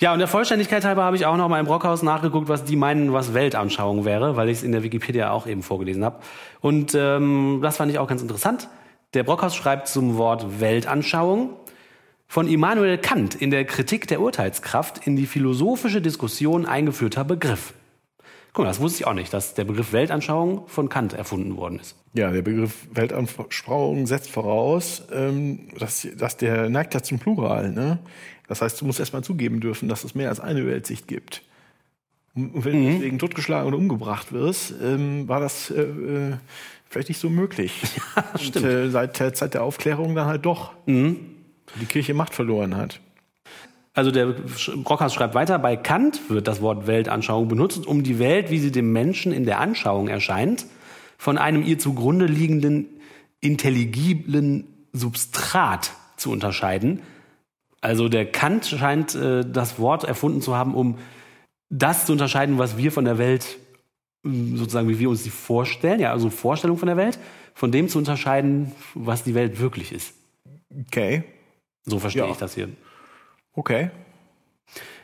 Ja, 0.00 0.12
und 0.12 0.18
der 0.18 0.28
Vollständigkeit 0.28 0.84
halber 0.84 1.04
habe 1.04 1.16
ich 1.16 1.24
auch 1.24 1.36
noch 1.36 1.48
mal 1.48 1.60
im 1.60 1.66
Brockhaus 1.66 2.02
nachgeguckt, 2.02 2.48
was 2.48 2.64
die 2.64 2.74
meinen, 2.74 3.12
was 3.12 3.32
Weltanschauung 3.32 4.04
wäre, 4.04 4.36
weil 4.36 4.48
ich 4.48 4.58
es 4.58 4.62
in 4.64 4.72
der 4.72 4.82
Wikipedia 4.82 5.30
auch 5.30 5.46
eben 5.46 5.62
vorgelesen 5.62 6.04
habe. 6.04 6.18
Und 6.60 6.94
ähm, 6.94 7.60
das 7.62 7.76
fand 7.76 7.92
ich 7.92 7.98
auch 7.98 8.08
ganz 8.08 8.20
interessant. 8.20 8.68
Der 9.14 9.22
Brockhaus 9.22 9.54
schreibt 9.54 9.86
zum 9.86 10.16
Wort 10.18 10.60
Weltanschauung. 10.60 11.50
Von 12.34 12.48
Immanuel 12.48 12.98
Kant 12.98 13.36
in 13.36 13.52
der 13.52 13.64
Kritik 13.64 14.08
der 14.08 14.20
Urteilskraft 14.20 15.06
in 15.06 15.14
die 15.14 15.26
philosophische 15.26 16.02
Diskussion 16.02 16.66
eingeführter 16.66 17.22
Begriff. 17.22 17.74
Guck 18.52 18.64
mal, 18.64 18.68
das 18.70 18.80
wusste 18.80 19.02
ich 19.02 19.06
auch 19.06 19.14
nicht, 19.14 19.32
dass 19.32 19.54
der 19.54 19.62
Begriff 19.62 19.92
Weltanschauung 19.92 20.66
von 20.66 20.88
Kant 20.88 21.12
erfunden 21.12 21.56
worden 21.56 21.78
ist. 21.78 21.94
Ja, 22.12 22.32
der 22.32 22.42
Begriff 22.42 22.88
Weltanschauung 22.92 24.08
setzt 24.08 24.32
voraus, 24.32 25.04
ähm, 25.12 25.68
dass, 25.78 26.08
dass 26.16 26.36
der 26.36 26.68
neigt 26.70 26.94
ja 26.94 27.04
zum 27.04 27.20
Plural. 27.20 27.70
Ne? 27.70 28.00
Das 28.48 28.62
heißt, 28.62 28.80
du 28.80 28.84
musst 28.84 28.98
erstmal 28.98 29.22
zugeben 29.22 29.60
dürfen, 29.60 29.88
dass 29.88 30.02
es 30.02 30.16
mehr 30.16 30.28
als 30.28 30.40
eine 30.40 30.66
Weltsicht 30.66 31.06
gibt. 31.06 31.42
Und 32.34 32.64
wenn 32.64 32.84
du 32.84 32.92
deswegen 32.94 33.20
totgeschlagen 33.20 33.68
oder 33.68 33.78
umgebracht 33.78 34.32
wirst, 34.32 34.74
ähm, 34.82 35.28
war 35.28 35.38
das 35.38 35.70
äh, 35.70 35.82
äh, 35.82 36.32
vielleicht 36.88 37.10
nicht 37.10 37.20
so 37.20 37.30
möglich. 37.30 37.80
Ja, 38.16 38.24
Und, 38.32 38.42
stimmt. 38.42 38.66
äh, 38.66 38.90
seit 38.90 39.20
der 39.20 39.34
Zeit 39.34 39.54
der 39.54 39.62
Aufklärung 39.62 40.16
dann 40.16 40.26
halt 40.26 40.44
doch. 40.44 40.72
Die 41.80 41.86
Kirche 41.86 42.14
Macht 42.14 42.34
verloren 42.34 42.76
hat. 42.76 43.00
Also 43.94 44.10
der 44.10 44.26
Brockhaus 44.26 45.14
schreibt 45.14 45.34
weiter, 45.34 45.58
bei 45.58 45.76
Kant 45.76 46.28
wird 46.28 46.48
das 46.48 46.60
Wort 46.60 46.88
Weltanschauung 46.88 47.46
benutzt, 47.46 47.86
um 47.86 48.02
die 48.02 48.18
Welt, 48.18 48.50
wie 48.50 48.58
sie 48.58 48.72
dem 48.72 48.92
Menschen 48.92 49.32
in 49.32 49.44
der 49.44 49.60
Anschauung 49.60 50.08
erscheint, 50.08 50.66
von 51.16 51.38
einem 51.38 51.62
ihr 51.62 51.78
zugrunde 51.78 52.26
liegenden 52.26 52.86
intelligiblen 53.40 54.66
Substrat 54.92 55.92
zu 56.16 56.32
unterscheiden. 56.32 57.02
Also 57.80 58.08
der 58.08 58.26
Kant 58.26 58.66
scheint 58.66 59.14
äh, 59.14 59.44
das 59.44 59.78
Wort 59.78 60.04
erfunden 60.04 60.40
zu 60.40 60.56
haben, 60.56 60.74
um 60.74 60.98
das 61.70 62.06
zu 62.06 62.12
unterscheiden, 62.12 62.58
was 62.58 62.76
wir 62.76 62.90
von 62.90 63.04
der 63.04 63.18
Welt 63.18 63.58
mh, 64.22 64.56
sozusagen, 64.56 64.88
wie 64.88 64.98
wir 64.98 65.10
uns 65.10 65.22
die 65.22 65.30
vorstellen, 65.30 66.00
ja, 66.00 66.10
also 66.10 66.30
Vorstellung 66.30 66.78
von 66.78 66.86
der 66.86 66.96
Welt, 66.96 67.18
von 67.54 67.70
dem 67.70 67.88
zu 67.88 67.98
unterscheiden, 67.98 68.72
was 68.94 69.22
die 69.22 69.34
Welt 69.34 69.60
wirklich 69.60 69.92
ist. 69.92 70.14
Okay. 70.88 71.24
So 71.84 71.98
verstehe 71.98 72.24
Ja. 72.24 72.30
ich 72.30 72.36
das 72.38 72.54
hier. 72.54 72.68
Okay. 73.54 73.90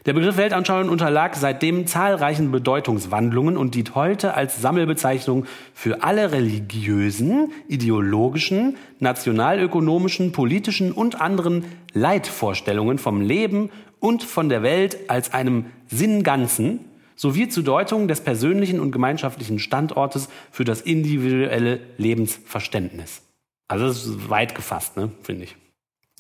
Der 0.07 0.15
Begriff 0.15 0.39
Weltanschauung 0.39 0.89
unterlag 0.89 1.37
seitdem 1.37 1.87
zahlreichen 1.87 2.51
Bedeutungswandlungen 2.51 3.59
und 3.59 3.75
dient 3.75 3.95
heute 3.95 4.33
als 4.33 4.61
Sammelbezeichnung 4.63 5.45
für 5.75 6.03
alle 6.03 6.33
religiösen, 6.33 7.53
ideologischen, 7.69 8.79
nationalökonomischen, 8.99 10.33
politischen 10.33 10.93
und 10.93 11.21
anderen 11.21 11.67
Leitvorstellungen 11.93 12.99
vom 12.99 13.21
Leben 13.21 13.71
und 13.99 14.23
von 14.23 14.49
der 14.49 14.63
Welt 14.63 15.11
als 15.11 15.35
einem 15.35 15.67
Sinnganzen 15.89 16.87
sowie 17.15 17.51
zur 17.51 17.65
Deutung 17.65 18.09
des 18.09 18.23
persönlichen 18.23 18.81
und 18.81 18.93
gemeinschaftlichen 18.93 19.59
Standortes 19.59 20.31
für 20.51 20.65
das 20.65 20.81
individuelle 20.81 21.79
Lebensverständnis. 21.99 23.21
Also 23.69 23.87
das 23.87 24.07
ist 24.07 24.31
weit 24.31 24.55
gefasst, 24.55 24.97
ne, 24.97 25.13
finde 25.23 25.45
ich. 25.45 25.57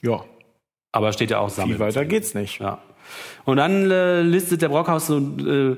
Ja. 0.03 0.23
Aber 0.93 1.13
steht 1.13 1.31
ja 1.31 1.39
auch 1.39 1.51
Sammel. 1.51 1.77
Viel 1.77 1.81
weiter 1.81 2.05
geht's 2.05 2.35
nicht. 2.35 2.61
Ja. 2.61 2.79
Und 3.45 3.57
dann 3.57 3.91
äh, 3.91 4.23
listet 4.23 4.63
der 4.63 4.69
Brockhaus 4.69 5.07
so, 5.07 5.19
äh, 5.19 5.77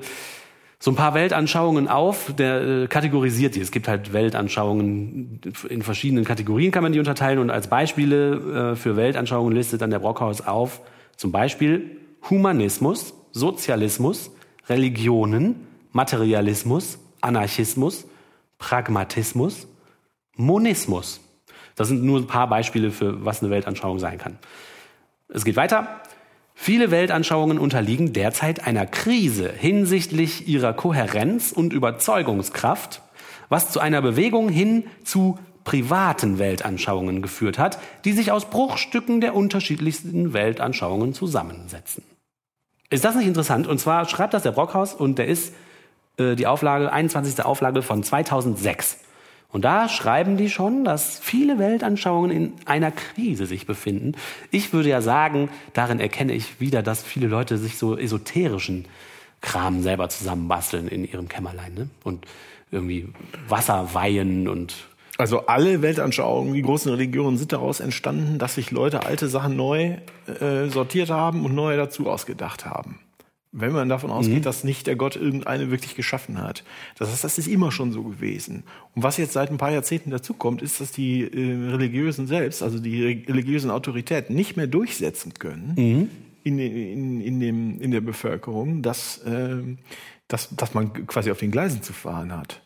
so 0.79 0.91
ein 0.91 0.95
paar 0.95 1.13
Weltanschauungen 1.13 1.87
auf, 1.87 2.33
der 2.37 2.61
äh, 2.61 2.87
kategorisiert 2.87 3.55
die. 3.55 3.61
Es 3.61 3.71
gibt 3.71 3.87
halt 3.87 4.13
Weltanschauungen 4.13 5.39
in 5.69 5.81
verschiedenen 5.81 6.25
Kategorien 6.25 6.71
kann 6.71 6.83
man 6.83 6.91
die 6.91 6.99
unterteilen 6.99 7.39
und 7.39 7.49
als 7.49 7.67
Beispiele 7.67 8.71
äh, 8.71 8.75
für 8.75 8.95
Weltanschauungen 8.95 9.53
listet 9.53 9.81
dann 9.81 9.91
der 9.91 9.99
Brockhaus 9.99 10.41
auf 10.41 10.81
zum 11.15 11.31
Beispiel 11.31 11.97
Humanismus, 12.29 13.13
Sozialismus, 13.31 14.31
Religionen, 14.67 15.67
Materialismus, 15.91 16.99
Anarchismus, 17.21 18.05
Pragmatismus, 18.57 19.67
Monismus. 20.35 21.21
Das 21.75 21.87
sind 21.87 22.03
nur 22.03 22.19
ein 22.19 22.27
paar 22.27 22.47
Beispiele 22.47 22.91
für 22.91 23.23
was 23.25 23.41
eine 23.41 23.51
Weltanschauung 23.51 23.99
sein 23.99 24.17
kann. 24.17 24.37
Es 25.33 25.43
geht 25.43 25.55
weiter. 25.55 25.99
Viele 26.53 26.91
Weltanschauungen 26.91 27.57
unterliegen 27.57 28.13
derzeit 28.13 28.67
einer 28.67 28.85
Krise 28.85 29.51
hinsichtlich 29.51 30.47
ihrer 30.47 30.73
Kohärenz 30.73 31.51
und 31.51 31.73
Überzeugungskraft, 31.73 33.01
was 33.49 33.71
zu 33.71 33.79
einer 33.79 34.03
Bewegung 34.03 34.49
hin 34.49 34.85
zu 35.03 35.39
privaten 35.63 36.37
Weltanschauungen 36.37 37.23
geführt 37.23 37.57
hat, 37.57 37.79
die 38.05 38.11
sich 38.11 38.31
aus 38.31 38.45
Bruchstücken 38.45 39.21
der 39.21 39.33
unterschiedlichsten 39.33 40.33
Weltanschauungen 40.33 41.15
zusammensetzen. 41.15 42.03
Ist 42.91 43.03
das 43.03 43.15
nicht 43.15 43.27
interessant? 43.27 43.65
Und 43.65 43.79
zwar 43.79 44.07
schreibt 44.07 44.35
das 44.35 44.43
der 44.43 44.51
Brockhaus 44.51 44.93
und 44.93 45.17
der 45.17 45.27
ist 45.27 45.55
äh, 46.17 46.35
die 46.35 46.45
Auflage, 46.45 46.93
21. 46.93 47.43
Auflage 47.43 47.81
von 47.81 48.03
2006. 48.03 48.99
Und 49.53 49.63
da 49.63 49.87
schreiben 49.87 50.35
die 50.35 50.49
schon, 50.49 50.83
dass 50.83 51.19
viele 51.19 51.59
Weltanschauungen 51.59 52.31
in 52.31 52.53
einer 52.65 52.91
Krise 52.91 53.45
sich 53.45 53.67
befinden. 53.67 54.13
Ich 54.49 54.73
würde 54.73 54.89
ja 54.89 54.99
sagen, 54.99 55.49
darin 55.73 55.99
erkenne 55.99 56.33
ich 56.33 56.59
wieder, 56.59 56.81
dass 56.81 57.03
viele 57.03 57.27
Leute 57.27 57.59
sich 57.59 57.77
so 57.77 57.95
esoterischen 57.95 58.85
Kram 59.41 59.83
selber 59.83 60.09
zusammenbasteln 60.09 60.87
in 60.87 61.05
ihrem 61.05 61.27
Kämmerlein 61.27 61.73
ne? 61.75 61.87
und 62.03 62.25
irgendwie 62.71 63.09
Wasser 63.47 63.93
weihen 63.93 64.47
und 64.47 64.73
Also 65.19 65.45
alle 65.45 65.83
Weltanschauungen, 65.83 66.55
die 66.55 66.63
großen 66.63 66.91
Religionen 66.91 67.37
sind 67.37 67.53
daraus 67.53 67.79
entstanden, 67.79 68.39
dass 68.39 68.55
sich 68.55 68.71
Leute 68.71 69.05
alte 69.05 69.27
Sachen 69.27 69.55
neu 69.55 69.97
äh, 70.39 70.67
sortiert 70.69 71.11
haben 71.11 71.45
und 71.45 71.53
neue 71.53 71.77
dazu 71.77 72.09
ausgedacht 72.09 72.65
haben. 72.65 72.97
Wenn 73.55 73.71
man 73.71 73.87
davon 73.87 74.09
ausgeht, 74.09 74.47
dass 74.47 74.63
nicht 74.63 74.87
der 74.87 74.95
Gott 74.95 75.15
irgendeine 75.15 75.69
wirklich 75.69 75.93
geschaffen 75.95 76.41
hat. 76.41 76.63
Das 76.97 77.11
heißt, 77.11 77.23
das 77.23 77.37
ist 77.37 77.47
immer 77.47 77.71
schon 77.71 77.91
so 77.91 78.01
gewesen. 78.01 78.63
Und 78.95 79.03
was 79.03 79.17
jetzt 79.17 79.33
seit 79.33 79.51
ein 79.51 79.57
paar 79.57 79.71
Jahrzehnten 79.71 80.09
dazukommt, 80.09 80.63
ist, 80.63 80.81
dass 80.81 80.91
die 80.91 81.21
äh, 81.21 81.69
Religiösen 81.69 82.25
selbst, 82.25 82.63
also 82.63 82.79
die 82.79 83.03
re- 83.03 83.23
religiösen 83.27 83.69
Autoritäten, 83.69 84.35
nicht 84.35 84.57
mehr 84.57 84.65
durchsetzen 84.65 85.35
können 85.35 86.09
in, 86.43 86.57
in, 86.57 87.21
in, 87.21 87.39
dem, 87.39 87.79
in 87.79 87.91
der 87.91 88.01
Bevölkerung, 88.01 88.81
dass, 88.81 89.21
ähm, 89.25 89.77
dass, 90.27 90.49
dass 90.55 90.73
man 90.73 91.05
quasi 91.05 91.29
auf 91.29 91.37
den 91.37 91.51
Gleisen 91.51 91.83
zu 91.83 91.93
fahren 91.93 92.35
hat. 92.35 92.59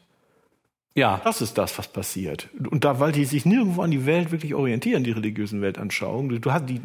ja, 0.96 1.20
Das 1.26 1.42
ist 1.42 1.58
das, 1.58 1.78
was 1.78 1.90
passiert. 1.90 2.48
Und 2.72 2.86
da, 2.86 3.00
weil 3.02 3.12
die 3.12 3.26
sich 3.26 3.46
nirgendwo 3.46 3.82
an 3.82 3.92
die 3.92 4.06
Welt 4.06 4.32
wirklich 4.32 4.56
orientieren, 4.56 5.04
die 5.04 5.12
religiösen 5.12 5.62
Weltanschauungen. 5.62 6.40
Du 6.40 6.52
hast 6.54 6.68
die, 6.70 6.80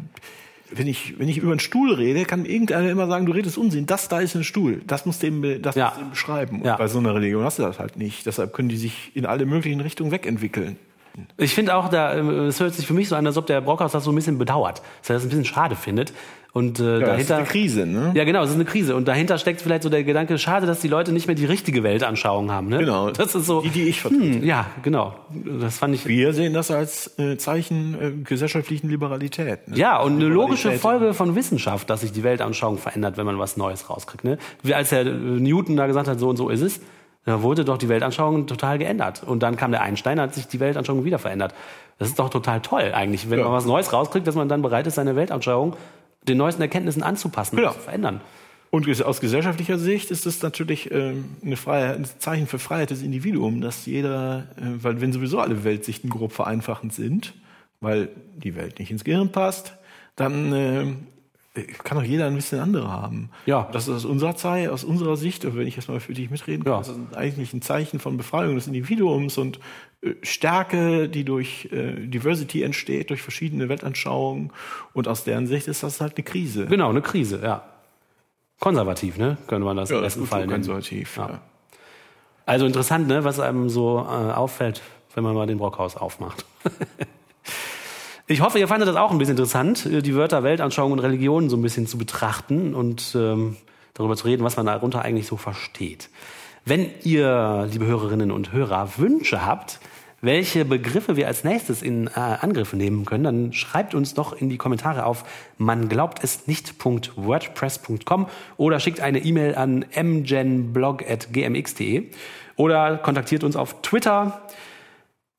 wenn 0.75 0.87
ich, 0.87 1.19
wenn 1.19 1.27
ich 1.29 1.37
über 1.37 1.51
einen 1.51 1.59
Stuhl 1.59 1.93
rede, 1.93 2.25
kann 2.25 2.45
irgendeiner 2.45 2.89
immer 2.89 3.07
sagen, 3.07 3.25
du 3.25 3.31
redest 3.33 3.57
Unsinn. 3.57 3.85
Das 3.85 4.07
da 4.09 4.19
ist 4.19 4.35
ein 4.35 4.43
Stuhl. 4.43 4.81
Das 4.87 5.05
musst 5.05 5.23
du 5.23 5.27
eben, 5.27 5.41
be- 5.41 5.59
das 5.59 5.75
Ja. 5.75 5.85
musst 5.85 5.97
du 5.97 6.01
eben 6.01 6.09
beschreiben. 6.11 6.59
Und 6.59 6.65
Ja. 6.65 6.75
bei 6.77 6.87
so 6.87 6.99
einer 6.99 7.13
Religion 7.15 7.43
hast 7.43 7.59
du 7.59 7.63
das 7.63 7.79
halt 7.79 7.97
nicht. 7.97 8.25
Deshalb 8.25 8.53
können 8.53 8.69
die 8.69 8.77
sich 8.77 9.11
in 9.15 9.25
alle 9.25 9.45
möglichen 9.45 9.79
Richtungen 9.81 10.11
wegentwickeln. 10.11 10.77
Ich 11.37 11.53
finde 11.53 11.75
auch, 11.75 11.89
da, 11.89 12.13
äh, 12.15 12.19
es 12.47 12.59
hört 12.59 12.73
sich 12.73 12.87
für 12.87 12.93
mich 12.93 13.07
so 13.07 13.15
an, 13.15 13.27
als 13.27 13.37
ob 13.37 13.45
der 13.45 13.61
Brockhaus 13.61 13.91
das 13.91 14.03
so 14.03 14.11
ein 14.11 14.15
bisschen 14.15 14.39
bedauert, 14.39 14.81
dass 15.01 15.09
er 15.11 15.13
das 15.15 15.23
ein 15.23 15.29
bisschen 15.29 15.45
schade 15.45 15.75
findet. 15.75 16.11
Und 16.53 16.79
äh, 16.79 16.83
Ja, 16.83 16.99
das 16.99 17.01
ist 17.01 17.09
dahinter 17.31 17.35
eine 17.37 17.45
Krise, 17.47 17.85
ne? 17.87 18.11
Ja, 18.13 18.25
genau, 18.25 18.43
es 18.43 18.49
ist 18.51 18.55
eine 18.55 18.65
Krise. 18.65 18.95
Und 18.95 19.07
dahinter 19.07 19.39
steckt 19.39 19.59
vielleicht 19.59 19.81
so 19.81 19.89
der 19.89 20.03
Gedanke, 20.03 20.37
schade, 20.37 20.67
dass 20.67 20.81
die 20.81 20.87
Leute 20.87 21.11
nicht 21.11 21.25
mehr 21.25 21.35
die 21.35 21.45
richtige 21.45 21.81
Weltanschauung 21.81 22.51
haben. 22.51 22.69
Ne? 22.69 22.77
Genau. 22.77 23.09
Das 23.09 23.33
ist 23.33 23.47
so. 23.47 23.61
Die, 23.61 23.69
die 23.69 23.83
ich 23.89 24.01
vertrete. 24.01 24.23
Hm, 24.35 24.43
ja, 24.43 24.67
genau. 24.83 25.15
Das 25.59 25.79
fand 25.79 25.95
ich. 25.95 26.05
Wir 26.05 26.31
sehen 26.33 26.53
das 26.53 26.69
als 26.69 27.17
äh, 27.17 27.37
Zeichen 27.37 27.95
äh, 27.99 28.11
gesellschaftlichen 28.23 28.87
Liberalität. 28.87 29.67
Ne? 29.67 29.77
Ja, 29.77 29.99
und 29.99 30.15
eine 30.17 30.25
logische. 30.25 30.73
Folge 30.73 31.15
von 31.15 31.35
Wissenschaft, 31.35 31.89
dass 31.89 32.01
sich 32.01 32.11
die 32.11 32.23
Weltanschauung 32.23 32.77
verändert, 32.77 33.17
wenn 33.17 33.25
man 33.25 33.39
was 33.39 33.57
Neues 33.57 33.89
rauskriegt. 33.89 34.23
Ne? 34.23 34.37
Wie 34.61 34.75
als 34.75 34.89
der 34.89 35.07
äh, 35.07 35.11
Newton 35.11 35.75
da 35.75 35.87
gesagt 35.87 36.07
hat, 36.07 36.19
so 36.19 36.29
und 36.29 36.37
so 36.37 36.49
ist 36.49 36.61
es, 36.61 36.79
da 37.25 37.41
wurde 37.41 37.65
doch 37.65 37.79
die 37.79 37.89
Weltanschauung 37.89 38.45
total 38.45 38.77
geändert. 38.77 39.23
Und 39.25 39.41
dann 39.41 39.55
kam 39.55 39.71
der 39.71 39.81
Einstein, 39.81 40.19
hat 40.19 40.35
sich 40.35 40.47
die 40.47 40.59
Weltanschauung 40.59 41.03
wieder 41.03 41.17
verändert. 41.17 41.55
Das 41.97 42.09
ist 42.09 42.19
doch 42.19 42.29
total 42.29 42.59
toll 42.61 42.91
eigentlich, 42.93 43.29
wenn 43.31 43.39
Ja. 43.39 43.45
man 43.45 43.53
was 43.53 43.65
Neues 43.65 43.91
rauskriegt, 43.91 44.27
dass 44.27 44.35
man 44.35 44.49
dann 44.49 44.61
bereit 44.61 44.85
ist, 44.85 44.95
seine 44.95 45.15
Weltanschauung 45.15 45.75
den 46.27 46.37
neuesten 46.37 46.61
Erkenntnissen 46.61 47.03
anzupassen 47.03 47.55
Genau. 47.57 47.69
und 47.69 47.75
zu 47.75 47.81
verändern. 47.81 48.21
Und 48.69 49.01
aus 49.03 49.19
gesellschaftlicher 49.21 49.77
Sicht 49.77 50.09
ist 50.09 50.25
es 50.25 50.41
natürlich 50.41 50.89
ähm, 50.91 51.25
eine 51.45 51.57
Freiheit, 51.57 51.95
ein 51.97 52.05
Zeichen 52.17 52.47
für 52.47 52.57
Freiheit 52.57 52.89
des 52.89 53.03
Individuums, 53.03 53.61
dass 53.61 53.85
jeder, 53.85 54.47
äh, 54.57 54.83
weil 54.83 54.99
wenn 54.99 55.13
sowieso 55.13 55.39
alle 55.39 55.63
Weltsichten 55.63 56.09
grob 56.09 56.31
vereinfachend 56.33 56.91
sind, 56.93 57.33
weil 57.81 58.09
die 58.35 58.55
Welt 58.55 58.79
nicht 58.79 58.89
ins 58.89 59.03
Gehirn 59.03 59.31
passt, 59.31 59.73
dann 60.15 60.53
äh, 60.53 61.61
kann 61.83 61.99
doch 61.99 62.03
jeder 62.03 62.25
ein 62.25 62.33
bisschen 62.35 62.59
andere 62.61 62.89
haben. 62.89 63.29
Ja. 63.45 63.69
Das 63.73 63.87
ist 63.87 63.93
aus 63.93 64.05
unserer 64.05 64.35
Zeit, 64.35 64.69
aus 64.69 64.83
unserer 64.83 65.17
Sicht, 65.17 65.45
und 65.45 65.55
wenn 65.55 65.67
ich 65.67 65.75
jetzt 65.75 65.87
mal 65.87 65.99
für 65.99 66.13
dich 66.15 66.31
mitreden 66.31 66.63
kann, 66.63 66.73
Ja. 66.73 66.79
das 66.79 66.89
ist 66.89 66.97
eigentlich 67.15 67.53
ein 67.53 67.61
Zeichen 67.61 67.99
von 67.99 68.17
Befreiung 68.17 68.55
des 68.55 68.65
Individuums 68.65 69.37
und 69.37 69.57
äh, 69.57 69.59
Stärke, 70.21 71.07
die 71.09 71.23
durch 71.23 71.69
äh, 71.71 71.93
Diversity 72.07 72.61
entsteht, 72.63 73.09
durch 73.09 73.21
verschiedene 73.21 73.69
Weltanschauungen. 73.69 74.51
Und 74.93 75.07
aus 75.07 75.23
deren 75.23 75.47
Sicht 75.47 75.67
ist 75.67 75.83
das 75.83 76.01
halt 76.01 76.17
eine 76.17 76.23
Krise. 76.23 76.65
Genau, 76.65 76.89
eine 76.89 77.01
Krise, 77.01 77.39
ja. 77.43 77.63
Konservativ, 78.59 79.17
ne? 79.17 79.37
Könnte 79.47 79.65
man 79.65 79.77
das 79.77 79.89
Ja, 79.89 79.97
im 79.97 80.03
besten 80.03 80.25
Fall 80.27 80.41
nennen. 80.41 80.53
konservativ. 80.53 81.17
Ja. 81.17 81.27
Ja. 81.29 81.41
Also 82.45 82.65
interessant, 82.65 83.07
ne, 83.07 83.23
was 83.23 83.39
einem 83.39 83.69
so 83.69 83.99
äh, 83.99 84.31
auffällt, 84.33 84.81
wenn 85.15 85.23
man 85.23 85.35
mal 85.35 85.47
den 85.47 85.57
Brockhaus 85.57 85.95
aufmacht. 85.95 86.45
ich 88.27 88.41
hoffe, 88.41 88.59
ihr 88.59 88.67
fandet 88.67 88.89
das 88.89 88.95
auch 88.95 89.11
ein 89.11 89.17
bisschen 89.17 89.33
interessant, 89.37 89.85
äh, 89.85 90.01
die 90.01 90.15
Wörter 90.15 90.43
Weltanschauung 90.43 90.91
und 90.91 90.99
Religion 90.99 91.49
so 91.49 91.55
ein 91.57 91.61
bisschen 91.61 91.87
zu 91.87 91.97
betrachten 91.97 92.73
und 92.75 93.15
ähm, 93.15 93.55
darüber 93.93 94.17
zu 94.17 94.25
reden, 94.25 94.43
was 94.43 94.57
man 94.57 94.65
darunter 94.65 95.01
eigentlich 95.01 95.27
so 95.27 95.37
versteht. 95.37 96.09
Wenn 96.65 96.89
ihr, 97.03 97.67
liebe 97.69 97.85
Hörerinnen 97.85 98.31
und 98.31 98.53
Hörer, 98.53 98.97
Wünsche 98.97 99.45
habt, 99.45 99.81
welche 100.21 100.63
Begriffe 100.63 101.17
wir 101.17 101.27
als 101.27 101.43
nächstes 101.43 101.81
in 101.81 102.07
äh, 102.07 102.11
Angriff 102.15 102.71
nehmen 102.71 103.03
können, 103.03 103.25
dann 103.25 103.51
schreibt 103.51 103.93
uns 103.93 104.13
doch 104.13 104.31
in 104.31 104.49
die 104.49 104.55
Kommentare 104.57 105.05
auf 105.05 105.25
man 105.57 105.89
glaubt 105.89 106.23
es 106.23 106.47
nicht.wordpress.com 106.47 108.27
oder 108.55 108.79
schickt 108.79 109.01
eine 109.01 109.19
E-Mail 109.19 109.55
an 109.55 109.83
mgenblog.gmx.de 109.93 112.11
oder 112.55 112.95
kontaktiert 112.97 113.43
uns 113.43 113.57
auf 113.57 113.81
Twitter 113.81 114.43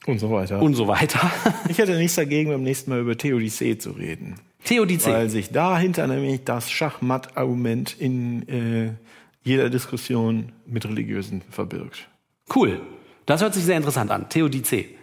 Und 0.04 0.18
so 0.18 0.30
weiter. 0.30 0.60
und 0.60 0.74
so 0.74 0.88
weiter. 0.88 1.30
ich 1.70 1.78
hätte 1.78 1.96
nichts 1.96 2.16
dagegen, 2.16 2.50
beim 2.50 2.62
nächsten 2.62 2.90
Mal 2.90 3.00
über 3.00 3.16
Theodizee 3.16 3.78
zu 3.78 3.92
reden. 3.92 4.34
Theodizee. 4.64 5.12
Weil 5.12 5.30
sich 5.30 5.48
dahinter 5.50 6.06
nämlich 6.06 6.44
das 6.44 6.70
Schachmatt-Argument 6.70 7.96
in 7.98 8.46
äh, 8.48 8.90
jeder 9.44 9.70
Diskussion 9.70 10.52
mit 10.66 10.84
Religiösen 10.86 11.42
verbirgt. 11.50 12.08
Cool. 12.54 12.80
Das 13.26 13.40
hört 13.42 13.54
sich 13.54 13.64
sehr 13.64 13.76
interessant 13.76 14.10
an. 14.10 14.28
Theodizee. 14.28 14.98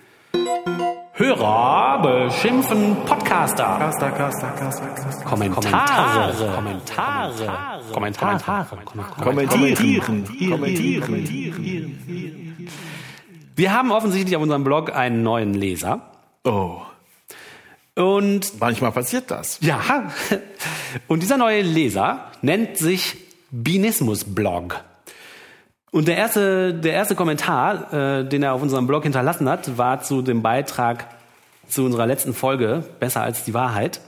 Hörer 1.13 2.01
beschimpfen 2.01 2.95
Podcaster. 3.05 3.77
Kaster, 3.77 4.11
Kaster, 4.11 4.47
Kaster, 4.51 4.87
Kaster. 4.87 5.25
Kommentare. 5.25 6.33
Kommentare. 6.55 7.83
Kommentare. 7.93 8.67
Kommentieren. 9.21 10.25
Kommentieren. 10.49 11.97
Wir 13.55 13.73
haben 13.73 13.91
offensichtlich 13.91 14.35
auf 14.35 14.41
unserem 14.41 14.63
Blog 14.63 14.95
einen 14.95 15.21
neuen 15.21 15.53
Leser. 15.53 16.01
Oh, 16.43 16.81
Und 17.95 18.59
manchmal 18.59 18.91
passiert 18.91 19.29
das. 19.29 19.59
ja, 19.61 20.11
und 21.07 21.21
dieser 21.21 21.37
neue 21.37 21.61
Leser 21.61 22.31
nennt 22.41 22.77
sich 22.77 23.17
Binismus 23.51 24.23
Blog. 24.23 24.81
Und 25.91 26.07
der 26.07 26.15
erste, 26.15 26.73
der 26.73 26.93
erste 26.93 27.15
Kommentar, 27.15 27.93
äh, 27.93 28.25
den 28.27 28.43
er 28.43 28.53
auf 28.53 28.61
unserem 28.61 28.87
Blog 28.87 29.03
hinterlassen 29.03 29.49
hat, 29.49 29.77
war 29.77 30.01
zu 30.01 30.21
dem 30.21 30.41
Beitrag 30.41 31.07
zu 31.67 31.83
unserer 31.83 32.07
letzten 32.07 32.33
Folge, 32.33 32.83
Besser 32.99 33.21
als 33.21 33.43
die 33.43 33.53
Wahrheit. 33.53 33.99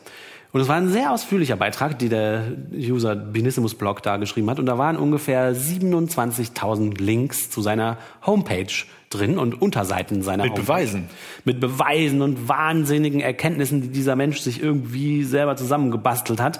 Und 0.54 0.62
es 0.62 0.68
war 0.68 0.76
ein 0.76 0.90
sehr 0.90 1.12
ausführlicher 1.12 1.56
Beitrag, 1.56 1.98
die 2.00 2.10
der 2.10 2.44
User 2.72 3.16
Binissimus 3.16 3.76
Blog 3.76 4.02
da 4.04 4.18
geschrieben 4.18 4.50
hat. 4.50 4.60
Und 4.60 4.68
da 4.68 4.78
waren 4.78 4.98
ungefähr 4.98 5.54
27.000 5.54 7.02
Links 7.02 7.50
zu 7.50 7.62
seiner 7.62 7.98
Homepage 8.26 8.72
drin 9.10 9.38
und 9.38 9.62
Unterseiten 9.62 10.22
seiner 10.22 10.44
Mit 10.44 10.54
Homepage. 10.54 10.66
Beweisen. 10.66 11.10
Mit 11.44 11.60
Beweisen 11.60 12.22
und 12.22 12.48
wahnsinnigen 12.48 13.20
Erkenntnissen, 13.20 13.82
die 13.82 13.88
dieser 13.90 14.16
Mensch 14.16 14.40
sich 14.40 14.62
irgendwie 14.62 15.24
selber 15.24 15.56
zusammengebastelt 15.56 16.40
hat. 16.40 16.60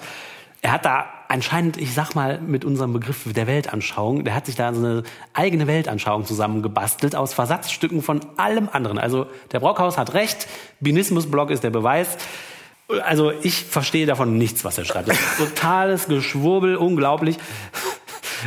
Er 0.60 0.72
hat 0.72 0.84
da 0.84 1.06
anscheinend, 1.34 1.76
ich 1.78 1.92
sag 1.92 2.14
mal, 2.14 2.40
mit 2.40 2.64
unserem 2.64 2.92
Begriff 2.92 3.24
der 3.32 3.48
Weltanschauung, 3.48 4.24
der 4.24 4.36
hat 4.36 4.46
sich 4.46 4.54
da 4.54 4.72
so 4.72 4.78
eine 4.78 5.02
eigene 5.32 5.66
Weltanschauung 5.66 6.24
zusammengebastelt 6.24 7.16
aus 7.16 7.34
Versatzstücken 7.34 8.02
von 8.02 8.20
allem 8.36 8.68
anderen. 8.70 8.98
Also 8.98 9.26
der 9.50 9.58
Brockhaus 9.58 9.98
hat 9.98 10.14
recht, 10.14 10.46
Binismus-Blog 10.78 11.50
ist 11.50 11.64
der 11.64 11.70
Beweis. 11.70 12.16
Also 13.04 13.32
ich 13.42 13.64
verstehe 13.64 14.06
davon 14.06 14.38
nichts, 14.38 14.64
was 14.64 14.78
er 14.78 14.84
schreibt. 14.84 15.08
Das 15.08 15.18
ist 15.18 15.38
totales 15.38 16.06
Geschwurbel, 16.06 16.76
unglaublich. 16.76 17.36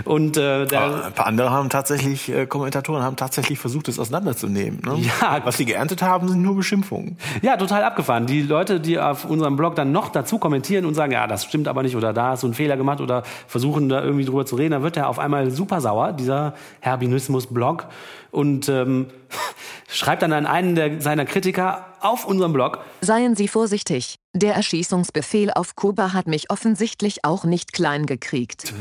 Und 0.05 0.37
äh, 0.37 0.65
der, 0.65 1.05
Ein 1.05 1.13
paar 1.13 1.27
andere 1.27 1.51
haben 1.51 1.69
tatsächlich, 1.69 2.29
äh, 2.29 2.45
Kommentatoren 2.45 3.03
haben 3.03 3.15
tatsächlich 3.15 3.59
versucht, 3.59 3.87
es 3.87 3.99
auseinanderzunehmen. 3.99 4.81
Ne? 4.85 5.05
Ja. 5.21 5.41
Was 5.43 5.57
sie 5.57 5.65
geerntet 5.65 6.01
haben, 6.01 6.27
sind 6.27 6.41
nur 6.41 6.55
Beschimpfungen. 6.55 7.17
Ja, 7.41 7.57
total 7.57 7.83
abgefahren. 7.83 8.25
Die 8.25 8.41
Leute, 8.41 8.79
die 8.79 8.99
auf 8.99 9.25
unserem 9.25 9.55
Blog 9.55 9.75
dann 9.75 9.91
noch 9.91 10.09
dazu 10.09 10.37
kommentieren 10.37 10.85
und 10.85 10.93
sagen, 10.93 11.11
ja, 11.11 11.27
das 11.27 11.45
stimmt 11.45 11.67
aber 11.67 11.83
nicht 11.83 11.95
oder 11.95 12.13
da 12.13 12.29
hast 12.29 12.43
du 12.43 12.47
einen 12.47 12.53
Fehler 12.53 12.77
gemacht 12.77 13.01
oder 13.01 13.23
versuchen 13.47 13.89
da 13.89 14.03
irgendwie 14.03 14.25
drüber 14.25 14.45
zu 14.45 14.55
reden, 14.55 14.71
dann 14.71 14.83
wird 14.83 14.97
er 14.97 15.09
auf 15.09 15.19
einmal 15.19 15.51
super 15.51 15.81
sauer, 15.81 16.13
dieser 16.13 16.53
Herbinismus-Blog 16.81 17.87
und 18.31 18.69
ähm, 18.69 19.07
schreibt 19.87 20.21
dann 20.21 20.33
an 20.33 20.45
einen 20.45 20.75
der, 20.75 21.01
seiner 21.01 21.25
Kritiker 21.25 21.85
auf 22.01 22.25
unserem 22.25 22.53
Blog, 22.53 22.79
Seien 23.01 23.35
Sie 23.35 23.47
vorsichtig. 23.47 24.17
Der 24.33 24.53
Erschießungsbefehl 24.55 25.51
auf 25.51 25.75
Kuba 25.75 26.13
hat 26.13 26.27
mich 26.27 26.51
offensichtlich 26.51 27.23
auch 27.23 27.43
nicht 27.43 27.73
klein 27.73 28.05
gekriegt. 28.05 28.73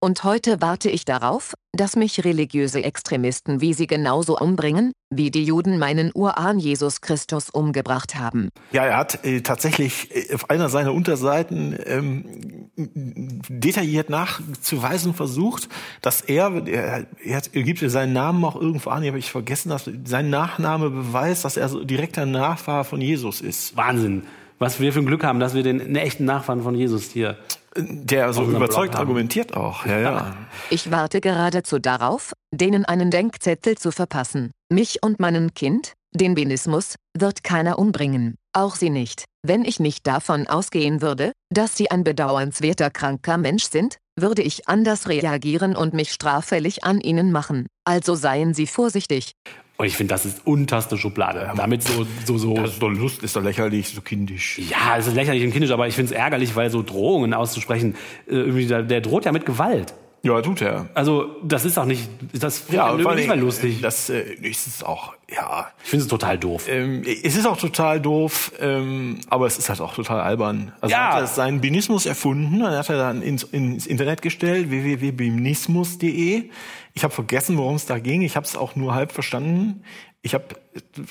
Und 0.00 0.24
heute 0.24 0.62
warte 0.62 0.88
ich 0.88 1.04
darauf, 1.04 1.54
dass 1.76 1.96
mich 1.96 2.24
religiöse 2.24 2.82
Extremisten 2.82 3.60
wie 3.60 3.74
sie 3.74 3.86
genauso 3.86 4.38
umbringen, 4.38 4.92
wie 5.10 5.30
die 5.30 5.44
Juden 5.44 5.78
meinen 5.78 6.10
Urahn 6.14 6.58
Jesus 6.58 7.00
Christus 7.00 7.50
umgebracht 7.50 8.14
haben. 8.14 8.50
Ja, 8.72 8.84
er 8.84 8.96
hat 8.96 9.24
äh, 9.24 9.40
tatsächlich 9.40 10.14
äh, 10.14 10.34
auf 10.34 10.50
einer 10.50 10.68
seiner 10.68 10.92
Unterseiten 10.92 11.76
ähm, 11.84 12.70
detailliert 12.76 14.10
nachzuweisen 14.10 15.14
versucht, 15.14 15.68
dass 16.02 16.20
er, 16.20 16.66
er, 16.66 17.06
er, 17.24 17.36
hat, 17.36 17.50
er 17.52 17.62
gibt 17.62 17.78
seinen 17.78 18.12
Namen 18.12 18.44
auch 18.44 18.60
irgendwo 18.60 18.90
an, 18.90 19.06
habe 19.06 19.18
ich 19.18 19.30
vergessen, 19.30 19.68
dass 19.68 19.90
sein 20.04 20.30
Nachname 20.30 20.90
beweist, 20.90 21.44
dass 21.44 21.56
er 21.56 21.68
so 21.68 21.84
direkter 21.84 22.26
Nachfahre 22.26 22.84
von 22.84 23.00
Jesus 23.00 23.40
ist. 23.40 23.76
Wahnsinn, 23.76 24.22
was 24.58 24.80
wir 24.80 24.92
für 24.92 25.00
ein 25.00 25.06
Glück 25.06 25.24
haben, 25.24 25.40
dass 25.40 25.54
wir 25.54 25.62
den 25.62 25.80
einen 25.80 25.96
echten 25.96 26.24
Nachfahren 26.24 26.62
von 26.62 26.74
Jesus 26.74 27.10
hier. 27.10 27.36
Der 27.76 28.32
so 28.32 28.42
unserem 28.42 28.62
überzeugt 28.62 28.96
argumentiert 28.96 29.56
auch. 29.56 29.84
Ja, 29.86 29.98
ja. 29.98 30.36
Ich 30.70 30.90
warte 30.90 31.20
geradezu 31.20 31.78
darauf, 31.78 32.32
denen 32.52 32.84
einen 32.84 33.10
Denkzettel 33.10 33.76
zu 33.76 33.90
verpassen. 33.90 34.50
Mich 34.70 35.02
und 35.02 35.20
meinen 35.20 35.54
Kind, 35.54 35.94
den 36.14 36.34
Benismus, 36.34 36.94
wird 37.16 37.42
keiner 37.42 37.78
umbringen. 37.78 38.36
Auch 38.52 38.76
sie 38.76 38.90
nicht. 38.90 39.24
Wenn 39.42 39.64
ich 39.64 39.80
nicht 39.80 40.06
davon 40.06 40.46
ausgehen 40.46 41.02
würde, 41.02 41.32
dass 41.50 41.76
sie 41.76 41.90
ein 41.90 42.04
bedauernswerter 42.04 42.90
kranker 42.90 43.36
Mensch 43.36 43.64
sind, 43.64 43.98
würde 44.18 44.42
ich 44.42 44.68
anders 44.68 45.08
reagieren 45.08 45.74
und 45.74 45.92
mich 45.92 46.12
straffällig 46.12 46.84
an 46.84 47.00
ihnen 47.00 47.32
machen. 47.32 47.66
Also 47.84 48.14
seien 48.14 48.54
Sie 48.54 48.66
vorsichtig. 48.66 49.32
Und 49.76 49.86
ich 49.86 49.96
finde, 49.96 50.14
das 50.14 50.24
ist 50.24 50.46
unterste 50.46 50.96
Schublade. 50.96 51.52
Damit 51.56 51.82
so, 51.82 52.06
so, 52.24 52.38
so. 52.38 52.54
Das 52.54 52.74
ist 52.74 52.82
doch 52.82 52.90
Lust, 52.90 53.24
ist 53.24 53.34
doch 53.34 53.42
lächerlich, 53.42 53.88
so 53.88 54.02
kindisch. 54.02 54.60
Ja, 54.70 54.96
es 54.96 55.08
ist 55.08 55.14
lächerlich 55.14 55.42
und 55.44 55.50
kindisch, 55.50 55.72
aber 55.72 55.88
ich 55.88 55.94
finde 55.94 56.12
es 56.12 56.18
ärgerlich, 56.18 56.54
weil 56.54 56.70
so 56.70 56.82
Drohungen 56.82 57.34
auszusprechen, 57.34 57.96
äh, 58.28 58.34
irgendwie, 58.34 58.66
der, 58.66 58.84
der 58.84 59.00
droht 59.00 59.24
ja 59.24 59.32
mit 59.32 59.44
Gewalt. 59.46 59.94
Ja, 60.24 60.40
tut 60.40 60.62
er. 60.62 60.88
Also, 60.94 61.36
das 61.44 61.66
ist 61.66 61.78
auch 61.78 61.84
nicht, 61.84 62.08
das 62.32 62.64
Ja, 62.70 62.96
vor 62.96 63.10
allem, 63.10 63.18
nicht 63.18 63.28
mal 63.28 63.38
lustig. 63.38 63.82
Das 63.82 64.08
äh, 64.08 64.22
ist 64.40 64.84
auch, 64.84 65.12
ja. 65.30 65.68
ich 65.84 65.90
finde 65.90 66.04
es 66.04 66.08
total 66.08 66.38
doof. 66.38 66.66
Ähm, 66.66 67.02
es 67.04 67.36
ist 67.36 67.46
auch 67.46 67.58
total 67.58 68.00
doof, 68.00 68.52
ähm, 68.58 69.20
aber 69.28 69.46
es 69.46 69.58
ist 69.58 69.68
halt 69.68 69.82
auch 69.82 69.94
total 69.94 70.20
albern. 70.20 70.72
Also 70.80 70.90
Ja. 70.92 71.08
er 71.10 71.14
hat 71.16 71.20
er 71.20 71.26
seinen 71.26 71.60
Binismus 71.60 72.06
erfunden, 72.06 72.60
dann 72.60 72.74
hat 72.74 72.88
er 72.88 72.96
dann 72.96 73.20
ins, 73.20 73.42
ins 73.42 73.86
Internet 73.86 74.22
gestellt, 74.22 74.70
www.binismus.de. 74.70 76.50
Ich 76.94 77.04
habe 77.04 77.12
vergessen, 77.12 77.58
worum 77.58 77.76
es 77.76 77.84
da 77.84 77.98
ging. 77.98 78.22
Ich 78.22 78.36
habe 78.36 78.46
es 78.46 78.56
auch 78.56 78.76
nur 78.76 78.94
halb 78.94 79.12
verstanden. 79.12 79.82
Ich 80.22 80.32
habe, 80.32 80.44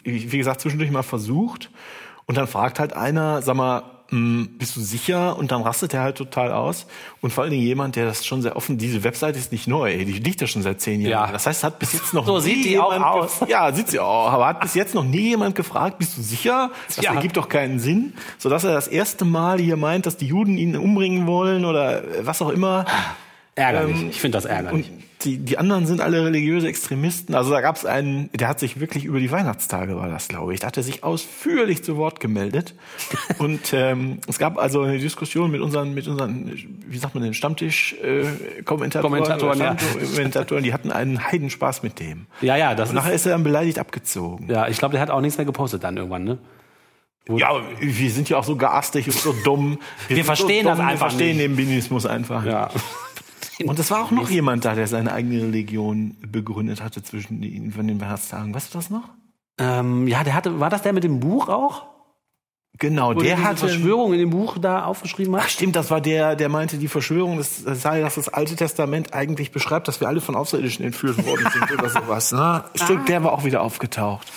wie 0.04 0.38
gesagt, 0.40 0.62
zwischendurch 0.62 0.90
mal 0.90 1.04
versucht. 1.04 1.70
Und 2.26 2.38
dann 2.38 2.48
fragt 2.48 2.80
halt 2.80 2.94
einer, 2.94 3.44
sag 3.44 3.56
mal, 3.56 3.84
bist 4.58 4.76
du 4.76 4.82
sicher? 4.82 5.38
Und 5.38 5.52
dann 5.52 5.62
rastet 5.62 5.94
er 5.94 6.02
halt 6.02 6.18
total 6.18 6.52
aus. 6.52 6.86
Und 7.22 7.32
vor 7.34 7.44
allen 7.44 7.52
Dingen 7.52 7.64
jemand, 7.64 7.96
der 7.96 8.06
das 8.06 8.26
schon 8.26 8.42
sehr 8.42 8.56
offen, 8.56 8.78
diese 8.78 9.04
Webseite 9.04 9.38
ist 9.40 9.52
nicht 9.52 9.68
neu, 9.68 9.96
die 10.06 10.14
liegt 10.14 10.42
ja 10.42 10.48
schon 10.48 10.62
seit 10.62 10.82
zehn 10.82 11.02
Jahren. 11.02 11.28
Ja. 11.28 11.32
Das 11.32 11.46
heißt, 11.46 11.64
hat 11.64 11.80
bis 11.80 11.94
jetzt 11.94 12.14
noch 12.14 12.26
So 12.26 12.36
nie 12.38 12.42
sieht 12.42 12.66
die 12.66 12.80
auch 12.80 12.94
jemand 12.94 13.12
aus. 13.16 13.42
gef- 13.42 13.50
Ja, 13.50 13.72
sieht 13.74 13.90
sie 13.90 14.00
auch. 14.00 14.32
Aber 14.32 14.48
hat 14.48 14.60
bis 14.62 14.74
jetzt 14.76 14.94
noch 14.96 15.04
nie 15.04 15.30
jemand 15.30 15.56
gefragt, 15.56 15.98
bist 16.00 16.18
du 16.18 16.22
sicher? 16.22 16.72
Das 16.88 16.98
Ja. 16.98 17.14
ergibt 17.14 17.38
doch 17.38 17.50
keinen 17.50 17.80
Sinn. 17.80 18.14
Sodass 18.38 18.64
er 18.64 18.74
das 18.74 18.88
erste 18.88 19.26
Mal 19.26 19.60
hier 19.60 19.78
meint, 19.78 20.06
dass 20.06 20.18
die 20.18 20.28
Juden 20.28 20.58
ihn 20.58 20.76
umbringen 20.78 21.28
wollen 21.28 21.66
oder 21.66 22.04
äh, 22.04 22.26
was 22.26 22.42
auch 22.42 22.50
immer. 22.50 22.86
Ärgerlich. 23.56 24.02
Ähm, 24.02 24.10
ich 24.10 24.20
finde 24.22 24.38
das 24.38 24.46
ärgerlich. 24.46 24.90
Und 24.90 25.04
die, 25.24 25.38
die 25.38 25.58
anderen 25.58 25.86
sind 25.86 26.02
alle 26.02 26.24
religiöse 26.26 26.68
Extremisten. 26.68 27.36
Also 27.36 27.52
da 27.52 27.62
gab 27.62 27.76
es 27.76 27.86
einen, 27.86 28.30
der 28.34 28.48
hat 28.48 28.60
sich 28.60 28.80
wirklich 28.80 29.06
über 29.06 29.20
die 29.20 29.32
Weihnachtstage 29.32 29.96
war 29.96 30.10
das, 30.10 30.28
glaube 30.28 30.54
ich. 30.54 30.60
Da 30.60 30.68
hat 30.68 30.78
er 30.78 30.84
sich 30.84 31.04
ausführlich 31.04 31.84
zu 31.84 31.98
Wort 31.98 32.20
gemeldet. 32.20 32.76
Und 33.40 33.74
ähm, 33.74 34.20
es 34.28 34.38
gab 34.40 34.58
also 34.58 34.82
eine 34.82 35.00
Diskussion 35.00 35.52
mit 35.52 35.62
unseren, 35.62 35.94
mit 35.94 36.08
unseren, 36.08 36.52
wie 36.88 36.98
sagt 36.98 37.16
man 37.16 37.24
denn, 37.24 37.34
Stammtisch 37.34 37.94
äh, 38.02 38.62
Kommentatoren, 38.64 39.60
ja. 39.60 39.76
Kommentatoren, 40.00 40.64
die 40.64 40.74
hatten 40.74 40.92
einen 40.92 41.24
Heidenspaß 41.24 41.84
mit 41.84 42.00
dem. 42.00 42.28
ja, 42.42 42.56
ja, 42.56 42.76
das 42.76 42.90
Und 42.90 42.96
nachher 42.96 43.14
ist, 43.14 43.22
ist 43.22 43.26
er 43.28 43.32
dann 43.34 43.44
beleidigt 43.44 43.80
abgezogen. 43.80 44.50
ja, 44.50 44.68
ich 44.68 44.78
glaube, 44.78 44.94
der 44.94 45.02
hat 45.02 45.10
auch 45.10 45.22
nichts 45.22 45.38
mehr 45.38 45.46
gepostet 45.46 45.84
dann 45.84 45.98
irgendwann, 45.98 46.24
ne? 46.24 46.38
Ja, 47.30 47.62
wir 47.80 48.12
sind 48.12 48.28
ja 48.28 48.38
auch 48.38 48.44
so 48.44 48.58
garstig 48.58 49.08
und 49.08 49.14
so 49.16 49.34
dumm. 49.46 49.80
sind 50.10 50.26
verstehen 50.26 50.64
so 50.64 50.70
das 50.72 50.78
dumm, 50.80 50.88
einfach 50.88 51.06
Wir 51.06 51.10
verstehen 51.12 51.38
nicht. 51.38 51.48
den 51.48 51.56
Binismus 51.56 52.06
einfach. 52.06 52.46
Ja. 52.46 52.70
Und 53.66 53.80
es 53.80 53.92
war 53.92 54.04
auch 54.04 54.12
noch 54.12 54.30
jemand 54.30 54.66
da, 54.66 54.76
der 54.76 54.88
seine 54.88 55.12
eigene 55.12 55.44
Religion 55.44 56.18
begründet 56.26 56.82
hatte 56.82 57.04
zwischen 57.04 57.42
den, 57.42 57.72
von 57.72 57.88
den 57.88 58.02
Weihnachtstagen. 58.02 58.54
Weißt 58.54 58.74
du 58.74 58.78
das 58.78 58.90
noch? 58.90 59.10
Ähm, 59.60 60.08
ja, 60.08 60.24
der 60.24 60.34
hatte, 60.34 60.60
war 60.60 60.70
das 60.70 60.82
der 60.82 60.94
mit 60.94 61.04
dem 61.04 61.20
Buch 61.20 61.50
auch? 61.50 61.94
Genau, 62.80 63.16
Wo 63.16 63.22
der 63.22 63.44
hatte. 63.44 63.68
Verschwörung 63.68 64.14
in 64.14 64.20
dem 64.20 64.32
Buch 64.32 64.58
da 64.60 64.86
aufgeschrieben 64.86 65.36
Ach 65.36 65.44
hat? 65.44 65.52
stimmt, 65.52 65.76
das 65.76 65.92
war 65.92 66.02
der, 66.02 66.36
der 66.36 66.50
meinte, 66.50 66.78
die 66.78 66.88
Verschwörung 66.88 67.38
das 67.38 67.58
sei, 67.58 68.02
dass 68.02 68.16
das 68.16 68.30
Alte 68.30 68.56
Testament 68.56 69.14
eigentlich 69.14 69.52
beschreibt, 69.52 69.88
dass 69.88 70.02
wir 70.02 70.08
alle 70.08 70.22
von 70.22 70.36
Außerirdischen 70.36 70.84
entführt 70.84 71.24
worden 71.24 71.48
sind 71.54 71.72
oder 71.80 71.90
sowas. 71.90 72.32
Ne? 72.32 72.64
Stimmt, 72.74 73.10
der 73.10 73.24
war 73.24 73.34
auch 73.34 73.44
wieder 73.44 73.62
aufgetaucht. 73.62 74.32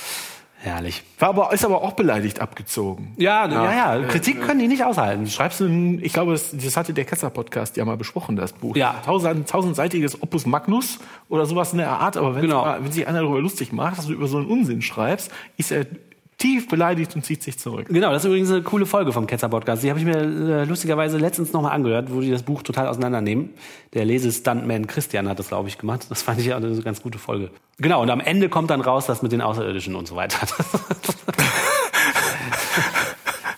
Herrlich. 0.67 1.05
War 1.21 1.29
aber, 1.29 1.53
ist 1.53 1.65
aber 1.65 1.83
auch 1.83 1.93
beleidigt 1.93 2.41
abgezogen. 2.41 3.15
Ja, 3.17 3.47
ja, 3.47 3.99
ja. 3.99 4.07
Kritik 4.09 4.43
können 4.43 4.59
die 4.59 4.67
nicht 4.67 4.83
aushalten. 4.85 5.29
Schreibst 5.29 5.61
du 5.61 5.67
ein, 5.67 6.03
ich 6.05 6.13
glaube, 6.13 6.33
das, 6.33 6.51
das 6.53 6.77
hatte 6.77 6.93
der 6.93 7.05
Ketzer-Podcast 7.05 7.77
ja 7.77 7.85
mal 7.85 7.97
besprochen, 7.97 8.35
das 8.35 8.53
Buch. 8.53 8.75
Ja. 8.75 8.97
Tausend, 9.05 9.49
tausendseitiges 9.49 10.21
Opus 10.23 10.45
Magnus 10.45 10.99
oder 11.29 11.47
sowas 11.47 11.71
in 11.71 11.79
der 11.79 11.91
Art, 11.91 12.17
aber 12.17 12.35
wenn, 12.35 12.43
Genau. 12.43 12.63
mal, 12.63 12.83
wenn 12.85 12.91
sich 12.91 13.07
einer 13.07 13.21
darüber 13.21 13.41
lustig 13.41 13.73
macht, 13.73 13.99
dass 13.99 14.07
du 14.09 14.13
über 14.13 14.27
so 14.27 14.39
einen 14.39 14.47
Unsinn 14.47 14.83
schreibst, 14.83 15.31
ist 15.57 15.71
er 15.71 15.87
tief 16.39 16.69
beleidigt 16.69 17.15
und 17.17 17.25
zieht 17.25 17.43
sich 17.43 17.59
zurück. 17.59 17.87
Genau, 17.89 18.13
das 18.13 18.23
ist 18.23 18.27
übrigens 18.27 18.51
eine 18.51 18.63
coole 18.63 18.87
Folge 18.87 19.13
vom 19.13 19.27
Ketzer 19.27 19.49
Podcast. 19.49 19.83
Die 19.83 19.89
habe 19.91 19.99
ich 19.99 20.05
mir 20.05 20.17
äh, 20.17 20.65
lustigerweise 20.65 21.17
letztens 21.17 21.53
nochmal 21.53 21.73
angehört, 21.73 22.13
wo 22.13 22.21
die 22.21 22.31
das 22.31 22.43
Buch 22.43 22.63
total 22.63 22.89
auseinandernehmen. 22.89 23.51
Der 23.95 24.05
Lesestuntman 24.05 24.87
Christian 24.87 25.29
hat 25.29 25.39
das, 25.39 25.49
glaube 25.49 25.69
ich, 25.69 25.79
gemacht. 25.79 26.07
Das 26.11 26.23
fand 26.23 26.41
ich 26.41 26.53
auch 26.53 26.59
eine 26.59 26.79
ganz 26.83 27.03
gute 27.03 27.19
Folge. 27.19 27.51
Genau, 27.79 28.03
und 28.03 28.11
am 28.11 28.21
Ende 28.21 28.49
kommt 28.49 28.71
dann 28.71 28.81
raus, 28.83 29.07
das 29.07 29.23
mit 29.23 29.33
den 29.33 29.41
Außerirdischen 29.41 29.95
und 29.95 30.07
so 30.07 30.17
weiter. 30.17 30.47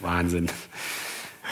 Wahnsinn. 0.00 0.48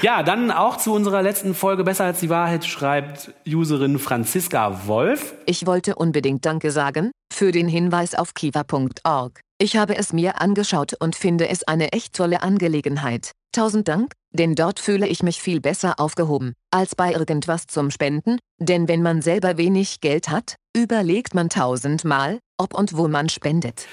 Ja, 0.03 0.23
dann 0.23 0.51
auch 0.51 0.77
zu 0.77 0.93
unserer 0.93 1.23
letzten 1.23 1.55
Folge 1.55 1.83
Besser 1.83 2.05
als 2.05 2.21
die 2.21 2.29
Wahrheit 2.29 2.67
schreibt 2.67 3.33
Userin 3.47 3.99
Franziska 3.99 4.87
Wolf. 4.87 5.35
Ich 5.47 5.67
wollte 5.67 5.95
unbedingt 5.95 6.45
Danke 6.45 6.71
sagen 6.71 7.13
für 7.33 7.51
den 7.51 7.67
Hinweis 7.67 8.15
auf 8.15 8.35
kiva.org. 8.35 9.41
Ich 9.59 9.77
habe 9.79 9.97
es 9.97 10.13
mir 10.13 10.41
angeschaut 10.41 10.93
und 11.01 11.17
finde 11.17 11.49
es 11.49 11.67
eine 11.67 11.93
echt 11.93 12.15
tolle 12.15 12.43
Angelegenheit. 12.43 13.33
Tausend 13.53 13.89
Dank, 13.89 14.13
denn 14.33 14.55
dort 14.55 14.81
fühle 14.81 15.09
ich 15.09 15.23
mich 15.23 15.41
viel 15.41 15.63
besser 15.63 15.95
aufgehoben, 15.99 16.53
als 16.71 16.95
bei 16.95 17.13
irgendwas 17.13 17.67
zum 17.67 17.91
Spenden, 17.91 18.39
denn 18.59 18.89
wenn 18.89 19.01
man 19.01 19.23
selber 19.23 19.57
wenig 19.57 20.03
Geld 20.03 20.29
hat, 20.29 20.57
überlegt 20.77 21.35
man 21.35 21.49
tausendmal, 21.49 22.39
ob 22.59 22.75
und 22.75 22.99
wo 22.99 23.09
man 23.09 23.31
spendet. 23.31 23.87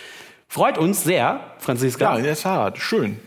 Freut 0.49 0.77
uns 0.77 1.05
sehr, 1.05 1.39
Franziska. 1.59 2.11
Ja, 2.11 2.17
in 2.17 2.23
der 2.25 2.35
Tat. 2.35 2.77
Schön. 2.77 3.19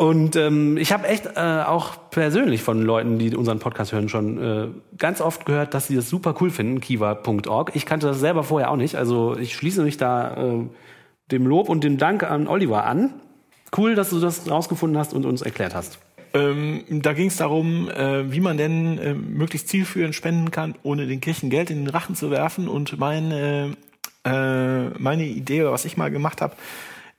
Und 0.00 0.34
ähm, 0.34 0.78
ich 0.78 0.92
habe 0.92 1.06
echt 1.08 1.26
äh, 1.36 1.62
auch 1.66 2.10
persönlich 2.10 2.62
von 2.62 2.80
Leuten, 2.80 3.18
die 3.18 3.36
unseren 3.36 3.58
Podcast 3.58 3.92
hören, 3.92 4.08
schon 4.08 4.42
äh, 4.42 4.68
ganz 4.96 5.20
oft 5.20 5.44
gehört, 5.44 5.74
dass 5.74 5.88
sie 5.88 5.94
das 5.94 6.08
super 6.08 6.34
cool 6.40 6.48
finden, 6.48 6.80
kiva.org. 6.80 7.72
Ich 7.74 7.84
kannte 7.84 8.06
das 8.06 8.18
selber 8.18 8.42
vorher 8.42 8.70
auch 8.70 8.76
nicht. 8.76 8.94
Also 8.94 9.36
ich 9.36 9.54
schließe 9.54 9.82
mich 9.82 9.98
da 9.98 10.36
äh, 10.42 10.64
dem 11.30 11.46
Lob 11.46 11.68
und 11.68 11.84
dem 11.84 11.98
Dank 11.98 12.22
an 12.22 12.48
Oliver 12.48 12.86
an. 12.86 13.12
Cool, 13.76 13.94
dass 13.94 14.08
du 14.08 14.20
das 14.20 14.50
rausgefunden 14.50 14.98
hast 14.98 15.12
und 15.12 15.26
uns 15.26 15.42
erklärt 15.42 15.74
hast. 15.74 15.98
Ähm, 16.32 16.82
da 16.88 17.12
ging 17.12 17.26
es 17.26 17.36
darum, 17.36 17.90
äh, 17.90 18.32
wie 18.32 18.40
man 18.40 18.56
denn 18.56 18.96
äh, 18.96 19.12
möglichst 19.12 19.68
zielführend 19.68 20.14
spenden 20.14 20.50
kann, 20.50 20.76
ohne 20.82 21.06
den 21.08 21.20
Kirchen 21.20 21.50
Geld 21.50 21.68
in 21.68 21.84
den 21.84 21.88
Rachen 21.88 22.14
zu 22.14 22.30
werfen. 22.30 22.68
Und 22.68 22.98
mein, 22.98 23.32
äh, 23.32 23.66
äh, 24.24 24.98
meine 24.98 25.26
Idee, 25.26 25.66
was 25.66 25.84
ich 25.84 25.98
mal 25.98 26.10
gemacht 26.10 26.40
habe, 26.40 26.54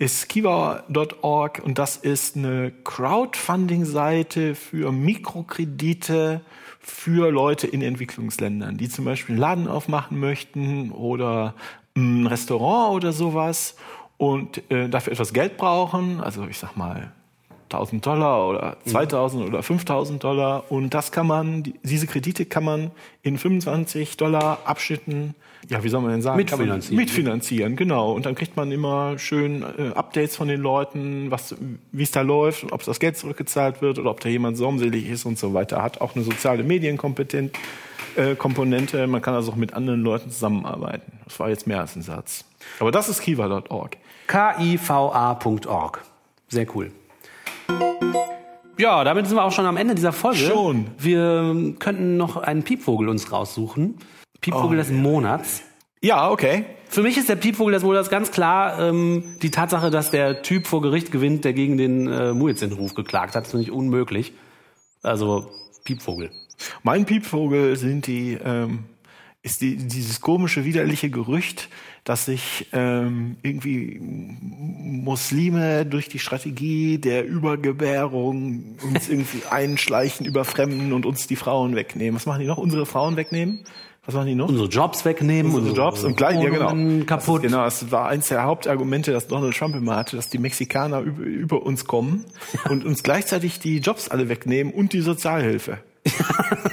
ist 0.01 0.29
kiva.org 0.29 1.61
und 1.63 1.77
das 1.77 1.95
ist 1.95 2.35
eine 2.35 2.71
Crowdfunding-Seite 2.83 4.55
für 4.55 4.91
Mikrokredite 4.91 6.41
für 6.79 7.29
Leute 7.29 7.67
in 7.67 7.83
Entwicklungsländern, 7.83 8.77
die 8.77 8.89
zum 8.89 9.05
Beispiel 9.05 9.33
einen 9.33 9.41
Laden 9.41 9.67
aufmachen 9.67 10.19
möchten 10.19 10.91
oder 10.91 11.53
ein 11.95 12.25
Restaurant 12.25 12.95
oder 12.95 13.13
sowas 13.13 13.75
und 14.17 14.63
äh, 14.71 14.89
dafür 14.89 15.13
etwas 15.13 15.33
Geld 15.33 15.57
brauchen, 15.57 16.19
also 16.19 16.47
ich 16.47 16.57
sag 16.57 16.75
mal 16.75 17.11
1000 17.73 18.05
Dollar 18.05 18.47
oder 18.47 18.77
2000 18.85 19.47
oder 19.47 19.63
5000 19.63 20.23
Dollar. 20.23 20.63
Und 20.69 20.93
das 20.93 21.11
kann 21.11 21.27
man, 21.27 21.63
die- 21.63 21.75
diese 21.83 22.07
Kredite 22.07 22.45
kann 22.45 22.63
man 22.63 22.91
in 23.23 23.37
25 23.37 24.17
Dollar 24.17 24.59
Abschnitten, 24.65 25.35
ja, 25.69 25.83
wie 25.83 25.89
soll 25.89 26.01
man 26.01 26.11
denn 26.11 26.21
sagen? 26.23 26.43
Kann 26.45 26.57
man 26.57 26.67
Mitfinanzieren. 26.67 26.95
Mitfinanzieren, 26.97 27.75
genau. 27.75 28.11
Und 28.13 28.25
dann 28.25 28.33
kriegt 28.35 28.57
man 28.57 28.71
immer 28.71 29.19
schön 29.19 29.61
äh, 29.63 29.89
Updates 29.93 30.35
von 30.35 30.47
den 30.47 30.59
Leuten, 30.59 31.29
was, 31.29 31.55
wie 31.91 32.01
es 32.03 32.09
da 32.11 32.21
läuft, 32.21 32.71
ob 32.71 32.83
das 32.83 32.99
Geld 32.99 33.15
zurückgezahlt 33.15 33.81
wird 33.81 33.99
oder 33.99 34.09
ob 34.09 34.19
da 34.21 34.27
jemand 34.29 34.57
sormselig 34.57 35.07
ist 35.07 35.23
und 35.25 35.37
so 35.37 35.53
weiter. 35.53 35.83
Hat 35.83 36.01
auch 36.01 36.15
eine 36.15 36.23
soziale 36.23 36.63
Medienkompetent, 36.63 37.55
äh, 38.15 38.33
Komponente. 38.35 39.05
Man 39.05 39.21
kann 39.21 39.35
also 39.35 39.51
auch 39.51 39.55
mit 39.55 39.73
anderen 39.75 40.01
Leuten 40.01 40.31
zusammenarbeiten. 40.31 41.11
Das 41.25 41.39
war 41.39 41.49
jetzt 41.49 41.67
mehr 41.67 41.79
als 41.79 41.95
ein 41.95 42.01
Satz. 42.01 42.43
Aber 42.79 42.91
das 42.91 43.07
ist 43.07 43.21
kiva.org. 43.21 43.97
kiva.org. 44.27 46.01
Sehr 46.49 46.65
cool. 46.75 46.91
Ja, 48.77 49.03
damit 49.03 49.27
sind 49.27 49.37
wir 49.37 49.43
auch 49.43 49.51
schon 49.51 49.67
am 49.67 49.77
Ende 49.77 49.93
dieser 49.93 50.11
Folge. 50.11 50.39
Schon. 50.39 50.87
Wir 50.97 51.75
könnten 51.77 52.17
noch 52.17 52.37
einen 52.37 52.63
Piepvogel 52.63 53.09
uns 53.09 53.31
raussuchen. 53.31 53.97
Piepvogel 54.41 54.77
Oh, 54.79 54.81
des 54.81 54.89
Monats. 54.89 55.61
Ja, 56.01 56.31
okay. 56.31 56.65
Für 56.89 57.03
mich 57.03 57.15
ist 57.15 57.29
der 57.29 57.35
Piepvogel 57.35 57.73
des 57.75 57.83
Monats 57.83 58.09
ganz 58.09 58.31
klar 58.31 58.79
ähm, 58.79 59.35
die 59.43 59.51
Tatsache, 59.51 59.91
dass 59.91 60.09
der 60.09 60.41
Typ 60.41 60.65
vor 60.65 60.81
Gericht 60.81 61.11
gewinnt, 61.11 61.45
der 61.45 61.53
gegen 61.53 61.77
den 61.77 62.07
äh, 62.07 62.33
Muezzin-Ruf 62.33 62.95
geklagt 62.95 63.35
hat. 63.35 63.43
Das 63.43 63.51
finde 63.51 63.65
ich 63.65 63.71
unmöglich. 63.71 64.33
Also 65.03 65.51
Piepvogel. 65.83 66.31
Mein 66.81 67.05
Piepvogel 67.05 67.75
sind 67.75 68.07
die, 68.07 68.37
ähm, 68.43 68.85
ist 69.43 69.61
die, 69.61 69.75
dieses 69.75 70.21
komische, 70.21 70.65
widerliche 70.65 71.09
Gerücht, 71.09 71.69
dass 72.03 72.25
sich 72.25 72.67
ähm, 72.73 73.37
irgendwie 73.41 73.99
Muslime 73.99 75.85
durch 75.85 76.09
die 76.09 76.19
Strategie 76.19 76.99
der 76.99 77.25
Übergebärung 77.25 78.75
uns 78.83 79.09
irgendwie 79.09 79.41
einschleichen, 79.49 80.25
überfremden 80.25 80.93
und 80.93 81.05
uns 81.05 81.25
die 81.27 81.35
Frauen 81.35 81.75
wegnehmen. 81.75 82.15
Was 82.15 82.25
machen 82.27 82.41
die 82.41 82.47
noch? 82.47 82.57
Unsere 82.57 82.85
Frauen 82.85 83.17
wegnehmen? 83.17 83.63
Was 84.05 84.15
machen 84.15 84.27
die 84.27 84.35
noch? 84.35 84.49
Unsere 84.49 84.67
Jobs 84.67 85.05
wegnehmen, 85.05 85.53
unsere 85.53 85.75
Jobs 85.75 86.03
und 86.03 86.17
gleich, 86.17 86.41
ja 86.41 86.49
genau. 86.49 87.05
Kaputt. 87.05 87.43
Das 87.43 87.51
genau, 87.51 87.63
das 87.63 87.91
war 87.91 88.07
eins 88.09 88.29
der 88.29 88.43
Hauptargumente, 88.43 89.11
das 89.11 89.27
Donald 89.27 89.55
Trump 89.55 89.75
immer 89.75 89.95
hatte, 89.95 90.15
dass 90.15 90.29
die 90.29 90.39
Mexikaner 90.39 91.01
über, 91.01 91.23
über 91.23 91.63
uns 91.63 91.85
kommen 91.85 92.25
und 92.69 92.83
uns 92.83 93.03
gleichzeitig 93.03 93.59
die 93.59 93.77
Jobs 93.77 94.07
alle 94.07 94.27
wegnehmen 94.27 94.73
und 94.73 94.93
die 94.93 95.01
Sozialhilfe. 95.01 95.79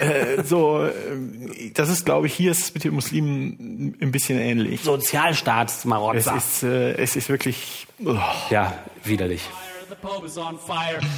Äh, 0.00 0.42
so, 0.44 0.84
äh, 0.84 1.70
das 1.74 1.88
ist, 1.90 2.04
glaube 2.06 2.26
ich, 2.26 2.34
hier 2.34 2.50
ist 2.50 2.60
es 2.60 2.74
mit 2.74 2.84
den 2.84 2.94
Muslimen 2.94 3.96
ein 4.00 4.10
bisschen 4.10 4.38
ähnlich. 4.38 4.80
Es 4.80 4.84
Sozialstaatsmarotzer. 4.84 6.36
ist, 6.36 6.62
äh, 6.62 6.92
es 6.94 7.16
ist 7.16 7.28
wirklich. 7.28 7.86
Oh. 8.04 8.16
Ja, 8.50 8.74
widerlich. 9.04 9.42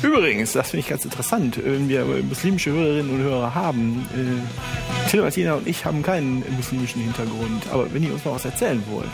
Übrigens, 0.03 0.53
das 0.53 0.71
finde 0.71 0.81
ich 0.81 0.89
ganz 0.89 1.05
interessant, 1.05 1.61
wenn 1.63 1.89
wir 1.89 2.05
muslimische 2.05 2.71
Hörerinnen 2.73 3.11
und 3.11 3.21
Hörer 3.23 3.55
haben. 3.55 4.09
Äh, 4.15 5.09
Till 5.11 5.23
Martina 5.23 5.55
und 5.55 5.67
ich 5.67 5.85
haben 5.85 6.03
keinen 6.03 6.45
muslimischen 6.57 7.03
Hintergrund, 7.03 7.65
aber 7.73 7.93
wenn 7.93 8.03
ihr 8.03 8.13
uns 8.13 8.25
mal 8.25 8.33
was 8.33 8.45
erzählen 8.45 8.83
wollt, 8.91 9.11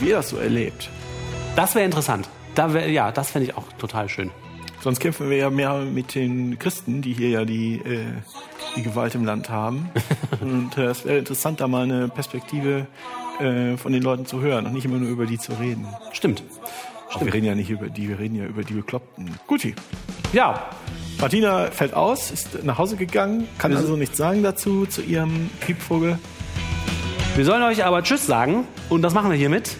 wie 0.00 0.08
ihr 0.08 0.16
das 0.16 0.30
so 0.30 0.36
erlebt, 0.38 0.88
Das 1.56 1.74
wäre 1.74 1.84
interessant. 1.84 2.28
Da 2.54 2.72
wär, 2.72 2.88
ja, 2.88 3.10
das 3.12 3.30
fände 3.30 3.48
ich 3.48 3.56
auch 3.56 3.70
total 3.78 4.08
schön. 4.08 4.30
Sonst 4.82 4.98
kämpfen 4.98 5.28
wir 5.28 5.36
ja 5.36 5.50
mehr 5.50 5.80
mit 5.80 6.14
den 6.14 6.58
Christen, 6.58 7.02
die 7.02 7.12
hier 7.12 7.28
ja 7.28 7.44
die, 7.44 7.74
äh, 7.74 8.04
die 8.76 8.82
Gewalt 8.82 9.14
im 9.14 9.24
Land 9.24 9.50
haben. 9.50 9.90
und 10.40 10.76
äh, 10.78 10.86
es 10.86 11.04
wäre 11.04 11.18
interessant, 11.18 11.60
da 11.60 11.68
mal 11.68 11.82
eine 11.82 12.08
Perspektive 12.08 12.86
äh, 13.40 13.76
von 13.76 13.92
den 13.92 14.02
Leuten 14.02 14.24
zu 14.24 14.40
hören 14.40 14.66
und 14.66 14.72
nicht 14.72 14.86
immer 14.86 14.98
nur 14.98 15.10
über 15.10 15.26
die 15.26 15.38
zu 15.38 15.52
reden. 15.52 15.86
Stimmt. 16.12 16.42
Aber 17.12 17.26
wir 17.26 17.34
reden 17.34 17.46
ja 17.46 17.54
nicht 17.54 17.70
über 17.70 17.88
die, 17.88 18.08
wir 18.08 18.18
reden 18.18 18.36
ja 18.36 18.46
über 18.46 18.62
die 18.62 18.74
Bekloppten. 18.74 19.30
Guti. 19.46 19.74
Ja, 20.32 20.70
Martina 21.20 21.70
fällt 21.70 21.92
aus, 21.92 22.30
ist 22.30 22.64
nach 22.64 22.78
Hause 22.78 22.96
gegangen, 22.96 23.48
kann 23.58 23.76
also 23.76 23.96
nichts 23.96 24.16
sagen 24.16 24.42
dazu, 24.42 24.86
zu 24.86 25.02
ihrem 25.02 25.50
Piepvogel. 25.60 26.18
wir 27.34 27.44
sollen 27.44 27.62
euch 27.64 27.84
aber 27.84 28.02
Tschüss 28.02 28.26
sagen 28.26 28.64
und 28.88 29.02
das 29.02 29.12
machen 29.12 29.30
wir 29.30 29.36
hiermit. 29.36 29.76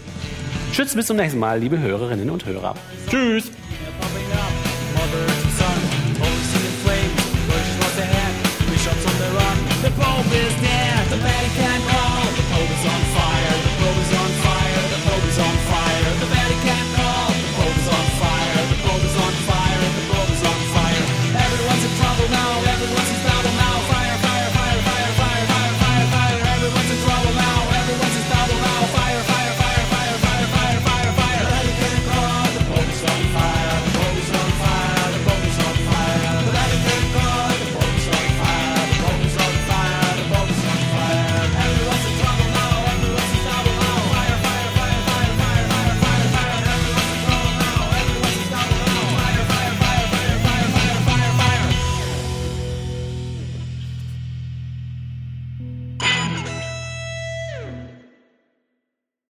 Tschüss, 0.72 0.94
bis 0.94 1.06
zum 1.06 1.16
nächsten 1.16 1.38
Mal, 1.38 1.60
liebe 1.60 1.78
Hörerinnen 1.78 2.28
und 2.30 2.44
Hörer. 2.44 2.74
Tschüss! 3.08 3.50
never 5.10 5.39